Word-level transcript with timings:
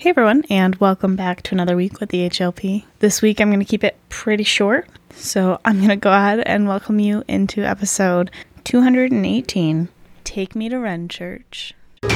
Hey 0.00 0.10
everyone, 0.10 0.44
and 0.48 0.76
welcome 0.76 1.16
back 1.16 1.42
to 1.42 1.56
another 1.56 1.74
week 1.74 1.98
with 1.98 2.10
the 2.10 2.30
HLP. 2.30 2.84
This 3.00 3.20
week 3.20 3.40
I'm 3.40 3.48
going 3.48 3.58
to 3.58 3.64
keep 3.64 3.82
it 3.82 3.96
pretty 4.08 4.44
short, 4.44 4.86
so 5.12 5.58
I'm 5.64 5.78
going 5.78 5.88
to 5.88 5.96
go 5.96 6.12
ahead 6.12 6.38
and 6.46 6.68
welcome 6.68 7.00
you 7.00 7.24
into 7.26 7.64
episode 7.64 8.30
218 8.62 9.88
Take 10.22 10.54
Me 10.54 10.68
to 10.68 10.76
Renchurch. 10.76 11.72
Do 12.02 12.08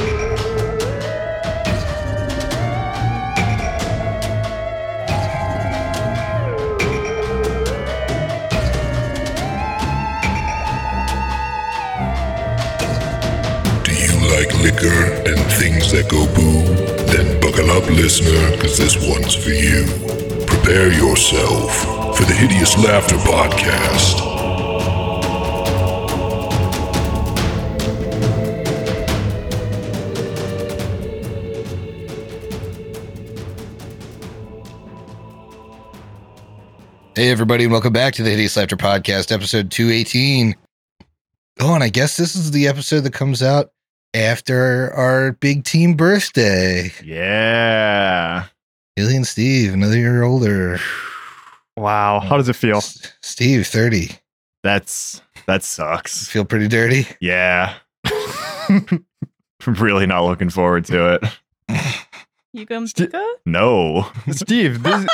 you 13.92 14.12
like 14.30 14.54
liquor 14.62 15.02
and 15.26 15.40
things 15.58 15.90
that 15.90 16.06
go 16.08 16.32
boom? 16.32 16.76
Then 17.08 17.41
buckle 17.52 17.70
up, 17.70 17.86
listener, 17.90 18.50
because 18.52 18.78
this 18.78 18.96
one's 19.06 19.34
for 19.34 19.50
you. 19.50 19.84
Prepare 20.46 20.90
yourself 20.90 22.16
for 22.16 22.24
the 22.24 22.32
Hideous 22.32 22.78
Laughter 22.78 23.16
Podcast. 23.16 24.30
Hey, 37.14 37.30
everybody, 37.30 37.64
and 37.64 37.72
welcome 37.72 37.92
back 37.92 38.14
to 38.14 38.22
the 38.22 38.30
Hideous 38.30 38.56
Laughter 38.56 38.78
Podcast, 38.78 39.30
episode 39.30 39.70
218. 39.70 40.54
Oh, 41.60 41.74
and 41.74 41.84
I 41.84 41.90
guess 41.90 42.16
this 42.16 42.34
is 42.34 42.50
the 42.52 42.66
episode 42.66 43.00
that 43.00 43.12
comes 43.12 43.42
out 43.42 43.72
after 44.14 44.92
our 44.94 45.32
big 45.32 45.64
team 45.64 45.94
birthday. 45.94 46.90
Yeah. 47.04 48.46
Haley 48.96 49.16
and 49.16 49.26
Steve, 49.26 49.72
another 49.74 49.96
year 49.98 50.22
older. 50.22 50.78
Wow. 51.74 52.20
How 52.20 52.36
does 52.36 52.50
it 52.50 52.56
feel? 52.56 52.76
S- 52.76 53.14
Steve, 53.22 53.66
30. 53.66 54.10
That's 54.62 55.22
that 55.46 55.62
sucks. 55.64 56.28
Feel 56.28 56.44
pretty 56.44 56.68
dirty? 56.68 57.06
Yeah. 57.20 57.74
Really 59.66 60.06
not 60.06 60.24
looking 60.24 60.50
forward 60.50 60.84
to 60.86 61.14
it. 61.14 61.24
You 62.54 62.66
come 62.66 62.86
Sti- 62.86 63.08
No. 63.46 64.06
Steve, 64.30 64.82
this 64.82 65.06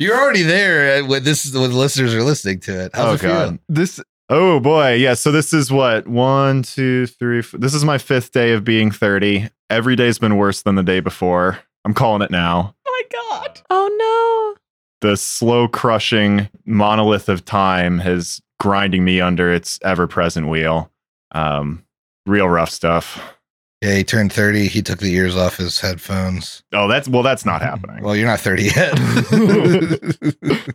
You're 0.00 0.16
already 0.16 0.40
there 0.42 1.02
uh, 1.02 1.06
when 1.06 1.22
this 1.22 1.44
is 1.44 1.52
when 1.52 1.68
the 1.70 1.76
listeners 1.76 2.14
are 2.14 2.22
listening 2.22 2.60
to 2.60 2.86
it. 2.86 2.92
How's 2.94 3.06
Oh, 3.06 3.12
it 3.12 3.20
feel? 3.20 3.30
God. 3.30 3.58
this 3.68 4.00
Oh 4.30 4.60
boy. 4.60 4.94
Yeah. 4.94 5.14
So 5.14 5.32
this 5.32 5.52
is 5.52 5.72
what 5.72 6.06
one, 6.06 6.62
two, 6.62 7.06
three. 7.06 7.38
F- 7.40 7.52
this 7.52 7.74
is 7.74 7.84
my 7.84 7.98
fifth 7.98 8.32
day 8.32 8.52
of 8.52 8.64
being 8.64 8.90
30. 8.90 9.48
Every 9.70 9.96
day's 9.96 10.18
been 10.18 10.36
worse 10.36 10.62
than 10.62 10.74
the 10.74 10.82
day 10.82 11.00
before. 11.00 11.58
I'm 11.84 11.94
calling 11.94 12.22
it 12.22 12.30
now. 12.30 12.74
Oh 12.86 13.02
my 13.10 13.18
god. 13.40 13.60
Oh 13.70 13.88
no. 13.98 15.08
The 15.08 15.16
slow 15.16 15.68
crushing 15.68 16.48
monolith 16.66 17.28
of 17.28 17.44
time 17.44 17.98
has 18.00 18.40
grinding 18.60 19.04
me 19.04 19.20
under 19.20 19.52
its 19.52 19.78
ever 19.82 20.06
present 20.06 20.48
wheel. 20.48 20.90
Um, 21.32 21.84
real 22.26 22.48
rough 22.48 22.70
stuff. 22.70 23.34
Yeah, 23.80 23.94
he 23.94 24.04
turned 24.04 24.32
30. 24.32 24.66
He 24.66 24.82
took 24.82 24.98
the 24.98 25.14
ears 25.14 25.36
off 25.36 25.56
his 25.56 25.80
headphones. 25.80 26.64
Oh, 26.72 26.88
that's 26.88 27.08
well, 27.08 27.22
that's 27.22 27.46
not 27.46 27.62
happening. 27.62 28.02
Well, 28.02 28.16
you're 28.16 28.26
not 28.26 28.40
30 28.40 28.62
yet. 28.64 28.98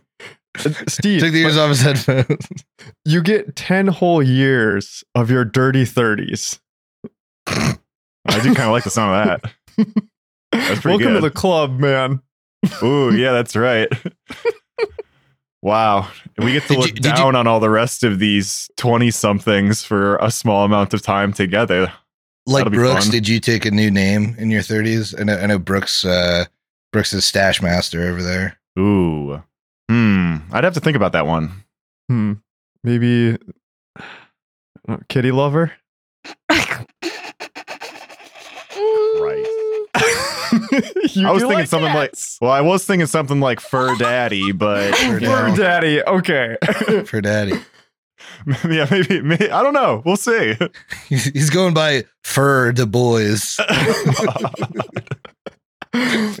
Steve, 0.88 1.20
took 1.20 1.32
the 1.32 1.42
ears 1.42 1.56
off 1.56 1.68
his 1.70 1.80
headphones. 1.80 2.46
you 3.04 3.22
get 3.22 3.56
10 3.56 3.88
whole 3.88 4.22
years 4.22 5.02
of 5.14 5.30
your 5.30 5.44
dirty 5.44 5.84
30s. 5.84 6.58
I 7.46 7.76
do 8.40 8.54
kind 8.54 8.60
of 8.60 8.70
like 8.72 8.84
the 8.84 8.90
sound 8.90 9.30
of 9.30 9.40
that. 9.42 9.52
That's 10.52 10.80
pretty 10.80 10.98
Welcome 11.04 11.14
to 11.14 11.20
the 11.20 11.30
club, 11.30 11.78
man. 11.78 12.20
Ooh, 12.82 13.14
yeah, 13.14 13.32
that's 13.32 13.56
right. 13.56 13.88
wow. 15.62 16.08
We 16.38 16.52
get 16.52 16.62
to 16.62 16.68
Did 16.68 16.78
look 16.78 16.86
you- 16.88 16.92
did 16.94 17.04
you- 17.06 17.12
down 17.16 17.34
on 17.36 17.46
all 17.46 17.60
the 17.60 17.70
rest 17.70 18.04
of 18.04 18.18
these 18.18 18.70
20 18.76 19.10
somethings 19.10 19.82
for 19.84 20.16
a 20.16 20.30
small 20.30 20.64
amount 20.64 20.94
of 20.94 21.02
time 21.02 21.32
together. 21.32 21.92
like 22.46 22.70
Brooks, 22.70 23.04
fun. 23.06 23.12
did 23.12 23.28
you 23.28 23.40
take 23.40 23.64
a 23.64 23.70
new 23.70 23.90
name 23.90 24.34
in 24.38 24.50
your 24.50 24.62
30s? 24.62 25.18
I 25.20 25.24
know, 25.24 25.36
I 25.36 25.46
know 25.46 25.58
Brooks. 25.58 26.04
Uh, 26.04 26.44
Brooks 26.92 27.12
is 27.12 27.24
stash 27.24 27.60
master 27.60 28.02
over 28.08 28.22
there. 28.22 28.56
Ooh. 28.78 29.42
Hmm. 29.90 30.36
I'd 30.52 30.64
have 30.64 30.74
to 30.74 30.80
think 30.80 30.96
about 30.96 31.12
that 31.12 31.26
one. 31.26 31.52
Hmm. 32.08 32.32
Maybe 32.82 33.36
uh, 34.88 34.96
kitty 35.08 35.30
lover? 35.30 35.72
Right. 36.50 36.66
You 41.14 41.28
I 41.28 41.32
was 41.32 41.42
do 41.42 41.48
thinking 41.48 41.66
something 41.66 41.92
cats? 41.92 42.38
like, 42.40 42.46
well, 42.46 42.50
I 42.50 42.60
was 42.60 42.84
thinking 42.84 43.06
something 43.06 43.38
like 43.38 43.60
Fur 43.60 43.94
Daddy, 43.96 44.50
but 44.52 44.94
Fur 44.96 45.20
Fur 45.20 45.54
daddy. 45.56 46.02
Okay. 46.02 46.56
for 47.06 47.20
daddy. 47.20 47.52
yeah, 48.68 48.86
maybe, 48.90 49.20
maybe, 49.20 49.50
I 49.50 49.62
don't 49.62 49.74
know. 49.74 50.02
We'll 50.04 50.16
see. 50.16 50.56
He's, 51.08 51.26
he's 51.26 51.50
going 51.50 51.74
by 51.74 52.04
Fur 52.24 52.72
Du 52.72 52.86
Bois. 52.86 53.36
Can 55.92 56.34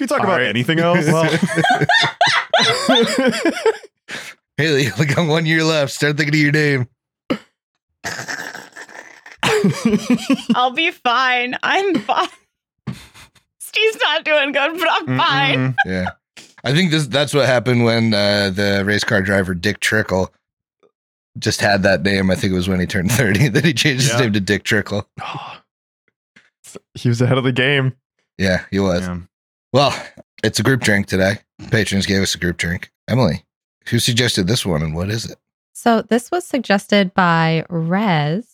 you 0.00 0.06
talk 0.08 0.20
All 0.20 0.26
about 0.26 0.40
right. 0.40 0.48
anything 0.48 0.80
else? 0.80 1.06
Haley, 4.56 4.82
you 4.84 4.92
only 4.92 5.06
got 5.06 5.26
one 5.28 5.46
year 5.46 5.64
left. 5.64 5.92
Start 5.92 6.16
thinking 6.16 6.34
of 6.34 6.40
your 6.40 6.52
name. 6.52 6.88
I'll 10.54 10.70
be 10.72 10.90
fine. 10.90 11.56
I'm 11.62 11.98
fine. 12.00 12.28
Steve's 13.60 13.96
not 14.00 14.24
doing 14.24 14.52
good, 14.52 14.78
but 14.78 14.88
I'm 14.90 15.18
fine. 15.18 15.58
Mm-mm. 15.58 15.74
Yeah. 15.86 16.10
I 16.64 16.72
think 16.72 16.90
this 16.90 17.06
that's 17.08 17.34
what 17.34 17.46
happened 17.46 17.84
when 17.84 18.14
uh, 18.14 18.50
the 18.50 18.82
race 18.86 19.04
car 19.04 19.20
driver 19.22 19.54
Dick 19.54 19.80
Trickle 19.80 20.32
just 21.38 21.60
had 21.60 21.82
that 21.82 22.02
name. 22.02 22.30
I 22.30 22.36
think 22.36 22.52
it 22.52 22.56
was 22.56 22.68
when 22.68 22.80
he 22.80 22.86
turned 22.86 23.10
30 23.12 23.48
that 23.48 23.64
he 23.64 23.74
changed 23.74 24.04
his 24.04 24.12
Yeah. 24.12 24.20
name 24.20 24.32
to 24.34 24.40
Dick 24.40 24.62
Trickle. 24.64 25.08
he 26.94 27.08
was 27.08 27.20
ahead 27.20 27.38
of 27.38 27.44
the 27.44 27.52
game. 27.52 27.94
Yeah, 28.38 28.64
he 28.70 28.78
was. 28.80 29.02
Yeah. 29.02 29.18
Well, 29.72 29.94
it's 30.42 30.58
a 30.60 30.62
group 30.62 30.80
drink 30.80 31.06
today. 31.06 31.38
Patrons 31.70 32.06
gave 32.06 32.22
us 32.22 32.34
a 32.34 32.38
group 32.38 32.56
drink. 32.56 32.90
Emily, 33.08 33.44
who 33.88 33.98
suggested 33.98 34.46
this 34.46 34.64
one 34.64 34.82
and 34.82 34.94
what 34.94 35.10
is 35.10 35.30
it? 35.30 35.38
So 35.72 36.02
this 36.02 36.30
was 36.30 36.46
suggested 36.46 37.14
by 37.14 37.64
Rez, 37.68 38.48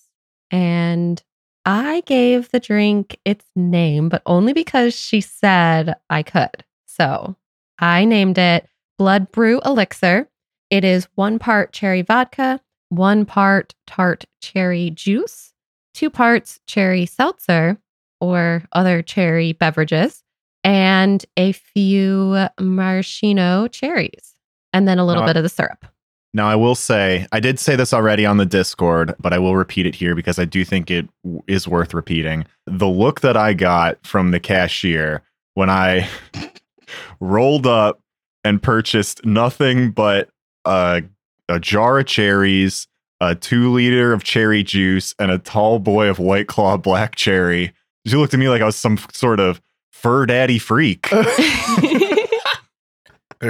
and 0.51 1.23
I 1.65 2.03
gave 2.07 2.51
the 2.51 2.61
drink 2.61 3.19
its 3.25 3.45
name, 3.55 4.09
but 4.09 4.23
only 4.27 4.53
because 4.53 4.95
she 4.95 5.21
said 5.21 5.95
I 6.09 6.23
could. 6.23 6.65
So 6.87 7.37
I 7.79 8.05
named 8.05 8.39
it 8.39 8.67
Blood 8.99 9.31
Brew 9.31 9.61
Elixir. 9.65 10.29
It 10.71 10.85
is 10.85 11.09
one 11.15 11.39
part 11.39 11.73
cherry 11.73 12.03
vodka, 12.03 12.61
one 12.89 13.27
part 13.27 13.75
tart 13.87 14.25
cherry 14.41 14.91
juice, 14.91 15.53
two 15.95 16.11
parts 16.11 16.61
cherry 16.67 17.07
seltzer 17.07 17.79
or 18.21 18.65
other 18.73 19.03
cherry 19.03 19.53
beverages, 19.53 20.23
and 20.65 21.25
a 21.37 21.53
few 21.53 22.47
maraschino 22.61 23.69
cherries, 23.69 24.35
and 24.73 24.87
then 24.89 24.99
a 24.99 25.05
little 25.05 25.23
Now 25.23 25.29
I- 25.29 25.31
bit 25.33 25.37
of 25.37 25.43
the 25.43 25.49
syrup. 25.49 25.87
Now, 26.33 26.47
I 26.49 26.55
will 26.55 26.77
say, 26.77 27.27
I 27.33 27.41
did 27.41 27.59
say 27.59 27.75
this 27.75 27.93
already 27.93 28.25
on 28.25 28.37
the 28.37 28.47
Discord, 28.47 29.17
but 29.19 29.33
I 29.33 29.39
will 29.41 29.57
repeat 29.57 29.85
it 29.85 29.97
here 29.97 30.15
because 30.15 30.39
I 30.39 30.45
do 30.45 30.65
think 30.65 30.89
it 30.89 31.09
w- 31.25 31.43
is 31.49 31.67
worth 31.67 31.93
repeating. 31.93 32.45
The 32.69 32.87
look 32.87 33.21
that 33.23 33.37
I 33.37 33.53
got 33.53 34.07
from 34.07 34.31
the 34.31 34.39
cashier 34.39 35.23
when 35.55 35.69
I 35.69 36.09
rolled 37.21 37.67
up 37.67 38.01
and 38.45 38.63
purchased 38.63 39.25
nothing 39.27 39.91
but 39.91 40.29
a, 40.65 41.03
a 41.49 41.59
jar 41.59 41.99
of 41.99 42.07
cherries, 42.07 42.87
a 43.21 43.35
two 43.35 43.73
liter 43.73 44.13
of 44.13 44.23
cherry 44.23 44.63
juice, 44.63 45.15
and 45.19 45.33
a 45.33 45.39
tall 45.39 45.81
boy 45.81 46.07
of 46.09 46.21
White 46.21 46.47
Claw 46.47 46.77
Black 46.77 47.17
Cherry. 47.17 47.73
She 48.07 48.15
looked 48.17 48.35
at 48.35 48.41
me 48.41 48.49
like 48.49 48.63
I 48.63 48.67
was 48.67 48.77
some 48.77 48.99
sort 49.13 49.41
of 49.41 49.61
fur 50.01 50.27
daddy 50.27 50.59
freak. 50.59 51.09
Better 51.11 51.27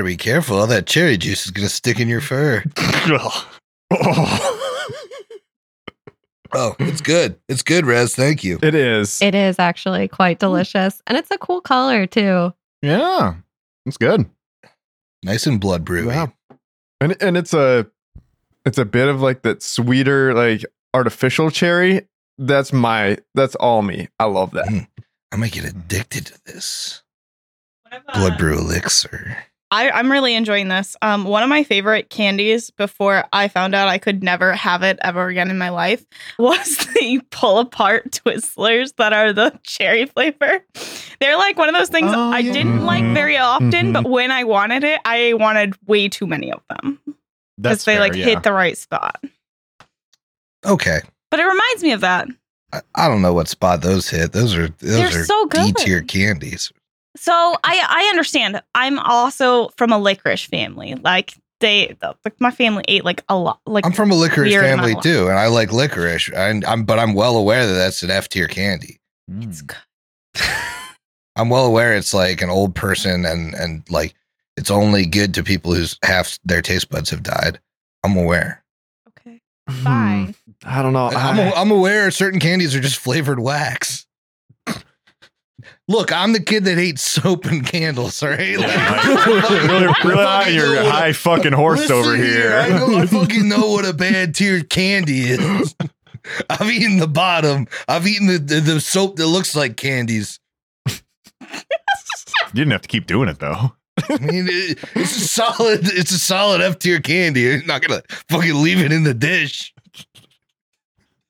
be 0.05 0.17
careful. 0.17 0.59
All 0.59 0.67
that 0.69 0.87
cherry 0.87 1.17
juice 1.17 1.47
is 1.47 1.51
going 1.51 1.67
to 1.67 1.73
stick 1.73 1.99
in 2.01 2.09
your 2.09 2.21
fur. 2.21 2.63
Oh, 6.53 6.75
it's 6.81 7.01
good. 7.01 7.39
It's 7.49 7.63
good, 7.63 7.87
Rez. 7.87 8.17
Thank 8.17 8.43
you. 8.43 8.59
It 8.61 8.75
is. 8.75 9.23
It 9.23 9.37
is 9.37 9.61
actually 9.61 10.09
quite 10.09 10.41
delicious. 10.41 11.01
And 11.07 11.17
it's 11.17 11.31
a 11.31 11.39
cool 11.39 11.61
color 11.61 12.07
too. 12.07 12.53
yeah, 12.83 13.35
it's 13.87 13.97
good. 13.97 14.29
Nice 15.23 15.47
and 15.47 15.61
blood 15.61 15.85
brewy. 15.85 16.07
Yeah. 16.07 16.27
And 17.01 17.17
and 17.23 17.37
it's 17.37 17.55
a 17.55 17.87
it's 18.67 18.79
a 18.79 18.85
bit 18.85 19.09
of 19.09 19.21
like 19.21 19.43
that 19.43 19.63
sweeter, 19.63 20.35
like 20.35 20.65
artificial 20.93 21.53
cherry. 21.53 22.09
That's 22.37 22.73
my 22.73 23.19
that's 23.37 23.55
all 23.55 23.83
me. 23.83 24.09
I 24.19 24.25
love 24.25 24.51
that. 24.51 24.67
Mm. 24.67 24.89
I 25.33 25.37
might 25.37 25.53
get 25.53 25.65
addicted 25.65 26.27
to 26.27 26.45
this 26.45 27.03
blood 28.15 28.39
brew 28.39 28.59
elixir. 28.59 29.37
I, 29.73 29.89
I'm 29.91 30.11
really 30.11 30.35
enjoying 30.35 30.67
this. 30.67 30.97
Um, 31.01 31.23
one 31.23 31.45
of 31.45 31.49
my 31.49 31.63
favorite 31.63 32.11
candies 32.11 32.71
before 32.73 33.25
I 33.33 33.47
found 33.47 33.73
out 33.73 33.87
I 33.87 33.99
could 33.99 34.21
never 34.25 34.53
have 34.53 34.83
it 34.83 34.99
ever 35.03 35.29
again 35.29 35.49
in 35.49 35.59
my 35.59 35.69
life 35.69 36.05
was 36.41 36.77
the 36.79 37.23
pull 37.31 37.61
apart 37.61 38.11
Twizzlers 38.11 38.97
that 38.97 39.13
are 39.13 39.33
the 39.33 39.57
cherry 39.63 40.07
flavor. 40.07 40.65
They're 41.21 41.37
like 41.37 41.57
one 41.57 41.69
of 41.69 41.77
those 41.77 41.89
things 41.89 42.11
Oh, 42.13 42.33
I 42.33 42.41
yeah. 42.41 42.53
didn't 42.53 42.85
like 42.85 43.05
Mhm. 43.05 43.15
very 43.15 43.37
often, 43.37 43.71
Mhm. 43.71 43.93
but 43.93 44.11
when 44.11 44.33
I 44.33 44.43
wanted 44.43 44.83
it, 44.83 44.99
I 45.05 45.35
wanted 45.35 45.77
way 45.87 46.09
too 46.09 46.27
many 46.27 46.51
of 46.51 46.63
them 46.69 46.99
because 47.57 47.85
they 47.85 47.93
fair, 47.93 48.01
like 48.01 48.15
yeah. 48.17 48.25
hit 48.25 48.43
the 48.43 48.53
right 48.53 48.77
spot. 48.77 49.23
Okay. 50.67 50.99
But 51.31 51.39
it 51.39 51.45
reminds 51.45 51.83
me 51.85 51.93
of 51.93 52.01
that. 52.01 52.27
I, 52.73 52.81
I 52.95 53.09
don't 53.09 53.23
know 53.23 53.33
what 53.33 53.49
spot 53.49 53.83
those 53.83 54.09
hit. 54.09 54.33
Those 54.33 54.55
are 54.55 54.69
those 54.69 55.13
They're 55.13 55.23
are 55.23 55.25
so 55.25 55.47
good. 55.47 55.75
D 55.75 55.85
tier 55.85 56.03
candies. 56.03 56.73
So 57.17 57.33
I 57.33 57.85
I 57.89 58.09
understand. 58.11 58.63
I'm 58.75 58.99
also 58.99 59.69
from 59.77 59.93
a 59.93 59.99
licorice 59.99 60.45
family. 60.45 60.95
Like 60.95 61.35
they, 61.61 61.97
like 62.03 62.41
my 62.41 62.51
family 62.51 62.85
ate 62.89 63.05
like 63.05 63.23
a 63.29 63.37
lot. 63.37 63.61
Like 63.67 63.85
I'm 63.85 63.93
from 63.93 64.11
a 64.11 64.15
licorice 64.15 64.55
family 64.55 64.93
amount. 64.93 65.03
too, 65.03 65.29
and 65.29 65.39
I 65.39 65.49
like 65.49 65.73
licorice. 65.73 66.31
And 66.35 66.65
I'm 66.65 66.85
but 66.85 66.99
I'm 66.99 67.15
well 67.15 67.37
aware 67.37 67.67
that 67.67 67.75
that's 67.75 68.03
an 68.03 68.11
F 68.11 68.29
tier 68.29 68.49
candy. 68.49 68.99
Mm. 69.31 69.49
it's 69.49 69.63
good. 69.63 69.77
I'm 71.37 71.49
well 71.49 71.67
aware 71.67 71.95
it's 71.95 72.13
like 72.13 72.43
an 72.43 72.51
old 72.51 72.75
person 72.75 73.25
and 73.25 73.55
and 73.55 73.89
like 73.91 74.15
it's 74.57 74.71
only 74.71 75.07
good 75.07 75.35
to 75.35 75.43
people 75.43 75.73
whose 75.75 75.99
half 76.03 76.39
their 76.45 76.63
taste 76.63 76.91
buds 76.91 77.11
have 77.11 77.23
died. 77.23 77.61
I'm 78.05 78.17
aware. 78.17 78.60
Okay, 79.71 79.83
fine. 79.83 80.35
I 80.65 80.83
don't 80.83 80.93
know. 80.93 81.07
I'm, 81.09 81.39
I- 81.41 81.53
I'm 81.53 81.71
aware 81.71 82.11
certain 82.11 82.41
candies 82.41 82.75
are 82.75 82.81
just 82.81 82.97
flavored 82.99 83.41
wax. 83.41 84.07
Look, 85.89 86.13
I'm 86.13 86.33
the 86.33 86.41
kid 86.41 86.65
that 86.67 86.79
hates 86.79 87.03
soap 87.03 87.47
and 87.47 87.67
candles. 87.67 88.23
All 88.23 88.29
right, 88.29 88.57
Like, 88.57 88.67
really, 89.27 89.41
I 89.43 89.95
really 90.05 90.25
on 90.25 90.55
your 90.55 90.75
know 90.77 90.85
what- 90.85 90.93
high 90.93 91.13
fucking 91.13 91.53
horse 91.53 91.81
Listen 91.81 91.97
over 91.97 92.17
here. 92.17 92.53
I 92.57 92.69
know 92.69 92.97
I 92.99 93.07
fucking 93.07 93.49
know 93.49 93.71
what 93.73 93.85
a 93.85 93.93
bad 93.93 94.35
tier 94.37 94.63
candy 94.63 95.23
is. 95.23 95.75
I've 96.51 96.71
eaten 96.71 96.99
the 96.99 97.09
bottom. 97.09 97.67
I've 97.89 98.07
eaten 98.07 98.29
the, 98.29 98.39
the, 98.39 98.61
the 98.61 98.81
soap 98.81 99.17
that 99.17 99.27
looks 99.27 99.57
like 99.57 99.77
candies. 99.77 100.39
You 100.89 102.55
didn't 102.55 102.73
have 102.73 102.83
to 102.83 102.89
keep 102.89 103.07
doing 103.07 103.29
it 103.29 103.39
though. 103.41 103.73
I 104.09 104.19
mean, 104.19 104.47
it, 104.49 104.79
it's 104.95 105.17
a 105.17 105.21
solid. 105.29 105.81
It's 105.85 106.11
a 106.13 106.19
solid 106.19 106.61
F 106.61 106.79
tier 106.79 107.01
candy. 107.01 107.41
You're 107.43 107.65
not 107.65 107.83
gonna 107.83 108.03
fucking 108.29 108.63
leave 108.63 108.81
it 108.81 108.93
in 108.93 109.05
the 109.05 109.15
dish. 109.15 109.73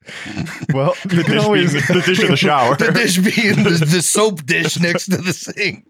well, 0.73 0.93
The 1.05 1.23
dish, 1.23 1.43
always 1.43 1.71
being, 1.73 1.83
the 1.87 2.03
dish 2.05 2.19
in 2.19 2.27
the 2.31 2.35
shower. 2.37 2.75
The 2.75 2.91
dish 2.91 3.17
being 3.17 3.63
the, 3.63 3.85
the 3.85 4.01
soap 4.01 4.45
dish 4.45 4.79
next 4.79 5.05
to 5.05 5.17
the 5.17 5.31
sink. 5.31 5.85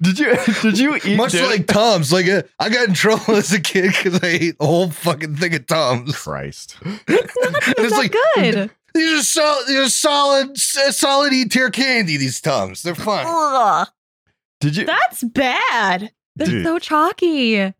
did 0.00 0.18
you 0.18 0.36
did 0.62 0.78
you 0.78 0.96
eat 1.04 1.16
Much 1.16 1.32
din- 1.32 1.44
like 1.44 1.66
Tums. 1.66 2.12
Like 2.12 2.26
uh, 2.28 2.42
I 2.58 2.68
got 2.70 2.88
in 2.88 2.94
trouble 2.94 3.36
as 3.36 3.52
a 3.52 3.60
kid 3.60 3.92
because 3.92 4.20
I 4.22 4.26
ate 4.28 4.56
a 4.58 4.66
whole 4.66 4.90
fucking 4.90 5.36
thing 5.36 5.54
of 5.54 5.66
Tums. 5.66 6.16
Christ. 6.16 6.76
And 6.84 6.98
it's 7.06 7.76
That's 7.76 7.92
like 7.92 8.14
good. 8.34 8.70
these 8.94 9.20
are 9.20 9.22
solid. 9.22 9.66
These 9.68 9.78
are 9.78 9.90
solid, 9.90 10.50
s- 10.52 10.96
solid 10.96 11.32
E 11.34 11.44
tier 11.44 11.70
candy. 11.70 12.16
These 12.16 12.40
Tums. 12.40 12.82
They're 12.82 12.94
fine. 12.94 13.86
Ugh, 14.56 14.60
did 14.60 14.76
you 14.76 14.86
that's 14.86 15.24
bad. 15.24 16.12
They're 16.36 16.46
Dude. 16.46 16.64
so 16.64 16.78
chalky. 16.78 17.72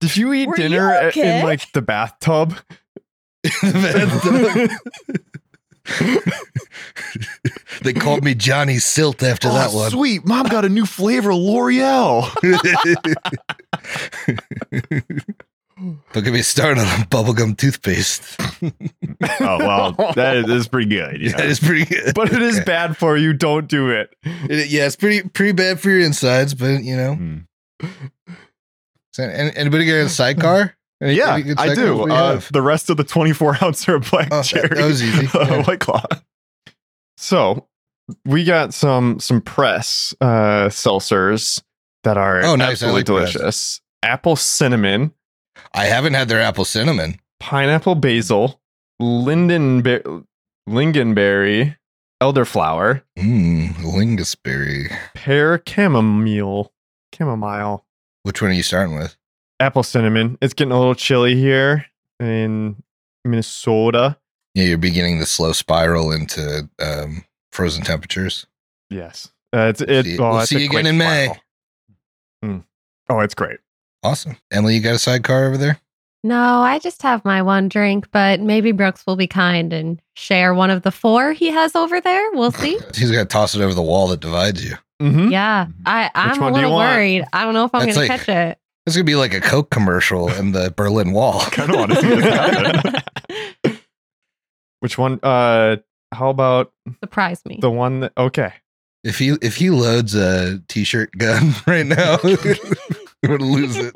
did 0.00 0.16
you 0.16 0.32
eat 0.32 0.48
Were 0.48 0.56
dinner 0.56 0.90
a- 0.90 1.08
okay? 1.08 1.40
in 1.40 1.44
like 1.44 1.70
the 1.72 1.82
bathtub? 1.82 2.56
they 7.82 7.92
called 7.92 8.24
me 8.24 8.34
Johnny 8.34 8.78
Silt 8.78 9.22
after 9.22 9.48
oh, 9.48 9.54
that 9.54 9.72
one. 9.72 9.90
Sweet. 9.90 10.26
Mom 10.26 10.46
got 10.46 10.64
a 10.64 10.68
new 10.68 10.86
flavor, 10.86 11.30
of 11.30 11.38
L'Oreal. 11.38 12.28
Don't 16.12 16.24
get 16.24 16.32
me 16.32 16.42
started 16.42 16.80
on 16.80 16.86
bubblegum 17.04 17.56
toothpaste. 17.56 18.36
Oh, 19.40 19.58
well, 19.58 19.92
that 20.14 20.36
is, 20.36 20.50
is 20.50 20.68
pretty 20.68 20.88
good. 20.88 21.20
Yeah, 21.20 21.30
Yeah. 21.38 21.44
it's 21.44 21.60
pretty 21.60 21.84
good. 21.84 22.14
but 22.14 22.32
it 22.32 22.42
is 22.42 22.60
bad 22.60 22.96
for 22.96 23.16
you. 23.16 23.32
Don't 23.32 23.68
do 23.68 23.90
it. 23.90 24.14
It- 24.24 24.70
yeah, 24.70 24.86
it's 24.86 24.96
pretty 24.96 25.28
pretty 25.28 25.52
bad 25.52 25.80
for 25.80 25.90
your 25.90 26.00
insides, 26.00 26.54
but 26.54 26.82
you 26.82 26.96
know. 26.96 27.14
Mm. 27.16 27.46
So, 29.12 29.22
anybody 29.24 29.84
get 29.84 30.06
a 30.06 30.08
sidecar? 30.08 30.74
Any- 31.02 31.14
Yeah, 31.14 31.34
any 31.36 31.54
I 31.56 31.74
do. 31.74 32.10
Uh, 32.10 32.40
the 32.52 32.62
rest 32.62 32.90
of 32.90 32.96
the 32.96 33.04
24 33.04 33.58
ounce 33.62 33.88
are 33.88 33.98
black 34.00 34.28
Oh, 34.32 34.42
cherry. 34.42 34.68
that 34.68 34.84
was 34.86 35.02
easy. 35.02 35.26
uh, 35.38 35.46
Yeah. 35.48 35.62
White 35.62 35.80
Claw. 35.80 36.04
So 37.16 37.66
we 38.24 38.44
got 38.44 38.72
some 38.74 39.20
some 39.20 39.40
press 39.40 40.14
uh 40.20 40.68
seltzers 40.68 41.62
that 42.04 42.16
are 42.16 42.44
Oh, 42.44 42.56
nice. 42.56 42.82
Absolutely 42.82 43.00
like 43.00 43.06
press. 43.06 43.32
delicious. 43.32 43.80
Apple 44.02 44.36
cinnamon, 44.36 45.12
I 45.74 45.86
haven't 45.86 46.14
had 46.14 46.28
their 46.28 46.40
apple 46.40 46.64
cinnamon. 46.64 47.20
pineapple 47.40 47.94
basil, 47.94 48.60
lindenberry, 49.00 50.02
lingonberry, 50.68 51.76
elderflower, 52.20 53.02
Mmm, 53.18 53.74
lingusberry. 53.74 54.90
pear 55.14 55.62
chamomile, 55.66 56.72
chamomile, 57.14 57.84
Which 58.22 58.42
one 58.42 58.50
are 58.50 58.54
you 58.54 58.62
starting 58.62 58.96
with? 58.98 59.16
apple 59.60 59.82
cinnamon. 59.82 60.38
It's 60.40 60.54
getting 60.54 60.72
a 60.72 60.78
little 60.78 60.94
chilly 60.94 61.34
here 61.36 61.86
in 62.20 62.76
Minnesota. 63.24 64.16
Yeah, 64.54 64.64
you're 64.64 64.78
beginning 64.78 65.18
the 65.18 65.26
slow 65.26 65.52
spiral 65.52 66.10
into 66.12 66.68
um, 66.80 67.24
frozen 67.52 67.82
temperatures. 67.84 68.46
Yes, 68.90 69.28
uh, 69.54 69.66
it's 69.70 69.80
it. 69.80 70.04
See- 70.04 70.18
oh, 70.18 70.30
we'll 70.30 70.40
it's 70.40 70.48
see 70.50 70.60
you 70.60 70.66
again 70.68 70.86
in 70.86 70.96
May. 70.98 71.28
Mm. 72.44 72.64
Oh, 73.08 73.20
it's 73.20 73.34
great. 73.34 73.58
Awesome. 74.02 74.36
Emily, 74.52 74.74
you 74.76 74.80
got 74.80 74.94
a 74.94 74.98
sidecar 74.98 75.46
over 75.46 75.56
there? 75.56 75.80
No, 76.24 76.60
I 76.60 76.78
just 76.80 77.02
have 77.02 77.24
my 77.24 77.42
one 77.42 77.68
drink, 77.68 78.08
but 78.12 78.40
maybe 78.40 78.72
Brooks 78.72 79.04
will 79.06 79.16
be 79.16 79.26
kind 79.28 79.72
and 79.72 80.00
share 80.16 80.52
one 80.52 80.70
of 80.70 80.82
the 80.82 80.90
four 80.90 81.32
he 81.32 81.48
has 81.50 81.74
over 81.76 82.00
there. 82.00 82.30
We'll 82.32 82.50
see. 82.52 82.78
He's 82.94 83.10
gonna 83.10 83.24
toss 83.24 83.54
it 83.54 83.60
over 83.62 83.72
the 83.74 83.82
wall 83.82 84.08
that 84.08 84.20
divides 84.20 84.64
you. 84.64 84.74
Mm-hmm. 85.00 85.28
Yeah, 85.28 85.68
I, 85.86 86.10
I'm 86.14 86.38
a 86.38 86.42
one 86.42 86.52
do 86.52 86.56
little 86.56 86.72
want? 86.72 86.90
worried. 86.96 87.24
I 87.32 87.44
don't 87.44 87.54
know 87.54 87.64
if 87.64 87.74
I'm 87.74 87.86
That's 87.86 87.96
going 87.96 88.08
to 88.08 88.12
like- 88.12 88.20
catch 88.26 88.50
it. 88.52 88.58
It's 88.86 88.96
gonna 88.96 89.04
be 89.04 89.14
like 89.16 89.34
a 89.34 89.40
Coke 89.40 89.70
commercial 89.70 90.28
in 90.30 90.52
the 90.52 90.70
Berlin 90.76 91.12
Wall. 91.12 91.40
kind 91.50 91.70
of 91.70 91.76
want 91.76 91.92
to 91.92 92.00
see 92.00 92.08
this 92.08 92.24
happen. 92.24 93.78
Which 94.80 94.96
one? 94.98 95.20
Uh, 95.22 95.76
how 96.12 96.30
about 96.30 96.72
Surprise 97.02 97.44
me. 97.44 97.58
the 97.60 97.70
one 97.70 98.00
that? 98.00 98.12
Okay. 98.16 98.52
If 99.04 99.18
he 99.18 99.36
if 99.42 99.56
he 99.56 99.70
loads 99.70 100.14
a 100.14 100.60
t-shirt 100.68 101.12
gun 101.18 101.52
right 101.66 101.86
now, 101.86 102.16
we're 103.22 103.38
gonna 103.38 103.50
lose 103.50 103.76
it. 103.76 103.94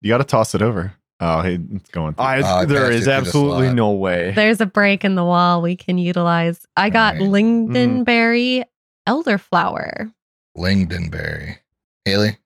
You 0.00 0.08
got 0.10 0.18
to 0.18 0.24
toss 0.24 0.54
it 0.54 0.62
over. 0.62 0.94
Oh, 1.20 1.40
hey, 1.42 1.58
it's 1.74 1.90
going. 1.90 2.14
through. 2.14 2.24
I, 2.24 2.60
I 2.60 2.64
there 2.64 2.82
passed 2.82 2.92
it 2.92 2.94
is 2.94 3.04
through 3.04 3.12
the 3.12 3.16
absolutely 3.18 3.72
no 3.74 3.90
way. 3.92 4.30
There's 4.36 4.60
a 4.60 4.66
break 4.66 5.04
in 5.04 5.16
the 5.16 5.24
wall 5.24 5.60
we 5.60 5.74
can 5.74 5.98
utilize. 5.98 6.64
I 6.76 6.90
got 6.90 7.14
Right. 7.14 7.22
Mm. 7.22 7.66
lingonberry 8.06 8.64
elderflower. 9.08 10.12
Lingonberry. 10.56 11.56
Haley, 12.04 12.36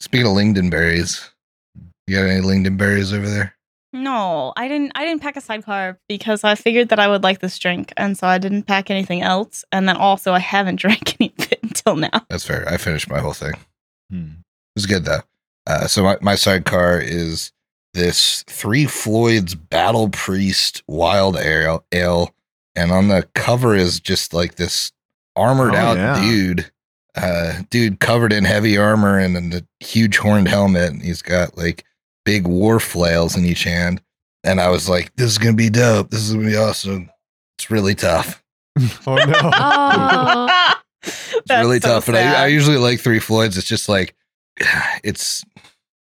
speaking 0.00 0.26
of 0.26 0.32
lingonberries, 0.32 1.28
you 2.06 2.16
got 2.16 2.22
any 2.24 2.40
lingonberries 2.40 3.12
over 3.16 3.28
there? 3.28 3.54
No, 3.92 4.52
I 4.56 4.66
didn't. 4.68 4.92
I 4.94 5.04
didn't 5.04 5.22
pack 5.22 5.36
a 5.36 5.40
sidecar 5.40 5.98
because 6.08 6.42
I 6.44 6.54
figured 6.54 6.88
that 6.88 6.98
I 6.98 7.08
would 7.08 7.22
like 7.22 7.40
this 7.40 7.58
drink, 7.58 7.92
and 7.96 8.16
so 8.18 8.26
I 8.26 8.38
didn't 8.38 8.64
pack 8.64 8.90
anything 8.90 9.22
else. 9.22 9.64
And 9.72 9.88
then 9.88 9.96
also, 9.96 10.32
I 10.32 10.38
haven't 10.38 10.76
drank 10.80 11.16
any 11.20 11.32
of 11.38 11.52
it 11.52 11.58
until 11.62 11.96
now. 11.96 12.26
That's 12.30 12.44
fair. 12.46 12.66
I 12.68 12.78
finished 12.78 13.08
my 13.10 13.20
whole 13.20 13.32
thing. 13.34 13.52
It 14.10 14.14
Hmm. 14.16 14.28
was 14.74 14.86
good 14.86 15.04
though. 15.04 15.22
Uh, 15.66 15.86
so 15.88 16.04
my, 16.04 16.16
my 16.20 16.34
sidecar 16.36 17.00
is 17.00 17.50
this 17.94 18.44
Three 18.46 18.84
Floyds 18.86 19.54
Battle 19.54 20.08
Priest 20.10 20.82
Wild 20.86 21.36
Ale, 21.36 21.84
ale, 21.92 22.34
and 22.76 22.92
on 22.92 23.08
the 23.08 23.26
cover 23.34 23.74
is 23.74 23.98
just 24.00 24.32
like 24.34 24.56
this 24.56 24.92
armored 25.34 25.74
Oh, 25.74 25.78
out 25.78 25.96
yeah. 25.96 26.20
dude, 26.20 26.70
uh, 27.16 27.62
dude 27.70 27.98
covered 28.00 28.32
in 28.32 28.44
heavy 28.44 28.76
armor 28.78 29.18
and, 29.18 29.36
and 29.36 29.52
a 29.54 29.62
huge 29.84 30.18
horned 30.18 30.46
helmet, 30.48 30.90
and 30.92 31.02
he's 31.02 31.22
got 31.22 31.56
like 31.56 31.84
big 32.24 32.46
war 32.46 32.78
flails 32.78 33.36
in 33.36 33.44
each 33.44 33.64
hand. 33.64 34.00
And 34.44 34.60
I 34.60 34.68
was 34.68 34.88
like, 34.88 35.14
"This 35.16 35.30
is 35.32 35.38
gonna 35.38 35.54
be 35.56 35.70
dope. 35.70 36.10
This 36.10 36.20
is 36.20 36.34
gonna 36.34 36.46
be 36.46 36.56
awesome." 36.56 37.10
It's 37.58 37.70
really 37.70 37.94
tough. 37.96 38.42
Oh 39.06 39.16
no. 39.16 40.46
Oh, 41.50 41.54
It's 41.54 41.64
really 41.64 41.80
tough. 41.80 42.08
And 42.08 42.16
I, 42.16 42.44
I 42.44 42.46
usually 42.48 42.76
like 42.78 43.00
Three 43.00 43.18
Floyds. 43.20 43.56
It's 43.58 43.66
just 43.66 43.88
like 43.88 44.14
it's 45.04 45.44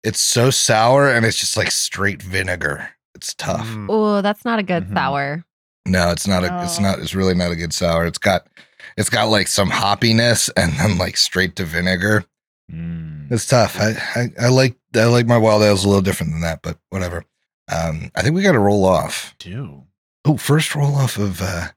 it's 0.02 0.21
so 0.21 0.50
sour 0.50 1.09
and 1.11 1.25
it's 1.26 1.38
just 1.38 1.56
like 1.56 1.71
straight 1.71 2.23
vinegar. 2.23 2.90
It's 3.14 3.35
tough. 3.35 3.66
Mm. 3.66 3.87
oh, 3.90 4.23
that's 4.23 4.45
not 4.45 4.59
a 4.59 4.62
good 4.62 4.88
Mhm. 4.88 4.95
sour. 4.95 5.45
No, 5.87 6.11
it's 6.11 6.26
not 6.26 6.45
a 6.45 6.62
it's 6.64 6.78
not 6.80 6.99
it's 6.99 7.14
really 7.14 7.35
not 7.35 7.50
a 7.52 7.56
good 7.56 7.73
sour. 7.73 8.04
It's 8.06 8.18
got 8.18 8.47
it's 8.97 9.11
got 9.11 9.28
like 9.28 9.49
some 9.49 9.71
hoppiness 9.71 10.50
and 10.56 10.73
then 10.75 10.99
like 10.99 11.16
straight 11.16 11.56
to 11.56 11.64
vinegar. 11.64 12.25
Mm. 12.73 13.30
It's 13.30 13.47
tough. 13.47 13.78
I, 13.80 13.95
I 14.14 14.47
I 14.47 14.49
like 14.49 14.76
I 14.95 15.04
like 15.04 15.26
my 15.26 15.37
wild 15.38 15.62
ales 15.62 15.85
a 15.85 15.88
little 15.88 16.02
different 16.02 16.33
than 16.33 16.40
that, 16.42 16.61
but 16.62 16.78
whatever. 16.90 17.25
Um 17.73 18.11
I 18.14 18.23
think 18.23 18.35
we 18.35 18.42
gotta 18.42 18.59
roll 18.59 18.85
off. 18.85 19.35
Do. 19.38 19.85
Oh, 20.25 20.37
first 20.37 20.75
roll 20.75 20.95
off 20.97 21.16
of 21.18 21.40
uh 21.40 21.68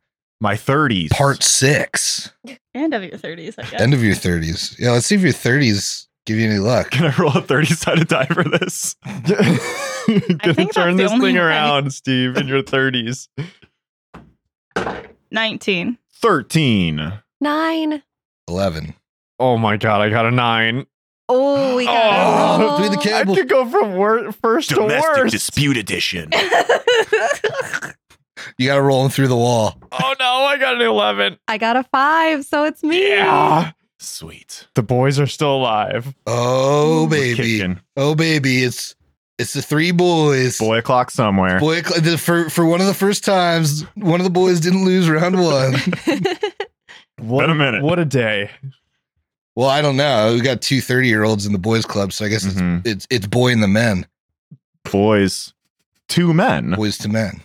My 0.41 0.55
30s. 0.55 1.09
part 1.11 1.43
six. 1.43 2.31
End 2.73 2.93
of 2.93 3.03
your 3.03 3.17
30s, 3.17 3.55
I 3.57 3.63
guess. 3.69 3.81
End 3.81 3.93
of 3.93 4.01
your 4.03 4.15
30s. 4.15 4.79
Yeah, 4.79 4.91
let's 4.91 5.05
see 5.05 5.15
if 5.15 5.21
your 5.21 5.33
30s 5.33 6.07
give 6.25 6.37
you 6.37 6.49
any 6.49 6.59
luck. 6.59 6.91
Can 6.91 7.05
I 7.05 7.15
roll 7.17 7.35
a 7.35 7.41
30 7.41 7.65
sided 7.67 8.07
die 8.07 8.25
for 8.25 8.43
this? 8.45 8.95
Gonna 9.05 10.53
think 10.53 10.73
turn 10.73 10.95
this 10.95 11.11
only 11.11 11.27
thing 11.29 11.35
way. 11.35 11.41
around, 11.41 11.91
Steve, 11.93 12.37
in 12.37 12.47
your 12.47 12.63
30s. 12.63 13.27
19. 15.31 15.97
13. 16.21 17.13
Nine. 17.41 18.03
11. 18.47 18.93
Oh 19.39 19.57
my 19.57 19.77
god, 19.77 20.01
I 20.01 20.09
got 20.09 20.25
a 20.25 20.31
nine. 20.31 20.85
Oh, 21.27 21.75
we 21.75 21.85
got 21.85 22.59
Oh, 22.59 22.77
oh 22.79 22.83
do 22.83 22.89
the 22.89 23.15
I 23.15 23.23
could 23.23 23.47
go 23.47 23.69
from 23.69 23.93
wor- 23.95 24.31
first 24.31 24.69
to 24.69 24.79
worst. 24.79 24.89
Domestic 25.05 25.31
dispute 25.31 25.77
edition. 25.77 26.31
You 28.57 28.67
got 28.67 28.75
to 28.75 28.81
roll 28.81 29.01
them 29.03 29.11
through 29.11 29.27
the 29.29 29.35
wall. 29.37 29.77
Oh 29.91 30.15
no, 30.19 30.25
I 30.25 30.57
got 30.57 30.75
an 30.75 30.81
11. 30.81 31.37
I 31.47 31.57
got 31.57 31.75
a 31.75 31.83
five, 31.83 32.45
so 32.45 32.65
it's 32.65 32.83
me. 32.83 33.09
Yeah. 33.09 33.71
Sweet. 33.99 34.67
The 34.75 34.83
boys 34.83 35.19
are 35.19 35.27
still 35.27 35.55
alive. 35.57 36.13
Oh, 36.25 37.07
baby. 37.07 37.35
kicking. 37.35 37.79
Oh, 37.97 38.15
baby. 38.15 38.63
It's 38.63 38.95
it's 39.37 39.53
the 39.53 39.61
three 39.61 39.91
boys. 39.91 40.57
Boy 40.57 40.79
o'clock 40.79 41.11
somewhere. 41.11 41.59
Boy, 41.59 41.81
the- 41.81 42.17
for, 42.17 42.49
for 42.49 42.65
one 42.65 42.81
of 42.81 42.87
the 42.87 42.93
first 42.93 43.23
times, 43.23 43.83
one 43.95 44.19
of 44.19 44.25
the 44.25 44.29
boys 44.29 44.59
didn't 44.59 44.85
lose 44.85 45.09
round 45.09 45.39
one. 45.41 45.75
What 47.17 47.41
Been 47.41 47.49
a 47.49 47.55
minute. 47.55 47.83
What 47.83 47.99
a 47.99 48.05
day. 48.05 48.49
Well, 49.55 49.67
I 49.67 49.81
don't 49.81 49.97
know. 49.97 50.33
We 50.35 50.39
got 50.41 50.61
two 50.61 50.79
30 50.79 51.07
year 51.09 51.25
olds 51.25 51.45
in 51.45 51.51
the 51.51 51.59
boys 51.59 51.85
club, 51.85 52.13
so 52.13 52.23
I 52.23 52.29
guess 52.29 52.45
Mhm. 52.45 52.79
it's, 52.85 52.87
it's 52.87 53.07
it's 53.09 53.27
boy 53.27 53.51
and 53.51 53.61
the 53.61 53.67
men. 53.67 54.07
Boys. 54.89 55.53
Two 56.07 56.33
men. 56.33 56.71
Boys 56.71 56.97
to 56.99 57.09
men. 57.09 57.41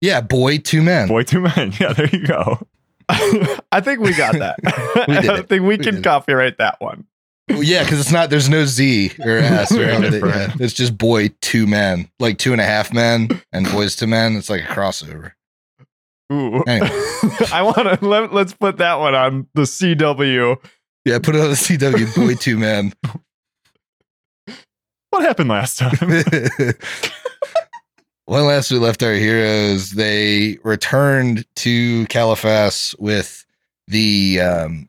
Yeah, 0.00 0.20
boy 0.20 0.58
two 0.58 0.82
men. 0.82 1.08
Boy, 1.08 1.22
two 1.22 1.40
men. 1.40 1.72
Yeah, 1.80 1.92
there 1.92 2.08
you 2.08 2.26
go. 2.26 2.66
I 3.08 3.80
think 3.80 4.00
we 4.00 4.14
got 4.14 4.34
that. 4.34 4.56
We 5.08 5.16
I 5.16 5.38
it. 5.38 5.48
think 5.48 5.62
we, 5.62 5.68
We 5.68 5.76
can 5.78 5.94
did 5.94 6.00
it. 6.00 6.04
copyright 6.04 6.58
that 6.58 6.80
one. 6.80 7.06
Well, 7.48 7.62
yeah, 7.62 7.84
because 7.84 8.00
it's 8.00 8.10
not. 8.10 8.28
There's 8.28 8.48
no 8.48 8.64
Z 8.64 9.12
or 9.20 9.38
S. 9.38 9.70
Or 9.70 9.76
Very 9.76 9.88
however 9.92 10.02
they- 10.10 10.20
different. 10.20 10.36
yeah. 10.60 10.64
It's 10.64 10.74
just 10.74 10.98
boy 10.98 11.30
two 11.40 11.66
men, 11.66 12.08
like 12.18 12.38
two 12.38 12.50
and 12.52 12.60
a 12.60 12.64
half 12.64 12.92
men 12.92 13.28
and 13.52 13.70
boys 13.70 13.94
to 13.96 14.06
men. 14.08 14.34
It's 14.36 14.50
like 14.50 14.62
a 14.64 14.66
crossover. 14.66 15.32
Ooh. 16.32 16.62
Anyway. 16.66 16.90
I 17.52 17.62
want 17.62 17.76
to 18.00 18.04
let, 18.04 18.32
let's 18.34 18.52
put 18.52 18.78
that 18.78 18.98
one 18.98 19.14
on 19.14 19.46
the 19.54 19.62
CW. 19.62 20.56
Yeah, 21.04 21.20
put 21.20 21.36
it 21.36 21.40
on 21.40 21.50
the 21.50 21.54
CW. 21.54 22.16
Boy 22.16 22.34
two 22.34 22.58
men. 22.58 22.92
What 25.10 25.22
happened 25.22 25.48
last 25.48 25.78
time? 25.78 25.96
When 28.26 28.44
last 28.44 28.72
we 28.72 28.78
left 28.78 29.04
our 29.04 29.14
heroes, 29.14 29.92
they 29.92 30.58
returned 30.64 31.46
to 31.56 32.06
Caliphas 32.06 32.92
with 32.98 33.46
the 33.86 34.40
um, 34.40 34.88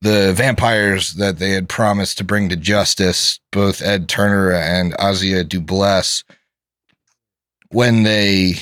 the 0.00 0.32
vampires 0.32 1.14
that 1.14 1.38
they 1.38 1.50
had 1.50 1.68
promised 1.68 2.16
to 2.18 2.24
bring 2.24 2.48
to 2.48 2.56
justice, 2.56 3.38
both 3.52 3.82
Ed 3.82 4.08
Turner 4.08 4.50
and 4.52 4.94
Azia 4.94 5.46
Dubless. 5.46 6.24
When 7.68 8.04
they 8.04 8.54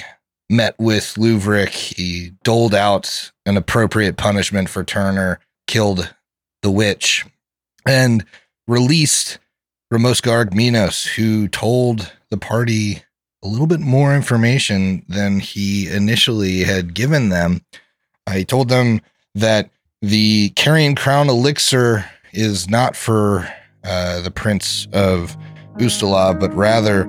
met 0.50 0.74
with 0.80 1.14
Luvrik, 1.14 1.68
he 1.68 2.32
doled 2.42 2.74
out 2.74 3.30
an 3.44 3.56
appropriate 3.56 4.16
punishment 4.16 4.68
for 4.68 4.82
Turner, 4.82 5.38
killed 5.68 6.12
the 6.62 6.72
witch, 6.72 7.24
and 7.86 8.24
released 8.66 9.38
Ramoska 9.92 10.44
Arkminos, 10.44 11.06
who 11.14 11.46
told 11.46 12.12
the 12.30 12.36
party 12.36 13.04
a 13.46 13.48
little 13.48 13.68
bit 13.68 13.80
more 13.80 14.12
information 14.12 15.04
than 15.08 15.38
he 15.38 15.88
initially 15.88 16.64
had 16.64 16.94
given 16.94 17.28
them. 17.28 17.60
I 18.26 18.42
told 18.42 18.68
them 18.68 19.00
that 19.36 19.70
the 20.02 20.50
carrion 20.50 20.96
crown 20.96 21.28
elixir 21.28 22.04
is 22.32 22.68
not 22.68 22.96
for 22.96 23.48
uh, 23.84 24.20
the 24.22 24.32
Prince 24.32 24.88
of 24.92 25.36
Ustalav, 25.78 26.40
but 26.40 26.52
rather 26.54 27.04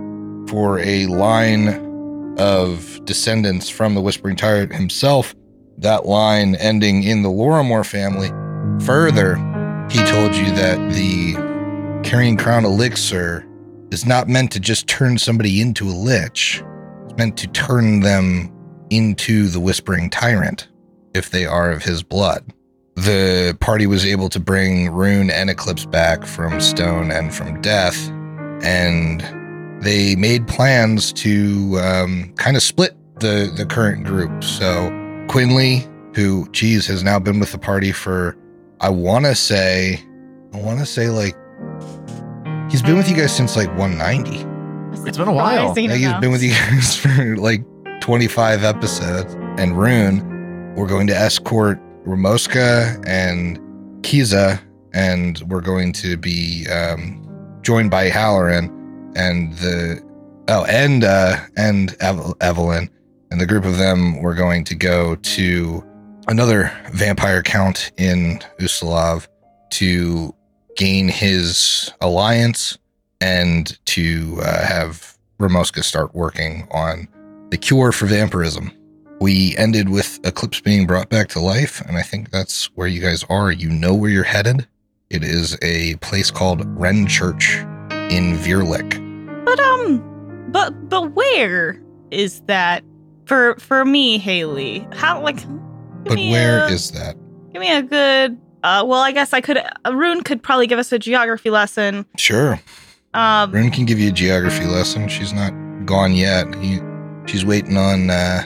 for 0.47 0.77
a 0.79 1.07
line 1.07 1.69
of 2.37 3.03
descendants 3.03 3.67
from 3.67 3.95
the 3.95 4.01
Whispering 4.01 4.35
Tyrant 4.35 4.75
himself. 4.75 5.33
That 5.79 6.05
line 6.05 6.53
ending 6.55 7.01
in 7.01 7.23
the 7.23 7.29
Lorrimor 7.29 7.83
family. 7.83 8.29
Further, 8.85 9.37
he 9.89 10.03
told 10.05 10.35
you 10.35 10.51
that 10.51 10.77
the 10.91 11.33
carrion 12.07 12.37
crown 12.37 12.63
elixir 12.63 13.46
is 13.91 14.05
not 14.05 14.27
meant 14.27 14.51
to 14.51 14.59
just 14.59 14.87
turn 14.87 15.17
somebody 15.17 15.61
into 15.61 15.85
a 15.85 15.91
lich. 15.91 16.63
It's 17.05 17.17
meant 17.17 17.37
to 17.37 17.47
turn 17.47 18.01
them 18.01 18.51
into 18.89 19.47
the 19.47 19.59
Whispering 19.59 20.09
Tyrant 20.09 20.67
if 21.13 21.31
they 21.31 21.45
are 21.45 21.71
of 21.71 21.83
his 21.83 22.03
blood. 22.03 22.53
The 22.95 23.55
party 23.59 23.85
was 23.85 24.05
able 24.05 24.29
to 24.29 24.39
bring 24.39 24.89
Rune 24.89 25.29
and 25.29 25.49
Eclipse 25.49 25.85
back 25.85 26.25
from 26.25 26.59
Stone 26.59 27.11
and 27.11 27.33
from 27.33 27.61
Death, 27.61 28.09
and 28.63 29.21
they 29.83 30.15
made 30.15 30.47
plans 30.47 31.13
to 31.13 31.79
um, 31.79 32.33
kind 32.37 32.57
of 32.57 32.63
split 32.63 32.95
the, 33.19 33.53
the 33.55 33.65
current 33.65 34.03
group. 34.03 34.43
So 34.43 34.89
Quinley, 35.27 35.87
who, 36.15 36.49
geez, 36.51 36.87
has 36.87 37.03
now 37.03 37.19
been 37.19 37.39
with 37.39 37.51
the 37.51 37.59
party 37.59 37.91
for, 37.91 38.35
I 38.81 38.89
want 38.89 39.25
to 39.25 39.35
say, 39.35 40.01
I 40.53 40.57
want 40.61 40.79
to 40.79 40.85
say 40.85 41.09
like 41.09 41.35
He's 42.69 42.81
been 42.81 42.97
with 42.97 43.09
you 43.09 43.15
guys 43.15 43.33
since 43.33 43.55
like 43.55 43.69
190. 43.77 44.45
It's 45.07 45.17
been 45.17 45.27
a 45.27 45.31
while. 45.31 45.69
Surprising 45.69 45.89
Like, 45.89 45.99
he's 45.99 46.13
been 46.19 46.31
with 46.31 46.43
you 46.43 46.49
guys 46.69 46.95
for 46.97 47.37
like 47.37 47.63
25 48.01 48.63
episodes. 48.65 49.35
And 49.57 49.77
Rune, 49.77 50.75
we're 50.75 50.87
going 50.87 51.07
to 51.07 51.15
escort 51.15 51.79
Ramoska 52.05 53.01
and 53.07 53.57
Kiza, 54.03 54.61
and 54.93 55.39
we're 55.47 55.61
going 55.61 55.93
to 55.93 56.17
be 56.17 56.67
um, 56.67 57.23
joined 57.61 57.89
by 57.89 58.09
Halloran 58.09 58.65
and 59.15 59.53
the 59.53 60.01
oh, 60.49 60.65
and 60.65 61.03
uh, 61.05 61.37
and 61.55 61.91
Eve- 62.03 62.33
Evelyn, 62.41 62.89
and 63.31 63.39
the 63.39 63.45
group 63.45 63.63
of 63.63 63.77
them. 63.77 64.21
We're 64.21 64.35
going 64.35 64.63
to 64.65 64.75
go 64.75 65.15
to 65.15 65.83
another 66.27 66.71
vampire 66.91 67.41
count 67.43 67.91
in 67.97 68.39
Ustalav 68.59 69.27
to 69.71 70.33
gain 70.77 71.09
his 71.09 71.91
alliance 71.99 72.77
and 73.19 73.77
to 73.87 74.39
uh, 74.41 74.65
have 74.65 75.17
Ramoska 75.39 75.83
start 75.83 76.15
working 76.15 76.67
on 76.71 77.07
the 77.49 77.57
cure 77.57 77.91
for 77.91 78.05
vampirism. 78.05 78.71
We 79.19 79.57
ended 79.57 79.89
with 79.89 80.19
Eclipse 80.23 80.61
being 80.61 80.85
brought 80.85 81.09
back 81.09 81.27
to 81.29 81.39
life, 81.39 81.81
and 81.81 81.97
I 81.97 82.03
think 82.03 82.29
that's 82.29 82.65
where 82.75 82.87
you 82.87 83.01
guys 83.01 83.25
are. 83.29 83.51
You 83.51 83.69
know 83.69 83.95
where 83.95 84.11
you're 84.11 84.23
headed. 84.23 84.67
It 85.09 85.23
is 85.23 85.57
a 85.61 85.95
place 85.95 86.29
called 86.29 86.61
Renchurch 86.77 87.61
in 88.11 88.37
Virlych. 88.37 89.03
But 89.45 89.59
um, 89.59 90.49
but 90.49 90.89
but 90.89 91.13
where 91.13 91.81
is 92.11 92.41
that 92.41 92.83
for 93.25 93.55
for 93.55 93.85
me, 93.85 94.19
Haley? 94.19 94.87
How 94.93 95.21
like? 95.21 95.39
But 96.03 96.17
where 96.17 96.65
a- 96.65 96.71
is 96.71 96.91
that? 96.91 97.17
Give 97.53 97.61
me 97.61 97.71
a 97.73 97.81
good. 97.81 98.39
Uh, 98.63 98.83
well, 98.85 99.01
I 99.01 99.11
guess 99.11 99.33
I 99.33 99.41
could. 99.41 99.57
Uh, 99.57 99.93
Rune 99.93 100.23
could 100.23 100.41
probably 100.43 100.67
give 100.67 100.79
us 100.79 100.91
a 100.91 100.99
geography 100.99 101.49
lesson. 101.49 102.05
Sure. 102.17 102.59
Um, 103.13 103.51
Rune 103.51 103.71
can 103.71 103.85
give 103.85 103.99
you 103.99 104.09
a 104.09 104.13
geography 104.13 104.65
lesson. 104.65 105.07
She's 105.07 105.33
not 105.33 105.51
gone 105.85 106.13
yet. 106.13 106.53
He, 106.55 106.79
she's 107.25 107.45
waiting 107.45 107.77
on 107.77 108.09
uh, 108.09 108.43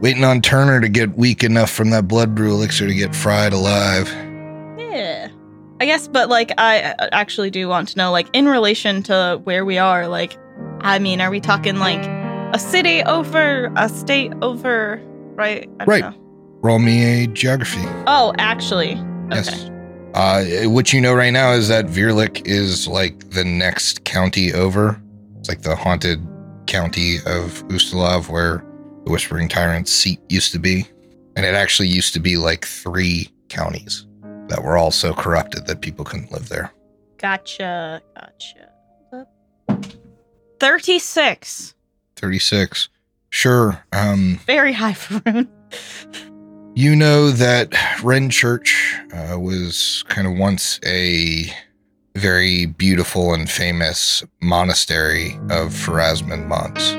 waiting 0.00 0.24
on 0.24 0.40
Turner 0.42 0.80
to 0.80 0.88
get 0.88 1.16
weak 1.16 1.42
enough 1.44 1.70
from 1.70 1.90
that 1.90 2.06
blood 2.08 2.34
brew 2.34 2.52
elixir 2.52 2.86
to 2.86 2.94
get 2.94 3.14
fried 3.14 3.52
alive. 3.52 4.08
yeah, 4.78 5.28
I 5.80 5.86
guess. 5.86 6.08
But 6.08 6.28
like, 6.28 6.52
I 6.58 6.82
uh, 6.98 7.08
actually 7.12 7.50
do 7.50 7.68
want 7.68 7.88
to 7.90 7.98
know, 7.98 8.10
like, 8.12 8.28
in 8.32 8.46
relation 8.46 9.02
to 9.04 9.40
where 9.44 9.64
we 9.64 9.78
are. 9.78 10.06
Like, 10.08 10.36
I 10.80 10.98
mean, 10.98 11.20
are 11.20 11.30
we 11.30 11.40
talking 11.40 11.76
like 11.78 12.04
a 12.54 12.58
city 12.58 13.02
over, 13.04 13.72
a 13.76 13.88
state 13.88 14.32
over, 14.42 15.00
right? 15.34 15.68
I 15.80 15.84
don't 15.84 15.88
Right. 15.88 16.02
know. 16.02 16.14
Roll 16.62 16.78
me 16.78 17.24
a 17.24 17.26
geography. 17.28 17.80
Oh, 18.06 18.34
actually, 18.38 18.94
okay. 19.32 19.50
Yes. 19.50 19.68
Uh, 20.14 20.68
what 20.68 20.92
you 20.92 21.00
know 21.00 21.14
right 21.14 21.30
now 21.30 21.52
is 21.52 21.68
that 21.68 21.86
Virlych 21.86 22.46
is 22.46 22.86
like 22.86 23.30
the 23.30 23.44
next 23.44 24.04
county 24.04 24.52
over. 24.52 25.00
It's 25.38 25.48
like 25.48 25.62
the 25.62 25.74
haunted 25.74 26.26
county 26.66 27.16
of 27.26 27.66
Ustalav 27.68 28.28
where 28.28 28.64
the 29.04 29.10
Whispering 29.10 29.48
Tyrant's 29.48 29.90
seat 29.90 30.20
used 30.28 30.52
to 30.52 30.58
be. 30.58 30.86
And 31.34 31.46
it 31.46 31.54
actually 31.54 31.88
used 31.88 32.12
to 32.12 32.20
be 32.20 32.36
like 32.36 32.66
three 32.66 33.30
counties 33.48 34.06
that 34.48 34.62
were 34.62 34.76
all 34.76 34.90
so 34.90 35.14
corrupted 35.14 35.66
that 35.66 35.80
people 35.80 36.04
couldn't 36.04 36.30
live 36.30 36.48
there. 36.50 36.70
Gotcha. 37.16 38.02
Gotcha. 38.14 38.68
Thirty-six. 40.60 41.74
36. 42.16 42.88
Sure. 43.30 43.82
Um, 43.92 44.38
Very 44.46 44.72
high 44.72 44.92
for 44.92 45.22
Rune. 45.26 45.48
You 46.74 46.96
know 46.96 47.30
that 47.32 47.70
Renchurch 48.00 48.72
uh, 49.12 49.38
was 49.38 50.04
kind 50.08 50.26
of 50.26 50.38
once 50.38 50.80
a 50.86 51.52
very 52.16 52.64
beautiful 52.64 53.34
and 53.34 53.48
famous 53.48 54.24
monastery 54.40 55.34
of 55.50 55.74
Pharasman 55.74 56.46
monks. 56.46 56.92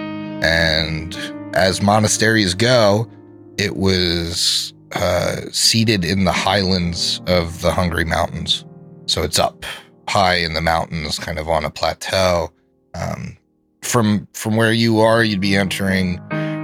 And 0.44 1.16
as 1.56 1.82
monasteries 1.82 2.54
go, 2.54 3.10
it 3.58 3.76
was 3.76 4.76
uh, 4.92 5.38
seated 5.52 6.06
in 6.06 6.26
the 6.26 6.32
highlands 6.32 7.20
of 7.26 7.62
the 7.62 7.72
Hungry 7.72 8.06
Mountains. 8.06 8.66
So 9.08 9.24
it's 9.24 9.40
up 9.40 9.66
high 10.08 10.36
in 10.36 10.54
the 10.54 10.62
mountains, 10.62 11.18
kind 11.18 11.40
of 11.40 11.50
on 11.50 11.66
a 11.66 11.72
plateau. 11.72 12.52
Um, 12.94 13.38
from 13.82 14.28
from 14.34 14.56
where 14.56 14.72
you 14.72 15.00
are, 15.00 15.24
you'd 15.24 15.42
be 15.42 15.56
entering 15.56 16.20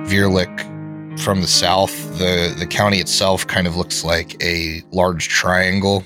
Virlych 0.05 0.78
from 1.19 1.41
the 1.41 1.47
south. 1.47 2.17
the 2.17 2.55
The 2.57 2.67
county 2.67 2.99
itself 2.99 3.45
kind 3.47 3.67
of 3.67 3.75
looks 3.75 4.03
like 4.03 4.41
a 4.43 4.83
large 4.91 5.29
triangle 5.29 6.03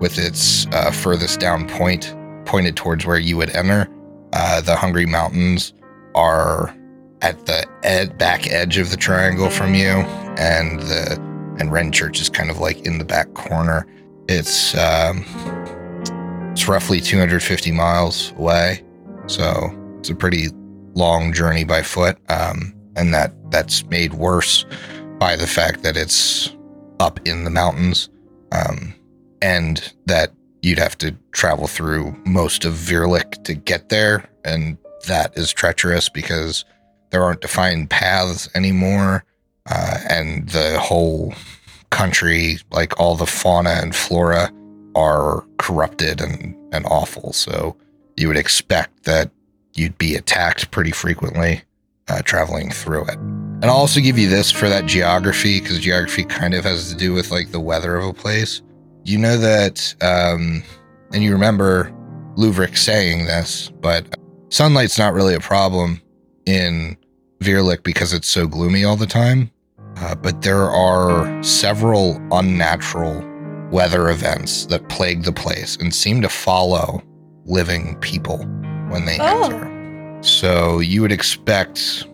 with 0.00 0.18
its 0.18 0.66
uh, 0.68 0.90
furthest 0.90 1.40
down 1.40 1.68
point 1.68 2.14
pointed 2.46 2.76
towards 2.76 3.06
where 3.06 3.18
you 3.18 3.36
would 3.36 3.50
enter. 3.50 3.88
Uh, 4.32 4.60
the 4.60 4.76
Hungry 4.76 5.06
Mountains 5.06 5.72
are 6.14 6.74
at 7.22 7.46
the 7.46 7.64
ed- 7.82 8.18
back 8.18 8.46
edge 8.48 8.78
of 8.78 8.90
the 8.90 8.96
triangle 8.96 9.48
from 9.50 9.74
you, 9.74 10.02
and 10.36 10.80
the 10.80 11.12
and 11.58 11.70
Renchurch 11.70 12.20
is 12.20 12.28
kind 12.28 12.50
of 12.50 12.58
like 12.58 12.84
in 12.84 12.98
the 12.98 13.04
back 13.04 13.32
corner. 13.34 13.86
It's 14.28 14.76
um, 14.76 15.24
it's 16.52 16.68
roughly 16.68 17.00
250 17.00 17.70
miles 17.72 18.32
away, 18.32 18.82
so 19.26 19.70
it's 19.98 20.10
a 20.10 20.14
pretty 20.14 20.48
long 20.94 21.32
journey 21.32 21.64
by 21.64 21.82
foot, 21.82 22.18
um, 22.28 22.73
and 22.96 23.12
that 23.14 23.32
that's 23.50 23.84
made 23.86 24.14
worse 24.14 24.64
by 25.18 25.36
the 25.36 25.46
fact 25.46 25.82
that 25.82 25.96
it's 25.96 26.54
up 27.00 27.20
in 27.26 27.44
the 27.44 27.50
mountains, 27.50 28.08
um, 28.52 28.94
and 29.42 29.92
that 30.06 30.32
you'd 30.62 30.78
have 30.78 30.96
to 30.98 31.14
travel 31.32 31.66
through 31.66 32.16
most 32.24 32.64
of 32.64 32.74
Virlych 32.74 33.42
to 33.44 33.54
get 33.54 33.88
there, 33.88 34.28
and 34.44 34.78
that 35.06 35.36
is 35.36 35.52
treacherous 35.52 36.08
because 36.08 36.64
there 37.10 37.22
aren't 37.22 37.42
defined 37.42 37.90
paths 37.90 38.48
anymore, 38.54 39.24
uh, 39.70 39.98
and 40.08 40.48
the 40.50 40.78
whole 40.78 41.34
country, 41.90 42.58
like 42.70 42.98
all 42.98 43.14
the 43.16 43.26
fauna 43.26 43.70
and 43.70 43.94
flora, 43.94 44.50
are 44.94 45.44
corrupted 45.58 46.20
and, 46.20 46.56
and 46.72 46.86
awful. 46.86 47.32
So 47.32 47.76
you 48.16 48.28
would 48.28 48.36
expect 48.36 49.04
that 49.04 49.30
you'd 49.74 49.98
be 49.98 50.14
attacked 50.14 50.70
pretty 50.70 50.92
frequently 50.92 51.62
uh, 52.08 52.22
traveling 52.22 52.70
through 52.70 53.04
it. 53.06 53.18
And 53.18 53.66
I'll 53.66 53.76
also 53.76 54.00
give 54.00 54.18
you 54.18 54.28
this 54.28 54.50
for 54.50 54.68
that 54.68 54.86
geography, 54.86 55.60
because 55.60 55.78
geography 55.80 56.24
kind 56.24 56.54
of 56.54 56.64
has 56.64 56.90
to 56.90 56.96
do 56.96 57.12
with 57.12 57.30
like 57.30 57.50
the 57.50 57.60
weather 57.60 57.96
of 57.96 58.04
a 58.04 58.12
place. 58.12 58.62
You 59.04 59.18
know 59.18 59.36
that, 59.38 59.94
um, 60.02 60.62
and 61.12 61.22
you 61.22 61.32
remember 61.32 61.90
Luvrik 62.36 62.76
saying 62.76 63.26
this, 63.26 63.70
but 63.80 64.18
sunlight's 64.50 64.98
not 64.98 65.14
really 65.14 65.34
a 65.34 65.40
problem 65.40 66.00
in 66.46 66.96
Virlych 67.40 67.82
because 67.82 68.12
it's 68.12 68.28
so 68.28 68.46
gloomy 68.46 68.84
all 68.84 68.96
the 68.96 69.06
time. 69.06 69.50
Uh, 69.96 70.14
but 70.14 70.42
there 70.42 70.70
are 70.70 71.42
several 71.42 72.20
unnatural 72.32 73.24
weather 73.70 74.10
events 74.10 74.66
that 74.66 74.88
plague 74.88 75.22
the 75.22 75.32
place 75.32 75.76
and 75.76 75.94
seem 75.94 76.20
to 76.20 76.28
follow 76.28 77.02
living 77.44 77.96
people 78.00 78.38
when 78.88 79.04
they 79.04 79.18
Oh. 79.20 79.44
enter. 79.44 79.70
So 80.24 80.80
you 80.80 81.02
would 81.02 81.12
expect 81.12 82.06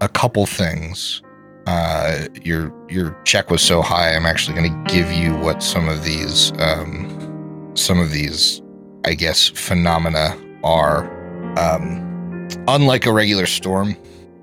a 0.00 0.08
couple 0.08 0.46
things. 0.46 1.22
Uh, 1.66 2.26
your 2.42 2.72
your 2.88 3.14
check 3.24 3.50
was 3.50 3.60
so 3.60 3.82
high. 3.82 4.14
I'm 4.14 4.24
actually 4.24 4.56
going 4.56 4.72
to 4.72 4.94
give 4.94 5.12
you 5.12 5.36
what 5.36 5.62
some 5.62 5.86
of 5.86 6.02
these 6.02 6.50
um, 6.60 7.70
some 7.74 8.00
of 8.00 8.10
these, 8.10 8.62
I 9.04 9.12
guess, 9.12 9.48
phenomena 9.48 10.34
are. 10.64 11.14
Um, 11.58 12.48
unlike 12.68 13.04
a 13.04 13.12
regular 13.12 13.44
storm, 13.44 13.96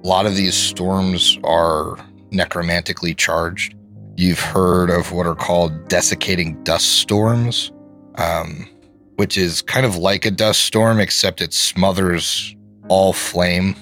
a 0.04 0.08
lot 0.08 0.28
of 0.28 0.36
these 0.36 0.54
storms 0.54 1.40
are 1.44 1.98
necromantically 2.30 3.18
charged. 3.18 3.74
You've 4.18 4.40
heard 4.40 4.92
of 4.92 5.12
what 5.12 5.26
are 5.26 5.36
called 5.36 5.88
desiccating 5.88 6.64
dust 6.64 7.00
storms, 7.00 7.72
um, 8.20 8.70
which 9.16 9.36
is 9.36 9.64
kind 9.64 9.86
of 9.86 9.96
like 9.98 10.26
a 10.26 10.32
dust 10.32 10.62
storm, 10.62 11.00
except 11.00 11.42
it 11.42 11.54
smothers 11.54 12.55
all 12.88 13.14
flame, 13.14 13.76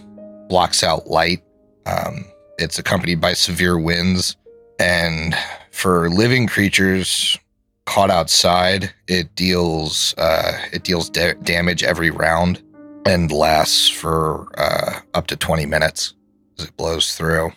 blocks 0.48 0.83
out 0.83 1.07
light. 1.07 1.43
Um, 1.86 2.25
it's 2.57 2.79
accompanied 2.79 3.19
by 3.19 3.33
severe 3.33 3.79
winds. 3.79 4.36
And 4.79 5.36
for 5.72 6.10
living 6.10 6.48
creatures 6.48 7.38
caught 7.86 8.10
outside, 8.10 8.93
it 9.07 9.36
deals 9.36 10.13
uh, 10.17 10.53
it 10.72 10.83
deals 10.83 11.10
da- 11.10 11.33
damage 11.43 11.83
every 11.83 12.10
round 12.10 12.62
and 13.06 13.32
lasts 13.32 13.89
for 13.89 14.47
uh, 14.58 14.99
up 15.13 15.27
to 15.27 15.36
20 15.36 15.65
minutes 15.65 16.13
as 16.58 16.65
it 16.65 16.77
blows 16.77 17.15
through. 17.15 17.51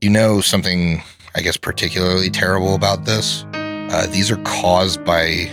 You 0.00 0.10
know 0.10 0.40
something, 0.40 1.02
I 1.34 1.40
guess, 1.40 1.56
particularly 1.56 2.30
terrible 2.30 2.74
about 2.74 3.04
this? 3.04 3.44
Uh, 3.52 4.06
these 4.10 4.30
are 4.30 4.36
caused 4.38 5.04
by 5.04 5.50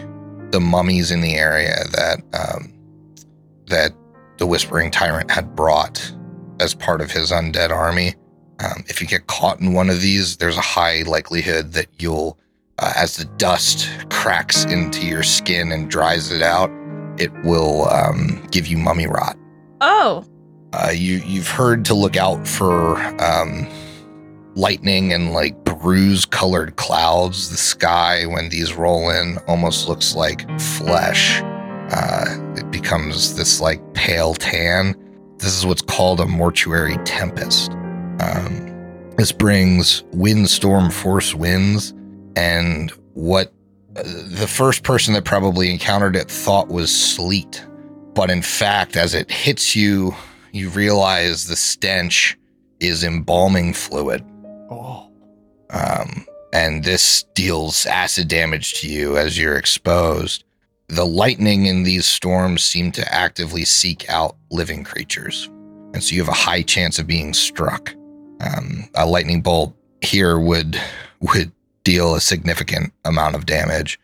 the 0.52 0.60
mummies 0.60 1.12
in 1.12 1.22
the 1.22 1.36
area 1.36 1.76
that 1.92 2.22
um, 2.34 2.74
that 3.68 3.94
the 4.38 4.48
Whispering 4.48 4.92
Tyrant 4.92 5.32
had 5.32 5.56
brought 5.56 6.14
as 6.60 6.74
part 6.74 7.02
of 7.02 7.12
his 7.12 7.32
undead 7.32 7.70
army. 7.70 8.16
Um, 8.60 8.84
if 8.88 9.02
you 9.02 9.08
get 9.08 9.28
caught 9.28 9.60
in 9.60 9.74
one 9.74 9.90
of 9.90 10.02
these, 10.02 10.38
there's 10.38 10.58
a 10.58 10.62
high 10.62 11.02
likelihood 11.04 11.74
that 11.74 11.88
you'll, 12.00 12.38
uh, 12.80 12.94
as 12.96 13.18
the 13.18 13.26
dust 13.38 13.90
cracks 14.10 14.64
into 14.66 15.06
your 15.06 15.24
skin 15.24 15.72
and 15.72 15.90
dries 15.90 16.32
it 16.32 16.42
out, 16.42 16.70
it 17.18 17.32
will 17.44 17.90
um, 17.90 18.46
give 18.52 18.68
you 18.68 18.78
mummy 18.78 19.08
rot. 19.08 19.38
Oh, 19.82 20.26
Uh, 20.74 20.92
you 20.92 21.22
you've 21.26 21.48
heard 21.48 21.86
to 21.86 21.94
look 21.94 22.18
out 22.18 22.46
for 22.46 22.98
um, 23.24 23.66
lightning 24.56 25.14
and 25.14 25.32
like 25.32 25.56
bruise 25.64 26.26
colored 26.26 26.76
clouds. 26.76 27.50
The 27.50 27.58
sky 27.58 28.26
when 28.26 28.50
these 28.50 28.74
roll 28.74 29.10
in 29.10 29.38
almost 29.48 29.88
looks 29.88 30.16
like 30.16 30.48
flesh. 30.60 31.42
Uh, 31.92 32.26
it 32.56 32.70
becomes 32.72 33.36
this 33.36 33.62
like 33.62 33.82
pale 33.94 34.34
tan. 34.34 34.96
This 35.38 35.58
is 35.58 35.66
what's 35.66 35.82
called 35.82 36.20
a 36.20 36.26
mortuary 36.26 36.98
tempest. 37.06 37.72
Um, 38.20 38.72
this 39.18 39.32
brings 39.32 40.04
windstorm 40.12 40.90
force 40.90 41.34
winds, 41.36 41.94
and 42.36 42.92
what 43.14 43.54
uh, 43.96 44.04
the 44.04 44.48
first 44.48 44.84
person 44.84 45.14
that 45.14 45.26
probably 45.26 45.72
encountered 45.72 46.16
it 46.16 46.30
thought 46.30 46.70
was 46.70 46.96
sleet. 46.96 47.66
But 48.14 48.32
in 48.32 48.42
fact, 48.42 48.96
as 48.96 49.14
it 49.14 49.30
hits 49.30 49.76
you, 49.76 50.16
you 50.54 50.70
realize 50.70 51.48
the 51.48 51.56
stench 51.56 52.38
is 52.80 53.04
embalming 53.04 53.74
fluid. 53.74 54.24
Oh. 54.70 55.10
Um, 55.70 56.26
and 56.54 56.86
this 56.86 57.24
deals 57.34 57.86
acid 57.86 58.30
damage 58.30 58.76
to 58.76 58.88
you 58.88 59.18
as 59.18 59.38
you're 59.38 59.58
exposed. 59.58 60.45
The 60.88 61.06
lightning 61.06 61.66
in 61.66 61.84
these 61.84 62.06
storms 62.06 62.64
seem 62.64 62.92
to 62.94 63.14
actively 63.14 63.66
seek 63.66 64.08
out 64.10 64.36
living 64.52 64.84
creatures. 64.84 65.50
And 65.94 66.04
so 66.04 66.14
you 66.14 66.22
have 66.22 66.30
a 66.30 66.38
high 66.38 66.62
chance 66.62 67.00
of 67.00 67.08
being 67.08 67.34
struck. 67.34 67.94
Um, 68.42 68.90
a 68.96 69.06
lightning 69.06 69.42
bolt 69.42 69.76
here 70.02 70.38
would 70.38 70.80
would 71.22 71.52
deal 71.84 72.16
a 72.16 72.22
significant 72.22 72.94
amount 73.06 73.36
of 73.36 73.46
damage. 73.46 74.00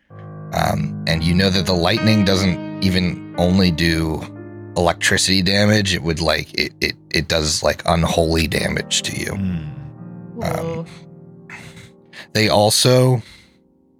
Um, 0.52 1.04
and 1.06 1.22
you 1.22 1.34
know 1.34 1.50
that 1.50 1.66
the 1.66 1.72
lightning 1.72 2.24
doesn't 2.24 2.82
even 2.82 3.34
only 3.38 3.70
do 3.70 4.20
electricity 4.76 5.42
damage, 5.42 5.94
it 5.94 6.02
would 6.02 6.20
like 6.20 6.52
it 6.54 6.72
it, 6.80 6.96
it 7.10 7.28
does 7.28 7.62
like 7.62 7.82
unholy 7.86 8.46
damage 8.46 9.02
to 9.02 9.20
you. 9.20 9.32
Hmm. 9.34 10.42
Um, 10.42 10.86
they 12.32 12.48
also 12.48 13.22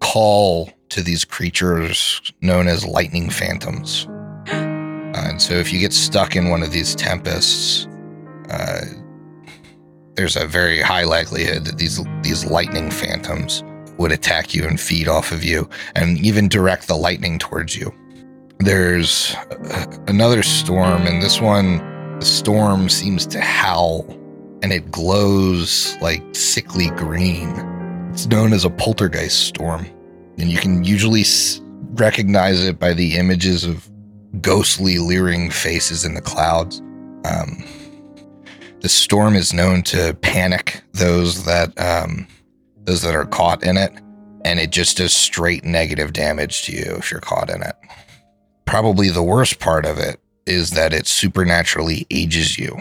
call 0.00 0.70
to 0.92 1.02
these 1.02 1.24
creatures 1.24 2.20
known 2.40 2.68
as 2.68 2.84
lightning 2.84 3.30
phantoms. 3.30 4.06
and 4.46 5.40
so 5.40 5.54
if 5.54 5.72
you 5.72 5.78
get 5.78 5.92
stuck 5.92 6.36
in 6.36 6.50
one 6.50 6.62
of 6.62 6.70
these 6.70 6.94
tempests, 6.94 7.86
uh, 8.50 8.84
there's 10.14 10.36
a 10.36 10.46
very 10.46 10.80
high 10.80 11.04
likelihood 11.04 11.64
that 11.64 11.78
these 11.78 12.00
these 12.22 12.44
lightning 12.44 12.90
phantoms 12.90 13.64
would 13.98 14.12
attack 14.12 14.54
you 14.54 14.66
and 14.66 14.80
feed 14.80 15.08
off 15.08 15.32
of 15.32 15.42
you 15.44 15.68
and 15.94 16.18
even 16.18 16.48
direct 16.48 16.88
the 16.88 16.94
lightning 16.94 17.38
towards 17.38 17.76
you. 17.76 17.92
There's 18.58 19.34
uh, 19.34 19.86
another 20.08 20.42
storm, 20.42 21.06
and 21.06 21.22
this 21.22 21.40
one, 21.40 21.78
the 22.18 22.26
storm 22.26 22.88
seems 22.88 23.26
to 23.26 23.40
howl 23.40 24.06
and 24.62 24.72
it 24.72 24.90
glows 24.90 25.96
like 26.00 26.22
sickly 26.34 26.88
green. 26.90 27.50
It's 28.12 28.26
known 28.26 28.52
as 28.52 28.64
a 28.64 28.70
poltergeist 28.70 29.48
storm, 29.48 29.86
and 30.38 30.50
you 30.50 30.58
can 30.58 30.84
usually 30.84 31.22
s- 31.22 31.60
recognize 31.94 32.62
it 32.64 32.78
by 32.78 32.92
the 32.92 33.16
images 33.16 33.64
of 33.64 33.88
ghostly, 34.40 34.98
leering 34.98 35.50
faces 35.50 36.04
in 36.04 36.14
the 36.14 36.20
clouds. 36.20 36.80
Um, 37.24 37.64
the 38.80 38.88
storm 38.88 39.36
is 39.36 39.52
known 39.52 39.82
to 39.84 40.14
panic 40.22 40.82
those 40.92 41.44
that 41.44 41.78
um, 41.78 42.26
those 42.84 43.02
that 43.02 43.14
are 43.14 43.26
caught 43.26 43.62
in 43.62 43.76
it, 43.76 43.92
and 44.44 44.58
it 44.58 44.70
just 44.70 44.96
does 44.96 45.12
straight 45.12 45.64
negative 45.64 46.12
damage 46.12 46.62
to 46.64 46.72
you 46.72 46.96
if 46.96 47.10
you're 47.10 47.20
caught 47.20 47.50
in 47.50 47.62
it. 47.62 47.76
Probably 48.64 49.08
the 49.08 49.22
worst 49.22 49.60
part 49.60 49.84
of 49.84 49.98
it 49.98 50.18
is 50.46 50.70
that 50.70 50.92
it 50.92 51.06
supernaturally 51.06 52.06
ages 52.10 52.58
you. 52.58 52.76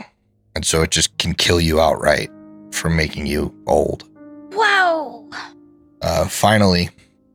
And 0.56 0.66
so 0.66 0.82
it 0.82 0.92
just 0.92 1.18
can 1.18 1.34
kill 1.34 1.60
you 1.62 1.80
outright 1.80 2.30
for 2.72 2.90
making 2.90 3.28
you 3.28 3.54
old. 3.68 4.04
wow. 4.54 5.30
Uh, 6.02 6.28
finally, 6.28 6.90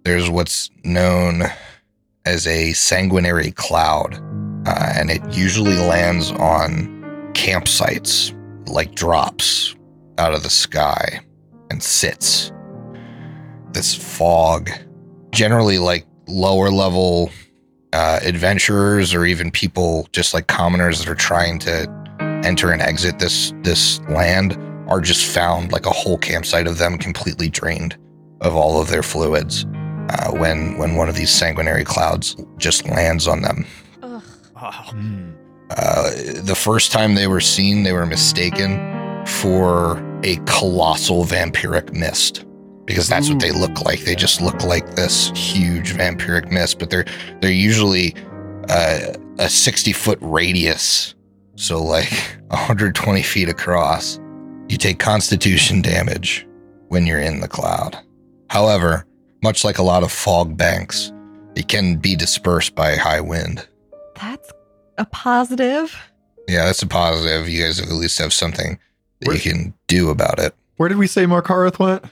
there's 0.06 0.30
what's 0.30 0.70
known 0.84 1.42
as 2.26 2.46
a 2.46 2.72
sanguinary 2.74 3.50
cloud, 3.50 4.14
uh, 4.64 4.92
and 4.94 5.10
it 5.10 5.20
usually 5.32 5.76
lands 5.76 6.30
on 6.30 6.86
campsites 7.34 8.32
like 8.68 8.94
drops 8.94 9.74
out 10.18 10.32
of 10.32 10.44
the 10.44 10.48
sky 10.48 11.20
and 11.70 11.82
sits. 11.82 12.52
This 13.72 13.96
fog, 13.96 14.70
generally 15.32 15.80
like 15.80 16.06
lower 16.28 16.70
level 16.70 17.32
uh, 17.92 18.20
adventurers 18.22 19.12
or 19.12 19.24
even 19.24 19.50
people 19.50 20.08
just 20.12 20.32
like 20.32 20.46
commoners 20.46 21.00
that 21.00 21.08
are 21.08 21.16
trying 21.16 21.58
to 21.58 21.90
enter 22.44 22.70
and 22.70 22.80
exit 22.80 23.18
this 23.18 23.52
this 23.62 23.98
land 24.02 24.56
are 24.88 25.00
just 25.00 25.24
found 25.26 25.72
like 25.72 25.84
a 25.84 25.90
whole 25.90 26.18
campsite 26.18 26.68
of 26.68 26.78
them 26.78 26.96
completely 26.96 27.48
drained 27.48 27.96
of 28.40 28.54
all 28.54 28.80
of 28.80 28.88
their 28.88 29.02
fluids 29.02 29.66
uh, 30.08 30.30
when 30.32 30.78
when 30.78 30.96
one 30.96 31.08
of 31.08 31.14
these 31.14 31.30
sanguinary 31.30 31.84
clouds 31.84 32.36
just 32.58 32.86
lands 32.88 33.26
on 33.26 33.42
them. 33.42 33.66
Ugh. 34.02 34.22
Uh, 35.70 36.10
the 36.42 36.54
first 36.56 36.92
time 36.92 37.14
they 37.14 37.26
were 37.26 37.40
seen, 37.40 37.82
they 37.82 37.92
were 37.92 38.06
mistaken 38.06 38.78
for 39.26 39.98
a 40.22 40.36
colossal 40.46 41.24
vampiric 41.24 41.92
mist 41.92 42.44
because 42.84 43.08
that's 43.08 43.28
what 43.28 43.40
they 43.40 43.50
look 43.50 43.84
like. 43.84 44.00
They 44.00 44.14
just 44.14 44.40
look 44.40 44.62
like 44.62 44.94
this 44.94 45.30
huge 45.30 45.94
vampiric 45.94 46.50
mist, 46.52 46.78
but 46.78 46.90
they're 46.90 47.04
they're 47.40 47.50
usually 47.50 48.14
uh, 48.68 49.14
a 49.38 49.48
sixty 49.48 49.92
foot 49.92 50.18
radius, 50.20 51.14
so 51.56 51.82
like 51.82 52.10
120 52.48 53.22
feet 53.22 53.48
across. 53.48 54.20
You 54.68 54.78
take 54.78 54.98
Constitution 54.98 55.82
damage 55.82 56.46
when 56.88 57.06
you're 57.06 57.20
in 57.20 57.40
the 57.40 57.48
cloud. 57.48 57.98
However, 58.50 59.04
much 59.46 59.64
like 59.64 59.78
a 59.78 59.82
lot 59.82 60.02
of 60.02 60.10
fog 60.10 60.56
banks, 60.56 61.12
it 61.54 61.68
can 61.68 61.96
be 61.96 62.16
dispersed 62.16 62.74
by 62.74 62.96
high 62.96 63.20
wind. 63.20 63.66
That's 64.20 64.50
a 64.98 65.04
positive. 65.06 65.96
Yeah, 66.48 66.64
that's 66.66 66.82
a 66.82 66.86
positive. 66.88 67.48
You 67.48 67.62
guys 67.62 67.80
at 67.80 67.88
least 67.88 68.18
have 68.18 68.32
something 68.32 68.78
that 69.20 69.28
Where- 69.28 69.36
you 69.36 69.42
can 69.42 69.72
do 69.86 70.10
about 70.10 70.40
it. 70.40 70.52
Where 70.78 70.88
did 70.88 70.98
we 70.98 71.06
say 71.06 71.24
Mark 71.26 71.46
Markareth 71.46 71.78
went? 71.78 72.04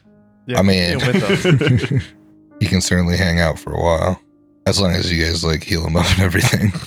Yeah, 0.47 0.61
I 0.61 0.62
mean, 0.62 0.99
yeah, 1.01 2.01
you 2.61 2.68
can 2.68 2.81
certainly 2.81 3.16
hang 3.16 3.40
out 3.40 3.59
for 3.59 3.73
a 3.73 3.83
while. 3.83 4.20
As 4.66 4.81
long 4.81 4.92
as 4.92 5.11
you 5.12 5.23
guys 5.23 5.44
like 5.44 5.62
heal 5.64 5.85
him 5.87 5.97
up 5.97 6.07
and 6.12 6.20
everything. 6.20 6.73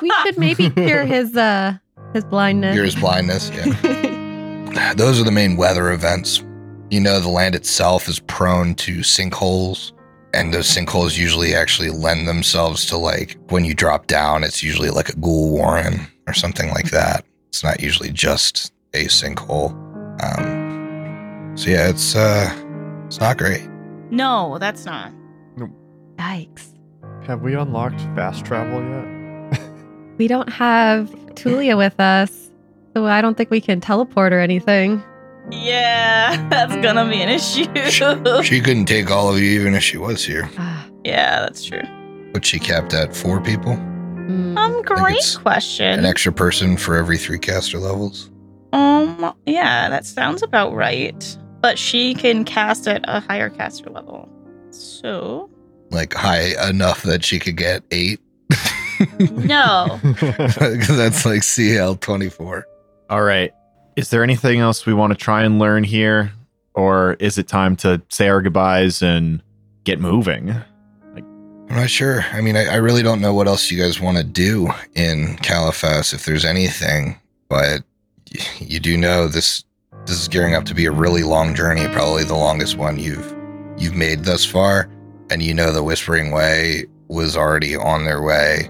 We 0.00 0.10
should 0.24 0.36
maybe 0.36 0.68
cure 0.68 1.04
his 1.04 1.36
uh 1.36 1.74
his 2.12 2.24
blindness. 2.24 2.74
Cure 2.74 2.84
his 2.84 2.96
blindness. 2.96 3.50
Yeah. 3.50 4.94
Those 4.96 5.20
are 5.20 5.24
the 5.24 5.30
main 5.30 5.56
weather 5.56 5.92
events. 5.92 6.42
You 6.92 7.00
know, 7.00 7.20
the 7.20 7.30
land 7.30 7.54
itself 7.54 8.06
is 8.06 8.20
prone 8.20 8.74
to 8.74 8.98
sinkholes, 8.98 9.92
and 10.34 10.52
those 10.52 10.68
sinkholes 10.68 11.16
usually 11.16 11.54
actually 11.54 11.88
lend 11.88 12.28
themselves 12.28 12.84
to 12.84 12.98
like 12.98 13.38
when 13.48 13.64
you 13.64 13.72
drop 13.72 14.08
down, 14.08 14.44
it's 14.44 14.62
usually 14.62 14.90
like 14.90 15.08
a 15.08 15.16
ghoul 15.16 15.50
warren 15.52 16.06
or 16.26 16.34
something 16.34 16.68
like 16.68 16.90
that. 16.90 17.24
It's 17.48 17.64
not 17.64 17.80
usually 17.80 18.10
just 18.10 18.74
a 18.92 19.06
sinkhole. 19.06 19.70
Um, 20.22 21.56
so 21.56 21.70
yeah, 21.70 21.88
it's 21.88 22.14
uh, 22.14 22.52
it's 23.06 23.18
not 23.18 23.38
great. 23.38 23.66
No, 24.10 24.58
that's 24.58 24.84
not. 24.84 25.14
Yikes. 26.16 26.74
Have 27.24 27.40
we 27.40 27.54
unlocked 27.54 28.02
fast 28.14 28.44
travel 28.44 28.82
yet? 28.82 29.60
We 30.18 30.28
don't 30.28 30.50
have 30.50 31.08
Tulia 31.36 31.74
with 31.74 31.98
us, 31.98 32.50
so 32.94 33.06
I 33.06 33.22
don't 33.22 33.34
think 33.34 33.50
we 33.50 33.62
can 33.62 33.80
teleport 33.80 34.34
or 34.34 34.40
anything. 34.40 35.02
Yeah, 35.50 36.46
that's 36.50 36.74
gonna 36.76 37.08
be 37.08 37.20
an 37.22 37.28
issue. 37.28 37.64
She 38.42 38.60
couldn't 38.60 38.86
take 38.86 39.10
all 39.10 39.32
of 39.32 39.38
you 39.40 39.50
even 39.60 39.74
if 39.74 39.82
she 39.82 39.96
was 39.98 40.24
here, 40.24 40.48
Ah, 40.58 40.86
yeah, 41.04 41.40
that's 41.40 41.64
true. 41.64 41.82
but 42.32 42.44
she 42.44 42.58
capped 42.58 42.94
at 42.94 43.14
four 43.14 43.40
people, 43.40 43.72
mm. 43.74 44.56
Um, 44.56 44.82
great 44.82 45.36
question. 45.42 45.98
an 45.98 46.04
extra 46.04 46.32
person 46.32 46.76
for 46.76 46.96
every 46.96 47.18
three 47.18 47.38
caster 47.38 47.78
levels. 47.78 48.30
Um, 48.72 49.34
yeah, 49.46 49.88
that 49.90 50.06
sounds 50.06 50.42
about 50.42 50.72
right. 50.74 51.36
But 51.60 51.78
she 51.78 52.14
can 52.14 52.44
cast 52.44 52.88
at 52.88 53.04
a 53.06 53.20
higher 53.20 53.50
caster 53.50 53.90
level. 53.90 54.28
So 54.70 55.50
like 55.90 56.14
high 56.14 56.54
enough 56.68 57.02
that 57.02 57.22
she 57.24 57.38
could 57.38 57.56
get 57.56 57.84
eight. 57.90 58.18
no. 59.20 60.00
Because 60.12 60.96
that's 60.96 61.24
like 61.26 61.42
CL 61.42 61.96
24. 61.96 62.66
All 63.10 63.22
right. 63.22 63.52
Is 63.96 64.10
there 64.10 64.22
anything 64.22 64.60
else 64.60 64.86
we 64.86 64.94
want 64.94 65.12
to 65.12 65.18
try 65.18 65.42
and 65.42 65.58
learn 65.58 65.84
here? 65.84 66.32
Or 66.74 67.14
is 67.14 67.36
it 67.36 67.48
time 67.48 67.76
to 67.76 68.00
say 68.08 68.28
our 68.28 68.40
goodbyes 68.40 69.02
and 69.02 69.42
get 69.84 70.00
moving? 70.00 70.54
I'm 71.14 71.76
not 71.76 71.90
sure. 71.90 72.24
I 72.32 72.40
mean, 72.40 72.56
I, 72.56 72.66
I 72.66 72.76
really 72.76 73.02
don't 73.02 73.20
know 73.20 73.34
what 73.34 73.46
else 73.48 73.70
you 73.70 73.78
guys 73.82 74.00
want 74.00 74.16
to 74.18 74.24
do 74.24 74.70
in 74.94 75.36
Caliphas 75.42 76.12
if 76.12 76.24
there's 76.24 76.44
anything, 76.44 77.18
but 77.48 77.82
y- 78.34 78.44
you 78.60 78.80
do 78.80 78.96
know 78.96 79.26
this 79.28 79.64
this 80.06 80.20
is 80.20 80.26
gearing 80.28 80.54
up 80.54 80.64
to 80.64 80.74
be 80.74 80.84
a 80.86 80.90
really 80.90 81.22
long 81.22 81.54
journey, 81.54 81.86
probably 81.88 82.24
the 82.24 82.34
longest 82.34 82.76
one 82.76 82.98
you've 82.98 83.34
you've 83.78 83.94
made 83.94 84.24
thus 84.24 84.44
far. 84.44 84.88
And 85.30 85.42
you 85.42 85.54
know 85.54 85.72
the 85.72 85.82
Whispering 85.82 86.30
Way 86.32 86.84
was 87.08 87.36
already 87.36 87.76
on 87.76 88.04
their 88.04 88.22
way 88.22 88.68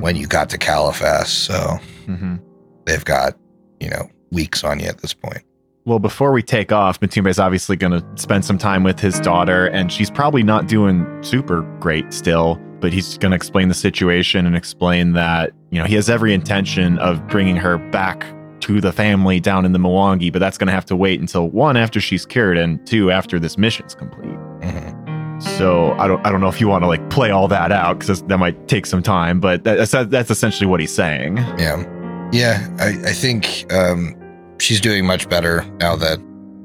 when 0.00 0.16
you 0.16 0.26
got 0.26 0.48
to 0.50 0.58
Caliphas, 0.58 1.30
so 1.30 1.78
Mm-hmm. 2.06 2.36
they've 2.84 3.04
got, 3.04 3.36
you 3.80 3.88
know, 3.90 4.10
weeks 4.32 4.64
on 4.64 4.80
you 4.80 4.86
at 4.86 4.98
this 4.98 5.14
point. 5.14 5.42
Well, 5.84 5.98
before 5.98 6.32
we 6.32 6.42
take 6.42 6.70
off, 6.70 7.00
Matumbe 7.00 7.28
is 7.28 7.38
obviously 7.40 7.76
going 7.76 7.92
to 7.92 8.04
spend 8.20 8.44
some 8.44 8.56
time 8.56 8.84
with 8.84 9.00
his 9.00 9.18
daughter, 9.20 9.66
and 9.66 9.92
she's 9.92 10.10
probably 10.10 10.42
not 10.44 10.68
doing 10.68 11.04
super 11.22 11.62
great 11.80 12.12
still. 12.12 12.60
But 12.80 12.92
he's 12.92 13.16
going 13.18 13.30
to 13.30 13.36
explain 13.36 13.68
the 13.68 13.74
situation 13.74 14.44
and 14.44 14.56
explain 14.56 15.12
that 15.12 15.52
you 15.70 15.78
know 15.78 15.84
he 15.84 15.94
has 15.94 16.10
every 16.10 16.34
intention 16.34 16.98
of 16.98 17.24
bringing 17.28 17.56
her 17.56 17.78
back 17.78 18.24
to 18.60 18.80
the 18.80 18.92
family 18.92 19.40
down 19.40 19.64
in 19.64 19.72
the 19.72 19.78
Mwangi, 19.78 20.32
but 20.32 20.38
that's 20.38 20.56
going 20.58 20.66
to 20.68 20.72
have 20.72 20.86
to 20.86 20.96
wait 20.96 21.20
until 21.20 21.48
one 21.48 21.76
after 21.76 22.00
she's 22.00 22.24
cured, 22.26 22.58
and 22.58 22.84
two 22.86 23.10
after 23.10 23.38
this 23.40 23.58
mission's 23.58 23.94
complete. 23.94 24.38
Mhm. 24.60 25.42
So 25.42 25.92
I 25.92 26.06
don't 26.06 26.24
I 26.24 26.30
don't 26.30 26.40
know 26.40 26.48
if 26.48 26.60
you 26.60 26.68
want 26.68 26.82
to 26.84 26.88
like 26.88 27.10
play 27.10 27.30
all 27.30 27.48
that 27.48 27.72
out 27.72 27.98
because 27.98 28.22
that 28.22 28.38
might 28.38 28.68
take 28.68 28.86
some 28.86 29.02
time, 29.02 29.40
but 29.40 29.64
that's 29.64 29.90
that's 29.90 30.30
essentially 30.30 30.68
what 30.68 30.78
he's 30.78 30.94
saying. 30.94 31.38
Yeah. 31.58 31.84
Yeah. 32.32 32.68
I, 32.78 33.10
I 33.10 33.12
think 33.12 33.66
um, 33.72 34.14
she's 34.62 34.80
doing 34.80 35.04
much 35.06 35.28
better 35.28 35.64
now 35.80 35.96
that 35.96 36.18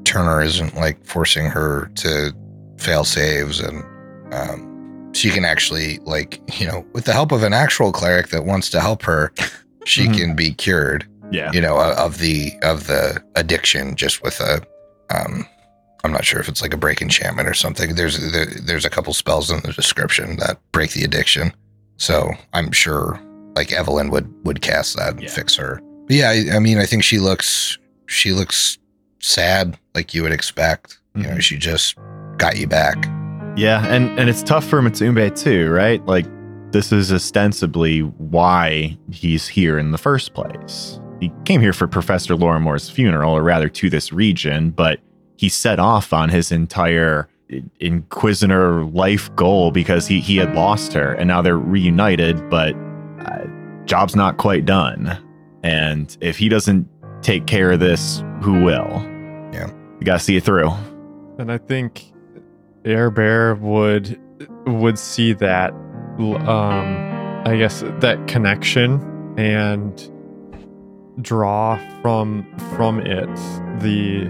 Turner 0.04 0.40
isn't 0.42 0.74
like 0.76 1.04
forcing 1.04 1.46
her 1.46 1.90
to 1.96 2.32
fail 2.78 3.04
saves 3.04 3.60
and 3.60 3.82
um, 4.32 5.10
she 5.14 5.30
can 5.30 5.44
actually 5.44 5.98
like, 6.00 6.40
you 6.60 6.66
know, 6.66 6.86
with 6.92 7.04
the 7.04 7.12
help 7.12 7.32
of 7.32 7.42
an 7.42 7.52
actual 7.52 7.92
cleric 7.92 8.28
that 8.28 8.44
wants 8.44 8.70
to 8.70 8.80
help 8.80 9.02
her, 9.02 9.32
she 9.84 10.06
Mhm. 10.06 10.16
can 10.16 10.36
be 10.36 10.52
cured, 10.52 11.06
Yeah. 11.32 11.50
you 11.52 11.60
know, 11.60 11.76
of 11.78 12.18
the 12.18 12.52
of 12.62 12.86
the 12.86 13.22
addiction 13.34 13.96
just 13.96 14.22
with 14.22 14.38
a 14.40 14.62
um 15.10 15.46
I'm 16.04 16.12
not 16.12 16.24
sure 16.24 16.38
if 16.40 16.48
it's 16.48 16.62
like 16.62 16.72
a 16.72 16.76
break 16.76 17.02
enchantment 17.02 17.48
or 17.48 17.54
something. 17.54 17.96
There's 17.96 18.16
there, 18.32 18.46
there's 18.46 18.84
a 18.84 18.90
couple 18.90 19.12
spells 19.12 19.50
in 19.50 19.60
the 19.62 19.72
description 19.72 20.36
that 20.36 20.58
break 20.72 20.92
the 20.92 21.02
addiction. 21.04 21.52
So 21.96 22.30
I'm 22.52 22.70
sure 22.70 23.18
like 23.56 23.72
Evelyn 23.72 24.10
would 24.10 24.32
would 24.44 24.62
cast 24.62 24.96
that 24.96 25.14
and 25.14 25.22
Yeah. 25.22 25.30
fix 25.30 25.56
her. 25.56 25.80
But 26.06 26.16
yeah, 26.16 26.30
I, 26.30 26.56
I 26.56 26.58
mean, 26.60 26.78
I 26.78 26.86
think 26.86 27.02
she 27.02 27.18
looks 27.18 27.76
she 28.08 28.32
looks 28.32 28.78
sad, 29.20 29.78
like 29.94 30.12
you 30.14 30.22
would 30.22 30.32
expect. 30.32 30.98
You 31.14 31.22
know, 31.24 31.30
Mhm. 31.36 31.40
she 31.42 31.56
just 31.56 31.96
got 32.36 32.56
you 32.58 32.66
back. 32.66 33.08
Yeah, 33.56 33.84
and 33.86 34.18
and 34.18 34.28
it's 34.28 34.42
tough 34.42 34.64
for 34.64 34.80
Matsumbe 34.82 35.34
too, 35.40 35.70
right? 35.70 36.04
Like 36.06 36.26
this 36.70 36.92
is 36.92 37.12
ostensibly 37.12 38.00
why 38.00 38.96
he's 39.10 39.48
here 39.48 39.78
in 39.78 39.90
the 39.92 39.98
first 39.98 40.34
place. 40.34 41.00
He 41.20 41.32
came 41.44 41.60
here 41.60 41.72
for 41.72 41.86
Professor 41.88 42.34
Lorrimor's 42.36 42.88
funeral, 42.90 43.32
or 43.36 43.42
rather 43.42 43.68
to 43.70 43.90
this 43.90 44.12
region, 44.12 44.70
but 44.70 45.00
he 45.36 45.48
set 45.48 45.78
off 45.78 46.12
on 46.12 46.28
his 46.28 46.52
entire 46.52 47.28
Inquisitor 47.80 48.84
life 48.84 49.34
goal 49.34 49.70
because 49.70 50.06
he 50.06 50.20
he 50.20 50.36
had 50.36 50.54
lost 50.54 50.92
her, 50.92 51.12
and 51.14 51.26
now 51.28 51.40
they're 51.42 51.58
reunited, 51.58 52.48
but 52.50 52.74
uh, 53.24 53.44
job's 53.86 54.14
not 54.14 54.36
quite 54.36 54.64
done. 54.66 55.16
And 55.64 56.14
if 56.20 56.36
he 56.38 56.48
doesn't 56.48 56.86
take 57.22 57.46
care 57.46 57.72
of 57.72 57.80
this, 57.80 58.22
who 58.42 58.64
will? 58.64 59.02
Yeah. 59.52 59.70
you 59.98 60.04
gotta 60.04 60.20
see 60.20 60.36
it 60.36 60.44
through. 60.44 60.70
And 61.38 61.50
I 61.52 61.58
think 61.58 62.12
Air 62.84 63.10
Bear 63.10 63.54
would 63.54 64.20
would 64.66 64.98
see 64.98 65.32
that 65.34 65.72
um 65.72 67.42
I 67.46 67.56
guess 67.56 67.82
that 68.00 68.26
connection 68.26 69.34
and 69.38 70.10
draw 71.22 71.78
from 72.02 72.46
from 72.76 73.00
it 73.00 73.28
the 73.80 74.28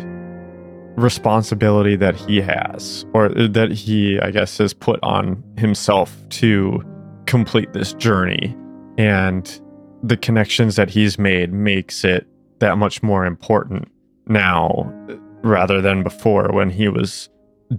responsibility 0.96 1.96
that 1.96 2.16
he 2.16 2.40
has 2.40 3.06
or 3.14 3.28
that 3.28 3.70
he 3.70 4.18
I 4.20 4.30
guess 4.30 4.58
has 4.58 4.74
put 4.74 4.98
on 5.02 5.42
himself 5.56 6.16
to 6.30 6.82
complete 7.26 7.72
this 7.72 7.92
journey 7.94 8.56
and 8.96 9.60
the 10.02 10.16
connections 10.16 10.76
that 10.76 10.90
he's 10.90 11.18
made 11.18 11.52
makes 11.52 12.04
it 12.04 12.26
that 12.60 12.78
much 12.78 13.02
more 13.02 13.24
important 13.24 13.88
now 14.26 14.92
rather 15.42 15.80
than 15.80 16.02
before 16.02 16.50
when 16.52 16.70
he 16.70 16.88
was 16.88 17.28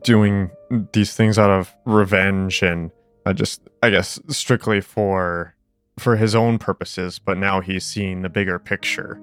doing 0.03 0.49
these 0.93 1.13
things 1.15 1.37
out 1.37 1.49
of 1.49 1.75
revenge 1.85 2.61
and 2.61 2.91
uh, 3.25 3.33
just 3.33 3.61
I 3.83 3.89
guess 3.89 4.19
strictly 4.29 4.81
for 4.81 5.55
for 5.97 6.15
his 6.15 6.33
own 6.33 6.57
purposes, 6.59 7.19
but 7.19 7.37
now 7.37 7.59
he's 7.59 7.85
seeing 7.85 8.21
the 8.21 8.29
bigger 8.29 8.57
picture. 8.57 9.19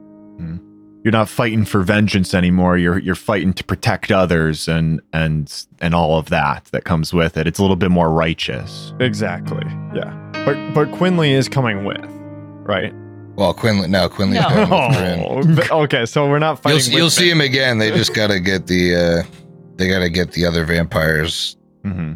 You're 1.07 1.13
not 1.13 1.29
fighting 1.29 1.65
for 1.65 1.83
vengeance 1.83 2.35
anymore. 2.35 2.77
You're 2.77 2.99
you're 2.99 3.15
fighting 3.15 3.53
to 3.53 3.63
protect 3.63 4.11
others 4.11 4.67
and 4.67 5.01
and 5.13 5.67
and 5.81 5.95
all 5.95 6.19
of 6.19 6.31
that 6.31 6.65
that 6.73 6.83
comes 6.83 7.15
with 7.15 7.37
it. 7.37 7.47
It's 7.47 7.61
a 7.61 7.63
little 7.63 7.77
bit 7.77 7.93
more 7.93 8.11
righteous. 8.11 8.93
Exactly. 8.99 9.63
Yeah. 9.95 10.13
But 10.33 10.75
but 10.75 10.91
Quinley 10.99 11.31
is 11.31 11.49
coming 11.49 11.85
with, 11.85 12.05
right? 12.65 12.93
Well, 13.37 13.53
Quinley, 13.55 13.89
no, 13.89 14.09
Quinley's 14.09 14.41
No. 14.41 14.49
going 14.67 15.37
with 15.37 15.59
Rin. 15.59 15.69
Oh, 15.71 15.83
okay. 15.83 16.07
So 16.07 16.27
we're 16.29 16.39
not 16.39 16.53
You'll, 16.53 16.57
fighting. 16.57 16.77
with 16.79 16.89
you'll 16.93 17.11
see 17.11 17.31
him 17.31 17.41
again. 17.41 17.79
They 17.79 17.91
just 17.91 18.15
got 18.21 18.29
to 18.29 18.41
get 18.41 18.67
the 18.67 18.95
uh, 18.97 19.23
they 19.77 19.89
got 19.89 19.99
to 20.01 20.09
get 20.11 20.33
the 20.33 20.47
other 20.47 20.65
vampires 20.65 21.57
hmm 21.85 22.15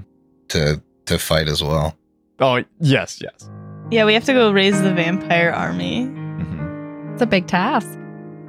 to 0.49 0.83
to 1.07 1.19
fight 1.19 1.49
as 1.49 1.63
well. 1.63 1.97
Oh 2.41 2.65
yes, 2.81 3.21
yes. 3.23 3.49
Yeah, 3.91 4.05
we 4.05 4.15
have 4.15 4.25
to 4.25 4.33
go 4.33 4.51
raise 4.53 4.81
the 4.83 4.93
vampire 4.95 5.51
army. 5.51 6.05
hmm 6.05 7.13
It's 7.13 7.23
a 7.23 7.27
big 7.27 7.47
task. 7.47 7.89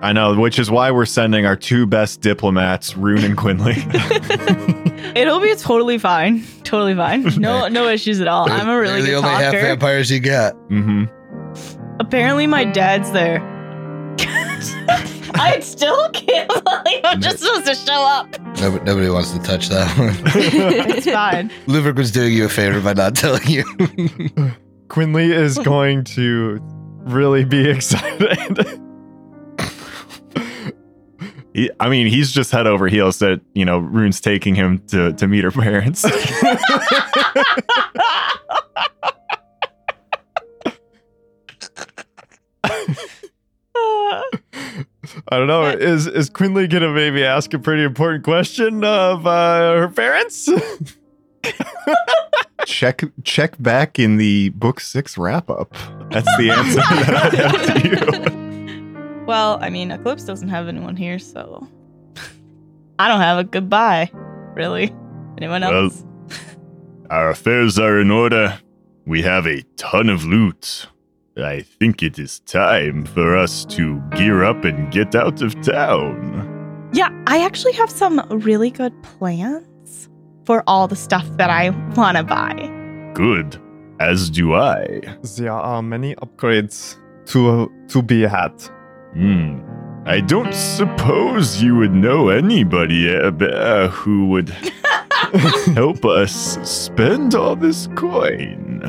I 0.04 0.14
know, 0.14 0.34
which 0.40 0.58
is 0.58 0.72
why 0.72 0.90
we're 0.90 1.06
sending 1.06 1.46
our 1.46 1.56
two 1.56 1.86
best 1.86 2.22
diplomats, 2.22 2.98
Rune 2.98 3.24
and 3.24 3.38
Quinley. 3.38 3.76
It'll 5.16 5.40
be 5.40 5.54
totally 5.56 5.98
fine. 6.00 6.44
Totally 6.64 6.96
fine. 6.96 7.24
No 7.38 7.68
no 7.68 7.88
issues 7.90 8.22
at 8.22 8.28
all. 8.28 8.50
I'm 8.50 8.70
a 8.70 8.80
really 8.80 9.02
They're 9.02 9.16
good 9.18 9.24
the 9.24 9.28
only 9.30 9.44
half 9.44 9.54
vampires 9.54 10.10
you 10.10 10.20
got. 10.22 10.54
hmm 10.70 11.04
Apparently 12.02 12.48
my 12.48 12.66
dad's 12.66 13.12
there. 13.12 13.40
I 15.36 15.60
still 15.62 16.10
can't 16.10 16.48
believe 16.50 17.02
I'm 17.04 17.22
just 17.22 17.40
supposed 17.40 17.68
to 17.68 17.76
show 17.76 17.94
up. 17.94 18.28
Nobody, 18.60 18.84
nobody 18.86 19.10
wants 19.10 19.30
to 19.34 19.40
touch 19.40 19.70
that 19.70 19.96
one. 20.00 20.16
It's 20.98 21.06
fine. 21.06 21.52
Lubric 21.68 21.96
was 21.98 22.10
doing 22.10 22.34
you 22.34 22.46
a 22.46 22.50
favor 22.50 22.82
by 22.82 22.94
not 22.94 23.16
telling 23.16 23.46
you. 23.48 23.64
Quinley 24.88 25.32
is 25.32 25.60
going 25.60 26.04
to 26.06 26.58
really 27.04 27.46
be 27.46 27.70
excited. 27.76 28.82
He, 31.54 31.70
I 31.80 31.88
mean, 31.88 32.08
he's 32.08 32.32
just 32.32 32.52
head 32.52 32.66
over 32.66 32.88
heels 32.88 33.20
that 33.20 33.42
you 33.54 33.64
know 33.64 33.78
Rune's 33.78 34.20
taking 34.22 34.56
him 34.56 34.80
to 34.88 35.14
to 35.14 35.28
meet 35.28 35.44
her 35.44 35.52
parents. 35.52 36.04
I 43.74 44.24
don't 45.32 45.48
know. 45.48 45.64
Is 45.66 46.08
is 46.08 46.30
Quinley 46.30 46.68
gonna 46.68 46.92
maybe 46.92 47.24
ask 47.24 47.54
a 47.54 47.60
pretty 47.60 47.84
important 47.84 48.24
question 48.24 48.84
of 48.84 49.26
uh, 49.26 49.76
her 49.78 49.90
parents? 49.90 50.50
check 52.66 53.02
check 53.24 53.62
back 53.62 54.00
in 54.00 54.18
the 54.18 54.50
book 54.50 54.80
six 54.80 55.18
wrap 55.18 55.50
up. 55.50 55.74
That's 56.12 56.28
the 56.38 56.52
answer 56.52 56.76
that 56.76 57.34
I 57.34 57.36
have 57.36 57.82
to 57.82 57.90
you. 59.20 59.24
well, 59.26 59.58
I 59.62 59.70
mean, 59.70 59.92
Eclipse 59.92 60.24
doesn't 60.26 60.50
have 60.50 60.68
anyone 60.68 60.96
here, 60.96 61.20
so 61.20 61.68
I 63.00 63.08
don't 63.08 63.22
have 63.22 63.40
a 63.40 63.44
goodbye. 63.44 64.12
Really? 64.56 64.94
Anyone 65.38 65.62
Well- 65.62 65.84
else? 65.86 66.06
Our 67.10 67.30
affairs 67.32 67.78
are 67.78 68.00
in 68.00 68.10
order. 68.10 68.58
We 69.06 69.22
have 69.24 69.46
a 69.46 69.64
ton 69.76 70.08
of 70.08 70.24
loot. 70.24 70.88
I 71.38 71.62
think 71.62 72.04
it 72.04 72.20
is 72.20 72.40
time 72.40 73.06
for 73.06 73.38
us 73.38 73.64
to 73.66 74.02
gear 74.16 74.44
up 74.44 74.66
and 74.66 74.92
get 74.92 75.16
out 75.16 75.42
of 75.42 75.60
town. 75.62 76.90
Yeah, 76.94 77.10
I 77.26 77.46
actually 77.46 77.72
have 77.74 77.90
some 77.90 78.20
really 78.30 78.70
good 78.70 78.94
plans 79.02 80.10
for 80.46 80.62
all 80.68 80.90
the 80.90 80.96
stuff 80.98 81.26
that 81.38 81.50
I 81.50 81.70
want 81.96 82.18
to 82.18 82.24
buy. 82.24 82.54
Good, 83.14 83.58
as 84.02 84.30
do 84.30 84.56
I. 84.56 85.02
there 85.38 85.54
are 85.54 85.82
many 85.82 86.16
upgrades 86.16 86.98
to 87.28 87.72
to 87.88 88.02
be 88.02 88.24
had. 88.24 88.62
Hmm. 89.14 89.62
I 90.06 90.20
don't 90.20 90.54
suppose 90.54 91.62
you 91.62 91.78
would 91.78 91.94
know 91.94 92.30
anybody 92.30 93.16
uh, 93.16 93.32
uh, 93.32 93.88
who 93.90 94.28
would 94.28 94.50
help 95.76 96.04
us 96.04 96.58
spend 96.68 97.36
all 97.36 97.56
this 97.56 97.88
coin. 97.96 98.82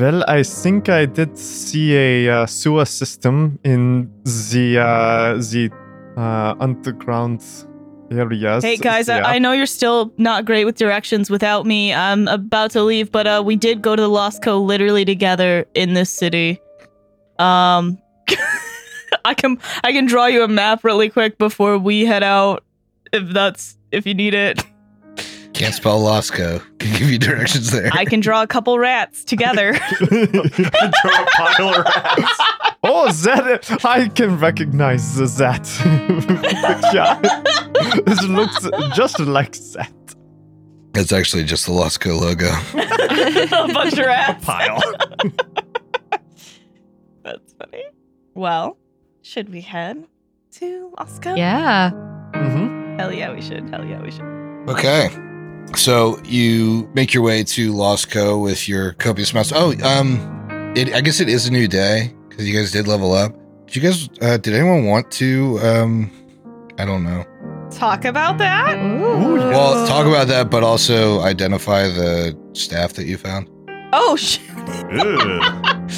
Well, 0.00 0.24
I 0.26 0.42
think 0.42 0.88
I 0.88 1.04
did 1.04 1.36
see 1.36 1.94
a 1.94 2.28
uh, 2.30 2.46
sewer 2.46 2.86
system 2.86 3.58
in 3.64 4.10
the 4.24 4.78
uh, 4.78 5.34
the 5.34 5.70
uh, 6.16 6.54
underground 6.58 7.44
areas. 8.10 8.64
Hey 8.64 8.78
guys, 8.78 9.06
there. 9.06 9.22
I, 9.22 9.34
I 9.34 9.38
know 9.38 9.52
you're 9.52 9.66
still 9.66 10.10
not 10.16 10.46
great 10.46 10.64
with 10.64 10.76
directions 10.76 11.28
without 11.28 11.66
me. 11.66 11.92
I'm 11.92 12.28
about 12.28 12.70
to 12.72 12.82
leave, 12.82 13.12
but 13.12 13.26
uh, 13.26 13.42
we 13.44 13.56
did 13.56 13.82
go 13.82 13.94
to 13.94 14.00
the 14.00 14.08
Lost 14.08 14.42
Co. 14.42 14.58
literally 14.58 15.04
together 15.04 15.66
in 15.74 15.92
this 15.92 16.08
city. 16.10 16.60
Um, 17.38 17.98
I 19.26 19.34
can 19.34 19.58
I 19.82 19.92
can 19.92 20.06
draw 20.06 20.26
you 20.26 20.44
a 20.44 20.48
map 20.48 20.82
really 20.82 21.10
quick 21.10 21.36
before 21.36 21.76
we 21.76 22.06
head 22.06 22.22
out, 22.22 22.64
if 23.12 23.28
that's 23.28 23.76
if 23.92 24.06
you 24.06 24.14
need 24.14 24.32
it. 24.32 24.64
Can't 25.54 25.72
spell 25.74 26.00
Losco. 26.00 26.60
Can 26.78 26.98
give 26.98 27.08
you 27.10 27.18
directions 27.18 27.70
there. 27.70 27.88
I 27.92 28.04
can 28.04 28.18
draw 28.20 28.42
a 28.42 28.46
couple 28.46 28.76
rats 28.78 29.24
together. 29.24 29.72
draw 29.98 30.18
a 30.18 31.26
pile 31.36 31.68
of 31.68 31.84
rats. 31.84 32.38
oh, 32.82 33.10
that 33.22 33.80
I 33.84 34.08
can 34.08 34.38
recognize 34.38 35.16
that 35.38 35.62
picture. 36.26 38.02
this 38.04 38.22
looks 38.24 38.68
just 38.96 39.20
like 39.20 39.52
that. 39.52 39.92
It's 40.96 41.12
actually 41.12 41.44
just 41.44 41.66
the 41.66 41.72
Losco 41.72 42.20
logo. 42.20 42.50
a 43.70 43.72
bunch 43.72 43.92
of 43.92 44.06
rats. 44.06 44.44
Pile. 44.44 44.80
That's 47.22 47.52
funny. 47.54 47.84
Well, 48.34 48.76
should 49.22 49.48
we 49.50 49.60
head 49.60 50.04
to 50.52 50.92
Lost 50.98 51.22
Co? 51.22 51.34
Yeah. 51.36 51.90
hmm 51.90 52.96
Hell 52.98 53.12
yeah, 53.12 53.32
we 53.32 53.40
should. 53.40 53.68
Hell 53.70 53.84
yeah, 53.84 54.02
we 54.02 54.10
should. 54.10 54.24
Okay. 54.68 55.10
So 55.76 56.18
you 56.24 56.88
make 56.94 57.12
your 57.12 57.22
way 57.22 57.42
to 57.44 57.72
Lost 57.72 58.10
Co 58.10 58.38
with 58.38 58.68
your 58.68 58.92
copious 58.94 59.32
amounts. 59.32 59.52
Oh, 59.54 59.74
um, 59.84 60.72
it, 60.76 60.94
I 60.94 61.00
guess 61.00 61.20
it 61.20 61.28
is 61.28 61.46
a 61.46 61.50
new 61.52 61.68
day 61.68 62.14
because 62.28 62.48
you 62.48 62.56
guys 62.56 62.70
did 62.72 62.86
level 62.88 63.12
up. 63.12 63.34
Did 63.66 63.76
you 63.76 63.82
guys? 63.82 64.08
Uh, 64.20 64.36
did 64.36 64.54
anyone 64.54 64.84
want 64.86 65.10
to? 65.12 65.58
Um, 65.62 66.10
I 66.78 66.84
don't 66.84 67.04
know. 67.04 67.24
Talk 67.70 68.04
about 68.04 68.38
that? 68.38 68.76
Ooh. 68.78 69.34
Well, 69.36 69.86
talk 69.86 70.06
about 70.06 70.28
that, 70.28 70.50
but 70.50 70.62
also 70.62 71.20
identify 71.20 71.84
the 71.88 72.38
staff 72.52 72.92
that 72.94 73.06
you 73.06 73.16
found. 73.16 73.48
Oh 73.92 74.16
sh- 74.18 74.38
Ugh. 74.92 75.90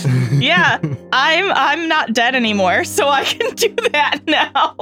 yeah. 0.42 0.78
I'm 1.12 1.50
I'm 1.52 1.88
not 1.88 2.12
dead 2.12 2.34
anymore, 2.34 2.84
so 2.84 3.08
I 3.08 3.24
can 3.24 3.50
do 3.54 3.74
that 3.92 4.20
now. 4.26 4.76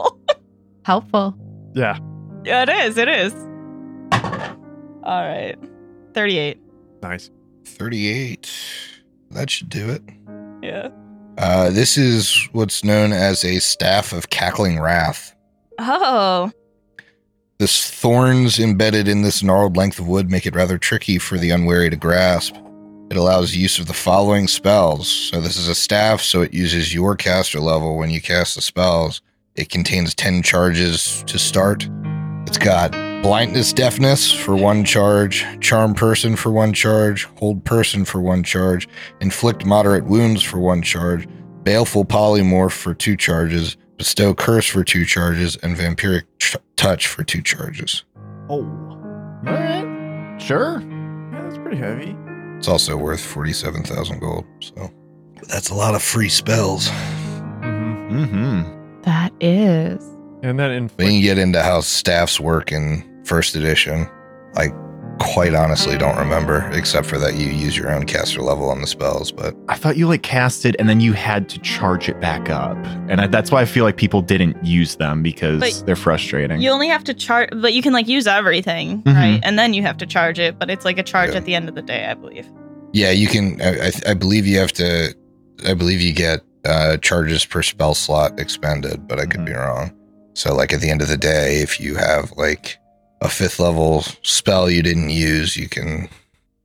Helpful. 0.84 1.36
Yeah. 1.74 1.98
yeah, 2.44 2.62
it 2.62 2.68
is. 2.68 2.98
It 2.98 3.08
is. 3.08 3.32
All 5.04 5.22
right. 5.22 5.56
38. 6.14 6.58
Nice. 7.02 7.30
Thirty-eight. 7.66 8.50
That 9.30 9.50
should 9.50 9.68
do 9.68 9.90
it. 9.90 10.02
Yeah. 10.62 10.88
Uh, 11.36 11.70
this 11.70 11.98
is 11.98 12.48
what's 12.52 12.84
known 12.84 13.12
as 13.12 13.44
a 13.44 13.58
staff 13.58 14.12
of 14.12 14.30
cackling 14.30 14.80
wrath. 14.80 15.34
Oh. 15.78 16.52
The 17.58 17.66
thorns 17.66 18.58
embedded 18.58 19.08
in 19.08 19.22
this 19.22 19.42
gnarled 19.42 19.76
length 19.76 19.98
of 19.98 20.08
wood 20.08 20.30
make 20.30 20.46
it 20.46 20.54
rather 20.54 20.78
tricky 20.78 21.18
for 21.18 21.38
the 21.38 21.50
unwary 21.50 21.90
to 21.90 21.96
grasp. 21.96 22.54
It 23.10 23.16
allows 23.16 23.54
use 23.54 23.78
of 23.78 23.86
the 23.86 23.92
following 23.92 24.48
spells. 24.48 25.08
So 25.08 25.40
this 25.40 25.56
is 25.56 25.68
a 25.68 25.74
staff, 25.74 26.20
so 26.20 26.42
it 26.42 26.54
uses 26.54 26.94
your 26.94 27.16
caster 27.16 27.60
level 27.60 27.96
when 27.96 28.10
you 28.10 28.20
cast 28.20 28.54
the 28.54 28.62
spells. 28.62 29.20
It 29.56 29.68
contains 29.68 30.14
10 30.14 30.42
charges 30.42 31.22
to 31.26 31.38
start. 31.38 31.88
It's 32.46 32.58
got 32.58 32.94
blindness 33.24 33.72
deafness 33.72 34.30
for 34.30 34.54
one 34.54 34.84
charge, 34.84 35.46
charm 35.60 35.94
person 35.94 36.36
for 36.36 36.52
one 36.52 36.74
charge, 36.74 37.24
hold 37.38 37.64
person 37.64 38.04
for 38.04 38.20
one 38.20 38.42
charge, 38.42 38.86
inflict 39.22 39.64
moderate 39.64 40.04
wounds 40.04 40.42
for 40.42 40.58
one 40.58 40.82
charge, 40.82 41.26
baleful 41.62 42.04
polymorph 42.04 42.72
for 42.72 42.92
two 42.92 43.16
charges, 43.16 43.78
bestow 43.96 44.34
curse 44.34 44.66
for 44.66 44.84
two 44.84 45.06
charges, 45.06 45.56
and 45.62 45.74
vampiric 45.74 46.24
ch- 46.38 46.58
touch 46.76 47.06
for 47.06 47.24
two 47.24 47.40
charges. 47.40 48.04
Oh. 48.50 48.58
All 48.58 49.54
right. 49.54 50.36
Sure. 50.38 50.82
Yeah, 50.82 51.40
that's 51.44 51.56
pretty 51.56 51.78
heavy. 51.78 52.14
It's 52.58 52.68
also 52.68 52.94
worth 52.94 53.24
47,000 53.24 54.18
gold. 54.18 54.44
So 54.60 54.90
that's 55.48 55.70
a 55.70 55.74
lot 55.74 55.94
of 55.94 56.02
free 56.02 56.28
spells. 56.28 56.88
hmm 56.90 58.10
Mm-hmm. 58.10 59.00
That 59.00 59.32
is. 59.40 60.04
And 60.42 60.58
then 60.58 60.70
in 60.72 60.88
When 60.96 61.12
you 61.14 61.22
get 61.22 61.38
into 61.38 61.62
how 61.62 61.80
staffs 61.80 62.38
work 62.38 62.70
in 62.70 63.13
first 63.24 63.54
edition, 63.56 64.08
I 64.56 64.68
quite 65.20 65.54
honestly 65.54 65.96
don't 65.96 66.16
remember, 66.18 66.68
except 66.72 67.06
for 67.06 67.18
that 67.18 67.34
you 67.36 67.46
use 67.46 67.76
your 67.76 67.90
own 67.92 68.04
caster 68.04 68.42
level 68.42 68.68
on 68.68 68.80
the 68.80 68.86
spells. 68.86 69.30
But 69.30 69.54
I 69.68 69.76
thought 69.76 69.96
you 69.96 70.08
like 70.08 70.22
cast 70.22 70.64
it 70.66 70.74
and 70.78 70.88
then 70.88 71.00
you 71.00 71.12
had 71.12 71.48
to 71.50 71.58
charge 71.60 72.08
it 72.08 72.20
back 72.20 72.50
up. 72.50 72.76
And 73.08 73.20
I, 73.20 73.26
that's 73.28 73.50
why 73.52 73.60
I 73.62 73.64
feel 73.64 73.84
like 73.84 73.96
people 73.96 74.22
didn't 74.22 74.62
use 74.64 74.96
them 74.96 75.22
because 75.22 75.60
But 75.60 75.82
they're 75.86 75.94
frustrating. 75.96 76.60
You 76.60 76.70
only 76.70 76.88
have 76.88 77.04
to 77.04 77.14
charge, 77.14 77.48
but 77.52 77.72
you 77.74 77.80
can 77.82 77.92
like 77.92 78.08
use 78.08 78.26
everything, 78.26 79.02
Mhm. 79.02 79.14
right? 79.14 79.40
And 79.44 79.58
then 79.58 79.72
you 79.72 79.82
have 79.82 79.96
to 79.98 80.06
charge 80.06 80.38
it, 80.40 80.58
but 80.58 80.68
it's 80.68 80.84
like 80.84 80.98
a 80.98 81.02
charge 81.04 81.30
Yeah. 81.30 81.36
at 81.36 81.44
the 81.44 81.54
end 81.54 81.68
of 81.68 81.74
the 81.76 81.82
day, 81.82 82.06
I 82.06 82.14
believe. 82.14 82.50
yeah, 82.92 83.10
you 83.10 83.26
can. 83.28 83.60
I, 83.62 83.86
I, 83.86 83.92
I 84.08 84.14
believe 84.14 84.46
you 84.46 84.58
have 84.58 84.72
to. 84.74 85.14
I 85.66 85.74
believe 85.74 86.00
you 86.00 86.12
get 86.12 86.40
uh, 86.64 86.96
charges 86.98 87.44
per 87.44 87.62
spell 87.62 87.94
slot 87.94 88.38
expended, 88.40 89.06
but 89.08 89.18
I 89.20 89.26
could 89.26 89.44
be 89.44 89.52
wrong. 89.52 89.92
So, 90.34 90.54
like 90.54 90.72
at 90.72 90.80
the 90.80 90.90
end 90.90 91.02
of 91.02 91.08
the 91.08 91.16
day, 91.16 91.58
if 91.62 91.78
you 91.80 91.94
have 91.94 92.32
like 92.36 92.78
a 93.24 93.28
fifth 93.28 93.58
level 93.58 94.02
spell 94.22 94.70
you 94.70 94.82
didn't 94.82 95.10
use, 95.10 95.56
you 95.56 95.68
can 95.68 96.08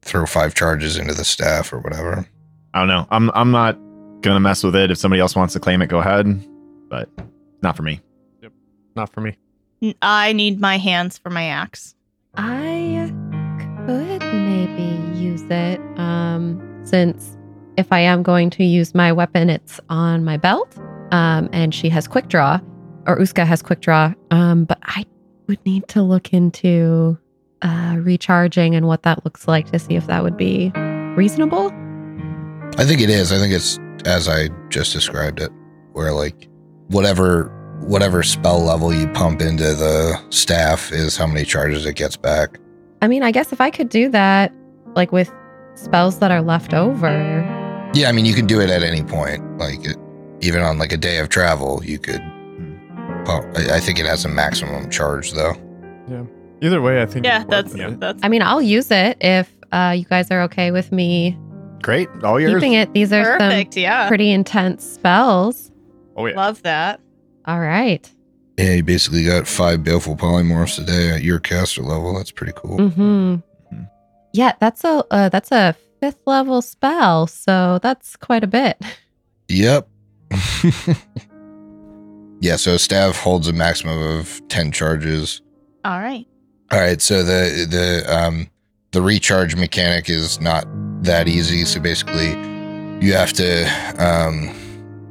throw 0.02 0.26
five 0.26 0.54
charges 0.54 0.98
into 0.98 1.13
the 1.13 1.24
staff 1.24 1.72
or 1.72 1.80
whatever. 1.80 2.28
I 2.74 2.80
don't 2.80 2.88
know. 2.89 3.08
I'm 3.10 3.32
I'm 3.34 3.52
not 3.52 3.80
gonna 4.22 4.39
mess 4.39 4.63
with 4.63 4.76
it. 4.76 4.91
If 4.91 4.98
somebody 4.98 5.22
else 5.22 5.36
wants 5.36 5.54
to 5.54 5.60
claim 5.60 5.82
it, 5.82 5.88
go 5.88 6.00
ahead. 6.00 6.45
But 6.89 7.10
not 7.63 7.76
for 7.76 7.84
me. 7.84 8.02
Not 8.95 9.12
for 9.12 9.22
me. 9.22 9.38
I 10.02 10.34
need 10.34 10.60
my 10.60 10.78
hands 10.78 11.17
for 11.17 11.30
my 11.30 11.45
axe. 11.45 11.95
I 12.36 13.12
could 13.86 14.22
maybe 14.22 15.17
use 15.17 15.43
it 15.50 15.80
um, 15.98 16.82
since 16.84 17.38
if 17.78 17.93
I 17.93 18.00
am 18.00 18.24
going 18.24 18.50
to 18.52 18.63
use 18.63 18.93
my 18.93 19.13
weapon, 19.13 19.50
it's 19.50 19.80
on 19.89 20.26
my 20.26 20.36
belt, 20.36 20.78
um, 21.12 21.50
and 21.54 21.74
she 21.74 21.88
has 21.89 22.08
quick 22.08 22.28
draw, 22.28 22.60
or 23.08 23.17
Uska 23.17 23.45
has 23.45 23.62
quick 23.62 23.80
draw. 23.80 24.13
Um, 24.32 24.65
but 24.65 24.80
I 24.84 25.06
would 25.50 25.66
need 25.66 25.88
to 25.90 26.02
look 26.02 26.32
into 26.32 27.18
uh, 27.62 27.98
recharging 28.00 28.76
and 28.76 28.88
what 28.88 29.04
that 29.04 29.26
looks 29.26 29.48
like 29.48 29.70
to 29.72 29.80
see 29.80 29.96
if 29.96 30.08
that 30.08 30.24
would 30.24 30.38
be 30.38 30.72
reasonable. 31.18 31.72
I 32.78 32.86
think 32.86 33.02
it 33.02 33.10
is. 33.10 33.34
I 33.34 33.38
think 33.40 33.54
it's 33.54 33.78
as 34.06 34.30
I 34.30 34.48
just 34.70 34.94
described 34.94 35.42
it, 35.42 35.52
where 35.92 36.14
like 36.14 36.48
whatever 36.88 37.54
whatever 37.82 38.24
spell 38.24 38.62
level 38.62 38.94
you 38.94 39.08
pump 39.10 39.42
into 39.42 39.74
the 39.74 40.18
staff 40.30 40.92
is 40.92 41.18
how 41.18 41.26
many 41.26 41.44
charges 41.44 41.86
it 41.86 41.96
gets 41.96 42.16
back. 42.16 42.60
I 43.02 43.08
mean, 43.08 43.24
I 43.24 43.32
guess 43.32 43.52
if 43.52 43.60
I 43.60 43.72
could 43.72 43.90
do 43.90 44.10
that, 44.10 44.54
like 44.96 45.12
with 45.12 45.32
spells 45.74 46.20
that 46.20 46.30
are 46.32 46.42
left 46.42 46.74
over, 46.74 47.10
Yeah, 47.94 48.08
I 48.08 48.12
mean 48.12 48.26
you 48.26 48.36
can 48.36 48.46
do 48.46 48.62
it 48.62 48.70
at 48.70 48.84
any 48.84 49.04
point. 49.04 49.58
Like 49.58 49.84
it, 49.84 49.98
even 50.42 50.62
on 50.62 50.78
like 50.78 50.94
a 50.94 50.98
day 50.98 51.18
of 51.18 51.30
travel, 51.30 51.82
you 51.84 51.98
could. 51.98 52.22
Well, 53.25 53.45
I, 53.55 53.75
I 53.75 53.79
think 53.79 53.99
it 53.99 54.05
has 54.05 54.25
a 54.25 54.29
maximum 54.29 54.89
charge 54.89 55.34
though. 55.34 55.53
Yeah. 56.10 56.23
Either 56.62 56.82
way, 56.82 57.01
I 57.01 57.05
think. 57.05 57.25
Yeah, 57.25 57.41
it's 57.41 57.49
that's 57.49 57.73
worth 57.73 57.93
it. 57.93 57.99
that's 57.99 58.23
I 58.23 58.27
mean, 58.27 58.41
I'll 58.41 58.62
use 58.62 58.89
it 58.91 59.17
if 59.21 59.49
uh, 59.71 59.93
you 59.97 60.05
guys 60.05 60.29
are 60.32 60.41
okay 60.43 60.71
with 60.71 60.91
me 60.91 61.38
Great. 61.82 62.10
All 62.23 62.39
yours. 62.39 62.53
keeping 62.55 62.73
it. 62.73 62.93
These 62.93 63.13
are 63.13 63.38
perfect. 63.38 63.75
some 63.75 63.84
Yeah, 63.84 64.08
pretty 64.08 64.32
intense 64.32 64.84
spells. 64.84 65.71
Oh 66.17 66.25
yeah. 66.25 66.36
love 66.36 66.62
that. 66.63 66.99
All 67.45 67.60
right. 67.60 68.10
Yeah, 68.58 68.73
you 68.73 68.84
basically 68.84 69.23
got 69.23 69.47
five 69.47 69.84
baleful 69.86 70.17
polymorphs 70.17 70.82
a 70.82 70.86
day 70.86 71.12
at 71.12 71.21
your 71.23 71.39
caster 71.39 71.82
level. 71.82 72.13
That's 72.17 72.32
pretty 72.32 72.53
cool. 72.55 72.89
hmm 72.89 73.36
Mhm. 73.71 73.89
Yeah, 74.34 74.53
that's 74.60 74.84
a 74.84 75.03
uh, 75.12 75.29
that's 75.29 75.51
a 75.51 75.75
fifth 76.01 76.19
level 76.25 76.62
spell, 76.62 77.27
so 77.27 77.79
that's 77.82 78.15
quite 78.17 78.43
a 78.43 78.47
bit. 78.47 78.82
Yep. 79.47 79.88
yeah, 82.41 82.56
so 82.56 82.78
staff 82.78 83.17
holds 83.17 83.47
a 83.47 83.54
maximum 83.54 84.02
of 84.19 84.41
ten 84.47 84.71
charges. 84.71 85.41
All 85.86 85.99
right. 85.99 86.25
All 86.71 86.80
right, 86.80 87.02
so 87.02 87.23
the 87.23 87.65
the 87.69 88.15
um 88.15 88.49
the 88.91 89.02
recharge 89.02 89.56
mechanic 89.56 90.10
is 90.10 90.39
not 90.39 90.65
that 91.04 91.28
easy. 91.28 91.65
So 91.65 91.80
basically, 91.80 92.30
you 93.06 93.13
have 93.13 93.34
to 93.34 93.65
um 93.97 94.56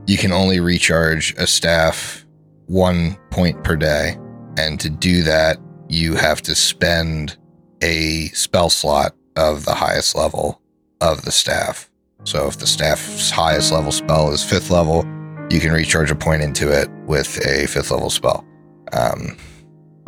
you 0.06 0.16
can 0.16 0.32
only 0.32 0.60
recharge 0.60 1.34
a 1.36 1.46
staff 1.46 2.24
one 2.66 3.16
point 3.30 3.62
per 3.64 3.76
day, 3.76 4.16
and 4.56 4.78
to 4.80 4.88
do 4.88 5.22
that, 5.24 5.58
you 5.88 6.14
have 6.14 6.40
to 6.42 6.54
spend 6.54 7.36
a 7.82 8.28
spell 8.28 8.70
slot 8.70 9.14
of 9.36 9.64
the 9.64 9.74
highest 9.74 10.16
level 10.16 10.60
of 11.00 11.22
the 11.22 11.32
staff. 11.32 11.90
So 12.24 12.46
if 12.46 12.58
the 12.58 12.66
staff's 12.66 13.30
highest 13.30 13.72
level 13.72 13.92
spell 13.92 14.30
is 14.32 14.44
fifth 14.44 14.70
level, 14.70 15.04
you 15.50 15.60
can 15.60 15.72
recharge 15.72 16.10
a 16.10 16.14
point 16.16 16.42
into 16.42 16.70
it 16.70 16.88
with 17.06 17.38
a 17.46 17.66
fifth 17.66 17.90
level 17.90 18.10
spell. 18.10 18.44
Um, 18.92 19.36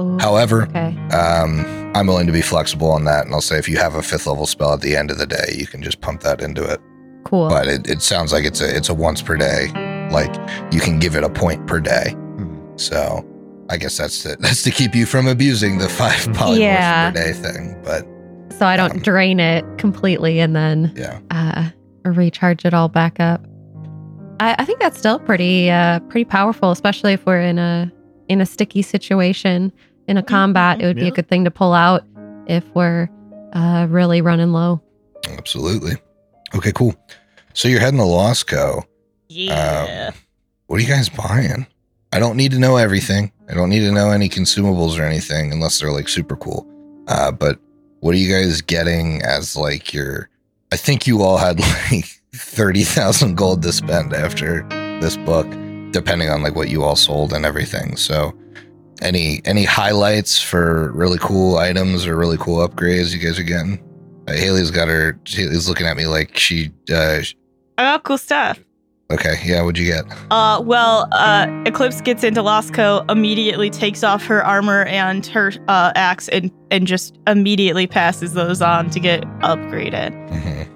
Ooh, 0.00 0.18
however, 0.18 0.62
okay. 0.64 0.96
um, 1.14 1.64
I'm 1.94 2.07
willing 2.07 2.26
to 2.26 2.33
be 2.33 2.42
flexible 2.42 2.90
on 2.90 3.05
that, 3.05 3.24
and 3.26 3.35
I'll 3.35 3.40
say 3.40 3.59
if 3.59 3.68
you 3.68 3.76
have 3.79 3.94
a 3.94 4.03
fifth 4.03 4.26
level 4.26 4.46
spell 4.46 4.72
at 4.74 4.81
the 4.81 4.96
end 4.96 5.11
of 5.11 5.18
the 5.18 5.26
day, 5.26 5.55
you 5.57 5.66
can 5.66 5.83
just 5.83 6.00
pump 6.00 6.20
that 6.22 6.40
into 6.40 6.64
it. 6.64 6.81
Cool. 7.24 7.48
But 7.48 7.68
it, 7.68 7.88
it 7.90 8.00
sounds 8.03 8.33
like 8.33 8.44
it's 8.44 8.61
a 8.61 8.74
it's 8.76 8.88
a 8.88 8.94
once 8.94 9.20
per 9.22 9.37
day. 9.37 9.68
Like 10.11 10.35
you 10.72 10.81
can 10.81 10.98
give 10.98 11.16
it 11.16 11.22
a 11.24 11.29
point 11.29 11.66
per 11.66 11.79
day. 11.81 12.14
Mhm. 12.16 12.81
So 12.81 13.24
I 13.68 13.76
guess 13.76 13.96
that's 13.98 14.22
to, 14.22 14.37
that's 14.40 14.62
to 14.62 14.70
keep 14.70 14.94
you 14.94 15.05
from 15.07 15.26
abusing 15.26 15.79
the 15.79 15.88
five 15.88 16.14
polymorphs 16.35 16.59
Yeah. 16.59 17.11
per 17.11 17.16
day 17.22 17.33
thing. 17.35 17.81
But 17.85 18.07
so 18.59 18.66
I 18.66 18.76
don't 18.76 18.92
um, 18.92 18.98
drain 19.00 19.38
it 19.38 19.64
completely 19.79 20.40
and 20.40 20.57
then 20.57 20.92
yeah, 20.96 21.20
uh, 21.31 21.68
recharge 22.05 22.64
it 22.64 22.72
all 22.72 22.88
back 22.88 23.20
up. 23.20 23.44
I, 24.40 24.57
I 24.59 24.64
think 24.64 24.81
that's 24.81 24.98
still 24.98 25.20
pretty 25.20 25.70
uh, 25.70 26.00
pretty 26.00 26.24
powerful, 26.24 26.70
especially 26.70 27.12
if 27.12 27.24
we're 27.26 27.40
in 27.40 27.59
a 27.59 27.92
in 28.29 28.40
a 28.40 28.46
sticky 28.46 28.83
situation 28.83 29.72
in 30.09 30.16
a 30.16 30.22
combat. 30.22 30.81
It 30.81 30.87
would 30.87 30.96
be 30.96 31.09
a 31.09 31.12
good 31.12 31.29
thing 31.29 31.44
to 31.44 31.50
pull 31.50 31.74
out 31.74 32.03
if 32.46 32.64
we're 32.74 33.09
uh, 33.53 33.87
really 33.88 34.20
running 34.20 34.53
low. 34.53 34.83
absolutely. 35.29 35.92
Okay, 36.55 36.72
cool. 36.72 36.94
So 37.53 37.68
you're 37.68 37.81
heading 37.81 37.98
to 37.98 38.05
Losco. 38.05 38.83
Yeah. 39.29 40.11
What 40.66 40.79
are 40.79 40.83
you 40.83 40.88
guys 40.88 41.09
buying? 41.09 41.66
I 42.12 42.18
don't 42.18 42.37
need 42.37 42.50
to 42.53 42.59
know 42.59 42.76
everything. 42.76 43.33
I 43.48 43.55
don't 43.55 43.68
need 43.68 43.81
to 43.81 43.92
know 43.92 44.11
any 44.11 44.29
consumables 44.29 44.98
or 44.98 45.03
anything 45.03 45.53
unless 45.53 45.79
they're 45.79 45.92
like 45.92 46.09
super 46.09 46.37
cool. 46.37 46.66
Uh, 47.07 47.31
but 47.31 47.59
what 48.00 48.14
are 48.14 48.18
you 48.18 48.33
guys 48.33 48.61
getting 48.62 49.22
as 49.22 49.57
like 49.57 49.92
your? 49.92 50.29
I 50.72 50.76
think 50.76 51.07
you 51.07 51.22
all 51.22 51.37
had 51.37 51.61
like 51.92 52.19
thirty 52.35 52.85
thousand 52.85 53.37
gold 53.37 53.62
to 53.62 53.73
spend 53.73 54.12
after 54.12 54.66
this 55.01 55.16
book, 55.19 55.47
depending 55.93 56.29
on 56.31 56.43
like 56.43 56.55
what 56.55 56.69
you 56.69 56.83
all 56.83 56.97
sold 56.97 57.33
and 57.33 57.45
everything. 57.45 57.97
So, 57.97 58.33
any 59.03 59.40
any 59.45 59.64
highlights 59.64 60.40
for 60.40 60.93
really 60.93 61.19
cool 61.19 61.57
items 61.57 62.07
or 62.07 62.16
really 62.16 62.37
cool 62.38 62.66
upgrades 62.66 63.12
you 63.14 63.19
guys 63.19 63.38
are 63.38 63.43
getting? 63.45 63.83
Uh, 64.29 64.33
Haley's 64.33 64.71
got 64.71 64.88
her. 64.88 65.19
Haley's 65.27 65.69
looking 65.69 65.87
at 65.87 65.97
me 65.97 66.07
like 66.07 66.37
she. 66.37 66.71
Uh, 66.93 67.21
I 67.79 67.83
got 67.85 68.03
cool 68.05 68.19
stuff. 68.19 68.61
okay, 69.11 69.35
yeah. 69.45 69.62
What'd 69.62 69.79
you 69.79 69.87
get? 69.90 70.05
Uh, 70.31 70.61
well, 70.62 71.09
uh, 71.12 71.47
Eclipse 71.66 72.01
gets 72.03 72.23
into 72.23 72.43
Losco, 72.43 73.11
immediately 73.11 73.71
takes 73.71 74.05
off 74.05 74.23
her 74.27 74.45
armor 74.45 74.85
and 74.85 75.25
her 75.27 75.51
uh, 75.66 75.93
axe, 75.97 76.29
and 76.29 76.53
and 76.71 76.87
just 76.87 77.19
immediately 77.27 77.87
passes 77.87 78.35
those 78.35 78.61
on 78.62 78.90
to 78.90 79.01
get 79.01 79.23
upgraded. 79.40 80.12
Mhm. 80.31 80.69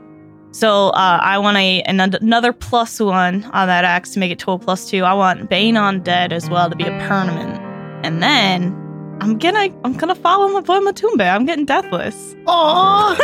So 0.55 0.91
uh, 0.91 1.19
I 1.21 1.37
want 1.39 1.57
a 1.57 1.83
an- 1.83 1.99
another 2.01 2.53
plus 2.53 3.01
one 3.01 3.43
on 3.45 3.67
that 3.67 3.85
axe 3.85 4.11
to 4.13 4.21
make 4.21 4.31
it 4.31 4.39
to 4.41 4.53
a 4.53 4.59
plus 4.59 4.89
two. 4.89 5.03
I 5.05 5.13
want 5.13 5.51
Bane 5.51 5.75
undead 5.75 6.31
as 6.33 6.49
well 6.49 6.71
to 6.71 6.77
be 6.77 6.85
a 6.85 6.97
permanent, 7.09 7.59
and 8.07 8.23
then 8.23 8.73
I'm 9.21 9.37
gonna 9.39 9.69
I'm 9.85 9.95
gonna 9.95 10.15
follow 10.15 10.49
my 10.49 10.61
boy 10.61 10.79
Matumbe. 10.79 11.21
I'm 11.29 11.45
getting 11.45 11.65
Deathless. 11.65 12.37
Oh, 12.47 13.17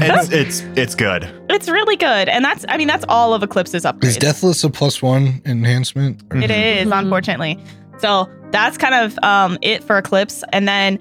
it's 0.00 0.30
it's 0.32 0.60
it's 0.78 0.94
good. 0.94 1.28
it's 1.50 1.68
really 1.68 1.96
good, 1.96 2.28
and 2.30 2.42
that's 2.44 2.64
I 2.70 2.78
mean 2.78 2.88
that's 2.88 3.04
all 3.08 3.34
of 3.34 3.42
Eclipse's 3.42 3.84
upgrades. 3.84 4.04
Is 4.04 4.16
Deathless 4.16 4.64
a 4.64 4.70
plus 4.70 5.02
one 5.02 5.42
enhancement? 5.44 6.22
It 6.32 6.50
is, 6.50 6.88
Mhm. 6.88 6.98
unfortunately. 7.00 7.58
So 7.98 8.30
that's 8.50 8.78
kind 8.78 8.94
of 8.94 9.18
um, 9.22 9.58
it 9.62 9.84
for 9.84 9.98
Eclipse. 9.98 10.42
And 10.54 10.66
then 10.66 10.98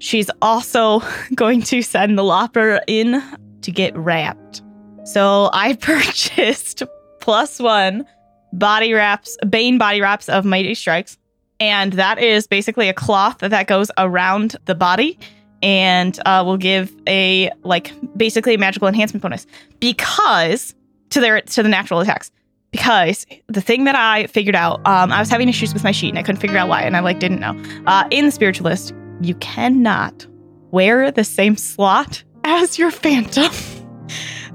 she's 0.00 0.28
also 0.42 1.02
going 1.36 1.62
to 1.62 1.82
send 1.82 2.18
the 2.18 2.24
Lopper 2.24 2.80
in 2.88 3.22
to 3.62 3.70
get 3.70 3.96
wrapped. 3.96 4.60
So 5.04 5.50
I 5.52 5.74
purchased 5.80 6.82
plus 7.20 7.60
one 7.60 8.06
body 8.52 8.92
wraps, 8.92 9.36
Bane 9.48 9.78
body 9.78 10.00
wraps 10.00 10.28
of 10.28 10.44
Mighty 10.44 10.74
Strikes. 10.74 11.18
And 11.60 11.94
that 11.94 12.18
is 12.18 12.46
basically 12.46 12.88
a 12.88 12.94
cloth 12.94 13.38
that 13.38 13.66
goes 13.66 13.90
around 13.96 14.56
the 14.64 14.74
body 14.74 15.18
and 15.62 16.18
uh, 16.26 16.42
will 16.44 16.56
give 16.56 16.92
a 17.08 17.50
like 17.62 17.92
basically 18.16 18.54
a 18.54 18.58
magical 18.58 18.88
enhancement 18.88 19.22
bonus 19.22 19.46
because 19.80 20.74
to 21.10 21.20
their 21.20 21.40
to 21.40 21.62
the 21.62 21.68
natural 21.68 22.00
attacks 22.00 22.30
because 22.74 23.24
the 23.46 23.60
thing 23.60 23.84
that 23.84 23.94
I 23.94 24.26
figured 24.26 24.56
out, 24.56 24.84
um, 24.84 25.12
I 25.12 25.20
was 25.20 25.30
having 25.30 25.48
issues 25.48 25.72
with 25.72 25.84
my 25.84 25.92
sheet 25.92 26.08
and 26.08 26.18
I 26.18 26.24
couldn't 26.24 26.40
figure 26.40 26.58
out 26.58 26.68
why, 26.68 26.82
and 26.82 26.96
I 26.96 27.00
like 27.00 27.20
didn't 27.20 27.38
know. 27.38 27.56
Uh, 27.86 28.04
in 28.10 28.26
the 28.26 28.32
spiritualist, 28.32 28.92
you 29.20 29.36
cannot 29.36 30.26
wear 30.72 31.12
the 31.12 31.22
same 31.22 31.56
slot 31.56 32.24
as 32.44 32.76
your 32.76 32.90
phantom. 32.90 33.52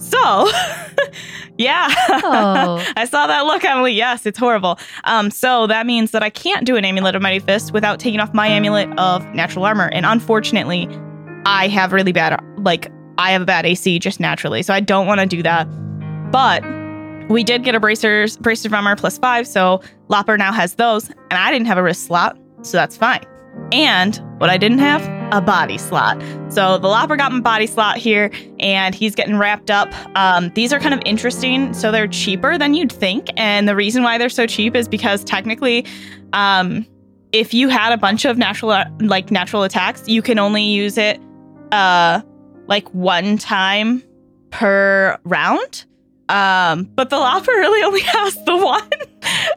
So, 0.10 0.50
yeah, 1.58 1.88
Oh. 2.12 2.86
I 2.98 3.06
saw 3.06 3.28
that 3.28 3.42
look. 3.46 3.64
I'm 3.66 3.82
like, 3.82 3.96
yes, 3.96 4.26
it's 4.26 4.40
horrible. 4.40 4.80
Um, 5.04 5.32
so 5.32 5.68
that 5.68 5.86
means 5.86 6.12
that 6.12 6.24
I 6.24 6.30
can't 6.30 6.66
do 6.66 6.76
an 6.76 6.86
amulet 6.86 7.16
of 7.16 7.22
mighty 7.22 7.40
fist 7.40 7.72
without 7.74 8.00
taking 8.00 8.20
off 8.20 8.34
my 8.34 8.48
amulet 8.48 8.90
of 9.00 9.26
natural 9.34 9.66
armor, 9.66 9.90
and 9.94 10.06
unfortunately. 10.06 10.88
I 11.46 11.70
have 11.70 11.94
really 11.94 12.12
bad 12.12 12.38
like 12.58 12.92
I 13.18 13.32
have 13.32 13.42
a 13.42 13.46
bad 13.46 13.66
AC 13.66 13.98
just 14.00 14.20
naturally, 14.20 14.62
so 14.62 14.74
I 14.74 14.82
don't 14.82 15.08
want 15.08 15.22
to 15.22 15.26
do 15.26 15.42
that. 15.42 15.64
But 16.32 16.64
we 17.30 17.44
did 17.46 17.64
get 17.64 17.76
a 17.76 17.80
bracers 17.80 18.36
bracers 18.38 18.72
armor 18.74 18.96
plus 18.98 19.18
five, 19.18 19.48
so 19.48 19.82
Lopper 20.10 20.38
now 20.38 20.52
has 20.52 20.76
those, 20.76 21.08
and 21.10 21.34
I 21.34 21.50
didn't 21.50 21.68
have 21.68 21.78
a 21.78 21.84
wrist 21.84 22.04
slot, 22.08 22.38
so 22.62 22.78
that's 22.78 22.98
fine. 22.98 23.24
And 23.72 24.18
what 24.40 24.50
I 24.50 24.58
didn't 24.58 24.80
have, 24.80 25.02
a 25.32 25.42
body 25.42 25.78
slot. 25.78 26.22
So 26.50 26.78
the 26.78 26.88
Lopper 26.88 27.16
got 27.16 27.32
my 27.32 27.40
body 27.40 27.68
slot 27.68 27.98
here, 27.98 28.32
and 28.60 28.96
he's 28.96 29.16
getting 29.16 29.38
wrapped 29.38 29.70
up. 29.70 29.94
Um, 30.18 30.52
these 30.56 30.74
are 30.74 30.80
kind 30.80 30.94
of 30.94 31.02
interesting. 31.06 31.74
So 31.74 31.92
they're 31.92 32.08
cheaper 32.08 32.58
than 32.58 32.74
you'd 32.74 32.92
think, 32.92 33.28
and 33.38 33.68
the 33.68 33.76
reason 33.76 34.04
why 34.04 34.18
they're 34.18 34.30
so 34.30 34.48
cheap 34.48 34.76
is 34.76 34.88
because 34.88 35.24
technically, 35.24 35.86
um, 36.34 36.86
if 37.32 37.54
you 37.54 37.70
had 37.70 37.94
a 37.94 37.98
bunch 37.98 38.26
of 38.26 38.38
natural 38.38 38.84
like 39.00 39.32
natural 39.32 39.64
attacks, 39.64 40.08
you 40.08 40.22
can 40.22 40.40
only 40.40 40.64
use 40.64 40.98
it 40.98 41.22
uh 41.72 42.22
like 42.68 42.88
one 42.94 43.38
time 43.38 44.04
per 44.52 45.18
round. 45.24 45.86
Um, 46.30 46.84
but 46.96 47.10
the 47.10 47.18
Lopper 47.18 47.52
really 47.52 47.84
only 47.84 48.02
has 48.06 48.36
the 48.46 48.56
one. 48.56 48.90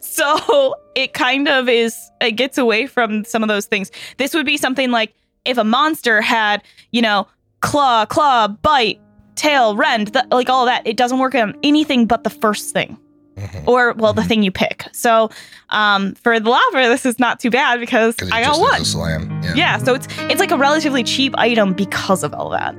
so 0.00 0.74
it 0.94 1.12
kind 1.12 1.48
of 1.48 1.68
is 1.68 1.96
it 2.20 2.32
gets 2.32 2.58
away 2.58 2.86
from 2.86 3.24
some 3.24 3.42
of 3.42 3.48
those 3.48 3.66
things. 3.66 3.90
This 4.18 4.34
would 4.34 4.46
be 4.46 4.56
something 4.56 4.90
like 4.90 5.14
if 5.44 5.58
a 5.58 5.64
monster 5.64 6.20
had, 6.20 6.62
you 6.90 7.02
know, 7.02 7.26
claw, 7.60 8.04
claw, 8.06 8.48
bite, 8.48 9.00
tail, 9.34 9.76
rend, 9.76 10.08
the, 10.08 10.26
like 10.30 10.48
all 10.48 10.62
of 10.62 10.68
that. 10.68 10.86
It 10.86 10.96
doesn't 10.96 11.18
work 11.18 11.34
on 11.34 11.54
anything 11.62 12.06
but 12.06 12.24
the 12.24 12.30
first 12.30 12.72
thing 12.72 12.98
Mhm. 13.38 13.66
or 13.66 13.94
well 13.94 14.12
the 14.12 14.22
thing 14.22 14.42
you 14.42 14.50
pick 14.52 14.84
so 14.92 15.30
um 15.70 16.14
for 16.16 16.38
the 16.38 16.50
Lopper 16.50 16.86
this 16.86 17.06
is 17.06 17.18
not 17.18 17.40
too 17.40 17.48
bad 17.50 17.80
because 17.80 18.14
i 18.30 18.42
got 18.42 18.48
just 18.48 18.60
one 18.60 18.74
is 18.82 18.88
a 18.88 18.90
slam. 18.90 19.40
Yeah. 19.42 19.54
yeah 19.54 19.78
so 19.78 19.94
it's 19.94 20.06
it's 20.28 20.38
like 20.38 20.50
a 20.50 20.58
relatively 20.58 21.02
cheap 21.02 21.34
item 21.38 21.72
because 21.72 22.22
of 22.24 22.34
all 22.34 22.50
that 22.50 22.74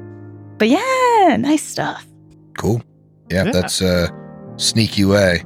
but 0.59 0.69
yeah 0.69 1.37
nice 1.39 1.63
stuff 1.63 2.05
Cool. 2.55 2.83
Yeah, 3.31 3.45
Yeah. 3.45 3.51
that's 3.51 3.81
uh 3.81 4.09
sneaky 4.57 5.05
way. 5.05 5.43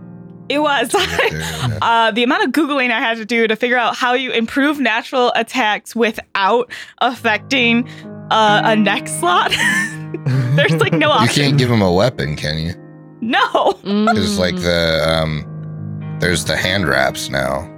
It 0.49 0.59
was 0.59 0.93
right 0.93 1.07
there, 1.31 1.39
yeah. 1.39 1.77
uh 1.81 2.11
the 2.11 2.23
amount 2.23 2.43
of 2.45 2.51
googling 2.51 2.91
i 2.91 2.99
had 2.99 3.17
to 3.17 3.25
do 3.25 3.47
to 3.47 3.55
figure 3.55 3.77
out 3.77 3.95
how 3.95 4.13
you 4.13 4.31
improve 4.31 4.79
natural 4.79 5.31
attacks 5.35 5.95
without 5.95 6.71
affecting 6.99 7.87
uh, 8.31 8.61
a 8.65 8.75
neck 8.75 9.07
slot 9.07 9.51
there's 10.55 10.73
like 10.77 10.93
no 10.93 11.09
option. 11.11 11.43
You 11.43 11.49
can't 11.49 11.57
give 11.57 11.69
him 11.71 11.81
a 11.81 11.91
weapon, 11.91 12.35
can 12.35 12.57
you? 12.57 12.73
no 13.21 13.73
There's 14.13 14.37
like 14.39 14.55
Mm. 14.55 14.63
the 14.63 15.09
um 15.09 16.17
there's 16.19 16.45
the 16.45 16.55
hand 16.57 16.87
wraps 16.87 17.29
now. 17.29 17.69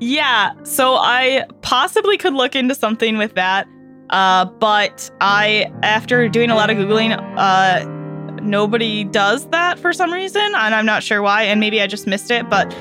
Yeah, 0.00 0.52
so 0.62 0.94
I 0.94 1.44
possibly 1.62 2.16
could 2.18 2.34
look 2.34 2.54
into 2.54 2.74
something 2.74 3.16
with 3.18 3.34
that. 3.34 3.66
Uh, 4.10 4.44
but 4.44 5.10
I, 5.20 5.72
after 5.82 6.28
doing 6.28 6.50
a 6.50 6.54
lot 6.54 6.70
of 6.70 6.76
Googling, 6.76 7.12
uh, 7.36 7.84
nobody 8.42 9.04
does 9.04 9.46
that 9.48 9.78
for 9.78 9.92
some 9.92 10.12
reason, 10.12 10.42
and 10.42 10.74
I'm 10.74 10.86
not 10.86 11.02
sure 11.02 11.22
why, 11.22 11.42
and 11.44 11.60
maybe 11.60 11.80
I 11.80 11.86
just 11.86 12.06
missed 12.06 12.30
it, 12.30 12.48
but 12.48 12.72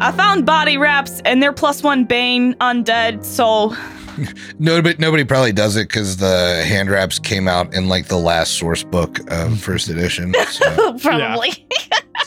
I 0.00 0.12
found 0.12 0.44
body 0.44 0.76
wraps 0.76 1.20
and 1.24 1.42
they're 1.42 1.52
plus 1.52 1.82
one 1.82 2.04
Bane 2.04 2.54
undead, 2.54 3.24
so 3.24 3.74
Nobody 4.58 4.96
nobody 4.98 5.24
probably 5.24 5.52
does 5.52 5.76
it 5.76 5.88
because 5.88 6.18
the 6.18 6.64
hand 6.64 6.90
wraps 6.90 7.18
came 7.18 7.48
out 7.48 7.74
in 7.74 7.88
like 7.88 8.06
the 8.06 8.18
last 8.18 8.58
source 8.58 8.82
book 8.82 9.18
of 9.30 9.60
first 9.62 9.88
edition. 9.88 10.34
So. 10.54 10.98
probably. 10.98 11.66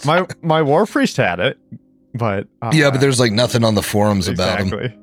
my 0.05 0.25
my 0.41 0.61
war 0.61 0.85
priest 0.85 1.17
had 1.17 1.39
it, 1.39 1.57
but 2.13 2.47
uh, 2.61 2.71
yeah, 2.73 2.89
but 2.91 2.99
there's 2.99 3.19
like 3.19 3.31
nothing 3.31 3.63
on 3.63 3.75
the 3.75 3.81
forums 3.81 4.27
about 4.27 4.59
them. 4.59 4.93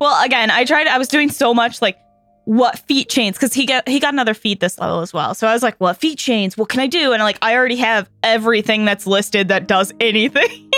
Well, 0.00 0.24
again, 0.24 0.50
I 0.50 0.64
tried. 0.64 0.88
I 0.88 0.98
was 0.98 1.06
doing 1.08 1.30
so 1.30 1.54
much 1.54 1.80
like 1.80 1.98
what 2.48 2.78
feat 2.78 3.10
chains 3.10 3.36
because 3.36 3.52
he 3.52 3.66
got 3.66 3.86
he 3.86 4.00
got 4.00 4.14
another 4.14 4.32
feat 4.32 4.58
this 4.58 4.78
level 4.78 5.00
as 5.02 5.12
well. 5.12 5.34
So 5.34 5.46
I 5.46 5.52
was 5.52 5.62
like, 5.62 5.76
what 5.76 5.98
feat 5.98 6.18
chains? 6.18 6.56
What 6.56 6.70
can 6.70 6.80
I 6.80 6.86
do? 6.86 7.12
And 7.12 7.22
like 7.22 7.36
I 7.42 7.54
already 7.54 7.76
have 7.76 8.08
everything 8.22 8.86
that's 8.86 9.06
listed 9.06 9.48
that 9.48 9.66
does 9.66 9.92
anything. 10.00 10.72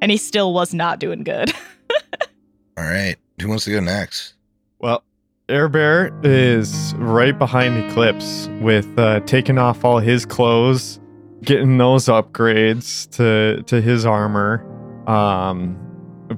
and 0.00 0.08
he 0.08 0.18
still 0.18 0.54
was 0.54 0.72
not 0.72 1.00
doing 1.00 1.24
good. 1.24 1.52
All 2.78 2.84
right. 2.84 3.16
Who 3.40 3.48
wants 3.48 3.64
to 3.64 3.72
go 3.72 3.80
next? 3.80 4.34
Well, 4.78 5.02
Air 5.48 5.68
Bear 5.68 6.16
is 6.22 6.94
right 6.98 7.36
behind 7.36 7.76
Eclipse 7.90 8.48
with 8.60 8.86
uh, 8.96 9.18
taking 9.26 9.58
off 9.58 9.84
all 9.84 9.98
his 9.98 10.24
clothes, 10.24 11.00
getting 11.42 11.76
those 11.78 12.04
upgrades 12.04 13.10
to 13.16 13.64
to 13.64 13.80
his 13.80 14.06
armor. 14.06 14.64
Um, 15.08 15.76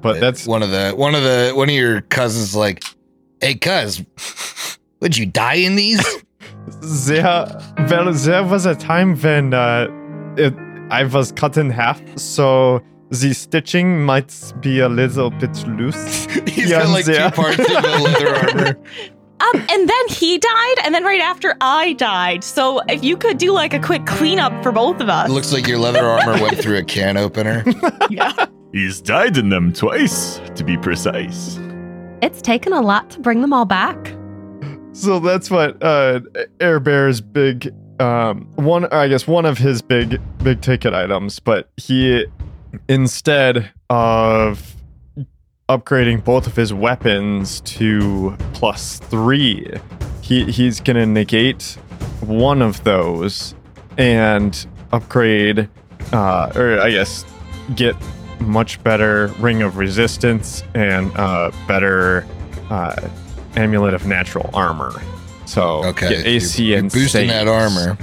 but 0.00 0.18
that's 0.18 0.46
one 0.46 0.62
of 0.62 0.70
the 0.70 0.92
one 0.96 1.14
of 1.14 1.22
the 1.22 1.52
one 1.54 1.68
of 1.68 1.74
your 1.74 2.00
cousins 2.00 2.56
like, 2.56 2.82
hey 3.44 3.54
cuz, 3.54 4.02
would 5.00 5.16
you 5.16 5.26
die 5.26 5.54
in 5.54 5.76
these? 5.76 6.02
there. 7.06 7.22
Well, 7.90 8.12
there 8.12 8.42
was 8.42 8.64
a 8.64 8.74
time 8.74 9.16
when 9.16 9.52
uh, 9.52 9.86
it, 10.38 10.54
I 10.90 11.04
was 11.04 11.30
cut 11.32 11.56
in 11.58 11.68
half, 11.68 12.00
so 12.18 12.80
the 13.10 13.34
stitching 13.34 14.02
might 14.02 14.32
be 14.60 14.80
a 14.80 14.88
little 14.88 15.30
bit 15.30 15.54
loose. 15.66 16.24
He's 16.46 16.70
Yeah, 16.70 16.80
got 16.84 16.88
like 16.88 17.06
yeah. 17.06 17.28
two 17.28 17.42
parts 17.42 17.58
of 17.58 17.66
the 17.66 18.00
leather 18.02 18.34
armor. 18.34 18.78
Um, 19.40 19.66
and 19.68 19.88
then 19.88 20.08
he 20.08 20.38
died, 20.38 20.74
and 20.84 20.94
then 20.94 21.04
right 21.04 21.20
after 21.20 21.56
I 21.60 21.94
died. 21.94 22.44
So 22.44 22.80
if 22.88 23.02
you 23.02 23.16
could 23.16 23.36
do 23.36 23.50
like 23.50 23.74
a 23.74 23.80
quick 23.80 24.06
cleanup 24.06 24.62
for 24.62 24.70
both 24.70 25.00
of 25.00 25.08
us. 25.08 25.28
Looks 25.28 25.52
like 25.52 25.66
your 25.66 25.78
leather 25.78 26.06
armor 26.06 26.40
went 26.40 26.56
through 26.58 26.78
a 26.78 26.84
can 26.84 27.16
opener. 27.16 27.64
yeah. 28.08 28.46
He's 28.72 29.02
died 29.02 29.36
in 29.36 29.48
them 29.50 29.72
twice, 29.72 30.40
to 30.54 30.64
be 30.64 30.78
precise. 30.78 31.58
It's 32.24 32.40
taken 32.40 32.72
a 32.72 32.80
lot 32.80 33.10
to 33.10 33.20
bring 33.20 33.42
them 33.42 33.52
all 33.52 33.66
back. 33.66 34.14
So 34.92 35.20
that's 35.20 35.50
what 35.50 35.76
uh, 35.82 36.20
Air 36.58 36.80
Bear's 36.80 37.20
big 37.20 37.70
um, 38.00 38.48
one. 38.54 38.86
I 38.86 39.08
guess 39.08 39.26
one 39.26 39.44
of 39.44 39.58
his 39.58 39.82
big 39.82 40.18
big 40.42 40.62
ticket 40.62 40.94
items. 40.94 41.38
But 41.38 41.68
he 41.76 42.24
instead 42.88 43.70
of 43.90 44.74
upgrading 45.68 46.24
both 46.24 46.46
of 46.46 46.56
his 46.56 46.72
weapons 46.72 47.60
to 47.60 48.34
plus 48.54 49.00
three, 49.00 49.70
he 50.22 50.50
he's 50.50 50.80
gonna 50.80 51.04
negate 51.04 51.76
one 52.20 52.62
of 52.62 52.82
those 52.84 53.54
and 53.98 54.66
upgrade, 54.92 55.68
uh, 56.10 56.50
or 56.56 56.80
I 56.80 56.90
guess 56.90 57.26
get 57.74 57.94
much 58.40 58.82
better 58.84 59.28
ring 59.38 59.62
of 59.62 59.76
resistance 59.76 60.62
and 60.74 61.10
uh, 61.16 61.50
better 61.68 62.26
uh, 62.70 63.08
amulet 63.56 63.94
of 63.94 64.06
natural 64.06 64.50
armor. 64.54 64.92
So 65.46 65.84
Okay. 65.84 66.22
AC 66.24 66.62
you're, 66.62 66.70
you're 66.70 66.78
and 66.80 66.92
boosting 66.92 67.28
that 67.28 67.48
armor. 67.48 67.96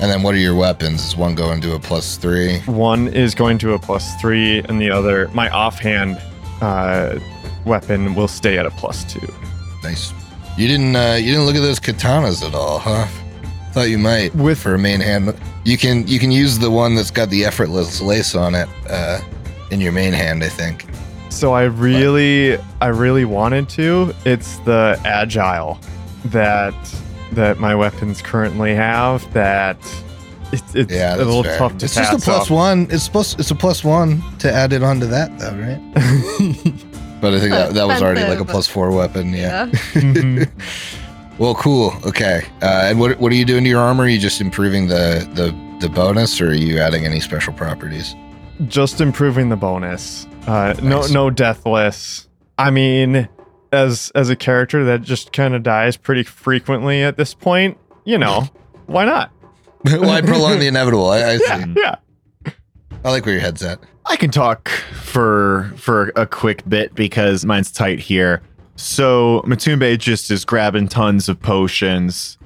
And 0.00 0.10
then 0.10 0.22
what 0.22 0.34
are 0.34 0.38
your 0.38 0.54
weapons? 0.54 1.02
Is 1.06 1.16
one 1.16 1.34
going 1.34 1.60
to 1.62 1.74
a 1.74 1.78
plus 1.80 2.16
three? 2.18 2.58
One 2.60 3.08
is 3.08 3.34
going 3.34 3.56
to 3.58 3.72
a 3.72 3.78
plus 3.78 4.14
three, 4.20 4.58
and 4.58 4.78
the 4.78 4.90
other, 4.90 5.28
my 5.28 5.48
offhand 5.48 6.20
uh, 6.60 7.18
weapon, 7.64 8.14
will 8.14 8.28
stay 8.28 8.58
at 8.58 8.66
a 8.66 8.70
plus 8.72 9.10
two. 9.10 9.26
Nice. 9.82 10.12
You 10.58 10.68
didn't 10.68 10.94
uh, 10.96 11.14
you 11.18 11.32
didn't 11.32 11.46
look 11.46 11.56
at 11.56 11.62
those 11.62 11.80
katanas 11.80 12.46
at 12.46 12.54
all, 12.54 12.78
huh? 12.78 13.06
Thought 13.76 13.90
you 13.90 13.98
might 13.98 14.34
With- 14.34 14.58
for 14.58 14.72
a 14.74 14.78
main 14.78 15.00
hand. 15.00 15.34
You 15.64 15.76
can 15.76 16.06
you 16.08 16.18
can 16.18 16.30
use 16.30 16.58
the 16.58 16.70
one 16.70 16.94
that's 16.94 17.10
got 17.10 17.28
the 17.28 17.44
effortless 17.44 18.00
lace 18.00 18.34
on 18.34 18.54
it 18.54 18.70
uh, 18.88 19.20
in 19.70 19.82
your 19.82 19.92
main 19.92 20.14
hand. 20.14 20.42
I 20.42 20.48
think. 20.48 20.86
So 21.28 21.52
I 21.52 21.64
really, 21.64 22.56
I 22.80 22.86
really 22.86 23.26
wanted 23.26 23.68
to. 23.70 24.14
It's 24.24 24.56
the 24.60 24.98
agile 25.04 25.78
that 26.26 26.74
that 27.32 27.58
my 27.60 27.74
weapons 27.74 28.22
currently 28.22 28.74
have. 28.74 29.30
That 29.34 29.76
it's, 30.52 30.74
it's 30.74 30.90
Yeah, 30.90 31.12
a 31.12 31.16
that's 31.18 31.26
little 31.26 31.42
fair. 31.44 31.58
tough 31.58 31.76
to 31.76 31.84
It's 31.84 31.94
just 31.96 32.14
a 32.14 32.18
plus 32.18 32.46
up. 32.46 32.50
one. 32.50 32.86
It's 32.90 33.02
supposed 33.04 33.38
it's 33.38 33.50
a 33.50 33.54
plus 33.54 33.84
one 33.84 34.22
to 34.38 34.50
add 34.50 34.72
it 34.72 34.82
onto 34.82 35.06
that 35.08 35.38
though, 35.38 35.54
right? 35.54 36.72
But 37.18 37.32
I 37.32 37.40
think 37.40 37.52
that, 37.52 37.72
that 37.72 37.86
was 37.86 38.02
already 38.02 38.22
like 38.24 38.40
a 38.40 38.44
plus 38.44 38.68
four 38.68 38.90
weapon. 38.90 39.32
Yeah. 39.34 39.66
Mhm. 39.94 40.48
Well, 41.38 41.54
cool. 41.54 41.92
Okay. 42.06 42.46
Uh, 42.62 42.82
and 42.84 42.98
what 42.98 43.18
what 43.20 43.30
are 43.30 43.34
you 43.34 43.44
doing 43.44 43.64
to 43.64 43.70
your 43.70 43.80
armor? 43.80 44.04
Are 44.04 44.08
you 44.08 44.18
just 44.18 44.40
improving 44.40 44.88
the 44.88 45.28
the 45.34 45.54
the 45.86 45.88
bonus, 45.92 46.40
or 46.40 46.48
are 46.50 46.54
you 46.54 46.78
adding 46.78 47.04
any 47.04 47.20
special 47.20 47.52
properties? 47.52 48.14
Just 48.66 49.00
improving 49.02 49.50
the 49.50 49.56
bonus. 49.56 50.26
Uh, 50.46 50.74
No, 50.82 51.00
Nice. 51.00 51.10
no 51.10 51.28
deathless. 51.28 52.26
I 52.56 52.70
mean, 52.70 53.28
as 53.70 54.10
as 54.14 54.30
a 54.30 54.36
character 54.36 54.84
that 54.86 55.02
just 55.02 55.32
kind 55.34 55.54
of 55.54 55.62
dies 55.62 55.98
pretty 55.98 56.22
frequently 56.22 57.02
at 57.02 57.18
this 57.18 57.34
point, 57.34 57.76
you 58.04 58.16
know, 58.16 58.48
why 58.86 59.04
not? 59.04 59.30
Why 59.82 60.22
prolong 60.22 60.58
the 60.58 60.66
inevitable? 60.68 61.10
I, 61.10 61.22
I 61.32 61.36
see. 61.36 61.44
Yeah, 61.76 61.96
yeah. 62.46 62.52
I 63.04 63.10
like 63.10 63.26
where 63.26 63.34
your 63.34 63.42
head's 63.42 63.62
at. 63.62 63.78
I 64.06 64.16
can 64.16 64.30
talk 64.30 64.68
for 64.70 65.70
for 65.76 66.12
a 66.16 66.26
quick 66.26 66.66
bit 66.66 66.94
because 66.94 67.44
mine's 67.44 67.70
tight 67.70 67.98
here. 67.98 68.40
So 68.76 69.42
Matumbe 69.46 69.98
just 69.98 70.30
is 70.30 70.44
grabbing 70.44 70.88
tons 70.88 71.28
of 71.28 71.40
potions. 71.40 72.38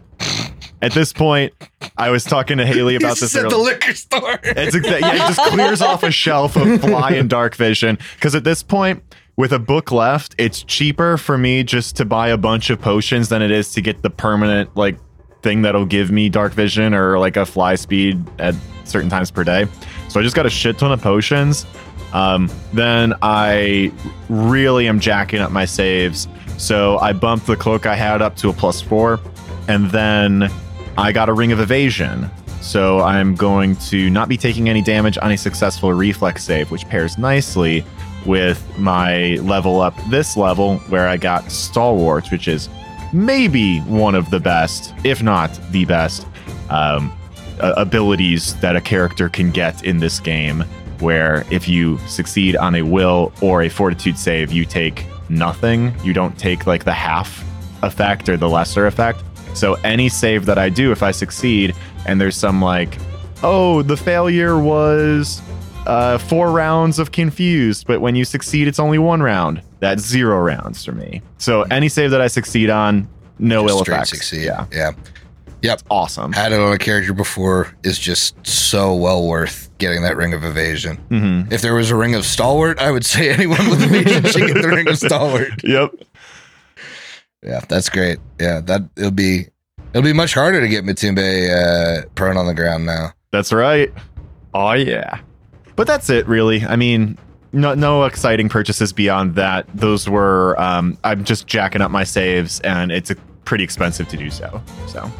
At 0.82 0.92
this 0.92 1.12
point, 1.12 1.52
I 1.98 2.10
was 2.10 2.24
talking 2.24 2.58
to 2.58 2.66
Haley 2.66 2.96
about 2.96 3.18
this. 3.18 3.34
at 3.36 3.48
the 3.50 3.58
liquor 3.58 3.94
store. 3.94 4.38
It's 4.42 4.76
exa- 4.76 5.00
yeah, 5.00 5.12
he 5.12 5.18
just 5.18 5.40
clears 5.50 5.82
off 5.82 6.02
a 6.02 6.10
shelf 6.10 6.56
of 6.56 6.80
fly 6.80 7.10
and 7.12 7.28
dark 7.28 7.54
vision. 7.54 7.98
Because 8.14 8.34
at 8.34 8.44
this 8.44 8.62
point, 8.62 9.02
with 9.36 9.52
a 9.52 9.58
book 9.58 9.90
left, 9.92 10.34
it's 10.38 10.62
cheaper 10.62 11.16
for 11.16 11.36
me 11.36 11.62
just 11.64 11.96
to 11.96 12.04
buy 12.04 12.28
a 12.28 12.36
bunch 12.38 12.70
of 12.70 12.80
potions 12.80 13.28
than 13.28 13.42
it 13.42 13.50
is 13.50 13.72
to 13.72 13.80
get 13.80 14.02
the 14.02 14.10
permanent 14.10 14.74
like 14.76 14.98
thing 15.42 15.62
that'll 15.62 15.86
give 15.86 16.10
me 16.10 16.28
dark 16.28 16.52
vision 16.52 16.92
or 16.94 17.18
like 17.18 17.36
a 17.36 17.46
fly 17.46 17.74
speed 17.74 18.22
at 18.38 18.54
certain 18.84 19.08
times 19.08 19.30
per 19.30 19.42
day. 19.44 19.66
So 20.08 20.20
I 20.20 20.22
just 20.22 20.36
got 20.36 20.44
a 20.46 20.50
shit 20.50 20.78
ton 20.78 20.92
of 20.92 21.00
potions. 21.00 21.64
Um, 22.12 22.50
then 22.72 23.14
I 23.22 23.92
really 24.28 24.88
am 24.88 25.00
jacking 25.00 25.40
up 25.40 25.52
my 25.52 25.64
saves. 25.64 26.28
So 26.58 26.98
I 26.98 27.12
bumped 27.12 27.46
the 27.46 27.56
cloak 27.56 27.86
I 27.86 27.94
had 27.94 28.20
up 28.20 28.36
to 28.36 28.50
a 28.50 28.52
plus 28.52 28.80
four, 28.80 29.20
and 29.68 29.90
then 29.90 30.50
I 30.98 31.12
got 31.12 31.28
a 31.28 31.32
ring 31.32 31.52
of 31.52 31.60
evasion. 31.60 32.30
So 32.60 33.00
I'm 33.00 33.34
going 33.34 33.76
to 33.76 34.10
not 34.10 34.28
be 34.28 34.36
taking 34.36 34.68
any 34.68 34.82
damage 34.82 35.16
on 35.18 35.32
a 35.32 35.38
successful 35.38 35.92
reflex 35.94 36.44
save, 36.44 36.70
which 36.70 36.86
pairs 36.88 37.16
nicely 37.16 37.84
with 38.26 38.62
my 38.78 39.36
level 39.36 39.80
up 39.80 39.94
this 40.10 40.36
level 40.36 40.76
where 40.90 41.08
I 41.08 41.16
got 41.16 41.44
Stalwarts, 41.44 42.30
which 42.30 42.48
is 42.48 42.68
maybe 43.14 43.78
one 43.80 44.14
of 44.14 44.28
the 44.30 44.40
best, 44.40 44.92
if 45.04 45.22
not 45.22 45.58
the 45.70 45.86
best, 45.86 46.26
um, 46.68 47.16
abilities 47.60 48.54
that 48.56 48.76
a 48.76 48.80
character 48.80 49.28
can 49.28 49.50
get 49.50 49.84
in 49.84 49.98
this 49.98 50.20
game. 50.20 50.64
Where 51.00 51.44
if 51.50 51.68
you 51.68 51.98
succeed 52.06 52.56
on 52.56 52.74
a 52.74 52.82
will 52.82 53.32
or 53.40 53.62
a 53.62 53.68
fortitude 53.68 54.18
save, 54.18 54.52
you 54.52 54.64
take 54.64 55.06
nothing. 55.28 55.94
You 56.04 56.12
don't 56.12 56.38
take 56.38 56.66
like 56.66 56.84
the 56.84 56.92
half 56.92 57.44
effect 57.82 58.28
or 58.28 58.36
the 58.36 58.48
lesser 58.48 58.86
effect. 58.86 59.22
So 59.54 59.74
any 59.84 60.08
save 60.08 60.46
that 60.46 60.58
I 60.58 60.68
do, 60.68 60.92
if 60.92 61.02
I 61.02 61.10
succeed, 61.10 61.74
and 62.06 62.20
there's 62.20 62.36
some 62.36 62.60
like, 62.62 62.96
oh, 63.42 63.82
the 63.82 63.96
failure 63.96 64.60
was 64.60 65.42
uh, 65.86 66.18
four 66.18 66.52
rounds 66.52 66.98
of 66.98 67.10
confused, 67.12 67.86
but 67.86 68.00
when 68.00 68.14
you 68.14 68.24
succeed, 68.24 68.68
it's 68.68 68.78
only 68.78 68.98
one 68.98 69.22
round. 69.22 69.62
That's 69.80 70.02
zero 70.02 70.38
rounds 70.38 70.84
for 70.84 70.92
me. 70.92 71.22
So 71.38 71.62
any 71.62 71.88
save 71.88 72.10
that 72.10 72.20
I 72.20 72.26
succeed 72.26 72.68
on, 72.70 73.08
no 73.38 73.62
Just 73.66 73.74
ill 73.74 73.82
effects. 73.82 74.10
succeed. 74.10 74.44
Yeah, 74.44 74.66
Yeah. 74.70 74.92
Yep. 75.62 75.82
awesome. 75.90 76.32
Had 76.32 76.52
it 76.52 76.60
on 76.60 76.72
a 76.72 76.78
character 76.78 77.12
before 77.12 77.74
is 77.82 77.98
just 77.98 78.34
so 78.46 78.94
well 78.94 79.26
worth 79.26 79.70
getting 79.78 80.02
that 80.02 80.16
ring 80.16 80.32
of 80.32 80.42
evasion. 80.44 80.96
hmm 81.08 81.42
If 81.50 81.60
there 81.62 81.74
was 81.74 81.90
a 81.90 81.96
ring 81.96 82.14
of 82.14 82.24
stalwart, 82.24 82.78
I 82.78 82.90
would 82.90 83.04
say 83.04 83.30
anyone 83.34 83.68
with 83.68 83.82
evasion 83.82 84.24
should 84.26 84.46
get 84.54 84.62
the 84.62 84.68
ring 84.68 84.88
of 84.88 84.96
stalwart. 84.98 85.62
Yep. 85.64 85.94
Yeah, 87.42 87.60
that's 87.68 87.88
great. 87.88 88.18
Yeah, 88.38 88.60
that 88.60 88.82
it'll 88.96 89.10
be 89.10 89.46
it'll 89.92 90.04
be 90.04 90.12
much 90.12 90.34
harder 90.34 90.60
to 90.60 90.68
get 90.68 90.84
Matumbe 90.84 91.18
uh, 91.50 92.06
prone 92.14 92.36
on 92.36 92.46
the 92.46 92.54
ground 92.54 92.86
now. 92.86 93.12
That's 93.30 93.52
right. 93.52 93.92
Oh 94.54 94.72
yeah. 94.72 95.20
But 95.76 95.86
that's 95.86 96.10
it, 96.10 96.26
really. 96.28 96.62
I 96.64 96.76
mean, 96.76 97.16
no, 97.52 97.74
no 97.74 98.04
exciting 98.04 98.48
purchases 98.48 98.92
beyond 98.92 99.34
that. 99.36 99.66
Those 99.74 100.08
were, 100.08 100.60
um, 100.60 100.98
I'm 101.04 101.24
just 101.24 101.46
jacking 101.46 101.80
up 101.80 101.90
my 101.90 102.04
saves, 102.04 102.60
and 102.60 102.92
it's 102.92 103.10
a, 103.10 103.16
pretty 103.46 103.64
expensive 103.64 104.06
to 104.08 104.16
do 104.16 104.30
so. 104.30 104.62
So, 104.88 105.10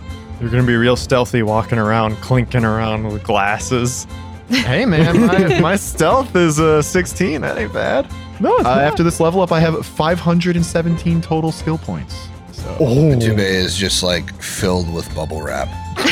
You're 0.40 0.50
gonna 0.50 0.62
be 0.66 0.76
real 0.76 0.96
stealthy 0.96 1.42
walking 1.42 1.78
around, 1.78 2.16
clinking 2.16 2.64
around 2.64 3.06
with 3.12 3.22
glasses. 3.22 4.06
hey, 4.48 4.84
man, 4.86 5.26
my, 5.26 5.60
my 5.60 5.76
stealth 5.76 6.34
is 6.34 6.58
uh, 6.58 6.82
16. 6.82 7.42
That 7.42 7.58
ain't 7.58 7.72
bad. 7.72 8.10
No, 8.40 8.56
it's 8.56 8.66
Uh, 8.66 8.74
not. 8.76 8.84
after 8.84 9.02
this 9.02 9.20
level 9.20 9.42
up, 9.42 9.52
I 9.52 9.60
have 9.60 9.84
517 9.86 11.20
total 11.20 11.52
skill 11.52 11.78
points. 11.78 12.28
So, 12.52 12.76
Oh, 12.80 12.84
Matumbe 12.86 13.38
is 13.38 13.76
just 13.76 14.02
like 14.02 14.32
filled 14.42 14.92
with 14.92 15.14
bubble 15.14 15.42
wrap. 15.42 15.68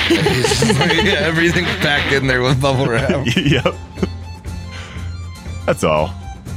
He's 0.09 0.61
just 0.61 0.79
like, 0.79 0.93
everything's 1.07 1.75
packed 1.77 2.13
in 2.13 2.27
there 2.27 2.43
with 2.43 2.61
bubble 2.61 2.87
wrap. 2.87 3.27
yep. 3.37 3.75
That's 5.67 5.85
all. 5.85 6.13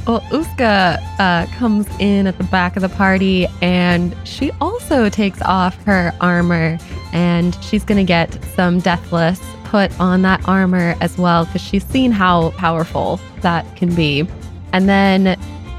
Well, 0.06 0.20
Uska 0.32 0.98
uh, 1.20 1.46
comes 1.58 1.86
in 2.00 2.26
at 2.26 2.36
the 2.36 2.44
back 2.44 2.74
of 2.74 2.82
the 2.82 2.88
party 2.88 3.46
and 3.60 4.16
she 4.24 4.50
also 4.60 5.08
takes 5.08 5.40
off 5.42 5.80
her 5.84 6.12
armor 6.20 6.78
and 7.12 7.56
she's 7.62 7.84
going 7.84 7.98
to 7.98 8.04
get 8.04 8.36
some 8.56 8.80
deathless 8.80 9.40
put 9.64 9.98
on 10.00 10.22
that 10.22 10.46
armor 10.48 10.96
as 11.00 11.16
well 11.16 11.44
because 11.44 11.62
she's 11.62 11.84
seen 11.86 12.10
how 12.10 12.50
powerful 12.50 13.20
that 13.42 13.64
can 13.76 13.94
be. 13.94 14.26
And 14.72 14.88
then, 14.88 15.28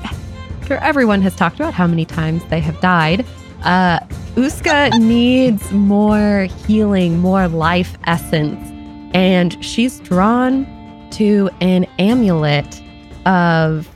after 0.04 0.76
everyone 0.78 1.22
has 1.22 1.36
talked 1.36 1.58
about 1.58 1.74
how 1.74 1.86
many 1.86 2.06
times 2.06 2.44
they 2.46 2.62
have 2.62 2.80
died, 2.80 3.26
uh, 3.64 4.00
Uska 4.36 5.00
needs 5.00 5.72
more 5.72 6.48
healing, 6.66 7.20
more 7.20 7.48
life 7.48 7.98
essence. 8.06 8.60
And 9.14 9.64
she's 9.64 10.00
drawn 10.00 10.66
to 11.12 11.50
an 11.62 11.86
amulet 12.00 12.82
of 13.26 13.88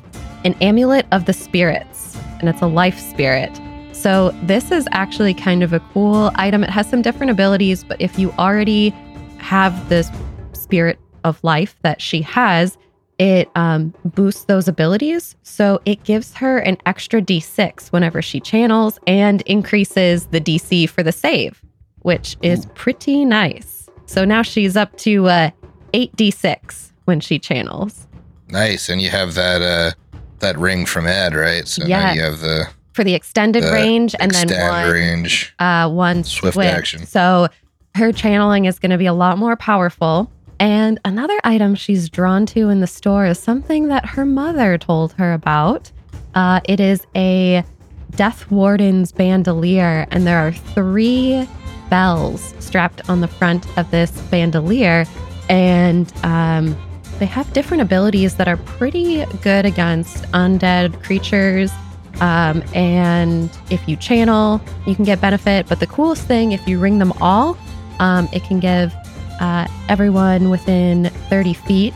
an 0.48 0.56
amulet 0.62 1.06
of 1.12 1.26
the 1.26 1.34
spirits, 1.34 2.18
and 2.39 2.48
it's 2.48 2.62
a 2.62 2.68
life 2.68 2.98
spirit. 2.98 3.52
So, 3.91 4.30
this 4.43 4.72
is 4.72 4.88
actually 4.91 5.34
kind 5.34 5.62
of 5.62 5.74
a 5.74 5.82
cool 5.91 6.32
item. 6.36 6.64
It 6.64 6.70
has 6.70 6.89
some 6.89 7.02
different 7.02 7.32
abilities, 7.32 7.84
but 7.84 8.00
if 8.00 8.18
you 8.18 8.32
already 8.39 8.91
have 9.39 9.89
this 9.89 10.10
spirit 10.54 11.00
of 11.26 11.43
life 11.43 11.76
that 11.82 12.02
she 12.02 12.22
has, 12.22 12.78
it 13.20 13.50
um, 13.56 13.93
boosts 14.06 14.45
those 14.45 14.70
abilities. 14.70 15.36
So, 15.43 15.82
it 15.84 16.04
gives 16.06 16.34
her 16.36 16.60
an 16.60 16.78
extra 16.86 17.22
d6 17.22 17.91
whenever 17.91 18.22
she 18.22 18.39
channels 18.39 19.00
and 19.06 19.41
increases 19.41 20.28
the 20.28 20.39
DC 20.39 20.89
for 20.89 21.04
the 21.04 21.12
save, 21.12 21.62
which 22.04 22.38
is 22.41 22.68
pretty 22.68 23.26
nice. 23.26 23.89
So, 24.06 24.24
now 24.24 24.43
she's 24.43 24.78
up 24.78 24.95
to 25.00 25.28
uh, 25.28 25.50
8d6 25.93 26.93
when 27.04 27.20
she 27.20 27.38
channels. 27.38 28.08
Nice, 28.50 28.88
and 28.88 29.02
you 29.02 29.10
have 29.10 29.34
that 29.34 29.62
uh 29.62 29.91
that 30.40 30.58
ring 30.58 30.86
from 30.86 31.08
Ed, 31.08 31.34
right? 31.36 31.68
So 31.68 31.86
now 31.86 32.12
you 32.12 32.22
have 32.22 32.40
the 32.40 32.68
for 32.94 33.04
the 33.04 33.14
extended 33.14 33.64
The 33.64 33.72
range 33.72 34.16
and 34.20 34.32
then 34.32 34.50
one 34.50 34.90
range. 34.92 35.54
uh 35.60 35.90
one 35.90 36.24
Swift 36.24 36.56
swift 36.56 36.70
action. 36.70 37.06
So 37.06 37.48
her 37.96 38.12
channeling 38.12 38.66
is 38.66 38.80
going 38.80 38.92
to 38.92 38.98
be 38.98 39.06
a 39.06 39.14
lot 39.14 39.38
more 39.38 39.56
powerful. 39.56 40.32
And 40.60 41.00
another 41.06 41.38
item 41.44 41.76
she's 41.76 42.10
drawn 42.10 42.46
to 42.48 42.70
in 42.70 42.80
the 42.80 42.88
store 42.88 43.26
is 43.28 43.38
something 43.38 43.90
that 43.90 44.06
her 44.06 44.26
mother 44.26 44.78
told 44.78 45.14
her 45.14 45.34
about. 45.34 45.92
Uh, 46.34 46.60
it 46.66 46.80
is 46.80 47.06
a 47.16 47.64
Death 48.12 48.50
Warden's 48.50 49.12
bandolier, 49.12 50.08
and 50.10 50.26
there 50.26 50.40
are 50.40 50.52
three 50.52 51.48
bells 51.90 52.56
strapped 52.60 53.08
on 53.10 53.22
the 53.22 53.28
front 53.28 53.66
of 53.78 53.90
this 53.92 54.10
bandolier, 54.32 55.06
and 55.50 56.12
um, 56.24 56.76
they 57.20 57.26
have 57.26 57.51
different 57.53 57.82
abilities 57.82 58.36
that 58.36 58.47
are 58.47 58.57
pretty 58.57 59.26
good 59.41 59.65
against 59.65 60.24
undead 60.32 61.03
creatures. 61.03 61.72
Um, 62.20 62.63
and 62.74 63.49
if 63.70 63.88
you 63.88 63.95
channel, 63.95 64.61
you 64.86 64.95
can 64.95 65.05
get 65.05 65.22
benefit. 65.22 65.68
But 65.68 65.80
the 65.80 65.88
coolest 65.88 66.24
thing, 66.24 66.51
if 66.51 66.68
you 66.68 66.80
ring 66.80 66.99
them 66.99 67.13
all, 67.22 67.57
um, 67.99 68.28
it 68.34 68.43
can 68.43 68.59
give 68.59 68.93
uh, 69.39 69.68
everyone 69.89 70.49
within 70.49 71.05
30 71.30 71.53
feet 71.53 71.93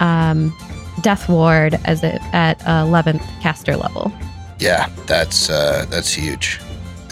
um, 0.00 0.54
Death 1.00 1.28
Ward 1.28 1.78
as 1.84 2.02
it 2.02 2.20
at 2.34 2.58
11th 2.60 3.22
caster 3.40 3.76
level. 3.76 4.12
Yeah, 4.58 4.88
that's 5.06 5.50
uh 5.50 5.86
that's 5.90 6.12
huge. 6.12 6.60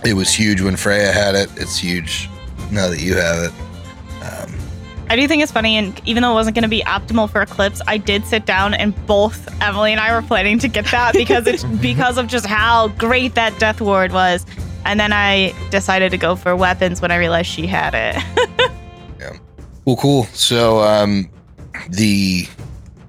It 0.05 0.15
was 0.15 0.33
huge 0.33 0.61
when 0.61 0.77
Freya 0.77 1.13
had 1.13 1.35
it. 1.35 1.51
It's 1.57 1.77
huge 1.77 2.31
now 2.71 2.89
that 2.89 3.01
you 3.01 3.17
have 3.17 3.51
it. 3.51 3.53
Um, 4.23 4.60
I 5.11 5.17
do 5.17 5.27
think 5.27 5.43
it's 5.43 5.51
funny, 5.51 5.77
and 5.77 6.01
even 6.07 6.23
though 6.23 6.31
it 6.31 6.35
wasn't 6.35 6.55
going 6.55 6.63
to 6.63 6.69
be 6.69 6.83
optimal 6.83 7.29
for 7.29 7.43
Eclipse, 7.43 7.83
I 7.89 7.99
did 7.99 8.25
sit 8.25 8.47
down 8.47 8.75
and 8.75 8.95
both 9.07 9.49
Emily 9.61 9.91
and 9.91 10.01
I 10.01 10.15
were 10.15 10.25
planning 10.25 10.61
to 10.61 10.69
get 10.69 10.85
that 10.93 11.15
because 11.15 11.49
it's 11.49 11.65
because 11.83 12.17
of 12.17 12.29
just 12.29 12.47
how 12.47 12.89
great 12.91 13.35
that 13.35 13.59
Death 13.59 13.81
Ward 13.81 14.13
was. 14.13 14.47
And 14.85 15.01
then 15.01 15.13
I 15.13 15.53
decided 15.71 16.13
to 16.13 16.17
go 16.17 16.37
for 16.37 16.55
weapons 16.55 17.03
when 17.03 17.11
I 17.11 17.17
realized 17.17 17.49
she 17.51 17.67
had 17.67 17.95
it. 17.95 18.71
Yeah. 19.19 19.37
Well, 19.85 19.97
cool. 19.97 20.25
So, 20.33 20.81
um, 20.81 21.29
the 21.91 22.49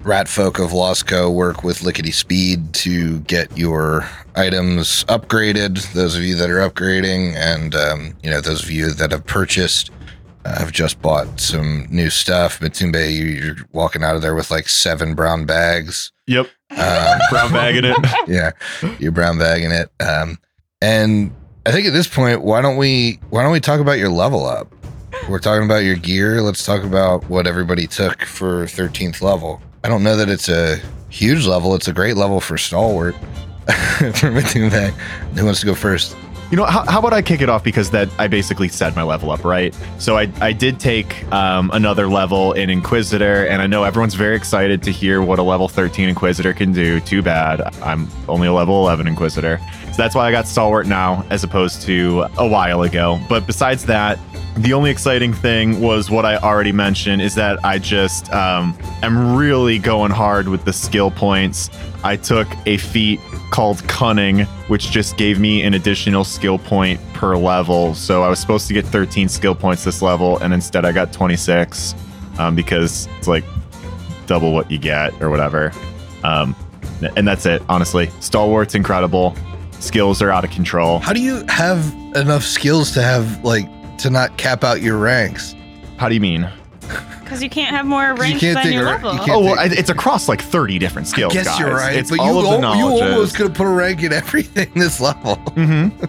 rat 0.02 0.28
folk 0.28 0.58
of 0.58 0.72
Losco 0.72 1.32
work 1.32 1.64
with 1.64 1.82
Lickety 1.82 2.10
Speed 2.10 2.74
to 2.74 3.20
get 3.20 3.56
your 3.56 4.06
items 4.34 5.04
upgraded. 5.04 5.90
Those 5.94 6.16
of 6.16 6.22
you 6.22 6.36
that 6.36 6.50
are 6.50 6.68
upgrading, 6.68 7.34
and 7.36 7.74
um, 7.74 8.14
you 8.22 8.28
know 8.28 8.42
those 8.42 8.62
of 8.62 8.70
you 8.70 8.90
that 8.90 9.10
have 9.12 9.24
purchased, 9.24 9.90
have 10.44 10.72
just 10.72 11.00
bought 11.02 11.40
some 11.40 11.86
new 11.90 12.10
stuff. 12.10 12.60
You- 12.60 12.98
you're 13.00 13.56
walking 13.72 14.02
out 14.02 14.16
of 14.16 14.22
there 14.22 14.34
with 14.34 14.50
like 14.50 14.68
seven 14.68 15.14
brown 15.14 15.44
bags. 15.46 16.12
Yep. 16.26 16.46
Um, 16.70 17.18
Brown 17.30 17.52
bagging 17.52 17.84
it. 17.84 17.96
yeah, 18.28 18.52
you're 18.98 19.12
brown 19.12 19.38
bagging 19.38 19.70
it. 19.72 19.90
Um, 20.00 20.38
and 20.80 21.32
I 21.66 21.72
think 21.72 21.86
at 21.86 21.92
this 21.92 22.06
point, 22.08 22.42
why 22.42 22.60
don't 22.62 22.76
we 22.76 23.18
why 23.30 23.42
don't 23.42 23.52
we 23.52 23.60
talk 23.60 23.80
about 23.80 23.98
your 23.98 24.08
level 24.08 24.46
up? 24.46 24.72
We're 25.28 25.38
talking 25.38 25.64
about 25.64 25.84
your 25.84 25.96
gear. 25.96 26.40
Let's 26.40 26.64
talk 26.64 26.82
about 26.82 27.28
what 27.28 27.46
everybody 27.46 27.86
took 27.86 28.22
for 28.22 28.64
13th 28.64 29.20
level. 29.20 29.60
I 29.84 29.88
don't 29.88 30.02
know 30.02 30.16
that 30.16 30.28
it's 30.30 30.48
a 30.48 30.80
huge 31.10 31.46
level. 31.46 31.74
It's 31.74 31.88
a 31.88 31.92
great 31.92 32.16
level 32.16 32.40
for 32.40 32.56
stalwart. 32.56 33.14
for 33.66 34.30
Matumbe. 34.30 34.88
Who 35.36 35.44
wants 35.44 35.60
to 35.60 35.66
go 35.66 35.74
first? 35.74 36.16
You 36.52 36.58
know, 36.58 36.66
how, 36.66 36.84
how 36.84 36.98
about 36.98 37.14
I 37.14 37.22
kick 37.22 37.40
it 37.40 37.48
off 37.48 37.64
because 37.64 37.88
that 37.92 38.10
I 38.18 38.28
basically 38.28 38.68
said 38.68 38.94
my 38.94 39.02
level 39.02 39.30
up, 39.30 39.42
right? 39.42 39.74
So 39.96 40.18
I, 40.18 40.30
I 40.42 40.52
did 40.52 40.78
take 40.78 41.24
um, 41.32 41.70
another 41.72 42.08
level 42.08 42.52
in 42.52 42.68
Inquisitor, 42.68 43.46
and 43.46 43.62
I 43.62 43.66
know 43.66 43.84
everyone's 43.84 44.12
very 44.12 44.36
excited 44.36 44.82
to 44.82 44.92
hear 44.92 45.22
what 45.22 45.38
a 45.38 45.42
level 45.42 45.66
13 45.66 46.10
Inquisitor 46.10 46.52
can 46.52 46.74
do. 46.74 47.00
Too 47.00 47.22
bad 47.22 47.62
I'm 47.82 48.06
only 48.28 48.48
a 48.48 48.52
level 48.52 48.82
11 48.82 49.08
Inquisitor. 49.08 49.58
So 49.86 49.96
that's 49.96 50.14
why 50.14 50.28
I 50.28 50.30
got 50.30 50.46
Stalwart 50.46 50.86
now 50.86 51.24
as 51.30 51.42
opposed 51.42 51.80
to 51.82 52.26
a 52.36 52.46
while 52.46 52.82
ago. 52.82 53.18
But 53.30 53.46
besides 53.46 53.86
that, 53.86 54.18
the 54.56 54.74
only 54.74 54.90
exciting 54.90 55.32
thing 55.32 55.80
was 55.80 56.10
what 56.10 56.26
I 56.26 56.36
already 56.36 56.72
mentioned 56.72 57.22
is 57.22 57.34
that 57.36 57.64
I 57.64 57.78
just 57.78 58.30
um, 58.32 58.76
am 59.02 59.34
really 59.34 59.78
going 59.78 60.10
hard 60.10 60.48
with 60.48 60.64
the 60.64 60.72
skill 60.72 61.10
points. 61.10 61.70
I 62.04 62.16
took 62.16 62.48
a 62.66 62.76
feat 62.76 63.20
called 63.50 63.86
Cunning, 63.88 64.40
which 64.68 64.90
just 64.90 65.16
gave 65.16 65.40
me 65.40 65.62
an 65.62 65.72
additional 65.74 66.24
skill 66.24 66.58
point 66.58 67.00
per 67.14 67.36
level. 67.36 67.94
So 67.94 68.22
I 68.22 68.28
was 68.28 68.40
supposed 68.40 68.68
to 68.68 68.74
get 68.74 68.84
13 68.84 69.28
skill 69.28 69.54
points 69.54 69.84
this 69.84 70.02
level, 70.02 70.38
and 70.38 70.52
instead 70.52 70.84
I 70.84 70.92
got 70.92 71.12
26 71.12 71.94
um, 72.38 72.54
because 72.54 73.08
it's 73.18 73.28
like 73.28 73.44
double 74.26 74.52
what 74.52 74.70
you 74.70 74.78
get 74.78 75.20
or 75.22 75.30
whatever. 75.30 75.72
Um, 76.24 76.54
and 77.16 77.26
that's 77.26 77.46
it, 77.46 77.62
honestly. 77.68 78.10
Stalwart's 78.20 78.74
incredible. 78.74 79.34
Skills 79.80 80.20
are 80.20 80.30
out 80.30 80.44
of 80.44 80.50
control. 80.50 80.98
How 80.98 81.12
do 81.12 81.20
you 81.20 81.44
have 81.48 81.92
enough 82.14 82.44
skills 82.44 82.92
to 82.92 83.02
have 83.02 83.42
like 83.44 83.66
to 84.02 84.10
not 84.10 84.36
cap 84.36 84.64
out 84.64 84.82
your 84.82 84.98
ranks? 84.98 85.54
How 85.96 86.08
do 86.08 86.14
you 86.14 86.20
mean? 86.20 86.48
Because 87.20 87.42
you 87.42 87.48
can't 87.48 87.74
have 87.74 87.86
more 87.86 88.14
ranks 88.14 88.40
can't 88.40 88.54
than 88.56 88.64
take 88.64 88.74
your 88.74 88.82
a- 88.82 88.90
level. 88.90 89.12
you 89.14 89.18
can't- 89.20 89.30
Oh 89.30 89.40
well, 89.40 89.58
I- 89.58 89.64
it's 89.66 89.88
across 89.90 90.28
like 90.28 90.40
thirty 90.42 90.78
different 90.78 91.08
skills. 91.08 91.32
Guess 91.32 91.46
guys. 91.46 91.58
you're 91.60 91.70
right, 91.74 91.96
It's 91.96 92.10
but 92.10 92.18
you, 92.18 92.24
of 92.24 92.34
the 92.44 92.48
al- 92.50 92.54
you 92.56 92.60
knowledges. 92.60 93.02
almost 93.02 93.36
could 93.36 93.46
have 93.46 93.54
put 93.54 93.66
a 93.66 93.70
rank 93.70 94.02
in 94.02 94.12
everything 94.12 94.70
this 94.74 95.00
level, 95.00 95.36
Mm-hmm. 95.56 96.04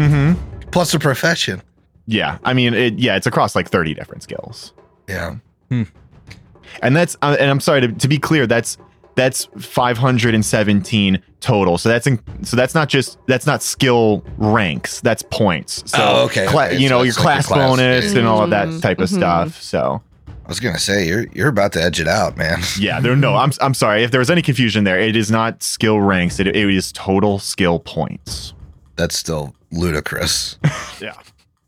Mm-hmm. 0.00 0.60
plus 0.70 0.94
a 0.94 0.98
profession. 0.98 1.62
Yeah, 2.06 2.38
I 2.44 2.52
mean, 2.54 2.74
it, 2.74 2.98
yeah, 2.98 3.16
it's 3.16 3.26
across 3.26 3.54
like 3.56 3.68
thirty 3.68 3.92
different 3.94 4.22
skills, 4.22 4.72
Yeah, 5.08 5.36
and 5.70 6.96
that's 6.96 7.16
uh, 7.22 7.36
and 7.40 7.50
I'm 7.50 7.60
sorry 7.60 7.80
to, 7.82 7.88
to 7.88 8.08
be 8.08 8.18
clear, 8.18 8.46
that's 8.46 8.78
that's 9.18 9.48
517 9.58 11.22
total. 11.40 11.76
So 11.78 11.88
that's 11.88 12.06
in, 12.06 12.20
so 12.44 12.56
that's 12.56 12.74
not 12.74 12.88
just 12.88 13.18
that's 13.26 13.46
not 13.46 13.62
skill 13.62 14.24
ranks. 14.38 15.00
That's 15.00 15.22
points. 15.30 15.82
So 15.90 15.98
Oh, 16.00 16.24
okay, 16.26 16.46
cla- 16.46 16.66
okay. 16.68 16.76
you 16.78 16.88
So 16.88 16.94
know 16.96 17.02
your 17.02 17.08
it's 17.08 17.18
like 17.18 17.24
class 17.24 17.48
your 17.50 17.56
class. 17.56 17.68
bonus 17.70 18.14
and 18.14 18.26
all 18.26 18.42
of 18.42 18.50
that 18.50 18.68
Mhm, 18.68 18.80
type 18.82 18.98
of 19.00 19.08
mhm. 19.10 19.16
stuff. 19.16 19.60
So 19.62 20.02
I 20.26 20.48
was 20.48 20.60
gonna 20.60 20.78
say 20.78 21.06
you're 21.06 21.26
you're 21.32 21.48
about 21.48 21.72
to 21.74 21.82
edge 21.82 22.00
it 22.00 22.08
out, 22.08 22.36
man. 22.36 22.60
yeah, 22.78 23.00
there 23.00 23.14
no. 23.16 23.34
I'm 23.36 23.52
I'm 23.60 23.74
sorry 23.74 24.02
if 24.04 24.10
there 24.10 24.20
was 24.20 24.30
any 24.30 24.42
confusion 24.42 24.84
there. 24.84 24.98
It 24.98 25.16
is 25.16 25.30
not 25.30 25.62
skill 25.62 26.00
ranks. 26.00 26.38
It, 26.40 26.46
it 26.46 26.56
is 26.56 26.92
total 26.92 27.38
skill 27.38 27.80
points. 27.80 28.54
That's 28.96 29.18
still 29.18 29.54
ludicrous. 29.72 30.56
Yeah. 31.00 31.12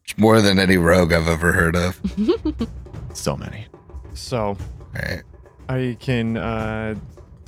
It's 0.04 0.18
more 0.18 0.40
than 0.40 0.58
any 0.58 0.76
rogue 0.76 1.12
I've 1.12 1.28
ever 1.28 1.52
heard 1.52 1.76
of. 1.76 2.00
So 3.14 3.36
many. 3.36 3.66
So 4.14 4.56
Right. 4.92 5.22
I 5.68 5.96
can 6.00 6.36
uh, 6.36 6.96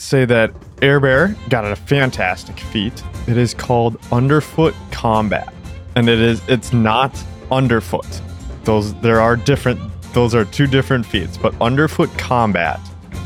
say 0.02 0.24
that 0.26 0.52
Air 0.82 1.00
Bear 1.00 1.36
got 1.48 1.64
a 1.64 1.76
fantastic 1.76 2.58
feat. 2.58 3.02
It 3.28 3.36
is 3.36 3.54
called 3.54 3.96
Underfoot 4.10 4.74
Combat, 4.90 5.52
and 5.94 6.08
it 6.08 6.20
is 6.20 6.42
it's 6.48 6.72
not 6.72 7.22
underfoot. 7.50 8.20
Those 8.64 8.94
there 8.96 9.20
are 9.20 9.36
different. 9.36 9.80
Those 10.12 10.34
are 10.34 10.44
two 10.44 10.66
different 10.66 11.06
feats. 11.06 11.38
But 11.38 11.54
Underfoot 11.60 12.10
Combat 12.18 12.80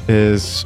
is 0.06 0.62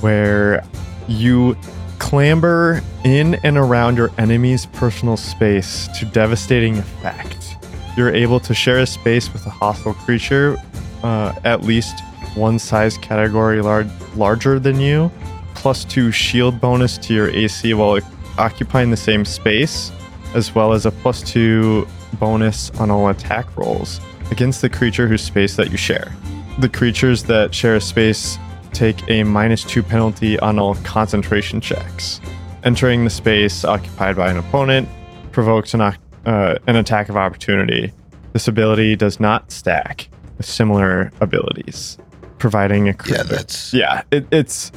where 0.00 0.64
you 1.08 1.56
clamber 1.98 2.82
in 3.04 3.36
and 3.36 3.56
around 3.56 3.96
your 3.96 4.10
enemy's 4.18 4.66
personal 4.66 5.16
space 5.16 5.88
to 5.98 6.04
devastating 6.06 6.76
effect. 6.78 7.56
You're 7.96 8.14
able 8.14 8.40
to 8.40 8.54
share 8.54 8.80
a 8.80 8.86
space 8.86 9.32
with 9.32 9.46
a 9.46 9.50
hostile 9.50 9.94
creature 9.94 10.56
uh, 11.02 11.34
at 11.44 11.62
least 11.62 12.00
one 12.34 12.58
size 12.58 12.98
category 12.98 13.60
lar- 13.60 13.86
larger 14.16 14.58
than 14.58 14.80
you, 14.80 15.10
plus 15.54 15.84
two 15.84 16.10
shield 16.10 16.60
bonus 16.60 16.98
to 16.98 17.14
your 17.14 17.30
AC 17.30 17.74
while 17.74 18.00
occupying 18.38 18.90
the 18.90 18.96
same 18.96 19.24
space, 19.24 19.92
as 20.34 20.54
well 20.54 20.72
as 20.72 20.86
a 20.86 20.90
plus 20.90 21.22
two 21.22 21.86
bonus 22.18 22.70
on 22.80 22.90
all 22.90 23.08
attack 23.08 23.56
rolls 23.56 24.00
against 24.30 24.62
the 24.62 24.68
creature 24.68 25.06
whose 25.06 25.22
space 25.22 25.56
that 25.56 25.70
you 25.70 25.76
share. 25.76 26.12
The 26.58 26.68
creatures 26.68 27.24
that 27.24 27.54
share 27.54 27.76
a 27.76 27.80
space 27.80 28.38
take 28.72 29.08
a 29.08 29.22
minus 29.24 29.64
two 29.64 29.82
penalty 29.82 30.38
on 30.40 30.58
all 30.58 30.74
concentration 30.76 31.60
checks. 31.60 32.20
Entering 32.64 33.04
the 33.04 33.10
space 33.10 33.64
occupied 33.64 34.16
by 34.16 34.30
an 34.30 34.38
opponent 34.38 34.88
provokes 35.32 35.74
an, 35.74 35.80
uh, 35.80 35.94
an 36.24 36.76
attack 36.76 37.08
of 37.08 37.16
opportunity. 37.16 37.92
This 38.32 38.48
ability 38.48 38.96
does 38.96 39.20
not 39.20 39.50
stack 39.50 40.08
with 40.36 40.46
similar 40.46 41.12
abilities, 41.20 41.98
providing 42.38 42.88
a 42.88 42.94
crit. 42.94 43.18
Yeah, 43.18 43.22
that's 43.24 43.74
yeah. 43.74 44.02
It, 44.10 44.26
it's 44.30 44.72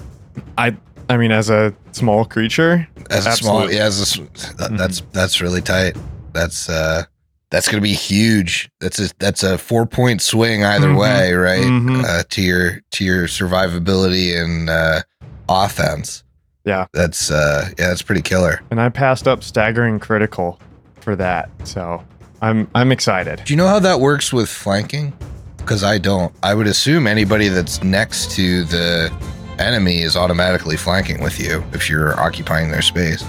I 0.58 0.76
I 1.10 1.18
mean, 1.18 1.32
as 1.32 1.50
a 1.50 1.74
small 1.92 2.26
creature, 2.26 2.88
as 3.10 3.26
a 3.28 3.34
small. 3.34 3.72
Yeah, 3.72 3.86
as 3.86 4.18
a, 4.18 4.22
that, 4.58 4.76
that's 4.78 5.02
that's 5.12 5.42
really 5.42 5.62
tight. 5.62 5.96
That's 6.34 6.68
uh 6.70 7.04
that's 7.52 7.68
gonna 7.68 7.82
be 7.82 7.94
huge. 7.94 8.70
That's 8.82 9.00
a 9.00 9.10
that's 9.20 9.44
a 9.44 9.58
four 9.58 9.86
point 9.86 10.22
swing 10.22 10.64
either 10.66 10.88
Mhm. 10.90 11.00
way, 11.00 11.34
right? 11.34 11.64
Mhm. 11.64 12.04
Uh, 12.04 12.24
to 12.32 12.42
your 12.42 12.82
to 12.92 13.06
your 13.06 13.28
survivability 13.28 14.36
and 14.42 14.70
uh, 14.70 15.02
offense. 15.50 16.24
Yeah. 16.66 16.88
that's 16.94 17.30
uh 17.30 17.70
yeah, 17.78 17.90
that's 17.90 18.02
pretty 18.02 18.24
killer. 18.24 18.62
and 18.72 18.82
I 18.82 18.90
passed 18.90 19.28
up 19.28 19.44
staggering 19.44 20.00
critical 20.00 20.60
for 21.00 21.16
that, 21.18 21.50
so 21.64 22.04
I'm 22.42 22.68
I'm 22.74 22.92
excited. 22.92 23.44
Do 23.46 23.54
you 23.54 23.58
know 23.58 23.68
how 23.68 23.78
that 23.80 24.00
works 24.00 24.34
with 24.34 24.50
flanking? 24.50 25.14
Because 25.58 25.84
I 25.84 25.98
don't. 26.00 26.34
I 26.44 26.54
would 26.56 26.66
assume 26.68 27.06
anybody 27.08 27.48
that's 27.50 27.84
next 27.84 28.32
to 28.32 28.64
the 28.66 29.12
enemy 29.60 29.99
is 30.01 30.16
automatically 30.16 30.78
flanking 30.78 31.22
with 31.22 31.39
you 31.39 31.64
if 31.74 31.89
you're 31.89 32.20
occupying 32.20 32.72
their 32.72 32.82
space. 32.82 33.24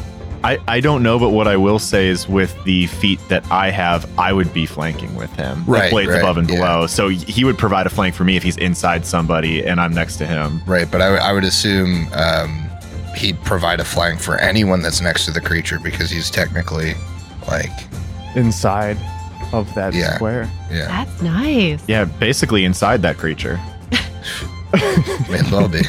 I, 0.44 0.58
I 0.68 0.80
don't 0.80 1.02
know, 1.02 1.18
but 1.18 1.30
what 1.30 1.48
I 1.48 1.56
will 1.56 1.78
say 1.80 2.06
is 2.06 2.28
with 2.28 2.54
the 2.64 2.86
feat 2.86 3.18
that 3.28 3.44
I 3.50 3.70
have, 3.70 4.08
I 4.18 4.32
would 4.32 4.52
be 4.54 4.64
flanking 4.64 5.12
with 5.16 5.32
him. 5.34 5.60
Like 5.66 5.80
Right, 5.82 5.90
blades 5.90 6.10
right, 6.10 6.20
above 6.20 6.36
and 6.36 6.48
yeah. 6.48 6.56
below. 6.56 6.86
So 6.86 7.08
he 7.08 7.42
would 7.44 7.58
provide 7.58 7.86
a 7.86 7.90
flank 7.90 8.14
for 8.14 8.22
me 8.22 8.36
if 8.36 8.42
he's 8.44 8.56
inside 8.58 9.04
somebody 9.04 9.64
and 9.66 9.80
I'm 9.80 9.92
next 9.92 10.16
to 10.18 10.26
him. 10.26 10.60
Right, 10.66 10.88
but 10.90 11.00
I, 11.00 11.10
would- 11.10 11.34
would 11.34 11.44
assume 11.44 12.06
um, 12.12 12.68
he'd 13.16 13.42
provide 13.42 13.80
a 13.80 13.84
flank 13.84 14.20
for 14.20 14.36
anyone 14.38 14.82
that's 14.82 15.00
next 15.00 15.24
to 15.24 15.32
the 15.32 15.40
creature 15.40 15.80
because 15.80 16.10
he's 16.10 16.30
technically 16.30 16.94
like, 17.48 17.70
Inside 18.36 18.98
of 19.52 19.72
that 19.74 19.94
Yeah. 19.94 20.14
square. 20.16 20.48
yeah, 20.70 20.86
That's 21.04 21.22
nice. 21.22 21.82
Yeah, 21.88 22.04
basically 22.04 22.64
inside 22.64 23.02
that 23.02 23.16
creature. 23.16 23.58
may 25.30 25.38
as 25.38 25.50
well 25.50 25.68
be. 25.68 25.80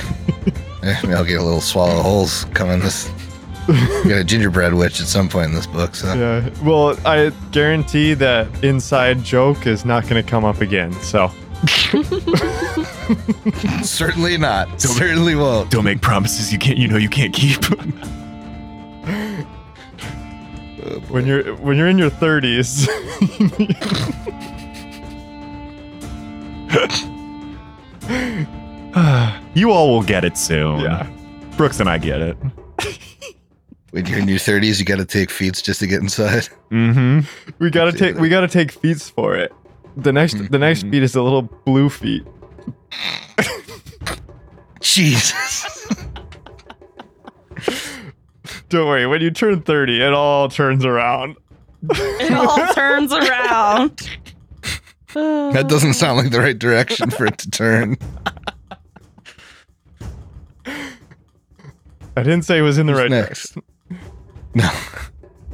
Eh, 0.84 0.96
Maybe 1.04 1.14
I'll 1.14 1.26
get 1.26 1.40
a 1.40 1.44
little 1.44 1.62
swallow 1.62 2.02
holes 2.02 2.46
coming 2.54 2.80
this. 2.80 3.12
Get 4.06 4.18
a 4.18 4.24
gingerbread 4.24 4.74
witch 4.74 5.02
at 5.02 5.08
some 5.08 5.28
point 5.28 5.48
in 5.50 5.54
this 5.54 5.68
book. 5.68 5.94
So 5.96 6.14
Yeah. 6.14 6.50
Well, 6.64 6.98
I 7.06 7.32
guarantee 7.52 8.14
that 8.16 8.48
inside 8.64 9.24
joke 9.24 9.68
is 9.68 9.84
not 9.84 10.04
going 10.08 10.24
to 10.24 10.30
come 10.30 10.46
up 10.46 10.62
again. 10.62 10.94
So 11.02 11.28
certainly 13.84 14.38
not. 14.38 14.80
Certainly 14.80 15.36
won't. 15.36 15.70
Don't 15.72 15.84
make 15.84 16.02
promises 16.02 16.54
you 16.54 16.60
can't 16.60 16.78
you 16.78 16.88
know 16.88 16.98
you 16.98 17.10
can't 17.10 17.34
keep. 17.34 17.66
when 21.10 21.26
you're 21.26 21.56
when 21.56 21.76
you're 21.78 21.88
in 21.88 21.98
your 21.98 22.12
30s, 22.12 22.88
you 29.54 29.72
all 29.72 29.90
will 29.90 30.04
get 30.04 30.24
it 30.26 30.38
soon. 30.38 30.80
yeah. 30.80 31.10
Brooks 31.58 31.80
and 31.80 31.90
I 31.90 31.98
get 31.98 32.22
it. 32.22 32.38
When 33.92 34.06
you're 34.06 34.20
in 34.20 34.28
your 34.28 34.38
30s, 34.38 34.80
you 34.80 34.86
got 34.86 34.98
to 34.98 35.06
take 35.06 35.32
feats 35.32 35.62
just 35.62 35.80
to 35.80 35.88
get 35.88 36.02
inside. 36.02 36.50
Mm-hmm. 36.72 37.22
We 37.60 37.72
gotta 37.72 37.94
take 37.94 38.18
we 38.18 38.28
gotta 38.30 38.48
take 38.50 38.72
feats 38.74 39.10
for 39.10 39.34
it. 39.36 39.52
The 39.96 40.12
next 40.12 40.52
the 40.52 40.60
next 40.60 40.84
feat 40.84 41.02
is 41.02 41.16
a 41.16 41.24
little 41.24 41.44
blue 41.44 41.90
feet. 41.90 42.24
Jesus. 44.82 45.88
Don't 48.70 48.88
worry, 48.88 49.08
when 49.08 49.22
you 49.22 49.32
turn 49.32 49.62
30, 49.62 50.02
it 50.02 50.14
all 50.14 50.50
turns 50.50 50.84
around. 50.86 51.38
It 51.90 52.34
all 52.34 52.74
turns 52.74 53.14
around. 53.14 54.10
That 55.14 55.68
doesn't 55.70 55.94
sound 55.94 56.18
like 56.18 56.32
the 56.32 56.40
right 56.40 56.60
direction 56.60 57.10
for 57.10 57.26
it 57.26 57.38
to 57.40 57.50
turn. 57.50 57.96
I 62.18 62.24
didn't 62.24 62.44
say 62.44 62.58
it 62.58 62.62
was 62.62 62.78
in 62.78 62.88
the 62.88 62.94
Who's 62.94 63.02
right 63.02 63.12
next? 63.12 63.54
direction. 63.54 63.64
No. 64.56 64.70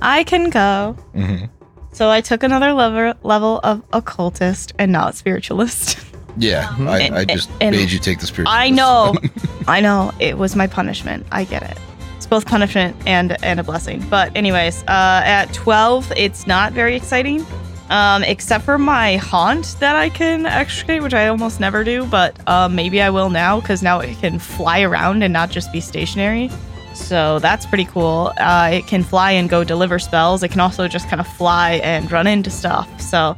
I 0.01 0.23
can 0.23 0.49
go. 0.49 0.95
Mhm. 1.13 1.49
So 1.91 2.09
I 2.09 2.21
took 2.21 2.41
another 2.43 2.71
level 2.73 3.13
level 3.23 3.59
of 3.63 3.81
occultist 3.91 4.73
and 4.79 4.91
not 4.91 5.15
spiritualist. 5.15 5.97
Yeah, 6.37 6.73
I, 6.79 6.99
And- 7.01 7.15
I 7.15 7.25
just 7.25 7.49
and- 7.61 7.75
made 7.75 7.91
you 7.91 7.99
take 7.99 8.19
the 8.19 8.27
spiritual. 8.27 8.53
I 8.55 8.69
know. 8.69 9.13
I 9.67 9.81
know. 9.81 10.11
It 10.19 10.37
was 10.37 10.55
my 10.55 10.67
punishment. 10.67 11.25
I 11.31 11.43
get 11.43 11.63
it. 11.63 11.77
It's 12.17 12.25
both 12.27 12.45
punishment 12.45 12.95
and 13.05 13.35
and 13.43 13.59
a 13.59 13.63
blessing. 13.63 13.99
But 14.09 14.33
anyways, 14.37 14.83
uh, 14.83 15.21
at 15.25 15.53
12, 15.53 16.13
it's 16.15 16.47
not 16.47 16.71
very 16.71 16.95
exciting. 16.95 17.45
Um, 17.89 18.23
except 18.23 18.63
for 18.63 18.77
my 18.77 19.17
haunt 19.17 19.75
that 19.79 19.95
I 19.95 20.09
can 20.09 20.45
extricate, 20.45 21.03
which 21.03 21.13
I 21.13 21.27
almost 21.27 21.59
never 21.59 21.83
do, 21.83 22.05
but 22.05 22.35
uh, 22.47 22.67
maybe 22.69 23.01
I 23.01 23.09
will 23.09 23.29
now 23.29 23.59
because 23.59 23.83
now 23.83 23.99
it 23.99 24.17
can 24.19 24.39
fly 24.39 24.81
around 24.81 25.21
and 25.21 25.31
not 25.31 25.51
just 25.51 25.71
be 25.71 25.79
stationary. 25.79 26.49
So 26.95 27.39
that's 27.39 27.65
pretty 27.65 27.85
cool. 27.85 28.31
Uh, 28.37 28.69
it 28.73 28.87
can 28.87 29.03
fly 29.03 29.31
and 29.31 29.49
go 29.49 29.63
deliver 29.63 29.99
spells. 29.99 30.43
It 30.43 30.49
can 30.49 30.59
also 30.59 30.87
just 30.87 31.07
kind 31.09 31.19
of 31.19 31.27
fly 31.27 31.81
and 31.83 32.11
run 32.11 32.25
into 32.25 32.49
stuff. 32.49 33.01
So 33.01 33.35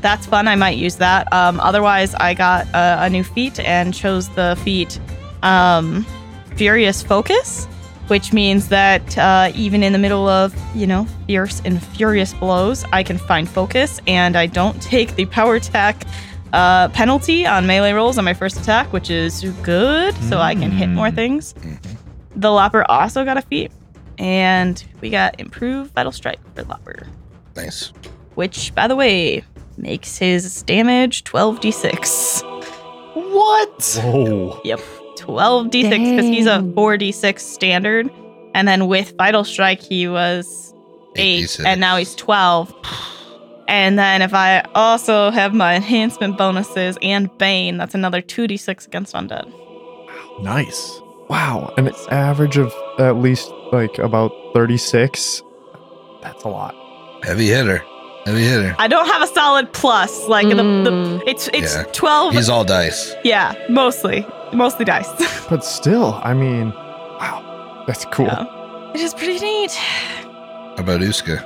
that's 0.00 0.26
fun. 0.26 0.48
I 0.48 0.54
might 0.54 0.76
use 0.76 0.96
that. 0.96 1.30
Um, 1.32 1.60
otherwise, 1.60 2.14
I 2.14 2.34
got 2.34 2.66
a, 2.68 3.04
a 3.04 3.10
new 3.10 3.24
feat 3.24 3.58
and 3.60 3.92
chose 3.92 4.28
the 4.30 4.58
feat 4.64 5.00
um, 5.42 6.06
Furious 6.56 7.02
Focus, 7.02 7.66
which 8.10 8.32
means 8.32 8.68
that 8.68 9.16
uh, 9.16 9.52
even 9.54 9.82
in 9.82 9.92
the 9.92 9.98
middle 9.98 10.28
of, 10.28 10.52
you 10.74 10.86
know, 10.86 11.06
fierce 11.26 11.62
and 11.64 11.80
furious 11.82 12.34
blows, 12.34 12.84
I 12.92 13.02
can 13.02 13.16
find 13.18 13.48
focus 13.48 14.00
and 14.06 14.36
I 14.36 14.46
don't 14.46 14.80
take 14.82 15.14
the 15.14 15.26
power 15.26 15.54
attack 15.54 16.02
uh, 16.52 16.88
penalty 16.88 17.46
on 17.46 17.66
melee 17.68 17.92
rolls 17.92 18.18
on 18.18 18.24
my 18.24 18.34
first 18.34 18.58
attack, 18.60 18.92
which 18.92 19.08
is 19.10 19.44
good. 19.62 20.14
So 20.28 20.38
I 20.38 20.54
can 20.56 20.70
hit 20.72 20.88
more 20.88 21.06
Mm. 21.08 21.14
things. 21.14 21.54
The 22.34 22.50
Lopper 22.50 22.84
also 22.90 23.24
got 23.24 23.36
a 23.36 23.42
feat. 23.42 23.70
And 24.18 24.84
we 25.00 25.08
got 25.08 25.38
improved 25.40 25.94
Vital 25.94 26.12
Strike 26.12 26.40
for 26.54 26.64
Lopper, 26.64 27.06
Nice. 27.56 27.92
which, 28.34 28.74
by 28.74 28.86
the 28.88 28.94
way, 28.96 29.42
makes 29.78 30.18
his 30.18 30.62
damage 30.64 31.24
12d6. 31.24 32.42
What? 33.14 33.98
Whoa. 34.02 34.60
12d6 35.30 35.90
because 35.90 36.26
he's 36.26 36.46
a 36.46 36.58
4d6 36.58 37.38
standard. 37.38 38.10
And 38.54 38.66
then 38.66 38.88
with 38.88 39.14
Vital 39.16 39.44
Strike, 39.44 39.80
he 39.80 40.08
was 40.08 40.74
8, 41.16 41.44
8d6. 41.44 41.64
and 41.64 41.80
now 41.80 41.96
he's 41.96 42.14
12. 42.16 42.74
And 43.68 43.98
then 43.98 44.20
if 44.22 44.34
I 44.34 44.62
also 44.74 45.30
have 45.30 45.54
my 45.54 45.76
enhancement 45.76 46.36
bonuses 46.36 46.98
and 47.02 47.30
Bane, 47.38 47.76
that's 47.76 47.94
another 47.94 48.20
2d6 48.20 48.86
against 48.86 49.14
Undead. 49.14 49.52
Nice. 50.42 51.00
Wow. 51.28 51.72
An 51.76 51.92
average 52.10 52.56
of 52.56 52.74
at 52.98 53.16
least 53.16 53.48
like 53.72 53.98
about 53.98 54.32
36. 54.54 55.42
That's 56.22 56.42
a 56.42 56.48
lot. 56.48 56.74
Heavy 57.22 57.46
hitter. 57.46 57.84
Heavy 58.26 58.44
hitter. 58.44 58.74
I 58.78 58.86
don't 58.88 59.06
have 59.06 59.22
a 59.22 59.26
solid 59.26 59.72
plus. 59.72 60.28
Like 60.28 60.48
the, 60.48 60.54
the 60.56 60.62
Mm. 60.90 61.22
it's 61.26 61.48
it's 61.54 61.74
Yeah. 61.76 61.84
12. 61.92 62.34
He's 62.34 62.48
all 62.48 62.64
dice. 62.64 63.14
yeah, 63.24 63.54
mostly. 63.68 64.26
Mostly 64.52 64.84
dice. 64.84 65.08
But 65.50 65.64
still, 65.64 66.20
I 66.22 66.34
mean, 66.34 66.70
wow. 67.20 67.84
That's 67.86 68.04
cool. 68.06 68.26
Yeah. 68.26 68.92
it 68.94 69.00
is 69.00 69.14
pretty 69.14 69.38
neat. 69.40 69.72
How 69.72 70.76
about 70.78 71.00
Uska? 71.00 71.38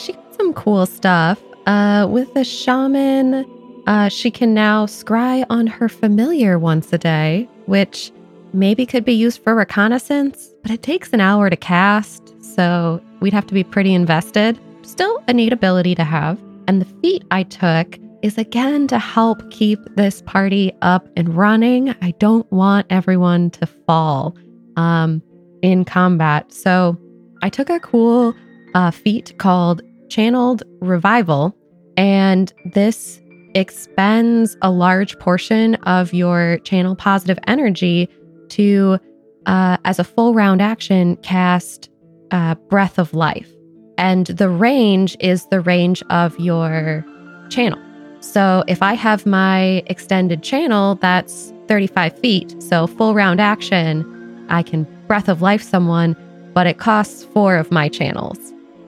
She 0.00 0.12
got 0.12 0.34
some 0.36 0.52
cool 0.54 0.86
stuff. 0.86 1.38
Uh, 1.66 2.06
with 2.10 2.32
the 2.34 2.44
shaman, 2.44 3.44
uh, 3.86 4.08
she 4.08 4.30
can 4.30 4.54
now 4.54 4.86
scry 4.86 5.44
on 5.50 5.66
her 5.66 5.88
familiar 5.88 6.58
once 6.58 6.92
a 6.92 6.98
day, 6.98 7.48
which 7.66 8.10
maybe 8.52 8.86
could 8.86 9.04
be 9.04 9.12
used 9.12 9.42
for 9.42 9.54
reconnaissance, 9.54 10.52
but 10.62 10.70
it 10.70 10.82
takes 10.82 11.12
an 11.12 11.20
hour 11.20 11.48
to 11.50 11.56
cast, 11.56 12.22
so 12.42 13.00
we'd 13.20 13.32
have 13.32 13.46
to 13.46 13.54
be 13.54 13.64
pretty 13.64 13.94
invested. 13.94 14.58
Still 14.84 15.22
a 15.26 15.32
neat 15.32 15.52
ability 15.52 15.94
to 15.94 16.04
have. 16.04 16.38
And 16.68 16.80
the 16.80 16.86
feat 17.00 17.24
I 17.30 17.42
took 17.42 17.98
is 18.22 18.38
again 18.38 18.86
to 18.88 18.98
help 18.98 19.50
keep 19.50 19.78
this 19.96 20.22
party 20.22 20.72
up 20.82 21.08
and 21.16 21.34
running. 21.34 21.94
I 22.00 22.12
don't 22.18 22.50
want 22.52 22.86
everyone 22.90 23.50
to 23.50 23.66
fall 23.66 24.36
um, 24.76 25.22
in 25.62 25.84
combat. 25.84 26.52
So 26.52 26.98
I 27.42 27.48
took 27.48 27.70
a 27.70 27.80
cool 27.80 28.34
uh, 28.74 28.90
feat 28.90 29.36
called 29.38 29.82
Channeled 30.08 30.62
Revival, 30.80 31.54
and 31.96 32.52
this 32.72 33.20
expends 33.54 34.56
a 34.62 34.70
large 34.70 35.18
portion 35.18 35.76
of 35.86 36.12
your 36.12 36.58
channel 36.64 36.96
positive 36.96 37.38
energy 37.46 38.08
to, 38.50 38.98
uh, 39.46 39.76
as 39.84 39.98
a 39.98 40.04
full 40.04 40.34
round 40.34 40.60
action, 40.60 41.16
cast 41.16 41.88
uh, 42.30 42.54
Breath 42.54 42.98
of 42.98 43.14
Life. 43.14 43.53
And 43.98 44.26
the 44.26 44.48
range 44.48 45.16
is 45.20 45.46
the 45.46 45.60
range 45.60 46.02
of 46.10 46.38
your 46.38 47.04
channel. 47.48 47.78
So 48.20 48.64
if 48.66 48.82
I 48.82 48.94
have 48.94 49.26
my 49.26 49.82
extended 49.86 50.42
channel, 50.42 50.96
that's 50.96 51.52
35 51.68 52.18
feet. 52.18 52.62
So 52.62 52.86
full 52.86 53.14
round 53.14 53.40
action, 53.40 54.46
I 54.48 54.62
can 54.62 54.86
Breath 55.06 55.28
of 55.28 55.42
Life 55.42 55.62
someone, 55.62 56.16
but 56.54 56.66
it 56.66 56.78
costs 56.78 57.24
four 57.24 57.56
of 57.56 57.70
my 57.70 57.88
channels. 57.88 58.38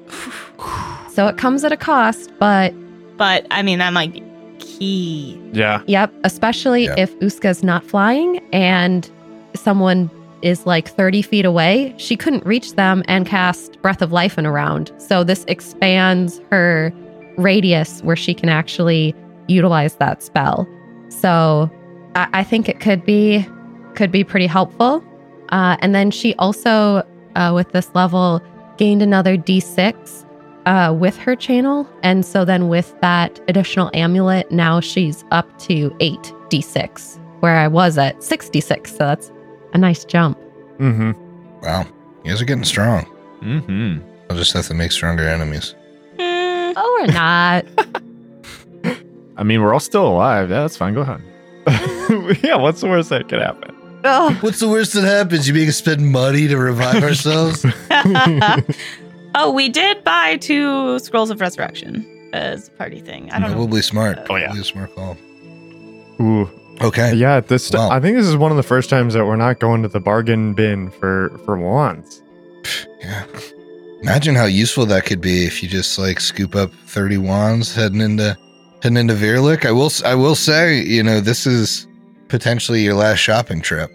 So 1.10 1.26
it 1.28 1.38
comes 1.38 1.64
at 1.64 1.72
a 1.72 1.78
cost, 1.78 2.30
but 2.38 2.74
But 3.16 3.46
I 3.50 3.62
mean, 3.62 3.78
that 3.78 3.94
might 3.94 4.12
be 4.12 4.22
key. 4.58 5.40
Yeah. 5.54 5.80
Yep, 5.86 6.12
especially 6.24 6.84
Yeah. 6.84 6.94
if 6.98 7.18
Uska's 7.20 7.62
not 7.62 7.82
flying 7.82 8.38
and 8.52 9.08
someone 9.54 10.10
is 10.42 10.66
like 10.66 10.88
30 10.88 11.22
feet 11.22 11.44
away, 11.44 11.94
she 11.96 12.16
couldn't 12.16 12.44
reach 12.46 12.74
them 12.74 13.02
and 13.08 13.26
cast 13.26 13.80
Breath 13.82 14.02
of 14.02 14.12
Life 14.12 14.38
in 14.38 14.46
a 14.46 14.52
round. 14.52 14.92
So 14.98 15.24
this 15.24 15.44
expands 15.48 16.40
her 16.50 16.92
radius 17.36 18.02
where 18.02 18.16
she 18.16 18.34
can 18.34 18.48
actually 18.48 19.14
utilize 19.48 19.96
that 19.96 20.22
spell. 20.22 20.68
So 21.08 21.70
I, 22.14 22.28
I 22.32 22.44
think 22.44 22.68
it 22.68 22.80
could 22.80 23.04
be 23.04 23.46
could 23.94 24.12
be 24.12 24.24
pretty 24.24 24.46
helpful. 24.46 25.02
Uh, 25.48 25.76
and 25.80 25.94
then 25.94 26.10
she 26.10 26.34
also, 26.34 27.06
uh, 27.34 27.52
with 27.54 27.72
this 27.72 27.90
level, 27.94 28.42
gained 28.76 29.00
another 29.00 29.36
D6 29.36 30.26
uh, 30.66 30.92
with 30.92 31.16
her 31.16 31.34
channel. 31.34 31.88
And 32.02 32.24
so 32.24 32.44
then 32.44 32.68
with 32.68 32.94
that 33.00 33.40
additional 33.48 33.90
amulet, 33.94 34.50
now 34.50 34.80
she's 34.80 35.24
up 35.30 35.58
to 35.60 35.90
8d6, 35.92 37.18
where 37.40 37.56
I 37.56 37.68
was 37.68 37.96
at 37.96 38.22
66. 38.22 38.90
So 38.90 38.98
that's 38.98 39.30
a 39.76 39.78
nice 39.78 40.04
jump. 40.04 40.38
Mm-hmm. 40.78 41.12
Wow. 41.62 41.86
You 42.24 42.30
guys 42.30 42.42
are 42.42 42.46
getting 42.46 42.64
strong. 42.64 43.04
Mm-hmm. 43.42 43.98
I'll 44.30 44.36
just 44.36 44.52
have 44.54 44.66
to 44.66 44.74
make 44.74 44.90
stronger 44.90 45.22
enemies. 45.28 45.74
Hmm. 46.18 46.54
Oh, 46.78 46.98
we're 47.00 47.10
not. 47.14 47.64
I 49.38 49.42
mean, 49.42 49.62
we're 49.62 49.72
all 49.72 49.80
still 49.80 50.06
alive. 50.06 50.50
Yeah, 50.50 50.60
that's 50.60 50.76
fine. 50.76 50.92
Go 50.92 51.00
ahead. 51.00 51.22
yeah, 52.44 52.56
what's 52.56 52.82
the 52.82 52.86
worst 52.86 53.08
that 53.08 53.30
could 53.30 53.40
happen? 53.40 53.74
oh, 54.04 54.36
What's 54.42 54.60
the 54.60 54.68
worst 54.68 54.92
that 54.92 55.04
happens? 55.04 55.48
You 55.48 55.54
make 55.54 55.70
us 55.70 55.76
spend 55.78 56.12
money 56.12 56.46
to 56.48 56.58
revive 56.58 57.02
ourselves? 57.02 57.64
oh, 59.34 59.50
we 59.54 59.70
did 59.70 60.04
buy 60.04 60.36
two 60.36 60.98
scrolls 60.98 61.30
of 61.30 61.40
resurrection 61.40 62.04
as 62.34 62.68
a 62.68 62.72
party 62.72 63.00
thing. 63.00 63.30
I 63.30 63.38
don't 63.38 63.50
know. 63.52 63.56
Probably 63.56 63.80
smart. 63.80 64.18
Oh, 64.28 64.36
yeah. 64.36 64.46
Probably 64.46 64.60
a 64.60 64.64
smart 64.64 64.94
call. 64.94 65.16
Ooh. 66.20 66.50
Okay. 66.80 67.14
Yeah, 67.14 67.40
this 67.40 67.70
Wow. 67.72 67.90
I 67.90 68.00
think 68.00 68.16
this 68.16 68.26
is 68.26 68.36
one 68.36 68.50
of 68.50 68.56
the 68.56 68.62
first 68.62 68.90
times 68.90 69.14
that 69.14 69.24
we're 69.24 69.36
not 69.36 69.60
going 69.60 69.82
to 69.82 69.88
the 69.88 70.00
bargain 70.00 70.54
bin 70.54 70.90
for 70.90 71.38
for 71.44 71.56
wands. 71.58 72.22
Yeah. 73.00 73.24
Imagine 74.02 74.34
how 74.34 74.44
useful 74.44 74.84
that 74.86 75.04
could 75.06 75.20
be 75.20 75.46
if 75.46 75.62
you 75.62 75.68
just 75.68 75.98
like 75.98 76.20
scoop 76.20 76.54
up 76.54 76.70
30 76.86 77.18
wands 77.18 77.74
heading 77.74 78.00
into 78.00 78.36
heading 78.82 78.96
into 78.98 79.14
Virlych. 79.14 79.64
I 79.64 79.72
will 79.72 79.86
s- 79.86 80.02
I 80.02 80.14
will 80.14 80.34
say, 80.34 80.82
you 80.82 81.02
know, 81.02 81.20
this 81.20 81.46
is 81.46 81.86
potentially 82.28 82.82
your 82.82 82.94
last 82.94 83.18
shopping 83.18 83.60
trip. 83.62 83.90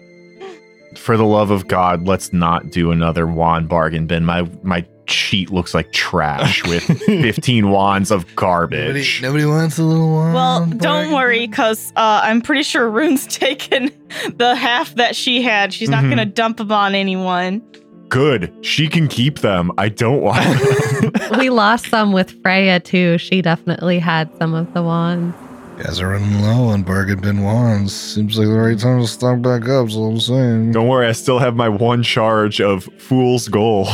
For 0.96 1.16
the 1.16 1.24
love 1.24 1.50
of 1.50 1.68
God, 1.68 2.06
let's 2.06 2.32
not 2.32 2.70
do 2.70 2.90
another 2.90 3.26
wand 3.26 3.68
bargain 3.68 4.06
bin. 4.06 4.24
My 4.24 4.48
my 4.62 4.84
sheet 5.06 5.50
looks 5.50 5.74
like 5.74 5.92
trash 5.92 6.64
with 6.68 6.82
15 6.84 7.70
wands 7.70 8.10
of 8.10 8.24
garbage. 8.36 9.20
nobody 9.22 9.44
wants 9.44 9.78
a 9.78 9.82
little 9.82 10.10
wand. 10.12 10.34
Well, 10.34 10.66
don't 10.66 10.78
bargain? 10.80 11.12
worry, 11.12 11.46
because 11.46 11.92
uh, 11.96 12.20
I'm 12.22 12.40
pretty 12.40 12.62
sure 12.62 12.88
Rune's 12.88 13.26
taken 13.38 13.90
the 14.36 14.54
half 14.54 14.94
that 14.96 15.16
she 15.16 15.42
had. 15.42 15.72
She's 15.72 15.88
not 15.88 16.04
Mhm. 16.04 16.14
going 16.14 16.18
to 16.18 16.24
dump 16.26 16.58
them 16.58 16.72
on 16.72 16.94
anyone. 16.94 17.62
Good. 18.08 18.52
She 18.60 18.88
can 18.88 19.08
keep 19.08 19.38
them. 19.38 19.72
I 19.78 19.88
don't 19.88 20.20
want 20.20 20.44
them. 21.18 21.38
we 21.38 21.48
lost 21.50 21.86
some 21.88 22.12
with 22.12 22.30
Freya 22.42 22.78
too. 22.80 23.16
She 23.18 23.40
definitely 23.40 23.98
had 23.98 24.30
some 24.38 24.52
of 24.54 24.72
the 24.74 24.82
wands. 24.82 25.34
You 25.78 25.84
guys 25.84 26.00
are 26.00 26.08
running 26.10 26.42
low 26.42 26.64
on 26.68 26.82
bargain 26.82 27.20
bin 27.22 27.42
wands. 27.42 27.94
Seems 27.94 28.36
like 28.38 28.46
the 28.48 28.52
right 28.54 28.78
time 28.78 29.00
to 29.00 29.06
stock 29.06 29.40
back 29.40 29.66
up, 29.68 29.90
so 29.90 30.04
I'm 30.04 30.20
saying. 30.20 30.72
don't 30.72 30.86
worry, 30.88 31.06
I 31.08 31.12
still 31.12 31.38
have 31.38 31.56
my 31.56 31.70
one 31.70 32.02
charge 32.02 32.60
of 32.60 32.84
fool's 32.98 33.48
gold. 33.48 33.88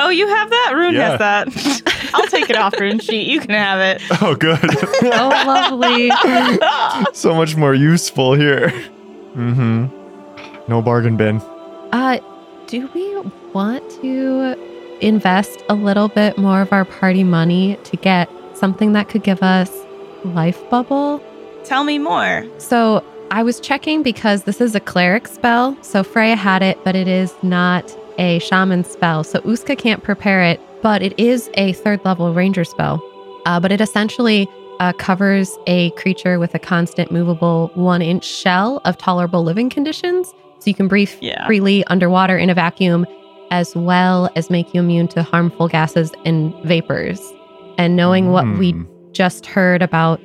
Oh, 0.00 0.08
you 0.08 0.26
have 0.28 0.50
that? 0.50 0.72
Rune 0.74 0.94
Yeah. 0.94 1.10
has 1.10 1.18
that. 1.18 2.10
I'll 2.14 2.26
take 2.26 2.48
it 2.50 2.56
off 2.56 2.78
Rune 2.78 2.98
Sheet. 3.00 3.26
You 3.28 3.40
can 3.40 3.50
have 3.50 3.80
it. 3.80 4.02
oh, 4.22 4.34
good. 4.34 4.58
Oh, 4.62 5.44
lovely. 5.46 6.10
so 7.12 7.34
much 7.34 7.56
more 7.56 7.74
useful 7.74 8.34
here. 8.34 8.68
Mm-hmm. 9.34 9.86
No 10.68 10.80
bargain 10.82 11.16
bin. 11.16 11.40
Uh, 11.92 12.18
do 12.66 12.88
we 12.94 13.16
want 13.52 13.88
to 14.02 14.56
invest 15.00 15.62
a 15.68 15.74
little 15.74 16.08
bit 16.08 16.38
more 16.38 16.60
of 16.60 16.72
our 16.72 16.84
party 16.84 17.24
money 17.24 17.76
to 17.84 17.96
get 17.96 18.28
something 18.54 18.92
that 18.92 19.08
could 19.08 19.22
give 19.22 19.42
us 19.42 19.70
life 20.24 20.58
bubble? 20.70 21.22
Tell 21.64 21.84
me 21.84 21.98
more. 21.98 22.46
So 22.58 23.04
I 23.30 23.42
was 23.42 23.58
checking 23.60 24.02
because 24.02 24.44
this 24.44 24.60
is 24.60 24.74
a 24.74 24.80
cleric 24.80 25.26
spell. 25.28 25.76
So 25.82 26.02
Freya 26.04 26.36
had 26.36 26.62
it, 26.62 26.78
but 26.84 26.94
it 26.94 27.08
is 27.08 27.34
not 27.42 27.90
a 28.18 28.38
shaman 28.40 28.84
spell, 28.84 29.24
so 29.24 29.40
Uska 29.40 29.76
can't 29.76 30.02
prepare 30.02 30.42
it, 30.42 30.60
but 30.82 31.02
it 31.02 31.18
is 31.18 31.50
a 31.54 31.72
third 31.74 32.04
level 32.04 32.32
ranger 32.34 32.64
spell. 32.64 33.02
Uh, 33.46 33.60
but 33.60 33.72
it 33.72 33.80
essentially 33.80 34.48
uh, 34.80 34.92
covers 34.94 35.56
a 35.66 35.90
creature 35.92 36.38
with 36.38 36.54
a 36.54 36.58
constant 36.58 37.10
movable 37.12 37.70
one 37.74 38.02
inch 38.02 38.24
shell 38.24 38.80
of 38.84 38.96
tolerable 38.98 39.42
living 39.44 39.70
conditions. 39.70 40.32
So 40.58 40.70
you 40.70 40.74
can 40.74 40.88
breathe 40.88 41.10
Yeah. 41.20 41.46
freely 41.46 41.84
underwater 41.86 42.36
in 42.38 42.50
a 42.50 42.54
vacuum, 42.54 43.06
as 43.50 43.76
well 43.76 44.30
as 44.34 44.50
make 44.50 44.72
you 44.74 44.80
immune 44.80 45.08
to 45.08 45.22
harmful 45.22 45.68
gases 45.68 46.10
and 46.24 46.54
vapors. 46.64 47.20
And 47.78 47.96
knowing 47.96 48.30
what 48.30 48.46
we 48.58 48.72
Hmm. 48.72 48.82
just 49.12 49.46
heard 49.46 49.82
about 49.82 50.20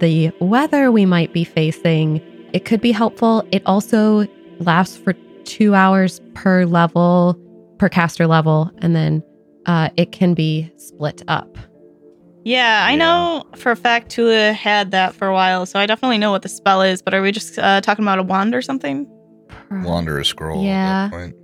the 0.00 0.30
weather 0.40 0.90
we 0.90 1.06
might 1.06 1.32
be 1.32 1.44
facing, 1.44 2.20
it 2.52 2.64
could 2.64 2.80
be 2.80 2.92
helpful. 2.92 3.44
It 3.52 3.62
also 3.66 4.26
lasts 4.60 4.96
for 4.96 5.14
two 5.46 5.74
hours 5.74 6.20
per 6.34 6.64
level, 6.66 7.38
per 7.78 7.88
caster 7.88 8.26
level, 8.26 8.70
and 8.78 8.94
then 8.94 9.22
uh, 9.66 9.88
it 9.96 10.12
can 10.12 10.34
be 10.34 10.70
split 10.76 11.22
up. 11.28 11.56
Yeah, 12.44 12.84
I 12.86 12.92
Yeah. 12.92 12.96
know 12.98 13.44
for 13.56 13.72
a 13.72 13.76
fact 13.76 14.10
Tula 14.10 14.52
had 14.52 14.90
that 14.92 15.14
for 15.14 15.26
a 15.26 15.32
while, 15.32 15.66
so 15.66 15.78
I 15.80 15.86
definitely 15.86 16.18
know 16.18 16.30
what 16.30 16.42
the 16.42 16.48
spell 16.48 16.82
is. 16.82 17.02
But 17.02 17.14
are 17.14 17.22
we 17.22 17.32
just 17.32 17.58
uh, 17.58 17.80
talking 17.80 18.04
about 18.04 18.18
a 18.18 18.22
wand 18.22 18.54
or 18.54 18.62
something? 18.62 19.06
Wanderer 19.70 20.22
scroll 20.22 20.62
Yeah. 20.64 21.06
at 21.06 21.10
that 21.10 21.16
point. 21.16 21.34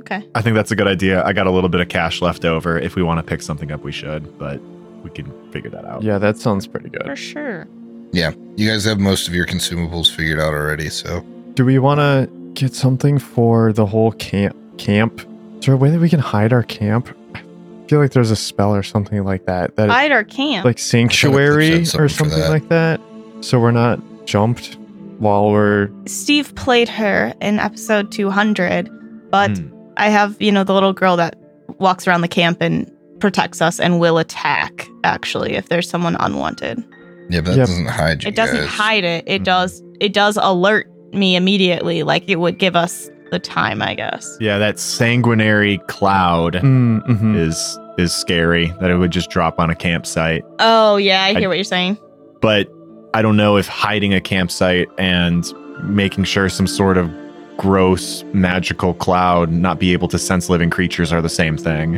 Okay. 0.00 0.26
I 0.34 0.40
think 0.40 0.54
that's 0.54 0.70
a 0.70 0.76
good 0.76 0.86
idea. 0.86 1.22
I 1.24 1.32
got 1.32 1.46
a 1.46 1.50
little 1.50 1.68
bit 1.68 1.80
of 1.80 1.88
cash 1.88 2.22
left 2.22 2.44
over. 2.44 2.78
If 2.78 2.94
we 2.96 3.02
want 3.02 3.18
to 3.18 3.22
pick 3.22 3.42
something 3.42 3.70
up, 3.72 3.82
we 3.82 3.92
should, 3.92 4.38
but 4.38 4.60
we 5.02 5.10
can 5.10 5.30
figure 5.52 5.70
that 5.70 5.84
out. 5.84 6.02
Yeah, 6.02 6.18
that 6.18 6.38
sounds 6.38 6.66
pretty 6.66 6.88
good. 6.90 7.04
For 7.04 7.16
sure. 7.16 7.66
Yeah. 8.12 8.30
You 8.56 8.70
guys 8.70 8.84
have 8.84 8.98
most 9.00 9.28
of 9.28 9.34
your 9.34 9.46
consumables 9.46 10.10
figured 10.14 10.38
out 10.38 10.54
already, 10.54 10.88
so 10.88 11.20
Do 11.54 11.64
we 11.64 11.78
want 11.78 11.98
to 12.00 12.30
get 12.56 12.74
something 12.74 13.18
for 13.18 13.72
the 13.72 13.86
whole 13.86 14.12
camp? 14.12 14.56
Camp? 14.78 15.20
Is 15.58 15.66
there 15.66 15.74
a 15.74 15.78
way 15.78 15.90
that 15.90 16.00
we 16.00 16.08
can 16.08 16.20
hide 16.20 16.52
our 16.52 16.62
camp? 16.62 17.08
I 17.34 17.40
feel 17.88 18.00
like 18.00 18.10
there's 18.10 18.30
a 18.32 18.36
spell 18.36 18.74
or 18.74 18.82
something 18.82 19.22
like 19.24 19.46
that. 19.46 19.76
That 19.76 19.88
Hide 19.90 20.10
our 20.12 20.24
camp. 20.24 20.64
like 20.64 20.78
sanctuary 20.78 21.84
said 21.84 22.00
or 22.00 22.08
something 22.08 22.38
that. 22.38 22.50
like 22.50 22.68
that. 22.68 23.00
So 23.42 23.60
we're 23.60 23.70
not 23.70 24.00
jumped 24.26 24.76
while 25.18 25.50
we're 25.50 25.88
Steve 26.06 26.54
played 26.56 26.88
her 26.88 27.32
in 27.40 27.58
episode 27.60 28.10
200, 28.10 29.30
but 29.30 29.56
Hmm. 29.56 29.68
I 29.96 30.08
have, 30.10 30.36
you 30.40 30.50
know, 30.52 30.64
the 30.64 30.74
little 30.74 30.92
girl 30.92 31.16
that 31.16 31.36
walks 31.78 32.06
around 32.08 32.20
the 32.22 32.28
camp 32.28 32.58
and 32.60 32.90
protects 33.20 33.62
us 33.62 33.78
and 33.80 33.98
will 34.00 34.18
attack, 34.18 34.86
actually, 35.04 35.54
if 35.54 35.68
there's 35.68 35.88
someone 35.88 36.16
unwanted. 36.20 36.84
yeah, 37.30 37.40
but 37.40 37.50
that 37.52 37.56
Yep. 37.56 37.66
doesn't 37.68 37.86
hide 37.86 38.22
you. 38.24 38.28
It 38.28 38.36
doesn't 38.36 38.66
hide 38.66 39.04
it. 39.04 39.24
It 39.26 39.40
Mhm. 39.42 39.44
does 39.44 39.82
it 40.00 40.12
does 40.12 40.38
alert 40.40 40.86
me 41.12 41.36
immediately. 41.36 42.02
Like 42.02 42.28
it 42.28 42.36
would 42.36 42.58
give 42.58 42.76
us 42.76 43.10
the 43.30 43.38
time, 43.38 43.82
I 43.82 43.94
guess. 43.94 44.36
Yeah, 44.40 44.58
that 44.58 44.78
sanguinary 44.78 45.78
cloud 45.88 46.54
Mm, 46.54 47.02
mhm. 47.06 47.36
is 47.36 47.78
is 47.98 48.12
scary 48.12 48.66
that 48.80 48.90
it 48.90 48.96
would 48.98 49.10
just 49.10 49.30
drop 49.30 49.58
on 49.58 49.70
a 49.70 49.74
campsite. 49.74 50.44
Oh 50.58 50.96
yeah, 50.96 51.22
I 51.24 51.32
hear 51.32 51.44
I- 51.44 51.48
what 51.48 51.56
you're 51.56 51.64
saying. 51.64 51.96
But 52.42 52.68
I 53.14 53.22
don't 53.22 53.36
know 53.38 53.56
if 53.56 53.66
hiding 53.66 54.12
a 54.12 54.20
campsite 54.20 54.88
and 54.98 55.44
making 55.82 56.24
sure 56.24 56.48
some 56.50 56.66
sort 56.66 56.98
of 56.98 57.10
gross 57.56 58.22
magical 58.34 58.92
cloud 58.92 59.50
not 59.50 59.78
be 59.78 59.94
able 59.94 60.08
to 60.08 60.18
sense 60.18 60.50
living 60.50 60.68
creatures 60.68 61.10
are 61.12 61.22
the 61.22 61.28
same 61.30 61.56
thing. 61.56 61.96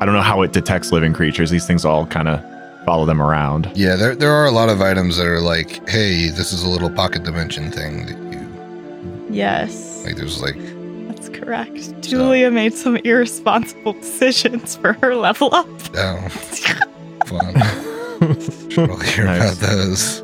I 0.00 0.04
don't 0.04 0.14
know 0.14 0.20
how 0.20 0.42
it 0.42 0.52
detects 0.52 0.92
living 0.92 1.14
creatures. 1.14 1.48
These 1.50 1.66
things 1.66 1.84
all 1.86 2.04
kind 2.06 2.28
of 2.28 2.44
follow 2.84 3.06
them 3.06 3.20
around. 3.22 3.70
Yeah, 3.74 3.96
there 3.96 4.14
there 4.14 4.30
are 4.32 4.44
a 4.46 4.50
lot 4.50 4.68
of 4.68 4.82
items 4.82 5.16
that 5.16 5.26
are 5.26 5.40
like, 5.40 5.88
hey, 5.88 6.28
this 6.28 6.52
is 6.52 6.62
a 6.62 6.68
little 6.68 6.90
pocket 6.90 7.24
dimension 7.24 7.72
thing 7.72 8.04
that 8.06 8.18
you 8.27 8.27
Yes. 9.30 10.04
like. 10.04 10.16
There's 10.16 10.40
like, 10.42 10.56
That's 11.08 11.28
correct. 11.28 12.00
Julia 12.02 12.50
made 12.50 12.74
some 12.74 12.96
irresponsible 12.98 13.92
decisions 13.94 14.76
for 14.76 14.94
her 14.94 15.14
level 15.14 15.54
up. 15.54 15.66
oh, 15.96 16.28
fun. 17.26 17.54
Should 18.70 18.90
all 18.90 18.96
hear 18.98 19.24
Nice. 19.26 19.58
about 19.58 19.70
those. 19.70 20.22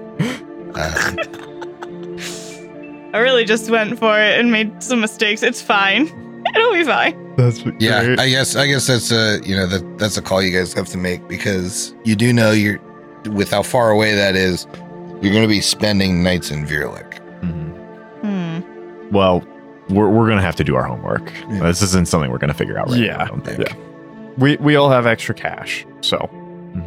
Uh, 0.75 1.15
I 3.15 3.19
really 3.19 3.45
just 3.45 3.71
went 3.71 3.97
for 3.99 4.19
it 4.21 4.41
and 4.41 4.51
made 4.51 4.83
some 4.83 5.01
mistakes. 5.01 5.43
It's 5.45 5.63
fine. 5.63 6.09
It'll 6.57 6.73
be 6.73 6.83
fine. 6.85 7.35
That's 7.37 7.63
yeah. 7.79 8.17
I 8.19 8.29
guess 8.29 8.57
I 8.57 8.67
guess 8.67 8.87
that's 8.89 9.13
a 9.13 9.41
you 9.45 9.55
know 9.57 9.67
that 9.69 9.99
that's 9.99 10.17
a 10.17 10.23
call 10.23 10.43
you 10.43 10.57
guys 10.57 10.73
have 10.73 10.89
to 10.89 10.99
make 10.99 11.27
because 11.29 11.95
you 12.05 12.17
do 12.17 12.33
know 12.33 12.51
you're 12.51 12.81
with 13.31 13.51
how 13.51 13.63
far 13.63 13.91
away 13.91 14.15
that 14.15 14.35
is. 14.37 14.67
You're 15.23 15.33
going 15.33 15.43
to 15.43 15.49
be 15.49 15.61
spending 15.61 16.23
nights 16.25 16.51
in 16.51 16.67
Virlych. 16.67 17.21
Well, 19.11 19.47
we're, 19.91 20.09
we're 20.09 20.27
going 20.27 20.39
to 20.39 20.43
have 20.45 20.57
to 20.57 20.65
do 20.65 20.77
our 20.77 20.85
homework. 20.85 21.31
Yeah. 21.51 21.61
This 21.61 21.83
isn't 21.83 22.09
something 22.09 22.31
we're 22.31 22.39
going 22.39 22.49
to 22.49 22.55
figure 22.57 22.79
out 22.79 22.89
right 22.91 22.99
Yeah. 23.01 23.17
now, 23.17 23.25
I 23.25 23.27
don't 23.29 23.45
think. 23.45 23.59
Yeah. 23.61 23.75
we 24.39 24.57
we 24.57 24.77
all 24.77 24.91
have 24.91 25.07
extra 25.07 25.35
cash, 25.35 25.87
so 26.01 26.17
mm-hmm. 26.19 26.81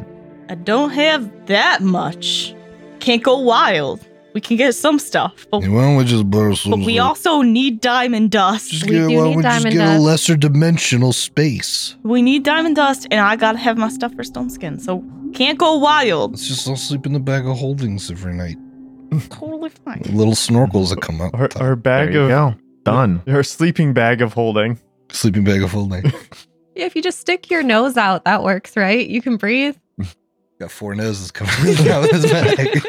I 0.49 0.55
don't 0.55 0.89
have 0.91 1.45
that 1.47 1.81
much. 1.81 2.55
Can't 2.99 3.23
go 3.23 3.37
wild. 3.39 4.05
We 4.33 4.41
can 4.41 4.57
get 4.57 4.75
some 4.75 4.99
stuff, 4.99 5.47
but, 5.49 5.63
And 5.63 5.73
why 5.73 5.81
don't 5.81 5.95
we 5.95 6.03
just 6.03 6.29
borrow 6.29 6.53
some? 6.53 6.71
but 6.71 6.79
we 6.81 6.99
also 6.99 7.41
need 7.41 7.81
diamond 7.81 8.29
dust. 8.29 8.69
just 8.69 8.85
We 8.85 8.91
get, 8.91 9.07
do 9.07 9.15
why 9.15 9.15
don't 9.15 9.29
need 9.29 9.37
we 9.37 9.43
just 9.43 9.63
diamond 9.63 9.75
get 9.75 9.97
a 9.97 9.99
lesser 9.99 10.35
dimensional 10.35 11.11
space? 11.13 11.95
We 12.03 12.21
need 12.21 12.43
diamond 12.43 12.75
dust, 12.75 13.07
and 13.09 13.19
I 13.19 13.35
gotta 13.35 13.57
have 13.57 13.77
my 13.79 13.89
stuff 13.89 14.13
for 14.13 14.23
stone 14.23 14.49
skin, 14.51 14.79
so 14.79 15.03
can't 15.33 15.57
go 15.57 15.77
wild. 15.77 16.31
Let's 16.31 16.47
just 16.47 16.67
all 16.67 16.75
sleep 16.75 17.05
in 17.07 17.13
the 17.13 17.19
bag 17.19 17.47
of 17.47 17.57
holdings 17.57 18.11
every 18.11 18.33
night. 18.33 18.57
Totally 19.29 19.69
fine. 19.69 20.01
Little 20.09 20.33
snorkels 20.33 20.89
that 20.89 21.01
come 21.01 21.21
up. 21.21 21.33
our, 21.33 21.43
our 21.43 21.49
There 21.69 21.75
bag 21.75 22.13
you 22.13 22.21
of 22.23 22.29
go. 22.29 22.55
Done. 22.83 23.21
our 23.27 23.43
sleeping 23.43 23.93
bag 23.93 24.21
of 24.21 24.33
holding. 24.33 24.79
sleeping 25.11 25.43
bag 25.43 25.61
of 25.63 25.71
holding. 25.71 26.11
Yeah, 26.75 26.85
if 26.85 26.95
you 26.95 27.01
just 27.01 27.19
stick 27.19 27.49
your 27.49 27.63
nose 27.63 27.97
out, 27.97 28.23
that 28.25 28.43
works, 28.43 28.77
right? 28.77 29.07
You 29.07 29.19
can 29.19 29.37
breathe. 29.37 29.75
Got 30.59 30.69
four 30.69 30.93
noses 30.93 31.31
coming 31.31 31.75
out 31.89 32.03
of 32.03 32.11
his 32.11 32.29
bag. 32.31 32.79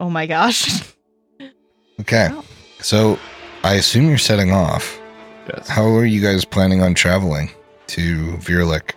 Oh 0.00 0.10
my 0.10 0.26
gosh. 0.26 0.82
Okay, 2.00 2.30
so 2.80 3.16
I 3.62 3.74
assume 3.74 4.08
you're 4.08 4.18
setting 4.18 4.50
off. 4.50 5.00
Yes. 5.48 5.68
How 5.68 5.84
are 5.94 6.04
you 6.04 6.20
guys 6.20 6.44
planning 6.44 6.82
on 6.82 6.94
traveling 6.94 7.48
to 7.88 8.32
Virlych? 8.38 8.90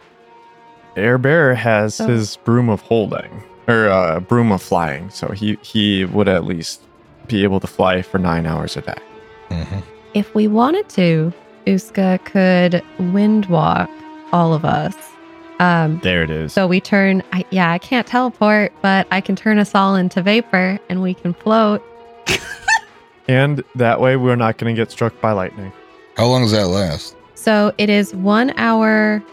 Air 0.95 1.19
Bear 1.19 1.53
has 1.53 1.93
So- 1.93 2.07
his 2.07 2.37
broom 2.37 2.67
of 2.67 2.81
holding 2.81 3.43
or 3.67 3.89
uh, 3.89 4.19
broom 4.19 4.51
of 4.51 4.61
flying, 4.61 5.09
so 5.09 5.27
he 5.31 5.57
he 5.61 6.05
would 6.05 6.27
at 6.27 6.45
least 6.45 6.81
be 7.27 7.43
able 7.43 7.59
to 7.59 7.67
fly 7.67 8.01
for 8.01 8.17
nine 8.19 8.45
hours 8.45 8.77
a 8.77 8.81
day. 8.81 8.97
hmm 9.49 9.79
If 10.13 10.33
we 10.35 10.47
wanted 10.47 10.87
to, 10.89 11.33
Uska 11.65 12.23
could 12.25 12.83
wind 13.13 13.47
walk 13.47 13.89
all 14.31 14.53
of 14.53 14.63
us. 14.65 14.95
Um, 15.59 15.99
There 16.03 16.21
it 16.21 16.29
is. 16.29 16.51
so 16.53 16.67
we 16.67 16.81
turn, 16.81 17.23
I, 17.31 17.45
yeah, 17.49 17.71
I 17.71 17.77
can't 17.77 18.05
teleport, 18.05 18.73
but 18.81 19.07
I 19.09 19.21
can 19.21 19.35
turn 19.37 19.57
us 19.57 19.73
all 19.73 19.95
into 19.95 20.21
vapor 20.21 20.77
and 20.89 21.01
we 21.01 21.13
can 21.13 21.33
float. 21.33 21.81
And 23.27 23.63
that 23.73 23.99
way, 23.99 24.17
we're 24.17 24.35
not 24.35 24.57
going 24.59 24.75
to 24.75 24.79
get 24.79 24.91
struck 24.91 25.19
by 25.19 25.31
lightning. 25.31 25.73
How 26.15 26.27
long 26.27 26.43
does 26.43 26.51
that 26.51 26.67
last? 26.67 27.15
So 27.33 27.73
it 27.79 27.89
is 27.89 28.13
one 28.13 28.51
hour 28.57 29.23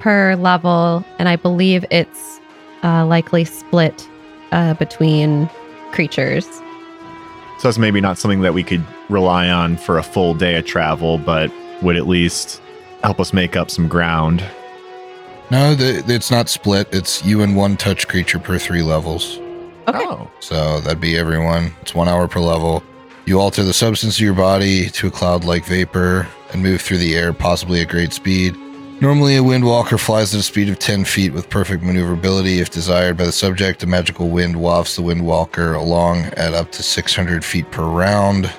per 0.00 0.34
level, 0.36 1.02
and 1.18 1.30
I 1.30 1.36
believe 1.36 1.82
it's 1.90 2.37
uh, 2.82 3.06
likely 3.06 3.44
split 3.44 4.08
uh, 4.52 4.74
between 4.74 5.48
creatures. 5.92 6.46
So 7.58 7.68
that's 7.68 7.78
maybe 7.78 8.00
not 8.00 8.18
something 8.18 8.42
that 8.42 8.54
we 8.54 8.62
could 8.62 8.84
rely 9.08 9.48
on 9.48 9.76
for 9.76 9.98
a 9.98 10.02
full 10.02 10.34
day 10.34 10.56
of 10.56 10.64
travel, 10.64 11.18
but 11.18 11.50
would 11.82 11.96
at 11.96 12.06
least 12.06 12.62
help 13.02 13.18
us 13.20 13.32
make 13.32 13.56
up 13.56 13.70
some 13.70 13.88
ground. 13.88 14.44
No, 15.50 15.74
the, 15.74 16.04
it's 16.06 16.30
not 16.30 16.48
split. 16.48 16.88
It's 16.92 17.24
you 17.24 17.42
and 17.42 17.56
one 17.56 17.76
touch 17.76 18.06
creature 18.06 18.38
per 18.38 18.58
three 18.58 18.82
levels. 18.82 19.38
Okay. 19.88 19.98
Oh. 20.02 20.30
So 20.40 20.80
that'd 20.80 21.00
be 21.00 21.16
everyone. 21.16 21.72
It's 21.80 21.94
one 21.94 22.08
hour 22.08 22.28
per 22.28 22.40
level. 22.40 22.82
You 23.24 23.40
alter 23.40 23.62
the 23.62 23.72
substance 23.72 24.16
of 24.16 24.20
your 24.20 24.34
body 24.34 24.88
to 24.90 25.08
a 25.08 25.10
cloud 25.10 25.44
like 25.44 25.64
vapor 25.64 26.28
and 26.52 26.62
move 26.62 26.80
through 26.80 26.98
the 26.98 27.16
air, 27.16 27.32
possibly 27.32 27.80
at 27.80 27.88
great 27.88 28.12
speed. 28.12 28.56
Normally, 29.00 29.36
a 29.36 29.40
windwalker 29.40 29.98
flies 29.98 30.34
at 30.34 30.40
a 30.40 30.42
speed 30.42 30.68
of 30.68 30.80
10 30.80 31.04
feet 31.04 31.32
with 31.32 31.48
perfect 31.48 31.84
maneuverability. 31.84 32.58
If 32.58 32.70
desired 32.70 33.16
by 33.16 33.26
the 33.26 33.32
subject, 33.32 33.84
a 33.84 33.86
magical 33.86 34.28
wind 34.28 34.56
wafts 34.56 34.96
the 34.96 35.02
windwalker 35.02 35.76
along 35.76 36.22
at 36.36 36.52
up 36.52 36.72
to 36.72 36.82
600 36.82 37.44
feet 37.44 37.70
per 37.70 37.84
round. 37.84 38.52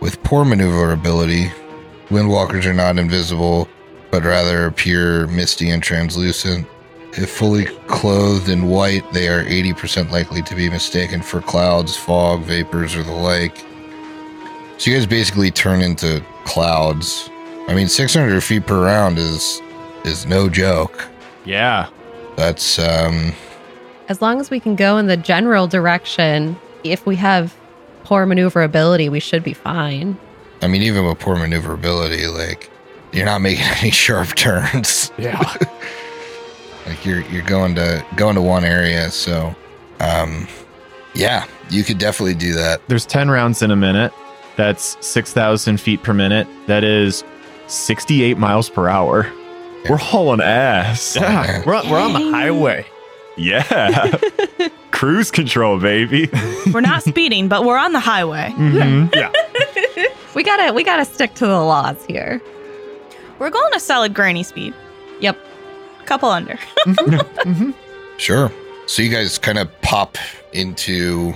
With 0.00 0.20
poor 0.24 0.44
maneuverability, 0.44 1.46
windwalkers 2.08 2.66
are 2.66 2.74
not 2.74 2.98
invisible, 2.98 3.68
but 4.10 4.24
rather 4.24 4.66
appear 4.66 5.28
misty 5.28 5.70
and 5.70 5.80
translucent. 5.80 6.66
If 7.12 7.30
fully 7.30 7.66
clothed 7.86 8.48
in 8.48 8.66
white, 8.66 9.04
they 9.12 9.28
are 9.28 9.44
80% 9.44 10.10
likely 10.10 10.42
to 10.42 10.56
be 10.56 10.68
mistaken 10.68 11.22
for 11.22 11.40
clouds, 11.40 11.96
fog, 11.96 12.40
vapors, 12.40 12.96
or 12.96 13.04
the 13.04 13.12
like. 13.12 13.58
So 14.78 14.90
you 14.90 14.96
guys 14.96 15.06
basically 15.06 15.52
turn 15.52 15.82
into 15.82 16.20
clouds. 16.42 17.30
I 17.68 17.74
mean, 17.74 17.86
600 17.86 18.42
feet 18.42 18.66
per 18.66 18.82
round 18.84 19.18
is 19.18 19.62
is 20.04 20.26
no 20.26 20.48
joke. 20.48 21.08
Yeah. 21.44 21.88
That's 22.36 22.78
um, 22.78 23.32
As 24.08 24.20
long 24.20 24.40
as 24.40 24.50
we 24.50 24.60
can 24.60 24.76
go 24.76 24.98
in 24.98 25.06
the 25.06 25.16
general 25.16 25.66
direction, 25.66 26.56
if 26.82 27.06
we 27.06 27.16
have 27.16 27.56
poor 28.04 28.26
maneuverability, 28.26 29.08
we 29.08 29.20
should 29.20 29.42
be 29.42 29.54
fine. 29.54 30.18
I 30.62 30.68
mean, 30.68 30.82
even 30.82 31.04
with 31.06 31.18
poor 31.18 31.36
maneuverability, 31.36 32.26
like 32.26 32.70
you're 33.12 33.26
not 33.26 33.40
making 33.40 33.64
any 33.80 33.90
sharp 33.90 34.34
turns. 34.34 35.10
Yeah. 35.18 35.40
like 36.86 37.04
you're 37.04 37.22
you're 37.22 37.42
going 37.42 37.74
to 37.76 38.04
going 38.16 38.34
to 38.34 38.42
one 38.42 38.64
area. 38.64 39.10
So, 39.10 39.54
um, 40.00 40.48
yeah, 41.14 41.46
you 41.70 41.84
could 41.84 41.98
definitely 41.98 42.34
do 42.34 42.54
that. 42.54 42.80
There's 42.88 43.06
10 43.06 43.30
rounds 43.30 43.62
in 43.62 43.70
a 43.70 43.76
minute. 43.76 44.12
That's 44.56 44.96
6,000 45.04 45.80
feet 45.80 46.02
per 46.02 46.12
minute. 46.14 46.46
That 46.66 46.84
is 46.84 47.24
68 47.66 48.38
miles 48.38 48.68
per 48.68 48.88
hour. 48.88 49.30
We're 49.88 49.96
hauling 49.96 50.40
ass. 50.40 51.16
Yeah. 51.16 51.62
We're, 51.66 51.74
on- 51.74 51.90
we're 51.90 52.00
on 52.00 52.12
the 52.12 52.30
highway. 52.30 52.86
Yeah. 53.36 54.16
Cruise 54.92 55.30
control, 55.30 55.78
baby. 55.80 56.30
We're 56.72 56.80
not 56.80 57.02
speeding, 57.02 57.48
but 57.48 57.64
we're 57.64 57.76
on 57.76 57.92
the 57.92 57.98
highway. 58.00 58.52
Mhm. 58.56 59.12
Yeah. 59.14 59.32
We 60.34 60.42
gotta 60.42 60.72
we 60.72 60.82
gotta 60.82 61.04
stick 61.04 61.34
to 61.34 61.46
the 61.46 61.60
laws 61.60 62.04
here. 62.06 62.40
We're 63.38 63.50
going 63.50 63.72
a 63.74 63.78
solid 63.80 64.14
granny 64.14 64.42
speed. 64.42 64.74
Yep. 65.20 65.38
Couple 66.06 66.28
under. 66.28 66.58
Sure. 68.18 68.50
So 68.86 69.02
you 69.02 69.10
guys 69.10 69.38
kind 69.38 69.58
of 69.58 69.68
pop 69.82 70.18
into 70.52 71.34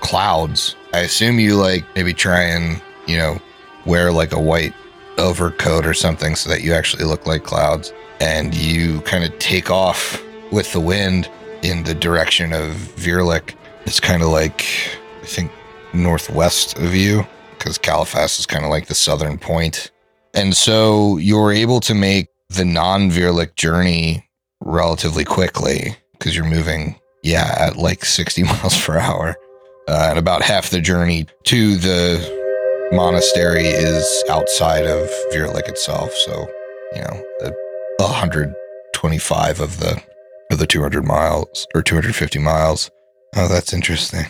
clouds. 0.00 0.76
I 0.92 1.00
assume 1.00 1.38
you 1.40 1.56
like 1.56 1.84
maybe 1.96 2.12
try 2.14 2.42
and, 2.42 2.80
you 3.06 3.16
know, 3.16 3.40
wear 3.86 4.12
like 4.12 4.32
a 4.32 4.40
white 4.40 4.74
overcoat 5.18 5.86
or 5.86 5.94
something 5.94 6.36
so 6.36 6.48
that 6.50 6.62
you 6.62 6.72
actually 6.72 7.04
look 7.04 7.26
like 7.26 7.44
clouds. 7.44 7.92
And 8.20 8.54
you 8.54 9.00
kind 9.02 9.24
of 9.24 9.36
take 9.38 9.70
off 9.70 10.22
with 10.52 10.72
the 10.72 10.80
wind 10.80 11.28
in 11.62 11.82
the 11.84 11.94
direction 11.94 12.52
of 12.52 12.70
Virlych. 12.96 13.54
It's 13.84 14.00
kind 14.00 14.22
of 14.22 14.28
like, 14.28 14.64
I 15.22 15.26
think, 15.26 15.50
northwest 15.92 16.78
of 16.78 16.94
you 16.94 17.26
because 17.58 17.78
Caliphas 17.78 18.38
is 18.38 18.46
kind 18.46 18.64
of 18.64 18.70
like 18.70 18.86
the 18.86 18.94
southern 18.94 19.38
point. 19.38 19.90
And 20.34 20.56
so 20.56 21.16
you're 21.18 21.52
able 21.52 21.80
to 21.80 21.94
make 21.94 22.28
the 22.48 22.64
non 22.64 23.10
Virlych 23.10 23.56
journey 23.56 24.28
relatively 24.60 25.24
quickly 25.24 25.96
because 26.12 26.36
you're 26.36 26.44
moving, 26.44 26.96
yeah, 27.22 27.54
at 27.58 27.76
like 27.76 28.04
60 28.04 28.42
miles 28.44 28.84
per 28.84 28.98
hour. 28.98 29.36
Uh, 29.88 30.06
and 30.10 30.18
about 30.18 30.42
half 30.42 30.70
the 30.70 30.80
journey 30.80 31.26
to 31.42 31.76
the 31.76 32.41
monastery 32.92 33.66
is 33.66 34.24
outside 34.28 34.84
of 34.84 35.08
Virlych 35.32 35.68
itself. 35.68 36.12
So, 36.12 36.46
you 36.94 37.00
know, 37.00 37.24
a 37.40 37.52
125 38.02 39.60
of 39.60 39.80
the 39.80 40.02
of 40.50 40.58
the 40.58 40.66
200 40.66 41.02
miles 41.04 41.66
or 41.74 41.82
250 41.82 42.38
miles. 42.38 42.90
Oh, 43.34 43.48
that's 43.48 43.72
interesting. 43.72 44.26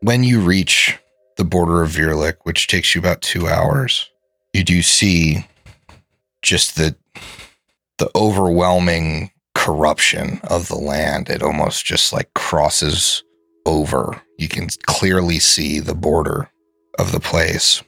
When 0.00 0.24
you 0.24 0.40
reach 0.40 0.98
the 1.36 1.44
border 1.44 1.82
of 1.82 1.90
Virlych, 1.90 2.36
which 2.44 2.66
takes 2.66 2.94
you 2.94 3.00
about 3.00 3.20
two 3.20 3.46
hours, 3.46 4.08
you 4.54 4.64
do 4.64 4.80
see 4.80 5.46
just 6.42 6.76
the 6.76 6.96
the 7.98 8.10
overwhelming 8.16 9.30
corruption 9.54 10.40
of 10.44 10.68
the 10.68 10.76
land. 10.76 11.28
It 11.28 11.42
almost 11.42 11.84
just 11.84 12.12
like 12.12 12.32
crosses 12.34 13.22
over. 13.66 14.20
You 14.38 14.48
can 14.48 14.68
clearly 14.86 15.38
see 15.38 15.80
the 15.80 15.94
border 15.94 16.50
of 16.98 17.12
the 17.12 17.20
place 17.20 17.82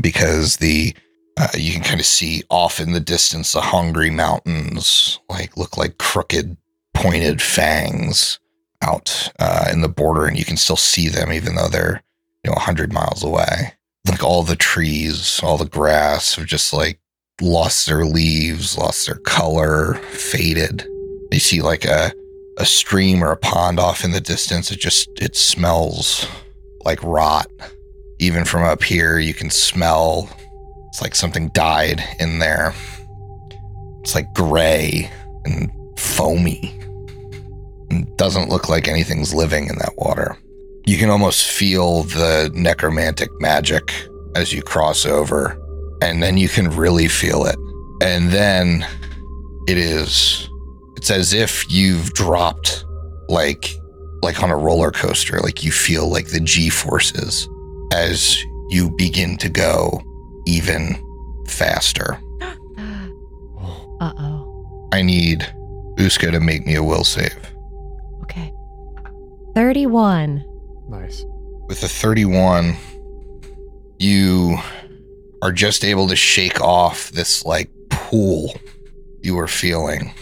because 0.00 0.56
the 0.56 0.94
uh, 1.38 1.48
you 1.54 1.72
can 1.72 1.82
kind 1.82 2.00
of 2.00 2.06
see 2.06 2.42
off 2.50 2.78
in 2.78 2.92
the 2.92 3.00
distance 3.00 3.52
the 3.52 3.60
hungry 3.60 4.10
mountains 4.10 5.18
like 5.28 5.56
look 5.56 5.76
like 5.76 5.98
crooked 5.98 6.56
pointed 6.94 7.40
fangs 7.40 8.38
out 8.82 9.32
uh, 9.38 9.68
in 9.72 9.80
the 9.80 9.88
border 9.88 10.26
and 10.26 10.38
you 10.38 10.44
can 10.44 10.56
still 10.56 10.76
see 10.76 11.08
them 11.08 11.32
even 11.32 11.54
though 11.54 11.68
they're 11.68 12.02
you 12.44 12.50
know 12.50 12.54
100 12.54 12.92
miles 12.92 13.24
away 13.24 13.72
like 14.08 14.22
all 14.22 14.42
the 14.42 14.56
trees 14.56 15.40
all 15.42 15.56
the 15.56 15.64
grass 15.64 16.34
have 16.34 16.46
just 16.46 16.72
like 16.72 16.98
lost 17.42 17.86
their 17.86 18.04
leaves, 18.04 18.78
lost 18.78 19.06
their 19.06 19.16
color, 19.16 19.94
faded. 19.94 20.86
You 21.30 21.40
see 21.40 21.62
like 21.62 21.84
a 21.84 22.12
a 22.58 22.66
stream 22.66 23.24
or 23.24 23.32
a 23.32 23.36
pond 23.36 23.80
off 23.80 24.04
in 24.04 24.12
the 24.12 24.20
distance. 24.20 24.70
It 24.70 24.78
just 24.78 25.08
it 25.16 25.36
smells 25.36 26.26
like 26.84 27.02
rot. 27.02 27.46
Even 28.22 28.44
from 28.44 28.62
up 28.62 28.84
here, 28.84 29.18
you 29.18 29.34
can 29.34 29.50
smell 29.50 30.28
it's 30.92 31.00
like 31.00 31.14
something 31.14 31.48
died 31.48 32.04
in 32.20 32.38
there. 32.38 32.74
It's 34.02 34.14
like 34.14 34.32
gray 34.34 35.10
and 35.46 35.72
foamy. 35.98 36.78
And 37.90 38.14
doesn't 38.18 38.50
look 38.50 38.68
like 38.68 38.88
anything's 38.88 39.32
living 39.32 39.68
in 39.68 39.76
that 39.78 39.94
water. 39.96 40.36
You 40.84 40.98
can 40.98 41.08
almost 41.08 41.50
feel 41.50 42.02
the 42.02 42.50
necromantic 42.54 43.30
magic 43.40 43.90
as 44.36 44.52
you 44.52 44.60
cross 44.60 45.06
over 45.06 45.58
and 46.02 46.22
then 46.22 46.36
you 46.36 46.48
can 46.48 46.68
really 46.68 47.08
feel 47.08 47.46
it. 47.46 47.56
And 48.02 48.30
then 48.30 48.86
it 49.66 49.78
is 49.78 50.46
it's 50.96 51.10
as 51.10 51.32
if 51.32 51.64
you've 51.72 52.12
dropped 52.12 52.84
like 53.30 53.74
like 54.22 54.42
on 54.42 54.50
a 54.50 54.56
roller 54.56 54.90
coaster, 54.90 55.40
like 55.40 55.64
you 55.64 55.72
feel 55.72 56.08
like 56.08 56.28
the 56.28 56.40
G 56.40 56.68
forces 56.68 57.48
as 57.92 58.42
you 58.70 58.90
begin 58.90 59.36
to 59.38 59.48
go 59.48 60.02
even 60.46 60.96
faster. 61.46 62.18
Uh 64.00 64.12
oh. 64.18 64.88
I 64.92 65.00
need 65.02 65.46
Uska 65.96 66.32
to 66.32 66.40
make 66.40 66.66
me 66.66 66.74
a 66.74 66.82
will 66.82 67.04
save. 67.04 67.38
Okay. 68.24 68.52
31. 69.54 70.44
Nice. 70.88 71.24
With 71.68 71.84
a 71.84 71.88
31, 71.88 72.74
you 74.00 74.58
are 75.40 75.52
just 75.52 75.84
able 75.84 76.08
to 76.08 76.16
shake 76.16 76.60
off 76.60 77.12
this 77.12 77.44
like 77.44 77.70
pool 77.90 78.56
you 79.22 79.36
were 79.36 79.46
feeling. 79.46 80.12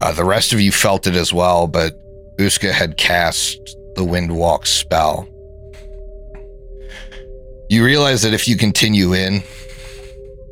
Uh, 0.00 0.10
the 0.10 0.24
rest 0.24 0.52
of 0.52 0.60
you 0.60 0.72
felt 0.72 1.06
it 1.06 1.14
as 1.14 1.32
well, 1.32 1.68
but 1.68 1.92
Uska 2.40 2.72
had 2.72 2.96
cast 2.96 3.56
the 3.94 4.02
Windwalk 4.02 4.66
spell. 4.66 5.28
You 7.68 7.84
realize 7.84 8.22
that 8.22 8.34
if 8.34 8.46
you 8.46 8.56
continue 8.56 9.14
in, 9.14 9.42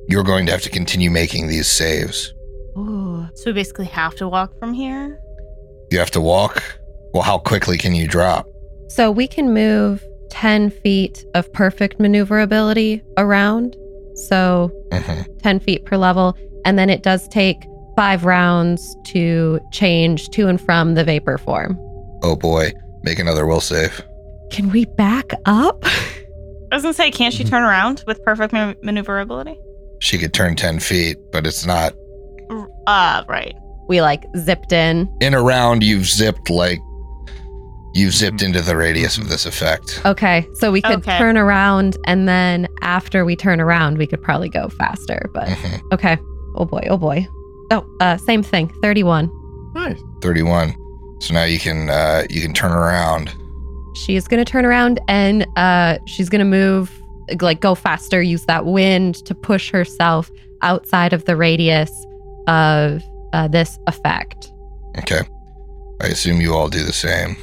you're 0.09 0.25
going 0.25 0.47
to 0.47 0.53
have 0.53 0.63
to 0.63 0.71
continue 0.71 1.11
making 1.11 1.49
these 1.49 1.67
saves. 1.69 2.33
Ooh. 2.77 3.29
So 3.35 3.45
we 3.47 3.53
basically 3.53 3.87
have 3.87 4.15
to 4.17 4.29
walk 4.29 4.59
from 4.59 4.73
here. 4.73 5.19
You 5.91 5.99
have 5.99 6.11
to 6.13 6.21
walk. 6.21 6.63
Well, 7.13 7.23
how 7.23 7.39
quickly 7.39 7.77
can 7.77 7.95
you 7.95 8.07
drop? 8.07 8.47
So 8.89 9.11
we 9.11 9.27
can 9.29 9.53
move 9.53 10.05
10 10.31 10.71
feet 10.71 11.25
of 11.35 11.53
perfect 11.53 12.01
maneuverability 12.01 13.03
around. 13.19 13.77
So 14.15 14.71
Mhm. 14.91 15.27
10 15.43 15.61
feet 15.61 15.85
per 15.85 15.97
level. 15.97 16.37
And 16.65 16.79
then 16.79 16.89
it 16.91 17.03
does 17.03 17.27
take 17.29 17.57
five 17.97 18.25
rounds 18.25 18.97
to 19.09 19.61
change 19.73 20.29
to 20.31 20.49
and 20.49 20.61
from 20.61 20.95
the 20.95 21.05
vapor 21.05 21.39
form. 21.39 21.77
Oh 22.23 22.37
boy, 22.37 22.73
make 23.03 23.19
another 23.19 23.47
will 23.47 23.61
save. 23.61 24.03
Can 24.51 24.71
we 24.71 24.85
back 24.87 25.33
up? 25.45 25.85
I 26.73 26.77
was 26.77 26.83
gonna 26.83 26.95
say, 26.95 27.11
can't 27.11 27.35
she 27.35 27.45
turn 27.45 27.63
around 27.63 28.05
with 28.07 28.23
perfect 28.25 28.53
man- 28.53 28.77
maneuverability? 28.83 29.59
She 30.01 30.19
could 30.19 30.33
turn 30.33 30.57
10 30.57 30.79
feet, 30.81 31.19
but 31.33 31.47
it's 31.47 31.67
not 31.67 31.93
R- 32.51 32.69
Uh, 32.87 33.23
right. 33.29 33.55
We 33.89 34.01
like 34.01 34.25
zipped 34.37 34.73
in. 34.73 35.09
in 35.21 35.35
a 35.35 35.43
round 35.43 35.83
you've 35.83 36.07
zipped 36.07 36.49
like 36.51 36.79
you've 37.93 38.15
zipped 38.15 38.41
into 38.41 38.61
the 38.61 38.77
radius 38.77 39.19
of 39.19 39.29
this 39.29 39.47
effect 39.47 40.01
Okay. 40.07 40.47
So 40.55 40.71
we 40.71 40.81
could 40.81 41.01
Okay. 41.01 41.19
turn 41.19 41.37
around 41.37 41.97
and 42.07 42.29
then 42.29 42.69
after 42.83 43.25
we 43.25 43.35
turn 43.35 43.61
around, 43.61 43.99
we 43.99 44.07
could 44.07 44.23
probably 44.23 44.49
go 44.49 44.69
faster. 44.69 45.29
But 45.35 45.49
Mhm. 45.49 45.81
okay. 45.93 46.19
Oh 46.57 46.65
boy. 46.65 46.87
Oh 46.89 46.97
boy. 46.97 47.27
Oh, 47.73 47.85
uh, 48.01 48.17
same 48.17 48.43
thing. 48.45 48.71
31. 48.83 49.29
Nice. 49.75 49.99
31 50.23 50.75
so 51.21 51.35
now 51.35 51.45
you 51.45 51.59
can 51.59 51.91
uh 51.91 52.23
you 52.31 52.41
can 52.41 52.53
turn 52.55 52.73
around 52.73 53.33
She's 53.95 54.27
going 54.29 54.45
to 54.45 54.51
turn 54.51 54.65
around 54.65 55.01
and 55.09 55.47
uh, 55.57 55.99
she's 56.07 56.29
going 56.29 56.39
to 56.41 56.45
move, 56.45 56.91
like 57.41 57.61
go 57.61 57.75
faster, 57.75 58.23
use 58.23 58.45
that 58.47 58.67
wind 58.67 59.17
to 59.27 59.35
push 59.35 59.71
herself 59.71 60.31
outside 60.63 61.13
of 61.13 61.25
the 61.25 61.37
radius 61.37 61.91
of 62.47 63.03
uh, 63.33 63.49
this 63.49 63.79
effect. 63.87 64.53
okay 64.99 65.21
i 66.03 66.07
assume 66.07 66.41
you 66.41 66.55
all 66.55 66.69
do 66.69 66.83
the 66.83 66.93
same 66.93 67.37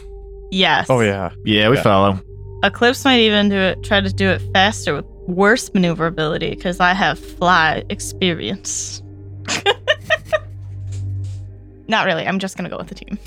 Yes. 0.52 0.90
Oh 0.90 1.02
yeah. 1.02 1.32
Yeah, 1.44 1.68
we 1.70 1.76
Yeah. 1.76 1.82
follow. 1.84 2.20
Eclipse 2.64 3.04
might 3.04 3.20
even 3.20 3.50
do 3.50 3.58
it. 3.58 3.84
Try 3.84 4.00
to 4.00 4.10
do 4.10 4.30
it 4.30 4.42
faster 4.54 4.96
with 4.96 5.06
worse 5.28 5.74
maneuverability 5.74 6.52
because 6.52 6.80
I 6.80 6.94
have 6.94 7.20
fly 7.20 7.84
experience. 7.90 9.04
Not 11.90 12.06
really. 12.06 12.26
I'm 12.26 12.40
just 12.40 12.56
gonna 12.58 12.70
go 12.70 12.78
with 12.78 12.88
the 12.88 12.96
team. 12.96 13.18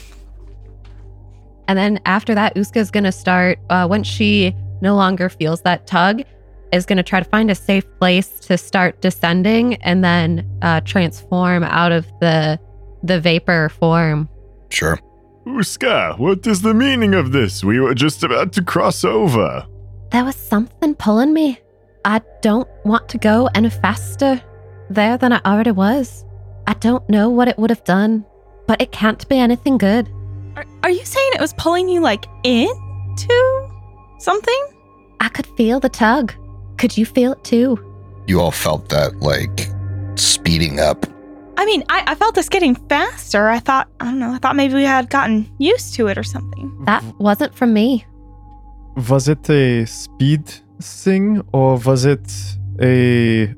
And 1.70 1.78
then 1.78 2.00
after 2.04 2.34
that, 2.34 2.56
Uska's 2.56 2.90
going 2.90 3.04
to 3.04 3.12
start, 3.12 3.60
uh, 3.70 3.86
once 3.88 4.08
she 4.08 4.56
no 4.80 4.96
longer 4.96 5.28
feels 5.28 5.62
that 5.62 5.86
tug, 5.86 6.22
is 6.72 6.84
going 6.84 6.96
to 6.96 7.04
try 7.04 7.20
to 7.20 7.28
find 7.28 7.48
a 7.48 7.54
safe 7.54 7.84
place 8.00 8.40
to 8.40 8.58
start 8.58 9.00
descending 9.00 9.76
and 9.76 10.02
then 10.02 10.50
uh, 10.62 10.80
transform 10.80 11.62
out 11.62 11.92
of 11.92 12.06
the 12.18 12.58
the 13.04 13.20
vapor 13.20 13.68
form. 13.68 14.28
sure 14.68 14.98
Uska, 15.46 16.18
what 16.18 16.44
is 16.44 16.60
the 16.62 16.74
meaning 16.74 17.14
of 17.14 17.30
this? 17.30 17.62
We 17.62 17.78
were 17.78 17.94
just 17.94 18.24
about 18.24 18.52
to 18.54 18.64
cross 18.64 19.04
over. 19.04 19.64
There 20.10 20.24
was 20.24 20.34
something 20.34 20.96
pulling 20.96 21.32
me. 21.32 21.60
I 22.04 22.20
don't 22.42 22.68
want 22.84 23.08
to 23.10 23.18
go 23.18 23.48
any 23.54 23.70
faster. 23.70 24.42
there 24.90 25.16
than 25.16 25.32
I 25.32 25.40
already 25.46 25.70
was. 25.70 26.24
I 26.66 26.74
don't 26.74 27.08
know 27.08 27.30
what 27.30 27.46
it 27.46 27.58
would 27.58 27.70
have 27.70 27.84
done, 27.84 28.26
but 28.66 28.82
it 28.82 28.90
can't 28.90 29.28
be 29.28 29.38
anything 29.38 29.78
good. 29.78 30.10
Are, 30.60 30.66
are 30.82 30.90
you 30.90 31.04
saying 31.06 31.30
it 31.34 31.40
was 31.40 31.54
pulling 31.54 31.88
you 31.88 32.00
like 32.00 32.26
into 32.44 33.68
something? 34.18 34.62
I 35.18 35.28
could 35.30 35.46
feel 35.56 35.80
the 35.80 35.88
tug. 35.88 36.34
Could 36.76 36.98
you 36.98 37.06
feel 37.06 37.32
it 37.32 37.42
too? 37.44 37.78
You 38.26 38.40
all 38.40 38.50
felt 38.50 38.90
that 38.90 39.20
like 39.20 39.68
speeding 40.16 40.78
up. 40.78 41.06
I 41.56 41.64
mean, 41.64 41.82
I, 41.88 42.04
I 42.08 42.14
felt 42.14 42.36
us 42.36 42.48
getting 42.50 42.74
faster. 42.74 43.48
I 43.48 43.58
thought, 43.58 43.88
I 44.00 44.04
don't 44.04 44.18
know, 44.18 44.32
I 44.32 44.38
thought 44.38 44.54
maybe 44.54 44.74
we 44.74 44.84
had 44.84 45.08
gotten 45.08 45.50
used 45.58 45.94
to 45.94 46.08
it 46.08 46.18
or 46.18 46.22
something. 46.22 46.84
That 46.84 47.02
wasn't 47.18 47.54
from 47.54 47.72
me. 47.72 48.04
Was 49.08 49.28
it 49.28 49.48
a 49.48 49.86
speed 49.86 50.46
thing 50.82 51.42
or 51.52 51.76
was 51.78 52.04
it 52.04 52.30
a 52.82 53.54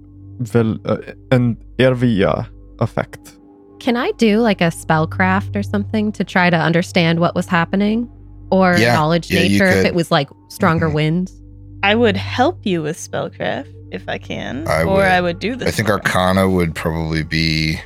well 0.54 0.78
uh, 0.84 0.98
an 1.32 1.56
area 1.80 2.48
effect? 2.78 3.38
Can 3.82 3.96
I 3.96 4.12
do 4.12 4.38
like 4.38 4.60
a 4.60 4.68
spellcraft 4.68 5.56
or 5.56 5.62
something 5.64 6.12
to 6.12 6.22
try 6.22 6.50
to 6.50 6.56
understand 6.56 7.18
what 7.18 7.34
was 7.34 7.46
happening? 7.48 8.08
Or 8.52 8.76
Yeah, 8.78 8.94
knowledge 8.94 9.28
yeah, 9.28 9.40
nature 9.40 9.66
if 9.66 9.84
it 9.84 9.92
was 9.92 10.12
like 10.12 10.28
stronger 10.50 10.88
Mhm. 10.88 10.92
winds? 10.94 11.42
I 11.82 11.96
would 11.96 12.16
help 12.16 12.64
you 12.64 12.80
with 12.82 12.96
spellcraft 12.96 13.72
if 13.90 14.08
I 14.08 14.18
can, 14.18 14.68
I 14.68 14.84
or 14.84 14.98
would. 14.98 15.04
I 15.06 15.20
would 15.20 15.40
do 15.40 15.56
this. 15.56 15.66
I 15.66 15.70
think 15.72 15.88
for. 15.88 15.94
Arcana 15.94 16.48
would 16.48 16.76
probably 16.76 17.24
be 17.24 17.80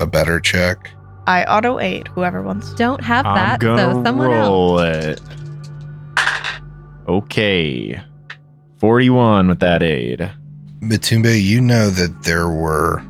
a 0.00 0.06
better 0.08 0.40
check. 0.40 0.90
I 1.28 1.44
auto 1.44 1.78
eight, 1.78 2.08
whoever 2.08 2.42
wants. 2.42 2.74
Don't 2.74 3.04
have 3.04 3.24
I'm 3.24 3.36
that, 3.36 3.60
gonna 3.60 3.94
so 3.94 4.02
someone 4.02 4.32
else. 4.32 4.82
it. 4.82 5.20
Okay. 7.08 8.00
41 8.78 9.46
with 9.46 9.60
that 9.60 9.84
aid. 9.84 10.32
Matumbe, 10.80 11.40
you 11.40 11.60
know 11.60 11.90
that 11.90 12.24
there 12.24 12.48
were 12.48 13.02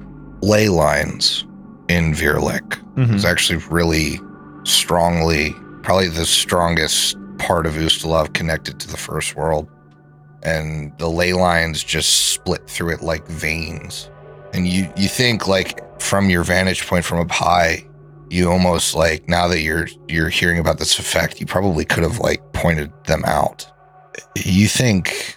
ley 0.42 0.68
lines 0.68 1.44
in 1.88 2.12
Virlych. 2.14 2.76
Mhm. 2.96 3.14
It's 3.14 3.24
actually 3.24 3.58
really 3.70 4.20
strongly, 4.64 5.54
probably 5.82 6.08
the 6.08 6.26
strongest 6.26 7.16
part 7.38 7.66
of 7.66 7.74
Ustalav 7.74 8.32
connected 8.34 8.78
to 8.80 8.88
the 8.88 8.96
first 8.96 9.36
world. 9.36 9.68
And 10.42 10.92
the 10.98 11.08
ley 11.08 11.32
lines 11.32 11.82
just 11.82 12.32
split 12.32 12.68
through 12.68 12.90
it 12.94 13.02
like 13.02 13.26
veins. 13.26 14.10
And 14.54 14.66
you, 14.68 14.88
you 14.96 15.08
think 15.08 15.46
like 15.48 15.82
from 16.00 16.30
your 16.30 16.44
vantage 16.44 16.86
point 16.86 17.04
from 17.04 17.18
up 17.20 17.30
high, 17.30 17.84
you 18.30 18.50
almost 18.50 18.94
like 18.94 19.28
now 19.28 19.48
that 19.48 19.60
you're 19.60 19.88
you're 20.06 20.28
hearing 20.28 20.58
about 20.58 20.78
this 20.78 20.98
effect, 20.98 21.40
you 21.40 21.46
probably 21.46 21.84
could 21.84 22.02
have 22.02 22.18
like 22.18 22.40
pointed 22.52 22.92
them 23.06 23.24
out. 23.24 23.66
You 24.36 24.68
think 24.68 25.36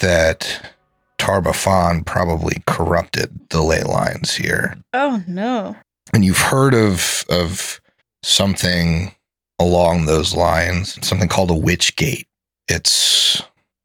that 0.00 0.70
Tar-Baphon 1.18 2.04
probably 2.04 2.62
corrupted 2.66 3.30
the 3.50 3.62
ley 3.62 3.82
lines 3.82 4.34
here 4.34 4.76
Oh 4.92 5.22
no. 5.26 5.76
And 6.14 6.24
you've 6.24 6.38
heard 6.38 6.72
of 6.74 7.24
of 7.28 7.80
something 8.22 9.14
along 9.58 10.06
those 10.06 10.34
lines 10.34 10.98
something 11.06 11.28
called 11.28 11.50
a 11.50 11.54
witch 11.54 11.94
gate 11.96 12.26
it's 12.68 13.42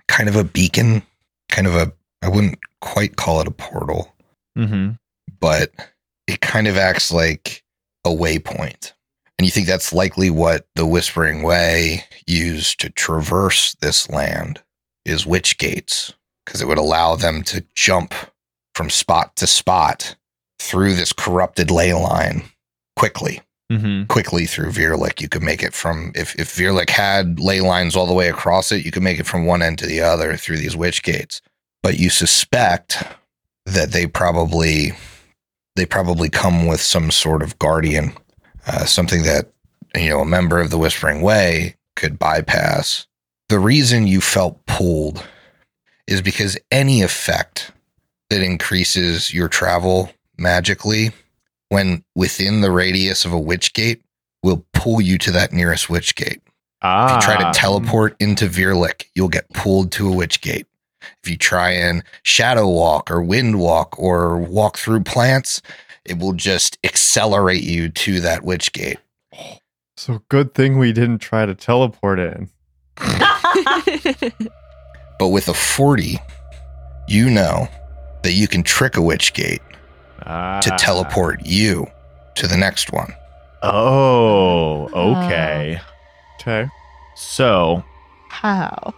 kind 0.08 0.30
of 0.30 0.36
a 0.36 0.44
beacon 0.44 1.02
kind 1.50 1.68
of 1.68 1.76
a 1.76 1.92
i 2.22 2.28
wouldn't 2.30 2.58
quite 2.82 3.16
call 3.18 3.42
it 3.42 3.48
a 3.48 3.52
portal 3.52 4.14
Mhm. 4.58 4.98
but 5.40 5.72
it 6.28 6.42
kind 6.42 6.68
of 6.68 6.78
acts 6.78 7.12
like 7.12 7.64
a 8.06 8.10
waypoint 8.10 8.94
and 9.38 9.46
you 9.46 9.52
think 9.52 9.68
that's 9.68 9.94
likely 9.94 10.30
what 10.30 10.68
the 10.76 10.86
whispering 10.86 11.44
way 11.44 12.04
used 12.28 12.80
to 12.82 12.90
traverse 12.90 13.76
this 13.82 14.10
land 14.10 14.62
is 15.06 15.26
witch 15.26 15.58
gates 15.58 16.14
because 16.46 16.62
it 16.62 16.68
would 16.68 16.78
allow 16.78 17.16
them 17.16 17.44
to 17.44 17.64
jump 17.76 18.14
from 18.76 18.90
spot 18.90 19.36
to 19.36 19.46
spot 19.48 20.16
through 20.60 20.94
this 20.96 21.14
corrupted 21.14 21.72
ley 21.72 21.94
line 21.94 22.44
quickly 22.98 23.42
Mhm. 23.72 24.08
quickly 24.08 24.46
through 24.48 24.72
Virlych. 24.72 25.22
You 25.22 25.30
could 25.30 25.44
make 25.44 25.62
it 25.62 25.74
from 25.76 26.12
if 26.16 26.36
if 26.40 26.56
Virlych 26.56 26.90
had 26.90 27.40
ley 27.40 27.62
lines 27.62 27.96
all 27.96 28.08
the 28.08 28.14
way 28.14 28.28
across 28.28 28.72
it, 28.72 28.84
you 28.84 28.92
could 28.92 29.04
make 29.04 29.20
it 29.20 29.28
from 29.28 29.46
one 29.46 29.62
end 29.62 29.78
to 29.80 29.86
the 29.86 30.02
other 30.02 30.36
through 30.38 30.58
these 30.58 30.76
witch 30.76 31.04
gates. 31.04 31.40
But 31.84 32.00
you 32.00 32.10
suspect 32.10 33.04
that 33.68 33.92
they 33.92 34.08
probably 34.08 34.94
they 35.76 35.86
probably 35.86 36.30
come 36.30 36.66
with 36.66 36.82
some 36.82 37.12
sort 37.12 37.44
of 37.44 37.60
guardian, 37.60 38.14
uh, 38.66 38.86
something 38.86 39.22
that 39.24 39.52
you 39.96 40.10
know 40.10 40.22
a 40.22 40.26
member 40.26 40.60
of 40.60 40.72
the 40.72 40.78
Whispering 40.80 41.22
Way 41.22 41.76
could 41.96 42.18
bypass. 42.18 43.06
The 43.50 43.60
reason 43.60 44.08
you 44.08 44.20
felt 44.20 44.66
pulled 44.66 45.24
is 46.08 46.24
because 46.24 46.58
any 46.72 47.04
effect 47.04 47.72
that 48.32 48.42
increases 48.42 49.32
your 49.32 49.48
travel 49.48 50.12
magically 50.40 51.12
when 51.70 52.04
within 52.16 52.62
the 52.62 52.72
radius 52.72 53.26
of 53.26 53.34
a 53.34 53.40
witch 53.40 53.74
gate 53.74 54.02
will 54.44 54.66
pull 54.74 55.00
you 55.02 55.18
to 55.20 55.32
that 55.32 55.52
nearest 55.54 55.90
witch 55.90 56.16
gate. 56.16 56.42
If 56.46 56.52
Ah. 56.84 57.16
you 57.16 57.22
try 57.22 57.38
to 57.38 57.52
teleport 57.60 58.16
into 58.20 58.46
Virlych, 58.48 59.04
you'll 59.14 59.28
get 59.28 59.50
pulled 59.54 59.92
to 59.94 60.08
a 60.08 60.16
witch 60.16 60.42
gate. 60.42 60.66
If 61.24 61.30
you 61.30 61.38
try 61.38 61.72
and 61.72 62.04
shadow 62.24 62.68
walk 62.70 63.12
or 63.12 63.22
wind 63.22 63.60
walk 63.60 63.98
or 64.00 64.38
walk 64.38 64.78
through 64.78 65.02
plants, 65.04 65.62
it 66.06 66.18
will 66.20 66.34
just 66.34 66.78
accelerate 66.84 67.64
you 67.64 67.90
to 67.90 68.20
that 68.22 68.44
witch 68.44 68.72
gate. 68.72 68.98
So 69.98 70.22
good 70.30 70.54
thing 70.54 70.78
we 70.78 70.94
didn't 70.94 71.20
try 71.20 71.46
to 71.46 71.54
teleport 71.54 72.20
in. 72.20 72.50
But 75.20 75.30
with 75.30 75.50
a 75.50 75.54
40, 75.54 76.18
you 77.10 77.30
know 77.30 77.68
that 78.24 78.32
you 78.32 78.48
can 78.48 78.64
trick 78.64 78.96
a 78.96 79.02
witch 79.02 79.34
gate 79.34 79.62
Ah. 80.30 80.60
to 80.60 80.70
teleport 80.78 81.44
you 81.44 81.88
to 82.36 82.48
the 82.48 82.56
next 82.56 82.94
one. 82.94 83.12
Oh, 83.64 84.88
okay. 84.94 85.82
Okay. 86.40 86.70
So, 87.16 87.84
How? 88.30 88.94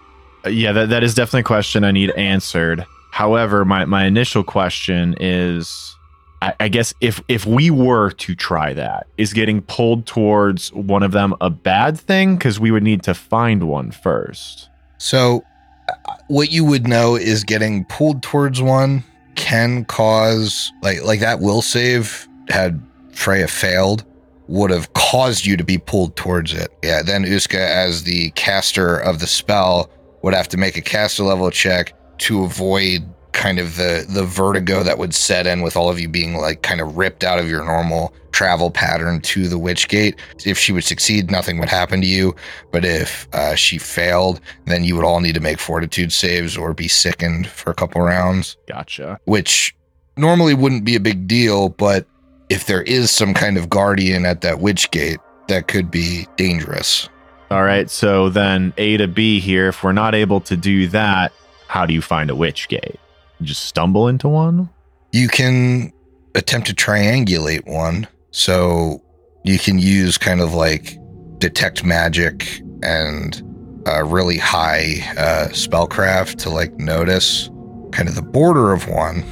uh, 0.46 0.50
yeah, 0.50 0.74
that, 0.74 0.90
that 0.90 1.04
is 1.04 1.16
definitely 1.16 1.40
a 1.40 1.44
question 1.44 1.86
I 1.86 1.92
need 1.92 2.12
answered. 2.12 2.86
However, 3.12 3.64
my, 3.64 3.86
my 3.86 4.06
initial 4.06 4.44
question 4.44 5.16
is 5.22 5.96
I, 6.42 6.54
I 6.60 6.68
guess 6.68 6.94
if 7.00 7.22
if 7.28 7.46
we 7.46 7.70
were 7.70 8.12
to 8.12 8.36
try 8.36 8.74
that, 8.74 9.08
is 9.18 9.32
getting 9.32 9.62
pulled 9.62 10.06
towards 10.06 10.74
one 10.74 11.04
of 11.04 11.12
them 11.14 11.34
a 11.40 11.50
bad 11.50 12.00
thing? 12.00 12.36
Because 12.36 12.60
we 12.60 12.72
would 12.72 12.84
need 12.84 13.04
to 13.04 13.14
find 13.14 13.64
one 13.64 13.92
first. 13.92 14.70
So, 14.98 15.44
uh, 15.90 16.14
what 16.28 16.52
you 16.52 16.66
would 16.66 16.88
know 16.88 17.16
is 17.16 17.44
getting 17.44 17.86
pulled 17.86 18.22
towards 18.22 18.62
one 18.62 19.04
can 19.36 19.86
cause 19.86 20.72
like 20.82 21.04
like 21.04 21.20
that 21.20 21.40
will 21.40 21.62
save 21.62 22.28
had 22.50 22.82
Freya 23.12 23.48
failed 23.48 24.06
would 24.48 24.72
have 24.72 24.92
caused 24.94 25.46
you 25.46 25.56
to 25.56 25.64
be 25.64 25.78
pulled 25.78 26.16
towards 26.18 26.54
it. 26.54 26.70
Yeah, 26.84 27.02
then 27.02 27.24
Uska 27.24 27.56
as 27.56 28.04
the 28.04 28.32
caster 28.32 28.98
of 28.98 29.20
the 29.20 29.28
spell 29.28 29.90
would 30.24 30.34
have 30.34 30.50
to 30.50 30.58
make 30.58 30.76
a 30.76 30.82
caster 30.82 31.24
level 31.24 31.50
check 31.52 31.94
to 32.20 32.44
avoid 32.44 33.02
kind 33.34 33.60
of 33.60 33.76
the 33.78 34.06
the 34.10 34.24
vertigo 34.24 34.84
that 34.84 34.98
would 34.98 35.14
set 35.14 35.48
in 35.48 35.62
with 35.62 35.76
all 35.78 35.90
of 35.90 36.00
you 36.00 36.08
being 36.08 36.36
like 36.36 36.62
kind 36.62 36.82
of 36.82 36.98
ripped 36.98 37.24
out 37.24 37.40
of 37.40 37.50
your 37.50 37.64
normal 37.64 38.14
travel 38.32 38.72
pattern 38.72 39.22
to 39.22 39.48
the 39.48 39.58
witch 39.58 39.88
gate. 39.88 40.16
If 40.46 40.58
she 40.58 40.72
would 40.72 40.84
succeed, 40.84 41.30
nothing 41.30 41.60
would 41.60 41.70
happen 41.70 42.02
to 42.02 42.08
you. 42.08 42.36
But 42.72 42.86
if 42.86 43.28
uh, 43.34 43.56
she 43.56 43.78
failed, 43.78 44.40
then 44.66 44.84
you 44.84 44.96
would 44.96 45.06
all 45.06 45.20
need 45.20 45.36
to 45.36 45.42
make 45.42 45.60
fortitude 45.60 46.12
saves 46.14 46.58
or 46.58 46.74
be 46.74 46.88
sickened 46.88 47.48
for 47.48 47.72
a 47.72 47.74
couple 47.76 48.02
rounds, 48.02 48.58
Gotcha. 48.68 49.20
which 49.26 49.76
normally 50.18 50.54
wouldn't 50.54 50.86
be 50.86 50.96
a 50.96 51.00
big 51.00 51.28
deal. 51.28 51.70
But 51.70 52.06
if 52.50 52.66
there 52.66 52.82
is 52.84 53.12
some 53.12 53.34
kind 53.34 53.58
of 53.58 53.70
guardian 53.70 54.26
at 54.26 54.42
that 54.42 54.60
witch 54.60 54.90
gate, 54.92 55.20
that 55.48 55.68
could 55.68 55.92
be 55.92 56.28
dangerous. 56.38 57.10
All 57.50 57.64
right. 57.64 57.90
So 57.90 58.30
then 58.30 58.74
A 58.78 58.98
to 58.98 59.08
B 59.08 59.40
here. 59.42 59.68
If 59.68 59.84
we're 59.84 59.92
not 59.92 60.16
able 60.16 60.40
to 60.42 60.56
do 60.56 60.88
that, 60.88 61.34
how 61.68 61.86
do 61.86 61.94
you 61.94 62.02
find 62.02 62.30
a 62.30 62.36
witch 62.36 62.70
gate? 62.70 63.00
You 63.42 63.48
just 63.48 63.66
stumble 63.66 64.08
into 64.08 64.30
one? 64.30 64.70
You 65.12 65.28
can 65.28 65.92
attempt 66.36 66.68
to 66.68 66.76
triangulate 66.76 67.66
one. 67.66 68.08
So 68.30 69.02
you 69.44 69.58
can 69.58 69.80
use 69.80 70.20
kind 70.20 70.42
of 70.42 70.54
like 70.54 71.00
detect 71.40 71.84
magic 71.84 72.62
and 72.84 73.42
uh, 73.88 74.04
really 74.04 74.38
high 74.38 74.98
uh, 75.18 75.48
spellcraft 75.50 76.36
to 76.44 76.52
like 76.52 76.72
notice 76.74 77.50
kind 77.92 78.08
of 78.08 78.14
the 78.14 78.22
border 78.22 78.74
of 78.74 78.88
one. 78.88 79.24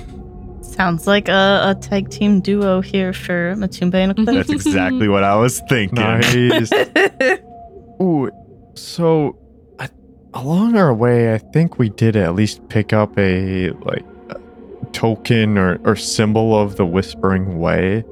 Sounds 0.64 1.06
like 1.06 1.30
a, 1.30 1.76
a 1.78 1.80
tag 1.80 2.10
team 2.10 2.42
duo 2.42 2.82
here 2.82 3.14
for 3.14 3.54
Matumbe 3.58 3.94
and 3.94 4.14
Eclipse. 4.14 4.48
That's 4.48 4.50
exactly 4.50 5.08
what 5.08 5.24
I 5.24 5.36
was 5.36 5.62
thinking. 5.70 6.00
Nice. 6.00 6.34
Ooh, 8.02 8.32
so 8.74 9.38
I, 9.38 9.49
along 10.34 10.76
our 10.76 10.94
way, 10.94 11.34
I 11.34 11.38
think 11.38 11.80
we 11.80 11.90
did 11.90 12.16
at 12.16 12.36
least 12.36 12.68
pick 12.70 12.94
up 12.94 13.18
a 13.18 13.72
like 13.72 14.06
a 14.30 14.40
token 14.92 15.58
or, 15.58 15.80
or 15.84 15.96
symbol 15.96 16.60
of 16.60 16.76
the 16.76 16.86
Whispering 16.86 17.60
Way. 17.60 18.04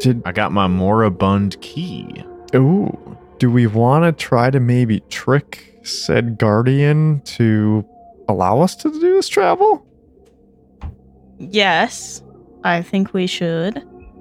Did 0.00 0.22
I 0.24 0.32
got 0.32 0.52
my 0.52 0.66
moribund 0.66 1.60
key. 1.60 2.24
ooh? 2.54 3.16
Do 3.38 3.50
we 3.50 3.66
want 3.66 4.04
to 4.04 4.12
try 4.12 4.50
to 4.50 4.60
maybe 4.60 5.00
trick 5.08 5.80
said 5.82 6.38
guardian 6.38 7.20
to 7.22 7.84
allow 8.28 8.60
us 8.60 8.76
to 8.76 8.90
do 8.90 9.14
this 9.14 9.28
travel? 9.28 9.86
yes. 11.38 12.22
I 12.64 12.82
think 12.82 13.12
we 13.12 13.26
should. 13.26 13.76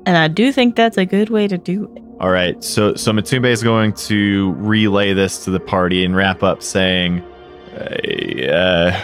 And 0.05 0.17
I 0.17 0.27
do 0.27 0.51
think 0.51 0.75
that's 0.75 0.97
a 0.97 1.05
good 1.05 1.29
way 1.29 1.47
to 1.47 1.57
do 1.57 1.91
it. 1.95 2.01
All 2.19 2.31
right, 2.31 2.63
so 2.63 2.95
so 2.95 3.11
Matumbe 3.11 3.47
is 3.47 3.63
going 3.63 3.93
to 3.93 4.53
relay 4.57 5.13
this 5.13 5.43
to 5.45 5.51
the 5.51 5.59
party 5.59 6.03
and 6.03 6.15
wrap 6.15 6.43
up 6.43 6.61
saying, 6.61 7.23
uh, 8.51 8.99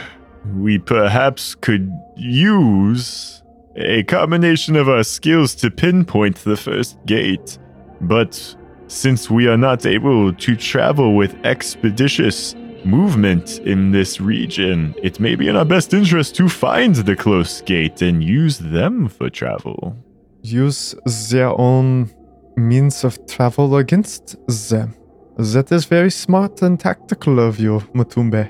"We 0.55 0.79
perhaps 0.79 1.55
could 1.55 1.91
use 2.15 3.43
a 3.75 4.03
combination 4.03 4.75
of 4.75 4.89
our 4.89 5.03
skills 5.03 5.55
to 5.55 5.69
pinpoint 5.69 6.37
the 6.37 6.57
first 6.57 6.97
gate, 7.05 7.57
but 8.01 8.55
since 8.87 9.29
we 9.29 9.47
are 9.47 9.57
not 9.57 9.85
able 9.85 10.33
to 10.33 10.55
travel 10.55 11.15
with 11.15 11.35
expeditious 11.43 12.55
movement 12.85 13.59
in 13.65 13.91
this 13.91 14.21
region, 14.21 14.95
it 15.03 15.19
may 15.19 15.35
be 15.35 15.47
in 15.47 15.55
our 15.55 15.65
best 15.65 15.93
interest 15.93 16.35
to 16.35 16.47
find 16.47 16.95
the 16.95 17.15
close 17.15 17.61
gate 17.61 18.01
and 18.01 18.23
use 18.23 18.57
them 18.59 19.09
for 19.09 19.29
travel." 19.29 19.95
Use 20.43 20.95
their 21.29 21.49
own 21.59 22.09
means 22.55 23.03
of 23.03 23.17
travel 23.27 23.75
against 23.75 24.37
them. 24.69 24.95
That 25.37 25.71
is 25.71 25.85
very 25.85 26.09
smart 26.09 26.61
and 26.61 26.79
tactical 26.79 27.39
of 27.39 27.59
you, 27.59 27.81
Matumbe. 27.93 28.49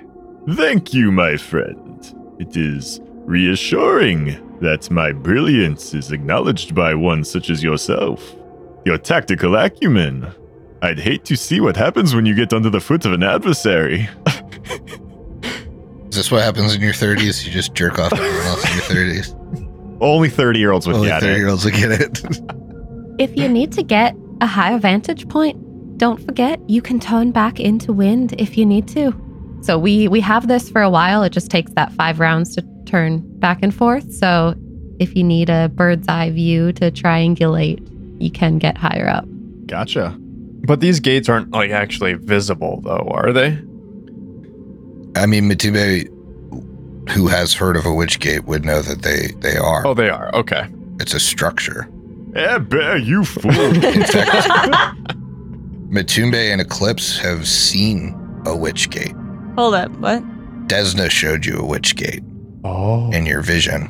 Thank 0.56 0.94
you, 0.94 1.11
my 1.11 1.36
friend. 1.38 2.14
It 2.40 2.56
is 2.56 3.02
reassuring 3.26 4.60
that 4.61 4.90
my 4.90 5.11
brilliance 5.11 5.94
is 5.94 6.11
acknowledged 6.11 6.74
by 6.74 6.95
one 6.95 7.24
such 7.24 7.49
as 7.49 7.61
yourself. 7.64 8.36
Your 8.86 8.98
tactical 8.98 9.56
acumen. 9.56 10.28
I'd 10.82 10.99
hate 10.99 11.26
to 11.26 11.36
see 11.36 11.60
what 11.60 11.76
happens 11.76 12.15
when 12.15 12.26
you 12.26 12.34
get 12.34 12.53
under 12.53 12.69
the 12.69 12.80
foot 12.80 13.06
of 13.06 13.11
an 13.14 13.24
adversary. 13.24 14.07
Is 16.10 16.15
this 16.15 16.32
what 16.32 16.41
happens 16.44 16.74
in 16.74 16.82
your 16.82 16.94
30s? 16.94 17.45
You 17.45 17.52
just 17.52 17.74
jerk 17.74 17.99
off 17.99 18.14
everyone 18.14 18.45
else 18.48 18.64
in 18.90 18.95
your 18.95 19.06
30s? 19.14 19.98
Only 20.02 20.30
30 20.30 20.60
year 20.60 20.72
olds 20.72 20.88
would 20.88 20.95
Only 20.95 21.10
get 21.10 21.22
30 21.22 21.34
it. 21.34 21.38
year 21.38 21.49
olds 21.49 21.65
will 21.65 21.72
get 21.72 21.91
it. 21.91 22.22
If 23.19 23.36
you 23.36 23.49
need 23.49 23.72
to 23.72 23.82
get 23.82 24.15
a 24.41 24.45
higher 24.45 24.78
vantage 24.78 25.28
point, 25.28 25.98
don't 25.98 26.24
forget 26.24 26.60
you 26.69 26.84
can 26.84 26.99
turn 26.99 27.32
back 27.32 27.60
into 27.60 27.91
wind 27.91 28.36
if 28.38 28.60
you 28.60 28.64
need 28.64 28.88
to. 28.90 29.11
So 29.61 29.77
we 29.77 30.07
we 30.07 30.21
have 30.21 30.47
this 30.47 30.69
for 30.69 30.81
a 30.81 30.89
while. 30.89 31.23
It 31.23 31.31
just 31.31 31.49
takes 31.51 31.71
that 31.73 31.91
five 31.93 32.19
rounds 32.19 32.55
to 32.55 32.65
turn 32.85 33.19
back 33.39 33.59
and 33.61 33.73
forth. 33.73 34.11
So 34.13 34.55
if 34.99 35.15
you 35.15 35.23
need 35.23 35.49
a 35.49 35.69
bird's 35.69 36.07
eye 36.07 36.31
view 36.31 36.71
to 36.73 36.91
triangulate, 36.91 37.85
you 38.21 38.31
can 38.31 38.57
get 38.57 38.77
higher 38.77 39.07
up. 39.07 39.25
Gotcha. 39.65 40.15
But 40.19 40.79
these 40.79 40.99
gates 40.99 41.29
aren't 41.29 41.51
like 41.51 41.71
actually 41.71 42.13
visible, 42.13 42.81
though, 42.81 43.07
are 43.11 43.31
they? 43.31 43.59
I 45.15 45.25
mean, 45.25 45.49
Matube, 45.49 46.07
who 47.11 47.27
has 47.27 47.53
heard 47.53 47.75
of 47.75 47.85
a 47.85 47.93
witch 47.93 48.19
gate, 48.19 48.45
would 48.45 48.65
know 48.65 48.81
that 48.81 49.01
they, 49.01 49.27
they 49.39 49.57
are. 49.57 49.85
Oh, 49.85 49.93
they 49.93 50.09
are. 50.09 50.34
Okay. 50.35 50.67
It's 50.99 51.13
a 51.13 51.19
structure. 51.19 51.89
Eh, 52.35 52.57
bear, 52.59 52.97
you 52.97 53.23
fool. 53.23 53.51
In 53.51 54.03
fact, 54.03 54.47
Matumbe 55.89 56.51
and 56.51 56.59
Eclipse 56.59 57.17
have 57.19 57.47
seen 57.47 58.15
a 58.45 58.55
witch 58.55 58.89
gate. 58.89 59.15
Hold 59.57 59.73
up. 59.73 59.91
What? 59.97 60.23
Desna 60.67 61.09
showed 61.09 61.45
you 61.45 61.57
a 61.57 61.65
witch 61.65 61.95
gate 61.95 62.23
Oh. 62.63 63.09
in 63.11 63.25
your 63.25 63.41
vision. 63.41 63.89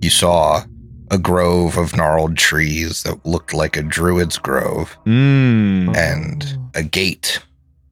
You 0.00 0.10
saw 0.10 0.62
a 1.10 1.18
grove 1.18 1.76
of 1.76 1.96
gnarled 1.96 2.36
trees 2.36 3.02
that 3.02 3.24
looked 3.26 3.52
like 3.54 3.76
a 3.76 3.82
druid's 3.82 4.38
grove 4.38 4.96
mm. 5.06 5.94
and 5.96 6.58
a 6.74 6.82
gate, 6.82 7.40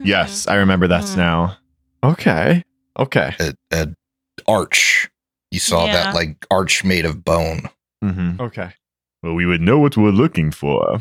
Yes, 0.00 0.46
I 0.48 0.56
remember 0.56 0.86
that 0.88 1.04
Mhm. 1.04 1.16
now. 1.16 1.56
Okay. 2.02 2.62
Okay. 2.98 3.34
a, 3.40 3.54
a 3.72 3.88
arch. 4.46 5.08
You 5.50 5.60
saw 5.60 5.86
Yeah. 5.86 5.92
that 5.94 6.14
like 6.14 6.44
arch 6.50 6.84
made 6.84 7.04
of 7.06 7.24
bone. 7.24 7.68
Mm-hmm. 8.04 8.40
Okay. 8.40 8.70
Well, 9.22 9.34
we 9.34 9.46
would 9.46 9.60
know 9.62 9.78
what 9.78 9.96
we're 9.96 10.10
looking 10.10 10.50
for. 10.50 11.00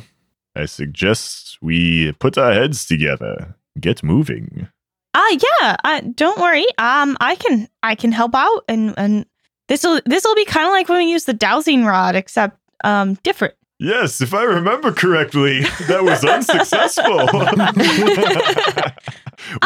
I 0.55 0.65
suggest 0.67 1.57
we 1.61 2.13
put 2.13 2.37
our 2.37 2.53
heads 2.53 2.85
together, 2.85 3.55
get 3.79 4.03
moving. 4.03 4.67
Ah, 5.13 5.31
yeah. 5.31 5.75
I, 5.83 6.01
don't 6.01 6.39
worry. 6.39 6.65
Um, 6.77 7.17
I 7.19 7.35
can 7.35 7.67
I 7.83 7.95
can 7.95 8.11
help 8.11 8.33
out, 8.35 8.63
and 8.67 8.93
and 8.97 9.25
this 9.67 9.83
will 9.83 10.01
this 10.05 10.23
will 10.23 10.35
be 10.35 10.45
kind 10.45 10.65
of 10.65 10.71
like 10.71 10.89
when 10.89 10.99
we 10.99 11.11
use 11.11 11.25
the 11.25 11.33
dowsing 11.33 11.85
rod, 11.85 12.15
except 12.15 12.57
um 12.83 13.15
different. 13.23 13.55
Yes, 13.79 14.21
if 14.21 14.33
I 14.33 14.43
remember 14.43 14.93
correctly, 14.93 15.61
that 15.87 16.03
was 16.03 16.23
unsuccessful. 16.25 17.27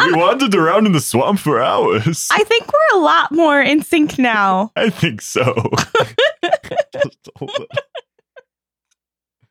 we 0.04 0.12
wandered 0.18 0.54
around 0.54 0.86
in 0.86 0.92
the 0.92 1.00
swamp 1.00 1.38
for 1.38 1.62
hours. 1.62 2.28
I 2.32 2.42
think 2.44 2.66
we're 2.66 2.98
a 2.98 3.02
lot 3.02 3.30
more 3.30 3.60
in 3.60 3.82
sync 3.82 4.18
now. 4.18 4.72
I 4.74 4.90
think 4.90 5.20
so. 5.20 5.54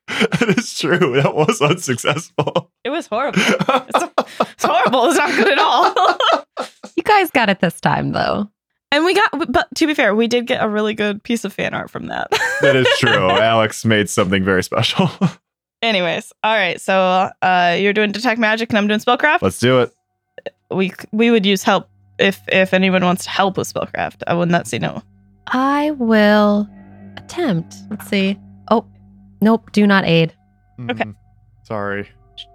that 0.40 0.56
is 0.58 0.78
true. 0.80 1.22
That 1.22 1.36
was 1.36 1.62
unsuccessful. 1.62 2.72
It 2.84 2.90
was 2.90 3.08
horrible. 3.08 3.40
It's, 3.42 4.04
it's 4.42 4.64
horrible. 4.64 5.06
It's 5.08 5.18
not 5.18 5.30
good 5.36 5.52
at 5.52 5.60
all. 5.60 6.18
You 6.98 7.04
guys 7.04 7.30
got 7.30 7.48
it 7.50 7.60
this 7.60 7.80
time, 7.80 8.12
though. 8.14 8.50
and 8.92 9.06
we 9.06 9.14
got, 9.14 9.52
but 9.52 9.68
to 9.76 9.86
be 9.86 9.94
fair, 9.94 10.16
we 10.16 10.28
did 10.28 10.48
get 10.48 10.64
a 10.64 10.68
really 10.68 10.96
good 10.96 11.22
piece 11.22 11.46
of 11.46 11.54
fan 11.54 11.74
art 11.76 11.92
from 11.92 12.08
that. 12.08 12.28
That 12.62 12.76
is 12.76 12.88
true. 12.98 13.30
Alex 13.30 13.86
made 13.86 14.10
something 14.10 14.44
very 14.44 14.64
special. 14.64 15.08
Anyways, 15.84 16.34
all 16.44 16.56
right. 16.56 16.82
So 16.82 17.30
uh, 17.44 17.78
you're 17.80 17.94
doing 17.94 18.12
detect 18.12 18.40
magic, 18.40 18.70
and 18.70 18.80
I'm 18.80 18.88
doing 18.88 19.00
spellcraft. 19.00 19.44
Let's 19.44 19.60
do 19.60 19.82
it. 19.82 19.94
we 20.72 20.92
we 21.12 21.30
would 21.30 21.46
use 21.46 21.62
help 21.62 21.88
if 22.18 22.42
if 22.48 22.74
anyone 22.74 23.04
wants 23.06 23.26
to 23.26 23.30
help 23.30 23.58
with 23.58 23.72
spellcraft. 23.72 24.24
I 24.26 24.34
would 24.34 24.50
not 24.50 24.66
say 24.66 24.80
no. 24.80 25.04
I 25.46 25.92
will 25.92 26.68
attempt. 27.18 27.76
Let's 27.92 28.08
see. 28.08 28.40
Oh, 28.72 28.86
nope. 29.42 29.72
Do 29.72 29.86
not 29.88 30.06
aid. 30.06 30.34
Okay. 30.90 31.04
Mm, 31.04 31.16
Sorry. 31.64 32.08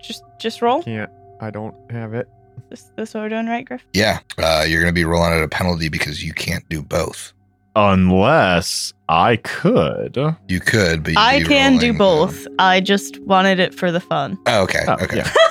Just 0.03 0.23
just 0.39 0.63
roll. 0.63 0.83
Can't. 0.83 1.11
I 1.41 1.51
don't 1.51 1.75
have 1.91 2.15
it. 2.15 2.29
This 2.71 2.93
this 2.97 3.15
what 3.15 3.23
we're 3.25 3.29
doing, 3.31 3.47
right, 3.47 3.65
Griff? 3.65 3.85
Yeah, 3.93 4.21
uh, 4.39 4.65
you're 4.69 4.81
going 4.81 4.93
to 4.93 4.99
be 4.99 5.05
rolling 5.05 5.33
at 5.33 5.43
a 5.43 5.49
penalty 5.49 5.89
because 5.89 6.23
you 6.23 6.33
can't 6.33 6.67
do 6.69 6.83
both. 6.83 7.33
Unless 7.75 8.93
I 9.09 9.37
could. 9.37 10.17
You 10.49 10.61
could, 10.61 11.03
but 11.05 11.17
I 11.17 11.39
be 11.41 11.45
can 11.47 11.79
do 11.79 11.87
rolling, 11.93 11.99
both. 11.99 12.47
I 12.59 12.81
just 12.81 13.19
wanted 13.21 13.59
it 13.59 13.75
for 13.75 13.91
the 13.91 14.01
fun. 14.01 14.39
Oh, 14.47 14.63
okay, 14.65 14.81
Oh, 14.89 14.95
okay. 15.03 15.19
yeah. 15.19 15.33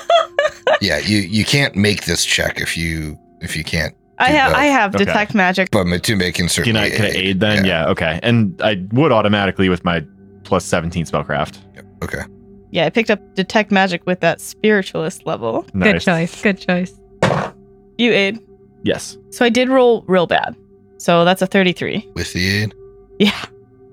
Yeah. 0.81 0.97
you 0.99 1.19
you 1.19 1.45
can't 1.45 1.75
make 1.75 2.05
this 2.05 2.25
check 2.25 2.59
if 2.59 2.75
you 2.75 3.19
if 3.41 3.55
you 3.55 3.63
can't. 3.63 3.95
I 4.17 4.31
Do 4.31 4.37
have 4.37 4.53
I 4.53 4.67
both. 4.67 4.71
have 4.71 4.95
Okay. 4.95 5.05
detect 5.05 5.35
magic. 5.35 5.69
But 5.71 5.85
Matumbe 5.85 6.21
can 6.33 6.33
Can 6.33 6.49
certainly 6.49 6.79
I, 6.81 6.89
can 6.89 7.05
I 7.05 7.09
aid 7.09 7.39
then? 7.39 7.65
Yeah. 7.65 7.87
okay. 7.89 8.19
And 8.23 8.59
I 8.63 8.83
would 8.91 9.11
automatically 9.11 9.69
with 9.69 9.83
my 9.83 10.03
plus 10.51 10.65
17 10.65 11.05
spellcraft. 11.05 11.59
Okay. 12.03 12.23
Yeah, 12.71 12.85
I 12.85 12.89
picked 12.89 13.09
up 13.09 13.21
detect 13.35 13.71
magic 13.71 14.05
with 14.05 14.19
that 14.19 14.41
spiritualist 14.41 15.25
level. 15.25 15.61
Good 15.79 16.01
choice. 16.01 16.41
Good 16.41 16.57
choice. 16.59 16.91
You 17.97 18.11
aid. 18.11 18.37
Yes. 18.83 19.17
So 19.29 19.45
I 19.45 19.49
did 19.49 19.69
roll 19.69 20.03
real 20.09 20.27
bad. 20.27 20.57
So 20.97 21.23
that's 21.23 21.41
a 21.41 21.47
33. 21.47 22.05
With 22.15 22.33
the 22.33 22.45
aid, 22.63 22.73
Yeah. 23.17 23.45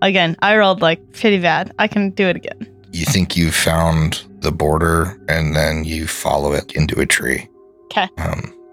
Again, 0.02 0.35
I 0.43 0.56
rolled 0.56 0.80
like 0.82 1.01
pretty 1.12 1.39
bad. 1.39 1.72
I 1.78 1.86
can 1.86 2.10
do 2.10 2.26
it 2.26 2.35
again. 2.35 2.66
you 2.93 3.05
think 3.05 3.36
you've 3.36 3.55
found 3.55 4.24
the 4.40 4.51
border, 4.51 5.16
and 5.28 5.55
then 5.55 5.85
you 5.85 6.09
follow 6.09 6.52
it 6.55 6.72
into 6.72 6.98
a 7.01 7.06
tree. 7.06 7.48
'Kay. 7.90 8.09
Um, 8.18 8.52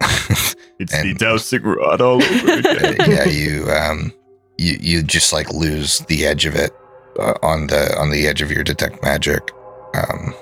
It's 0.80 0.92
And- 0.92 1.08
the 1.08 1.14
dowsing 1.14 1.62
rod 1.62 2.00
all 2.00 2.20
over 2.20 2.52
again. 2.58 2.96
yeah, 3.08 3.24
you 3.28 3.70
um, 3.70 4.12
you 4.58 4.76
you 4.80 5.02
just 5.04 5.32
like 5.32 5.48
lose 5.52 6.00
the 6.08 6.26
edge 6.26 6.46
of 6.46 6.54
it 6.56 6.72
uh, 7.18 7.34
on 7.42 7.66
the 7.66 7.96
on 7.98 8.10
the 8.10 8.26
edge 8.26 8.42
of 8.42 8.50
your 8.50 8.64
detect 8.64 9.02
magic. 9.02 9.50
Um, 9.94 10.34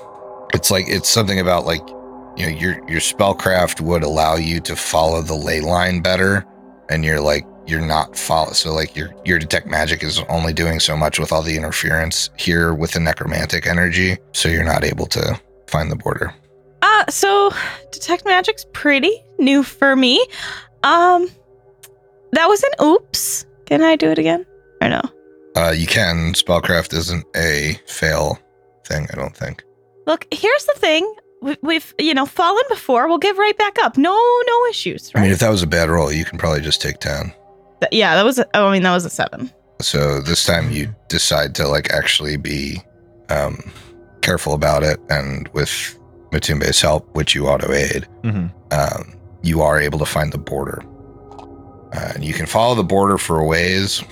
it's 0.52 0.70
like 0.70 0.86
it's 0.88 1.08
something 1.08 1.40
about 1.40 1.66
like 1.66 1.86
you 2.36 2.46
know 2.46 2.58
your 2.58 2.74
your 2.88 3.00
spellcraft 3.00 3.80
would 3.80 4.02
allow 4.02 4.36
you 4.36 4.60
to 4.60 4.76
follow 4.76 5.22
the 5.22 5.34
ley 5.34 5.60
line 5.60 6.00
better, 6.00 6.44
and 6.90 7.04
you're 7.04 7.20
like 7.20 7.44
you're 7.66 7.80
not 7.80 8.16
follow. 8.16 8.52
So 8.52 8.72
like 8.72 8.94
your 8.96 9.14
your 9.24 9.38
detect 9.38 9.66
magic 9.66 10.02
is 10.02 10.20
only 10.28 10.52
doing 10.52 10.80
so 10.80 10.96
much 10.96 11.18
with 11.18 11.32
all 11.32 11.42
the 11.42 11.56
interference 11.56 12.30
here 12.38 12.74
with 12.74 12.92
the 12.92 13.00
necromantic 13.00 13.66
energy, 13.66 14.18
so 14.32 14.48
you're 14.48 14.64
not 14.64 14.84
able 14.84 15.06
to 15.06 15.40
find 15.66 15.90
the 15.90 15.96
border. 15.96 16.34
Uh 16.82 17.04
so 17.08 17.50
detect 17.90 18.24
magic's 18.24 18.66
pretty 18.72 19.22
new 19.38 19.62
for 19.62 19.96
me. 19.96 20.24
Um 20.82 21.28
that 22.32 22.46
was 22.46 22.62
an 22.62 22.84
oops. 22.84 23.46
Can 23.66 23.82
I 23.82 23.96
do 23.96 24.10
it 24.10 24.18
again? 24.18 24.44
Or 24.82 24.88
no? 24.88 25.00
Uh, 25.56 25.72
you 25.76 25.86
can 25.86 26.32
spellcraft 26.32 26.92
isn't 26.92 27.24
a 27.36 27.78
fail 27.86 28.38
thing, 28.86 29.06
I 29.12 29.16
don't 29.16 29.36
think. 29.36 29.62
Look, 30.06 30.26
here's 30.32 30.64
the 30.66 30.74
thing. 30.76 31.14
We- 31.42 31.56
We've, 31.62 31.94
you 31.98 32.14
know, 32.14 32.26
fallen 32.26 32.64
before. 32.68 33.06
We'll 33.08 33.18
get 33.18 33.36
right 33.36 33.56
back 33.58 33.78
up. 33.82 33.96
No, 33.96 34.12
no 34.46 34.66
issues, 34.70 35.10
I 35.14 35.20
mean, 35.20 35.30
if 35.30 35.38
that 35.40 35.50
was 35.50 35.62
a 35.62 35.66
bad 35.66 35.88
roll, 35.90 36.10
you 36.12 36.24
can 36.24 36.38
probably 36.38 36.60
just 36.62 36.80
take 36.80 36.98
ten. 36.98 37.32
Th- 37.80 37.92
yeah, 37.92 38.14
that 38.14 38.24
was. 38.24 38.38
A, 38.38 38.46
oh, 38.54 38.66
I 38.68 38.72
mean, 38.72 38.82
that 38.82 38.92
was 38.94 39.04
a 39.04 39.10
seven. 39.10 39.50
So 39.80 40.20
this 40.20 40.44
time 40.46 40.70
you 40.70 40.94
decide 41.08 41.54
to 41.56 41.68
like 41.68 41.90
actually 41.92 42.36
be 42.38 42.80
um, 43.28 43.58
careful 44.22 44.54
about 44.54 44.82
it, 44.82 44.98
and 45.10 45.48
with 45.48 45.98
Matumbe's 46.30 46.80
help, 46.80 47.14
which 47.14 47.34
you 47.34 47.46
auto 47.46 47.72
aid, 47.72 48.06
Mhm. 48.22 48.50
um, 48.72 49.14
you 49.42 49.60
are 49.60 49.78
able 49.78 49.98
to 49.98 50.06
find 50.06 50.32
the 50.32 50.38
border. 50.38 50.82
Uh, 51.92 52.12
and 52.14 52.24
you 52.24 52.32
can 52.32 52.46
follow 52.46 52.74
the 52.74 52.82
border 52.84 53.18
for 53.18 53.38
a 53.38 53.44
ways. 53.44 54.02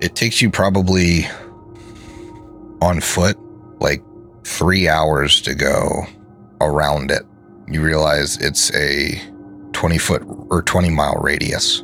It 0.00 0.14
takes 0.14 0.42
you 0.42 0.50
probably 0.50 1.26
on 2.82 3.00
foot, 3.00 3.38
like 3.80 4.02
three 4.44 4.88
hours 4.88 5.40
to 5.42 5.54
go 5.54 6.04
around 6.60 7.10
it. 7.10 7.22
You 7.68 7.82
realize 7.82 8.36
it's 8.38 8.74
a 8.74 9.20
20 9.72 9.98
foot 9.98 10.22
or 10.50 10.62
20 10.62 10.90
mile 10.90 11.16
radius, 11.16 11.82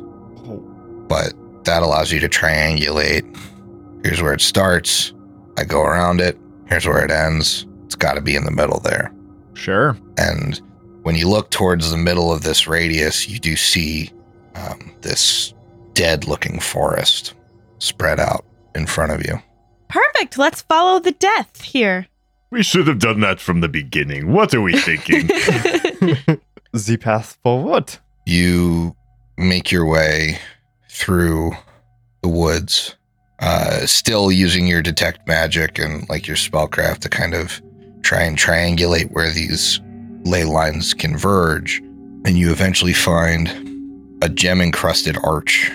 but 1.07 1.33
that 1.65 1.83
allows 1.83 2.11
you 2.11 2.19
to 2.19 2.29
triangulate. 2.29 3.25
Here's 4.03 4.21
where 4.21 4.33
it 4.33 4.41
starts. 4.41 5.13
I 5.57 5.63
go 5.63 5.81
around 5.81 6.21
it. 6.21 6.37
Here's 6.67 6.85
where 6.85 7.03
it 7.03 7.11
ends. 7.11 7.65
It's 7.85 7.95
got 7.95 8.13
to 8.13 8.21
be 8.21 8.35
in 8.35 8.45
the 8.45 8.51
middle 8.51 8.79
there. 8.79 9.13
Sure. 9.53 9.97
And 10.17 10.61
when 11.03 11.15
you 11.15 11.27
look 11.27 11.49
towards 11.49 11.91
the 11.91 11.97
middle 11.97 12.31
of 12.31 12.43
this 12.43 12.67
radius, 12.67 13.27
you 13.27 13.39
do 13.39 13.55
see 13.55 14.11
um, 14.55 14.91
this 15.01 15.53
dead 15.93 16.27
looking 16.27 16.59
forest 16.59 17.33
spread 17.81 18.19
out 18.19 18.45
in 18.75 18.85
front 18.85 19.11
of 19.11 19.25
you. 19.25 19.41
Perfect. 19.89 20.37
Let's 20.37 20.61
follow 20.61 20.99
the 20.99 21.11
death 21.11 21.61
here. 21.61 22.07
We 22.51 22.63
should 22.63 22.87
have 22.87 22.99
done 22.99 23.21
that 23.21 23.39
from 23.39 23.61
the 23.61 23.69
beginning. 23.69 24.31
What 24.31 24.53
are 24.53 24.61
we 24.61 24.77
thinking? 24.77 25.27
the 26.73 26.97
path 26.99 27.37
forward. 27.43 27.95
You 28.25 28.95
make 29.37 29.71
your 29.71 29.85
way 29.85 30.39
through 30.89 31.51
the 32.21 32.29
woods, 32.29 32.95
uh, 33.39 33.85
still 33.85 34.31
using 34.31 34.67
your 34.67 34.81
detect 34.81 35.27
magic 35.27 35.79
and 35.79 36.07
like 36.09 36.27
your 36.27 36.37
spellcraft 36.37 36.99
to 36.99 37.09
kind 37.09 37.33
of 37.33 37.61
try 38.03 38.21
and 38.21 38.37
triangulate 38.37 39.11
where 39.11 39.31
these 39.31 39.79
ley 40.23 40.43
lines 40.43 40.93
converge. 40.93 41.79
And 42.25 42.37
you 42.37 42.51
eventually 42.51 42.93
find 42.93 43.49
a 44.21 44.29
gem 44.29 44.61
encrusted 44.61 45.17
arch 45.23 45.71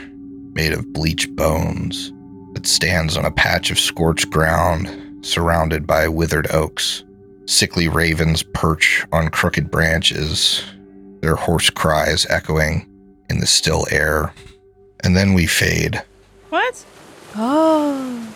made 0.56 0.72
of 0.72 0.90
bleached 0.94 1.36
bones 1.36 2.12
that 2.54 2.66
stands 2.66 3.16
on 3.16 3.26
a 3.26 3.30
patch 3.30 3.70
of 3.70 3.78
scorched 3.78 4.30
ground 4.30 4.88
surrounded 5.24 5.86
by 5.86 6.08
withered 6.08 6.50
oaks. 6.50 7.04
Sickly 7.44 7.88
ravens 7.88 8.42
perch 8.42 9.04
on 9.12 9.28
crooked 9.28 9.70
branches, 9.70 10.64
their 11.20 11.36
hoarse 11.36 11.68
cries 11.68 12.26
echoing 12.30 12.88
in 13.28 13.38
the 13.38 13.46
still 13.46 13.86
air. 13.90 14.32
And 15.00 15.14
then 15.14 15.34
we 15.34 15.46
fade, 15.46 16.02
what? 16.48 16.84
Oh. 17.36 18.26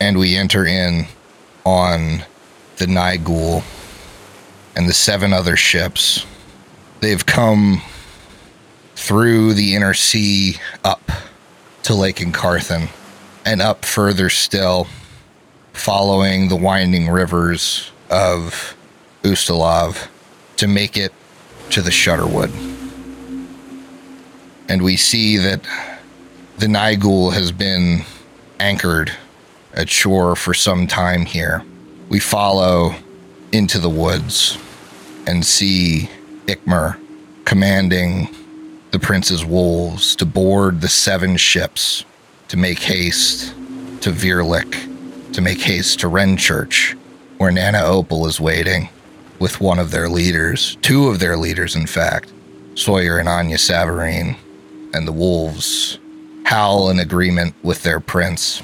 and 0.00 0.16
we 0.16 0.36
enter 0.36 0.64
in 0.64 1.06
on 1.64 2.22
the 2.76 2.86
Nigul 2.86 3.64
and 4.76 4.88
the 4.88 4.94
seven 4.94 5.32
other 5.32 5.56
ships. 5.56 6.24
They've 7.00 7.26
come 7.26 7.82
through 9.02 9.52
the 9.52 9.74
inner 9.74 9.94
sea 9.94 10.56
up 10.84 11.10
to 11.82 11.92
Lake 11.92 12.18
Encarthan 12.18 12.88
and 13.44 13.60
up 13.60 13.84
further 13.84 14.30
still, 14.30 14.86
following 15.72 16.48
the 16.48 16.54
winding 16.54 17.08
rivers 17.08 17.90
of 18.10 18.76
Ustalav 19.24 20.06
to 20.56 20.68
make 20.68 20.96
it 20.96 21.12
to 21.70 21.82
the 21.82 21.90
Shudderwood. 21.90 22.52
And 24.68 24.82
we 24.82 24.96
see 24.96 25.36
that 25.36 25.62
the 26.58 26.66
Nigul 26.66 27.32
has 27.32 27.50
been 27.50 28.04
anchored 28.60 29.10
at 29.74 29.90
shore 29.90 30.36
for 30.36 30.54
some 30.54 30.86
time 30.86 31.26
here. 31.26 31.64
We 32.08 32.20
follow 32.20 32.94
into 33.50 33.80
the 33.80 33.90
woods 33.90 34.56
and 35.26 35.44
see 35.44 36.08
Ikmer 36.46 37.00
commanding 37.44 38.28
the 38.92 38.98
prince's 38.98 39.44
wolves 39.44 40.14
to 40.14 40.26
board 40.26 40.82
the 40.82 40.88
seven 40.88 41.36
ships 41.38 42.04
to 42.48 42.58
make 42.58 42.78
haste 42.78 43.54
to 44.02 44.10
Virlych, 44.10 45.32
to 45.32 45.40
make 45.40 45.60
haste 45.62 46.00
to 46.00 46.08
Renchurch, 46.08 46.94
where 47.38 47.50
Nana 47.50 47.82
Opal 47.82 48.26
is 48.26 48.38
waiting 48.38 48.90
with 49.38 49.62
one 49.62 49.78
of 49.78 49.90
their 49.90 50.10
leaders, 50.10 50.76
two 50.82 51.08
of 51.08 51.20
their 51.20 51.38
leaders, 51.38 51.74
in 51.74 51.86
fact, 51.86 52.30
Sawyer 52.74 53.16
and 53.16 53.30
Anya 53.30 53.56
Savarine, 53.56 54.36
and 54.92 55.08
the 55.08 55.12
wolves 55.12 55.98
howl 56.44 56.90
in 56.90 56.98
agreement 56.98 57.54
with 57.62 57.82
their 57.82 57.98
prince. 57.98 58.62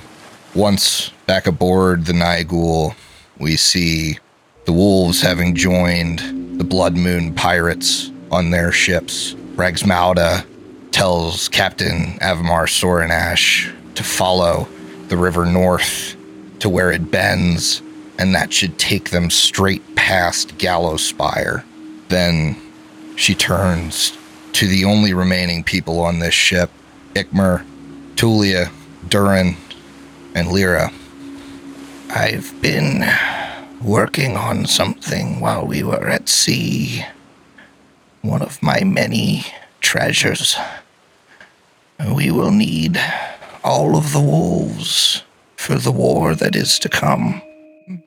Once 0.55 1.11
back 1.27 1.47
aboard 1.47 2.05
the 2.05 2.13
Nigul, 2.13 2.95
we 3.39 3.57
see 3.57 4.19
the 4.67 4.73
wolves 4.75 5.23
having 5.23 5.55
joined 5.55 6.59
the 6.61 6.65
Blood 6.65 6.99
Moon 6.99 7.35
pirates 7.35 8.11
on 8.31 8.51
their 8.51 8.71
ships. 8.71 9.35
Ragsmauda 9.59 10.47
tells 10.93 11.49
Captain 11.49 12.13
Avamar 12.21 12.69
Soranash 12.69 13.75
to 13.97 14.05
follow 14.05 14.69
the 15.09 15.17
river 15.17 15.45
north 15.45 16.15
to 16.61 16.69
where 16.69 16.93
it 16.93 17.11
bends, 17.11 17.83
and 18.21 18.33
that 18.37 18.53
should 18.53 18.79
take 18.79 19.11
them 19.11 19.31
straight 19.31 19.97
past 19.97 20.59
Gallowspire. 20.59 21.65
Then 22.07 22.57
she 23.17 23.35
turns 23.35 24.17
to 24.53 24.69
the 24.69 24.85
only 24.85 25.13
remaining 25.13 25.65
people 25.65 25.99
on 25.99 26.21
this 26.21 26.35
ship 26.35 26.71
Ikmer, 27.15 27.65
Tulia, 28.15 28.71
Durin, 29.09 29.57
and 30.37 30.53
Lyra. 30.53 30.93
I've 32.11 32.55
been 32.63 33.05
working 33.83 34.37
on 34.37 34.67
something 34.67 35.41
while 35.41 35.67
we 35.67 35.83
were 35.83 36.09
at 36.09 36.29
sea. 36.29 37.05
One 38.23 38.43
of 38.43 38.63
my 38.63 38.83
many 38.85 39.47
treasures. 39.81 40.57
We 42.15 42.31
will 42.31 42.51
need 42.51 43.01
all 43.65 43.97
of 43.97 44.13
the 44.13 44.21
wolves 44.21 45.23
for 45.57 45.77
the 45.77 45.93
war 45.93 46.35
that 46.35 46.57
is 46.57 46.79
to 46.81 46.89
come. 46.89 47.43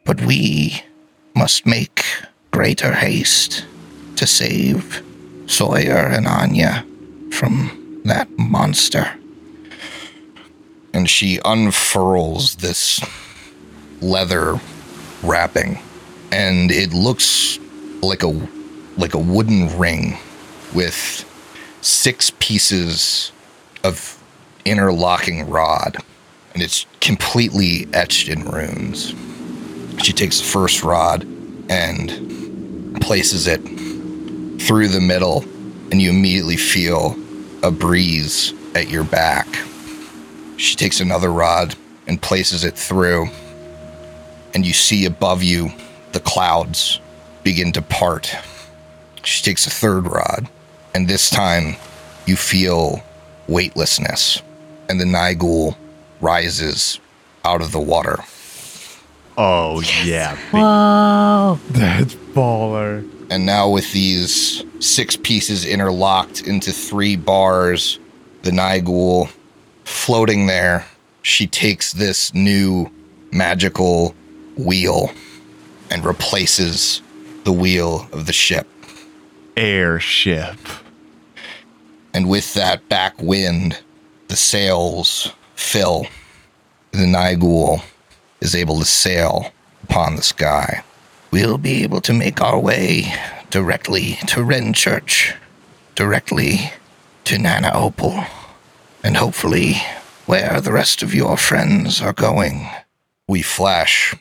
But 0.06 0.22
we 0.22 0.84
must 1.36 1.66
make 1.66 2.04
greater 2.52 2.94
haste 2.94 3.66
to 4.16 4.28
save 4.28 5.02
Sawyer 5.48 6.08
and 6.08 6.28
Anya 6.28 6.86
from 7.32 8.02
that 8.06 8.28
monster. 8.38 9.12
And 10.94 11.10
she 11.10 11.40
unfurls 11.46 12.56
this 12.58 13.00
leather 14.02 14.60
wrapping, 15.24 15.80
and 16.32 16.72
it 16.72 16.94
looks 16.94 17.60
like 18.02 18.24
a 18.24 18.30
like 18.98 19.14
a 19.14 19.20
wooden 19.20 19.78
ring 19.78 20.18
with 20.74 21.26
six 21.82 22.32
pieces 22.40 23.32
of 23.84 24.22
interlocking 24.66 25.50
rod, 25.50 25.98
and 26.54 26.62
it's 26.62 26.86
completely 27.00 27.88
etched 27.94 28.30
in 28.30 28.44
runes. 28.44 29.14
She 30.04 30.14
takes 30.14 30.40
the 30.40 30.46
first 30.46 30.84
rod 30.84 31.24
and 31.70 33.00
places 33.02 33.48
it 33.48 33.62
through 34.62 34.90
the 34.90 35.02
middle, 35.02 35.42
and 35.92 36.02
you 36.02 36.10
immediately 36.10 36.58
feel 36.58 37.16
a 37.64 37.72
breeze 37.72 38.54
at 38.76 38.90
your 38.90 39.04
back. 39.04 39.48
She 40.58 40.76
takes 40.76 41.00
another 41.00 41.32
rod 41.32 41.76
and 42.08 42.22
places 42.22 42.64
it 42.64 42.78
through, 42.78 43.30
and 44.54 44.66
you 44.66 44.74
see 44.74 45.06
above 45.06 45.42
you 45.42 45.72
the 46.12 46.20
clouds 46.20 47.00
begin 47.44 47.72
to 47.72 47.82
part. 47.82 48.36
She 49.24 49.44
takes 49.44 49.68
a 49.68 49.70
third 49.70 50.08
rod, 50.08 50.50
and 50.96 51.08
this 51.08 51.30
time 51.30 51.76
you 52.26 52.36
feel 52.36 53.04
weightlessness, 53.48 54.42
and 54.90 55.00
the 55.00 55.06
Nigul 55.06 55.76
rises 56.20 57.00
out 57.44 57.62
of 57.62 57.72
the 57.72 57.80
water. 57.80 58.20
Oh 59.38 59.82
yeah. 60.04 60.36
big- 60.36 60.62
Whoa. 60.62 61.60
That's 61.70 62.16
baller. 62.16 63.10
And 63.30 63.46
now, 63.46 63.70
with 63.70 63.94
these 63.94 64.64
six 64.80 65.16
pieces 65.16 65.66
interlocked 65.66 66.42
into 66.42 66.72
three 66.74 67.16
bars, 67.16 67.98
the 68.44 68.52
Nigul 68.52 69.32
floating 69.86 70.48
there, 70.48 70.86
she 71.22 71.48
takes 71.48 71.94
this 71.94 72.34
new 72.34 72.92
magical 73.32 74.14
wheel 74.58 75.12
and 75.90 76.04
replaces 76.04 77.02
the 77.46 77.54
wheel 77.54 78.08
of 78.12 78.26
the 78.26 78.34
ship. 78.34 78.68
Airship. 79.62 80.58
And 82.16 82.28
with 82.28 82.56
that 82.56 82.90
back 82.90 83.22
wind, 83.22 83.78
the 84.28 84.36
sails 84.36 85.32
fill. 85.54 86.08
The 86.90 87.06
Nigul 87.06 87.84
is 88.40 88.56
able 88.56 88.80
to 88.80 88.86
sail 88.86 89.52
upon 89.84 90.16
the 90.16 90.24
sky. 90.24 90.84
We'll 91.30 91.60
be 91.60 91.84
able 91.84 92.02
to 92.02 92.12
make 92.12 92.42
our 92.42 92.60
way 92.60 93.14
directly 93.52 94.18
to 94.26 94.40
Renchurch, 94.40 95.36
directly 95.94 96.72
to 97.26 97.38
Nana 97.38 97.70
Opal, 97.72 98.26
and 99.04 99.16
hopefully 99.16 99.76
where 100.26 100.60
the 100.60 100.74
rest 100.74 101.04
of 101.04 101.14
your 101.14 101.38
friends 101.38 102.02
are 102.02 102.14
going. 102.14 102.68
We 103.28 103.44
flash 103.44 104.16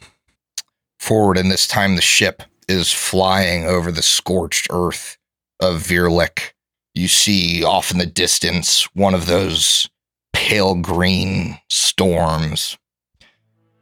forward, 0.98 1.38
and 1.38 1.50
this 1.50 1.66
time 1.66 1.96
the 1.96 2.02
ship 2.02 2.42
is 2.68 2.92
flying 2.92 3.64
over 3.64 3.90
the 3.90 4.02
scorched 4.02 4.66
earth 4.70 5.16
of 5.60 5.82
Virlych. 5.82 6.52
You 6.94 7.08
see 7.08 7.64
off 7.64 7.90
in 7.90 7.98
the 7.98 8.06
distance 8.06 8.84
one 8.94 9.14
of 9.14 9.26
those 9.26 9.88
pale 10.32 10.74
green 10.74 11.58
storms. 11.68 12.76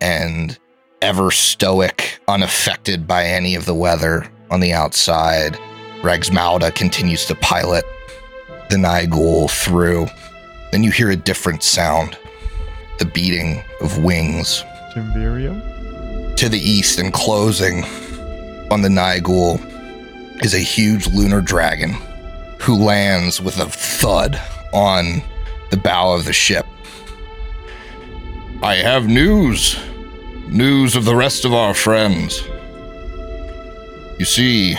and 0.01 0.59
ever 1.03 1.31
stoic, 1.31 2.21
unaffected 2.29 3.07
by 3.07 3.25
any 3.25 3.55
of 3.55 3.65
the 3.67 3.75
weather 3.75 4.31
on 4.51 4.61
the 4.61 4.73
outside. 4.73 5.55
Regsmauda 6.03 6.75
continues 6.75 7.25
to 7.27 7.35
pilot 7.37 7.85
the 8.71 8.77
Nigul 8.77 9.51
through. 9.51 10.07
Then 10.73 10.83
you 10.83 10.91
hear 10.91 11.11
a 11.11 11.17
different 11.17 11.63
sound 11.63 12.17
the 12.99 13.05
beating 13.05 13.63
of 13.81 14.03
wings 14.03 14.65
Timbirium? 14.93 16.35
to 16.37 16.49
the 16.49 16.59
east 16.59 16.99
and 16.99 17.13
closing 17.13 17.85
on 18.71 18.83
the 18.83 18.89
Nigul 18.89 19.59
is 20.43 20.55
a 20.55 20.59
huge 20.59 21.07
lunar 21.09 21.41
dragon 21.41 21.97
who 22.61 22.77
lands 22.77 23.41
with 23.41 23.59
a 23.59 23.67
thud 23.67 24.41
on 24.73 25.23
the 25.71 25.77
bow 25.77 26.13
of 26.13 26.25
the 26.25 26.33
ship. 26.33 26.67
I 28.63 28.77
have 28.77 29.07
news. 29.07 29.79
News 30.49 30.97
of 30.97 31.05
the 31.05 31.15
rest 31.15 31.45
of 31.45 31.53
our 31.53 31.75
friends. 31.75 32.43
You 34.19 34.25
see, 34.25 34.77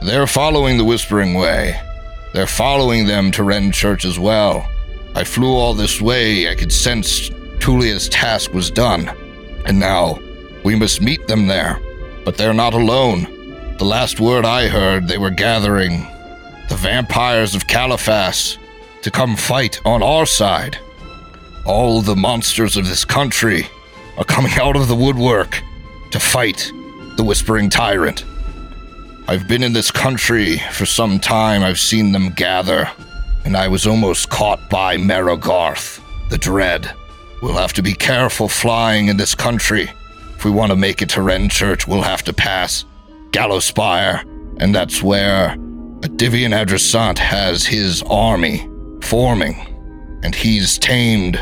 they're 0.00 0.26
following 0.26 0.78
the 0.78 0.84
Whispering 0.84 1.34
Way. 1.34 1.78
They're 2.32 2.46
following 2.46 3.06
them 3.06 3.30
to 3.32 3.42
Renchurch 3.42 4.04
as 4.04 4.18
well. 4.18 4.66
I 5.14 5.24
flew 5.24 5.54
all 5.54 5.74
this 5.74 6.00
way. 6.00 6.48
I 6.48 6.54
could 6.54 6.72
sense 6.72 7.28
Tulia's 7.58 8.08
task 8.08 8.52
was 8.54 8.70
done. 8.70 9.08
And 9.66 9.78
now, 9.78 10.18
we 10.64 10.74
must 10.74 11.02
meet 11.02 11.26
them 11.28 11.48
there. 11.48 11.78
But 12.24 12.36
they're 12.36 12.54
not 12.54 12.72
alone. 12.72 13.26
The 13.82 13.88
last 13.88 14.20
word 14.20 14.44
I 14.44 14.68
heard, 14.68 15.08
they 15.08 15.18
were 15.18 15.30
gathering 15.30 16.06
the 16.68 16.76
vampires 16.76 17.56
of 17.56 17.66
Caliphas 17.66 18.56
to 19.02 19.10
come 19.10 19.34
fight 19.34 19.80
on 19.84 20.04
our 20.04 20.24
side. 20.24 20.78
All 21.66 22.00
the 22.00 22.14
monsters 22.14 22.76
of 22.76 22.86
this 22.86 23.04
country 23.04 23.66
are 24.16 24.24
coming 24.24 24.52
out 24.52 24.76
of 24.76 24.86
the 24.86 24.94
woodwork 24.94 25.60
to 26.12 26.20
fight 26.20 26.70
the 27.16 27.24
Whispering 27.24 27.68
Tyrant. 27.68 28.24
I've 29.26 29.48
been 29.48 29.64
in 29.64 29.72
this 29.72 29.90
country 29.90 30.58
for 30.70 30.86
some 30.86 31.18
time. 31.18 31.64
I've 31.64 31.80
seen 31.80 32.12
them 32.12 32.30
gather, 32.30 32.88
and 33.44 33.56
I 33.56 33.66
was 33.66 33.84
almost 33.84 34.30
caught 34.30 34.70
by 34.70 34.96
Merogarth, 34.96 36.00
the 36.30 36.38
Dread. 36.38 36.88
We'll 37.42 37.58
have 37.58 37.72
to 37.72 37.82
be 37.82 37.94
careful 37.94 38.48
flying 38.48 39.08
in 39.08 39.16
this 39.16 39.34
country. 39.34 39.90
If 40.36 40.44
we 40.44 40.52
want 40.52 40.70
to 40.70 40.76
make 40.76 41.02
it 41.02 41.08
to 41.08 41.20
Renchurch, 41.20 41.88
we'll 41.88 42.02
have 42.02 42.22
to 42.22 42.32
pass 42.32 42.84
Gallowspire, 43.32 44.24
and 44.58 44.74
that's 44.74 45.02
where 45.02 45.56
Adivion 46.00 46.54
Adrissant 46.54 47.18
has 47.18 47.64
his 47.64 48.02
army 48.02 48.68
forming, 49.02 50.20
and 50.22 50.34
he's 50.34 50.78
tamed 50.78 51.40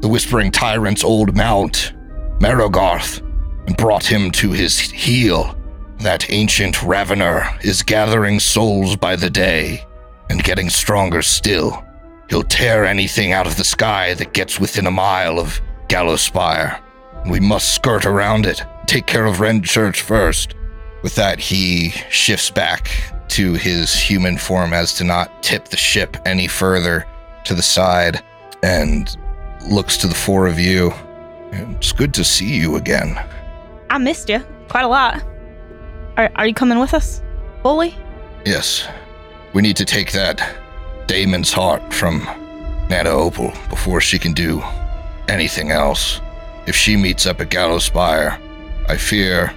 the 0.00 0.08
Whispering 0.08 0.50
Tyrant's 0.50 1.04
old 1.04 1.36
mount, 1.36 1.92
Merogarth, 2.38 3.20
and 3.66 3.76
brought 3.76 4.04
him 4.04 4.30
to 4.32 4.52
his 4.52 4.78
heel. 4.78 5.56
That 5.98 6.30
ancient 6.30 6.76
Ravener 6.76 7.64
is 7.64 7.82
gathering 7.82 8.40
souls 8.40 8.96
by 8.96 9.14
the 9.16 9.30
day 9.30 9.84
and 10.30 10.42
getting 10.42 10.68
stronger 10.68 11.22
still. 11.22 11.84
He'll 12.28 12.42
tear 12.42 12.84
anything 12.84 13.32
out 13.32 13.46
of 13.46 13.56
the 13.56 13.64
sky 13.64 14.14
that 14.14 14.32
gets 14.32 14.58
within 14.58 14.86
a 14.86 14.90
mile 14.90 15.38
of 15.38 15.60
Gallowspire. 15.88 16.80
We 17.28 17.38
must 17.38 17.74
skirt 17.74 18.06
around 18.06 18.46
it, 18.46 18.62
take 18.86 19.06
care 19.06 19.26
of 19.26 19.36
Renchurch 19.36 20.00
first. 20.00 20.54
With 21.02 21.14
that, 21.16 21.38
he 21.38 21.90
shifts 22.10 22.50
back 22.50 22.90
to 23.28 23.54
his 23.54 23.94
human 23.94 24.36
form 24.36 24.72
as 24.72 24.92
to 24.94 25.04
not 25.04 25.42
tip 25.42 25.66
the 25.66 25.76
ship 25.76 26.16
any 26.24 26.46
further 26.46 27.06
to 27.44 27.54
the 27.54 27.62
side 27.62 28.22
and 28.62 29.16
looks 29.68 29.96
to 29.98 30.06
the 30.06 30.14
four 30.14 30.46
of 30.46 30.58
you. 30.58 30.92
It's 31.50 31.92
good 31.92 32.14
to 32.14 32.24
see 32.24 32.54
you 32.56 32.76
again. 32.76 33.18
I 33.90 33.98
missed 33.98 34.28
you 34.28 34.44
quite 34.68 34.84
a 34.84 34.88
lot. 34.88 35.22
Are, 36.16 36.30
are 36.36 36.46
you 36.46 36.54
coming 36.54 36.78
with 36.78 36.94
us? 36.94 37.22
Fully? 37.62 37.94
Yes, 38.44 38.86
we 39.52 39.62
need 39.62 39.76
to 39.76 39.84
take 39.84 40.12
that 40.12 40.56
Damon's 41.06 41.52
heart 41.52 41.92
from 41.92 42.24
Nana 42.88 43.10
Opal 43.10 43.52
before 43.68 44.00
she 44.00 44.18
can 44.18 44.32
do 44.32 44.62
anything 45.28 45.70
else. 45.70 46.20
If 46.66 46.76
she 46.76 46.96
meets 46.96 47.26
up 47.26 47.40
at 47.40 47.50
Gallows 47.50 47.90
Gallowspire, 47.90 48.40
I 48.88 48.96
fear 48.96 49.52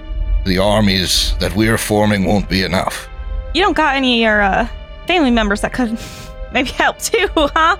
the 0.46 0.58
armies 0.58 1.36
that 1.38 1.54
we 1.54 1.68
are 1.68 1.78
forming 1.78 2.24
won't 2.24 2.48
be 2.48 2.62
enough. 2.62 3.08
You 3.54 3.62
don't 3.62 3.76
got 3.76 3.96
any 3.96 4.22
of 4.22 4.26
your 4.26 4.42
uh, 4.42 4.68
family 5.06 5.30
members 5.30 5.60
that 5.60 5.72
could 5.72 5.98
maybe 6.52 6.70
help 6.70 6.98
too, 6.98 7.28
huh? 7.36 7.76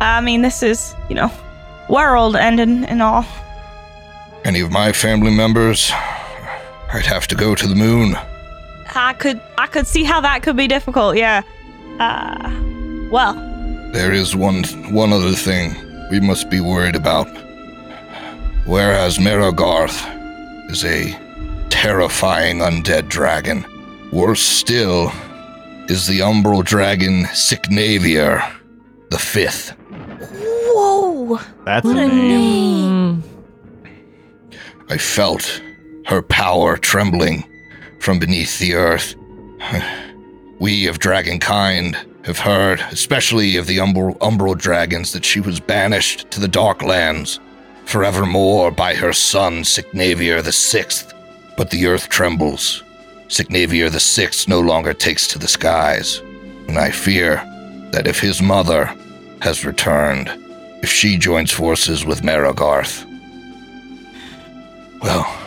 I 0.00 0.20
mean, 0.20 0.42
this 0.42 0.62
is, 0.62 0.94
you 1.08 1.14
know, 1.14 1.30
world 1.88 2.36
ending 2.36 2.84
and 2.84 3.02
all. 3.02 3.24
Any 4.44 4.60
of 4.60 4.70
my 4.70 4.92
family 4.92 5.30
members, 5.30 5.90
I'd 6.92 7.06
have 7.06 7.26
to 7.28 7.34
go 7.34 7.54
to 7.54 7.66
the 7.66 7.74
moon. 7.74 8.16
I 8.94 9.12
could 9.12 9.40
I 9.56 9.66
could 9.66 9.86
see 9.86 10.02
how 10.02 10.20
that 10.22 10.42
could 10.42 10.56
be 10.56 10.66
difficult, 10.66 11.16
yeah. 11.16 11.42
Uh 12.00 12.50
well, 13.10 13.34
There 13.92 14.12
is 14.12 14.34
one 14.34 14.64
one 14.92 15.12
other 15.12 15.32
thing 15.32 15.74
we 16.10 16.20
must 16.20 16.50
be 16.50 16.60
worried 16.60 16.96
about. 16.96 17.28
Whereas 18.66 19.18
Merogarth 19.18 19.98
is 20.70 20.84
a 20.84 21.16
terrifying 21.80 22.58
undead 22.58 23.08
dragon, 23.08 23.64
worse 24.12 24.42
still 24.42 25.10
is 25.88 26.06
the 26.06 26.18
umbral 26.18 26.62
dragon 26.62 27.24
Signavier 27.32 28.42
the 29.10 29.18
Fifth. 29.18 29.70
whoa. 29.88 31.40
That's 31.64 31.86
What 31.86 31.96
a 31.96 32.02
a 32.02 32.08
name. 32.08 33.22
Mm. 33.22 33.90
I 34.90 34.98
felt 34.98 35.62
her 36.04 36.20
power 36.20 36.76
trembling 36.76 37.44
from 37.98 38.18
beneath 38.18 38.58
the 38.58 38.74
earth. 38.74 39.14
We 40.60 40.86
of 40.86 40.98
Dragonkind 40.98 41.96
have 42.26 42.38
heard, 42.38 42.80
especially 42.92 43.56
of 43.56 43.66
the 43.66 43.78
umbral, 43.78 44.18
umbral 44.18 44.58
dragons, 44.58 45.12
that 45.14 45.24
she 45.24 45.40
was 45.40 45.58
banished 45.58 46.30
to 46.32 46.40
the 46.40 46.48
dark 46.48 46.82
lands 46.82 47.40
forevermore 47.86 48.70
by 48.70 48.94
her 48.94 49.14
son 49.14 49.64
Signavier 49.64 50.42
the 50.42 50.52
Sixth. 50.52 51.14
But 51.60 51.68
the 51.68 51.88
earth 51.88 52.08
trembles. 52.08 52.82
Signavier 53.28 53.90
the 53.90 54.00
Sixth 54.00 54.48
no 54.48 54.60
longer 54.60 54.94
takes 54.94 55.26
to 55.26 55.38
the 55.38 55.46
skies, 55.46 56.22
and 56.68 56.78
I 56.78 56.90
fear 56.90 57.36
that 57.92 58.06
if 58.06 58.18
his 58.18 58.40
mother 58.40 58.86
has 59.42 59.66
returned, 59.66 60.30
if 60.82 60.90
she 60.90 61.18
joins 61.18 61.52
forces 61.52 62.02
with 62.02 62.22
Merogarth, 62.22 63.04
well, 65.02 65.38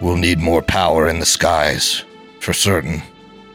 we'll 0.00 0.16
need 0.16 0.38
more 0.38 0.62
power 0.62 1.08
in 1.08 1.18
the 1.18 1.26
skies, 1.26 2.04
for 2.38 2.52
certain. 2.52 3.02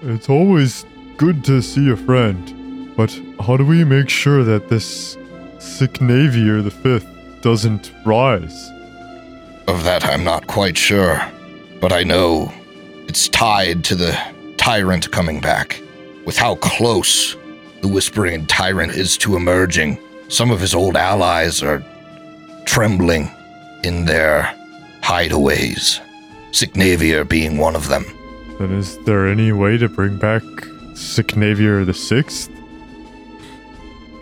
It's 0.02 0.28
always 0.28 0.86
good 1.16 1.46
to 1.46 1.62
see 1.62 1.90
a 1.92 1.96
friend, 1.96 2.94
but 2.98 3.18
how 3.40 3.56
do 3.56 3.66
we 3.66 3.86
make 3.86 4.10
sure 4.10 4.44
that 4.44 4.68
this 4.68 5.16
Signavier 5.60 6.62
the 6.62 6.72
Fifth 6.72 7.08
doesn't 7.42 7.94
rise? 8.06 8.70
Of 9.70 9.86
that, 9.86 10.04
I'm 10.04 10.26
not 10.26 10.48
quite 10.48 10.78
sure, 10.78 11.26
but 11.82 11.92
I 11.92 12.04
know 12.04 12.54
it's 13.08 13.28
tied 13.28 13.84
to 13.86 13.96
the 13.96 14.18
tyrant 14.58 15.12
coming 15.12 15.42
back. 15.42 15.82
With 16.26 16.38
how 16.38 16.56
close 16.56 17.36
the 17.82 17.88
Whispering 17.88 18.46
Tyrant 18.46 18.94
is 18.94 19.18
to 19.18 19.36
emerging, 19.36 19.98
some 20.30 20.52
of 20.52 20.62
his 20.62 20.76
old 20.76 20.96
allies 20.96 21.64
are 21.64 21.84
trembling 22.66 23.30
in 23.84 24.06
their 24.06 24.56
hideaways, 25.02 26.00
Signavier 26.52 27.28
being 27.28 27.58
one 27.58 27.76
of 27.76 27.88
them. 27.88 28.06
Then 28.60 28.72
is 28.74 28.98
there 29.06 29.28
any 29.28 29.52
way 29.52 29.78
to 29.80 29.90
bring 29.90 30.18
back 30.18 30.44
Signavier 30.94 31.84
the 31.84 31.94
Sixth? 31.96 32.52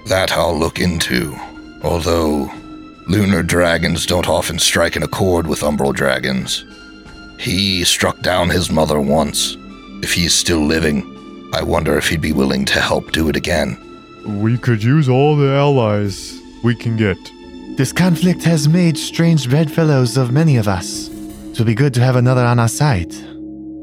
That 0.07 0.31
I'll 0.31 0.57
look 0.57 0.79
into, 0.79 1.35
although 1.83 2.49
lunar 3.07 3.43
dragons 3.43 4.05
don't 4.05 4.29
often 4.29 4.57
strike 4.57 4.95
an 4.95 5.03
accord 5.03 5.47
with 5.47 5.59
umbral 5.59 5.93
dragons. 5.93 6.63
He 7.39 7.85
struck 7.85 8.19
down 8.19 8.49
his 8.49 8.69
mother 8.69 8.99
once. 8.99 9.55
If 10.03 10.13
he's 10.13 10.35
still 10.35 10.59
living, 10.59 11.05
I 11.53 11.63
wonder 11.63 11.97
if 11.97 12.09
he'd 12.09 12.19
be 12.19 12.33
willing 12.33 12.65
to 12.65 12.81
help 12.81 13.13
do 13.13 13.29
it 13.29 13.37
again. 13.37 13.77
We 14.41 14.57
could 14.57 14.83
use 14.83 15.07
all 15.07 15.37
the 15.37 15.53
allies 15.53 16.37
we 16.65 16.75
can 16.75 16.97
get. 16.97 17.17
This 17.77 17.93
conflict 17.93 18.43
has 18.43 18.67
made 18.67 18.97
strange 18.97 19.49
bedfellows 19.49 20.17
of 20.17 20.33
many 20.33 20.57
of 20.57 20.67
us. 20.67 21.07
It 21.07 21.57
will 21.57 21.65
be 21.65 21.75
good 21.75 21.93
to 21.93 22.01
have 22.01 22.17
another 22.17 22.43
on 22.43 22.59
our 22.59 22.67
side. 22.67 23.15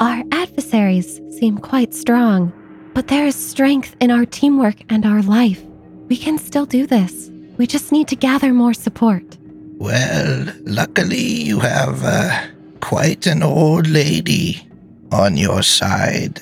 Our 0.01 0.23
adversaries 0.33 1.19
seem 1.39 1.57
quite 1.57 1.95
strong, 1.95 2.53
but 2.93 3.09
there 3.09 3.27
is 3.27 3.35
strength 3.35 3.97
in 4.01 4.11
our 4.11 4.27
teamwork 4.27 4.77
and 4.91 5.07
our 5.07 5.23
life. 5.23 5.65
We 6.09 6.19
can 6.19 6.37
still 6.37 6.67
do 6.67 6.87
this. 6.87 7.31
We 7.57 7.67
just 7.67 7.91
need 7.91 8.09
to 8.09 8.17
gather 8.17 8.53
more 8.53 8.75
support. 8.75 9.39
Well, 9.79 10.47
luckily 10.67 11.25
you 11.49 11.59
have 11.61 12.05
uh, 12.05 12.47
quite 12.87 13.27
an 13.27 13.43
old 13.43 13.89
lady 13.89 14.65
on 15.11 15.37
your 15.37 15.61
side. 15.61 16.41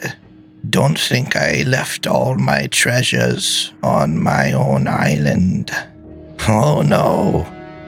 Don't 0.69 1.01
think 1.01 1.37
I 1.37 1.62
left 1.62 2.07
all 2.07 2.35
my 2.35 2.66
treasures 2.66 3.73
on 3.83 4.23
my 4.23 4.53
own 4.53 4.87
island. 4.87 5.71
Oh 6.47 6.83
no. 6.83 7.47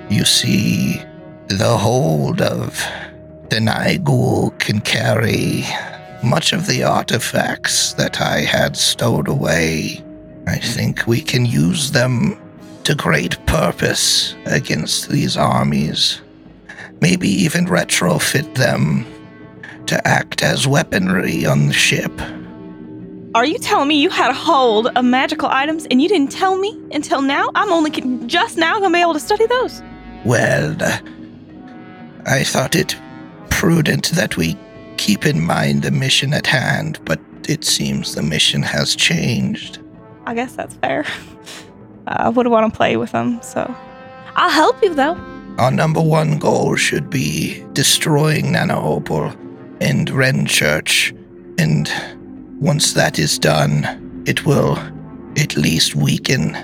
You 0.08 0.24
see, 0.24 1.02
the 1.48 1.76
hold 1.76 2.40
of 2.40 2.82
the 3.50 3.58
Nigul 3.58 4.58
can 4.58 4.80
carry 4.80 5.64
much 6.24 6.54
of 6.54 6.66
the 6.66 6.82
artifacts 6.82 7.92
that 7.92 8.22
I 8.22 8.40
had 8.40 8.74
stowed 8.74 9.28
away. 9.28 10.02
I 10.46 10.56
think 10.56 11.06
we 11.06 11.20
can 11.20 11.44
use 11.44 11.90
them 11.90 12.38
to 12.84 12.94
great 12.94 13.36
purpose 13.44 14.34
against 14.46 15.10
these 15.10 15.36
armies. 15.36 16.22
Maybe 17.00 17.28
even 17.28 17.66
retrofit 17.66 18.54
them 18.54 19.06
to 19.86 20.06
act 20.06 20.42
as 20.42 20.66
weaponry 20.66 21.46
on 21.46 21.66
the 21.68 21.72
ship. 21.72 22.12
Are 23.34 23.44
you 23.44 23.58
telling 23.58 23.88
me 23.88 24.00
you 24.00 24.08
had 24.08 24.30
a 24.30 24.34
hold 24.34 24.86
of 24.86 25.04
magical 25.04 25.48
items 25.48 25.86
and 25.90 26.00
you 26.00 26.08
didn't 26.08 26.32
tell 26.32 26.56
me 26.56 26.80
until 26.92 27.20
now? 27.20 27.50
I'm 27.54 27.70
only 27.70 27.90
just 28.26 28.56
now 28.56 28.80
gonna 28.80 28.94
be 28.94 29.00
able 29.00 29.12
to 29.12 29.20
study 29.20 29.46
those. 29.46 29.82
Well, 30.24 30.74
I 32.24 32.42
thought 32.44 32.74
it 32.74 32.96
prudent 33.50 34.10
that 34.12 34.36
we 34.36 34.56
keep 34.96 35.26
in 35.26 35.44
mind 35.44 35.82
the 35.82 35.90
mission 35.90 36.32
at 36.32 36.46
hand, 36.46 36.98
but 37.04 37.20
it 37.46 37.64
seems 37.64 38.14
the 38.14 38.22
mission 38.22 38.62
has 38.62 38.96
changed. 38.96 39.80
I 40.24 40.34
guess 40.34 40.56
that's 40.56 40.74
fair. 40.76 41.04
I 42.06 42.30
would 42.30 42.46
want 42.46 42.72
to 42.72 42.76
play 42.76 42.96
with 42.96 43.12
them, 43.12 43.40
so 43.42 43.72
I'll 44.34 44.50
help 44.50 44.82
you 44.82 44.94
though. 44.94 45.35
Our 45.58 45.70
number 45.70 46.02
one 46.02 46.38
goal 46.38 46.76
should 46.76 47.08
be 47.08 47.64
destroying 47.72 48.52
Nana 48.52 48.78
Opal 48.78 49.32
and 49.80 50.08
Renchurch, 50.08 51.16
and 51.58 51.90
once 52.60 52.92
that 52.92 53.18
is 53.18 53.38
done, 53.38 54.22
it 54.26 54.44
will 54.44 54.76
at 55.38 55.56
least 55.56 55.94
weaken 55.94 56.56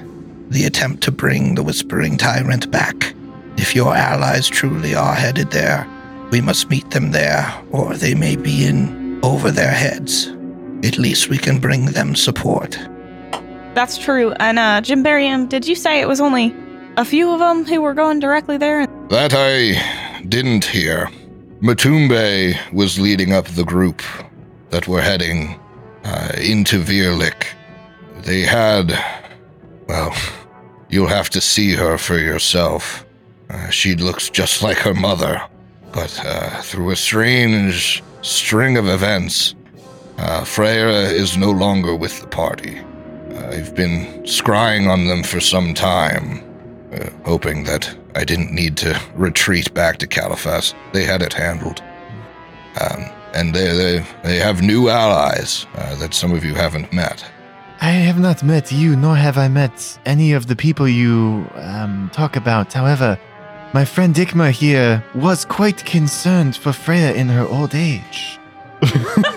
the 0.51 0.67
attempt 0.67 1.03
to 1.05 1.11
bring 1.11 1.55
the 1.55 1.63
Whispering 1.63 2.19
Tyrant 2.19 2.71
back. 2.71 3.15
If 3.57 3.75
your 3.75 3.95
allies 3.95 4.47
truly 4.49 4.95
are 4.95 5.15
headed 5.15 5.51
there, 5.53 5.89
we 6.31 6.43
must 6.43 6.69
meet 6.69 6.91
them 6.91 7.13
there, 7.13 7.51
or 7.71 7.95
they 7.95 8.15
may 8.15 8.37
be 8.37 8.67
in 8.67 9.19
over 9.23 9.51
their 9.51 9.73
heads. 9.73 10.27
At 10.85 10.99
least 10.99 11.31
we 11.31 11.39
can 11.39 11.61
bring 11.61 11.87
them 11.87 12.15
support. 12.15 12.79
That's 13.75 13.97
true. 13.97 14.33
And 14.33 14.59
uh, 14.59 14.83
Jim 14.83 15.03
Barium, 15.03 15.47
did 15.47 15.67
you 15.67 15.77
say 15.77 16.01
it 16.01 16.09
was 16.09 16.21
only 16.21 16.55
a 16.97 17.05
few 17.05 17.31
of 17.31 17.39
them 17.39 17.65
who 17.65 17.81
were 17.81 17.95
going 17.95 18.21
directly 18.21 18.57
there? 18.57 18.87
That 19.09 19.33
I 19.35 20.23
didn't 20.29 20.65
hear. 20.65 21.09
Matumbe 21.61 22.57
was 22.73 22.99
leading 22.99 23.33
up 23.33 23.47
the 23.47 23.65
group 23.65 24.03
that 24.71 24.89
were 24.89 25.01
heading 25.01 25.61
uh, 26.05 26.33
into 26.41 26.83
Virlych. 26.83 27.47
They 28.23 28.41
had. 28.41 28.93
Well, 29.87 30.15
you'll 30.89 31.09
have 31.09 31.31
to 31.31 31.41
see 31.41 31.73
her 31.75 31.99
for 31.99 32.19
yourself. 32.19 33.05
Uh, 33.51 33.69
she 33.71 33.95
looks 33.95 34.31
just 34.31 34.63
like 34.63 34.79
her 34.79 34.95
mother, 34.95 35.43
but 35.93 36.19
uh, 36.25 36.63
through 36.63 36.91
a 36.91 36.97
strange 36.97 38.03
string 38.23 38.77
of 38.77 38.89
events, 38.89 39.55
uh, 40.19 40.45
Freya 40.45 40.89
is 40.89 41.37
no 41.37 41.51
longer 41.51 41.95
with 41.95 42.21
the 42.21 42.27
party. 42.27 42.81
I've 43.35 43.75
been 43.75 44.23
scrying 44.23 44.89
on 44.89 45.07
them 45.07 45.23
for 45.23 45.41
some 45.41 45.75
time, 45.75 46.43
uh, 46.93 47.11
hoping 47.25 47.65
that 47.65 47.95
I 48.15 48.25
didn't 48.25 48.53
need 48.53 48.77
to 48.79 49.01
retreat 49.15 49.73
back 49.75 49.99
to 49.99 50.07
Caliphas. 50.07 50.75
They 50.93 51.05
had 51.05 51.23
it 51.23 51.33
handled. 51.33 51.83
Um, 52.81 53.05
and 53.35 53.55
they, 53.55 53.69
they, 53.77 54.07
they 54.25 54.37
have 54.37 54.63
new 54.63 54.89
allies 54.89 55.67
uh, 55.77 55.95
that 55.97 56.15
some 56.15 56.33
of 56.33 56.45
you 56.45 56.55
haven't 56.55 56.93
met. 56.93 57.25
I 57.81 57.91
have 57.91 58.19
not 58.21 58.43
met 58.43 58.71
you, 58.71 58.95
nor 58.95 59.17
have 59.17 59.37
I 59.39 59.49
met 59.49 59.99
any 60.07 60.33
of 60.33 60.47
the 60.47 60.55
people 60.55 60.87
you 60.89 61.47
um, 61.55 62.11
talk 62.13 62.37
about. 62.37 62.73
However, 62.73 63.19
my 63.75 63.85
friend 63.85 64.15
Ikma 64.15 64.51
here 64.51 65.03
was 65.15 65.45
quite 65.45 65.85
concerned 65.85 66.55
for 66.57 66.73
Freya 66.73 67.13
in 67.15 67.29
her 67.29 67.47
old 67.47 67.75
age. 67.75 68.39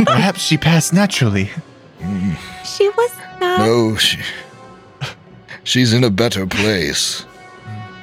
Perhaps 0.05 0.41
she 0.41 0.57
passed 0.57 0.93
naturally. 0.93 1.49
Mm, 2.01 2.35
She 2.65 2.89
was 2.89 3.11
not. 3.39 3.59
no, 3.61 3.95
she, 3.95 4.19
she's 5.63 5.93
in 5.93 6.03
a 6.03 6.09
better 6.11 6.45
place. 6.45 7.25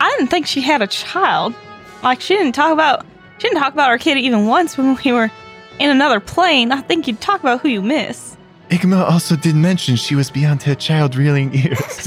I 0.03 0.09
didn't 0.19 0.31
think 0.31 0.49
she 0.49 0.61
had 0.61 0.83
a 0.83 0.89
child. 0.89 1.55
Like 2.03 2.21
she 2.21 2.35
didn't 2.35 2.57
talk 2.57 2.73
about 2.73 3.07
she 3.39 3.47
didn't 3.47 3.61
talk 3.61 3.73
about 3.73 3.89
our 3.89 3.99
kid 3.99 4.19
even 4.19 4.47
once 4.47 4.77
when 4.77 4.99
we 5.05 5.13
were 5.13 5.31
in 5.79 5.91
another 5.91 6.19
plane. 6.19 6.73
I 6.73 6.81
think 6.81 7.07
you'd 7.07 7.21
talk 7.21 7.39
about 7.39 7.61
who 7.61 7.69
you 7.69 7.81
miss. 7.81 8.37
Igma 8.71 9.09
also 9.09 9.37
did 9.37 9.55
mention 9.55 9.95
she 9.95 10.17
was 10.17 10.29
beyond 10.29 10.65
her 10.65 10.75
child 10.75 11.15
reeling 11.15 11.55
years. 11.55 12.07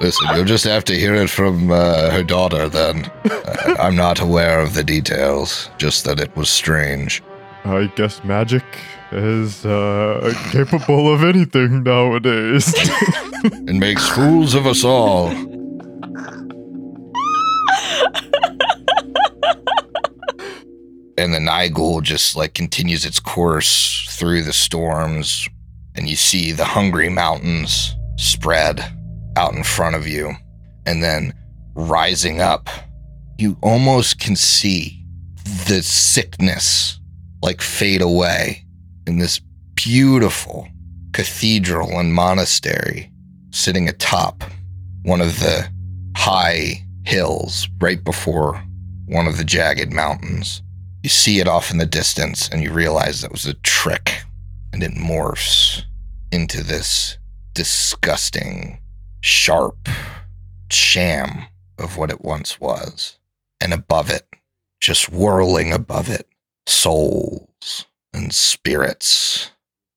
Listen, 0.00 0.36
you'll 0.36 0.44
just 0.44 0.64
have 0.64 0.84
to 0.84 0.94
hear 0.94 1.14
it 1.14 1.30
from 1.30 1.72
uh, 1.72 2.10
her 2.10 2.22
daughter 2.22 2.68
then. 2.68 3.10
Uh, 3.24 3.74
I'm 3.80 3.96
not 3.96 4.20
aware 4.20 4.60
of 4.60 4.74
the 4.74 4.84
details, 4.84 5.68
just 5.78 6.04
that 6.04 6.20
it 6.20 6.36
was 6.36 6.48
strange. 6.48 7.24
I 7.64 7.86
guess 7.96 8.22
magic 8.22 8.64
is 9.12 9.64
uh, 9.66 10.32
capable 10.50 11.12
of 11.12 11.22
anything 11.22 11.82
nowadays. 11.82 12.74
and 13.44 13.78
makes 13.78 14.08
fools 14.08 14.54
of 14.54 14.66
us 14.66 14.84
all. 14.84 15.28
and 21.18 21.32
the 21.34 21.38
Nigul 21.38 22.02
just 22.02 22.36
like 22.36 22.54
continues 22.54 23.04
its 23.04 23.20
course 23.20 24.06
through 24.10 24.42
the 24.42 24.52
storms, 24.52 25.48
and 25.94 26.08
you 26.08 26.16
see 26.16 26.52
the 26.52 26.64
hungry 26.64 27.08
mountains 27.08 27.94
spread 28.16 28.80
out 29.36 29.54
in 29.54 29.62
front 29.62 29.94
of 29.94 30.06
you, 30.06 30.34
and 30.86 31.02
then 31.02 31.32
rising 31.74 32.40
up, 32.40 32.68
you 33.38 33.56
almost 33.62 34.18
can 34.18 34.36
see 34.36 35.04
the 35.66 35.82
sickness 35.82 36.98
like 37.42 37.60
fade 37.60 38.00
away 38.00 38.61
in 39.06 39.18
this 39.18 39.40
beautiful 39.74 40.68
cathedral 41.12 41.98
and 41.98 42.14
monastery 42.14 43.10
sitting 43.50 43.88
atop 43.88 44.44
one 45.02 45.20
of 45.20 45.40
the 45.40 45.68
high 46.16 46.84
hills 47.04 47.68
right 47.80 48.02
before 48.04 48.62
one 49.06 49.26
of 49.26 49.36
the 49.36 49.44
jagged 49.44 49.92
mountains. 49.92 50.62
You 51.02 51.10
see 51.10 51.40
it 51.40 51.48
off 51.48 51.70
in 51.70 51.78
the 51.78 51.86
distance 51.86 52.48
and 52.48 52.62
you 52.62 52.72
realize 52.72 53.20
that 53.20 53.32
was 53.32 53.46
a 53.46 53.54
trick 53.54 54.22
and 54.72 54.82
it 54.82 54.92
morphs 54.92 55.82
into 56.30 56.62
this 56.62 57.18
disgusting, 57.54 58.78
sharp 59.20 59.88
sham 60.70 61.44
of 61.78 61.96
what 61.96 62.10
it 62.10 62.22
once 62.22 62.60
was. 62.60 63.18
And 63.60 63.74
above 63.74 64.10
it, 64.10 64.26
just 64.80 65.10
whirling 65.10 65.72
above 65.72 66.08
it, 66.08 66.26
souls 66.66 67.86
and 68.12 68.32
spirits. 68.34 69.50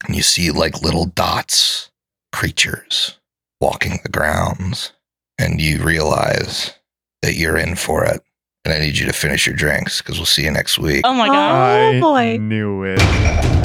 And 0.05 0.15
you 0.15 0.21
see 0.21 0.51
like 0.51 0.81
little 0.81 1.05
dots, 1.05 1.89
creatures 2.31 3.17
walking 3.61 3.99
the 4.03 4.09
grounds. 4.09 4.91
And 5.37 5.59
you 5.59 5.83
realize 5.83 6.71
that 7.21 7.35
you're 7.35 7.57
in 7.57 7.75
for 7.75 8.05
it. 8.05 8.21
And 8.63 8.73
I 8.73 8.79
need 8.79 8.97
you 8.97 9.05
to 9.05 9.13
finish 9.13 9.45
your 9.45 9.55
drinks 9.55 10.01
because 10.01 10.17
we'll 10.17 10.25
see 10.25 10.43
you 10.43 10.51
next 10.51 10.79
week. 10.79 11.01
Oh 11.05 11.13
my 11.13 11.27
god. 11.27 11.35
I 11.35 11.97
oh, 11.97 12.01
boy. 12.01 12.37
knew 12.37 12.83
it. 12.83 13.64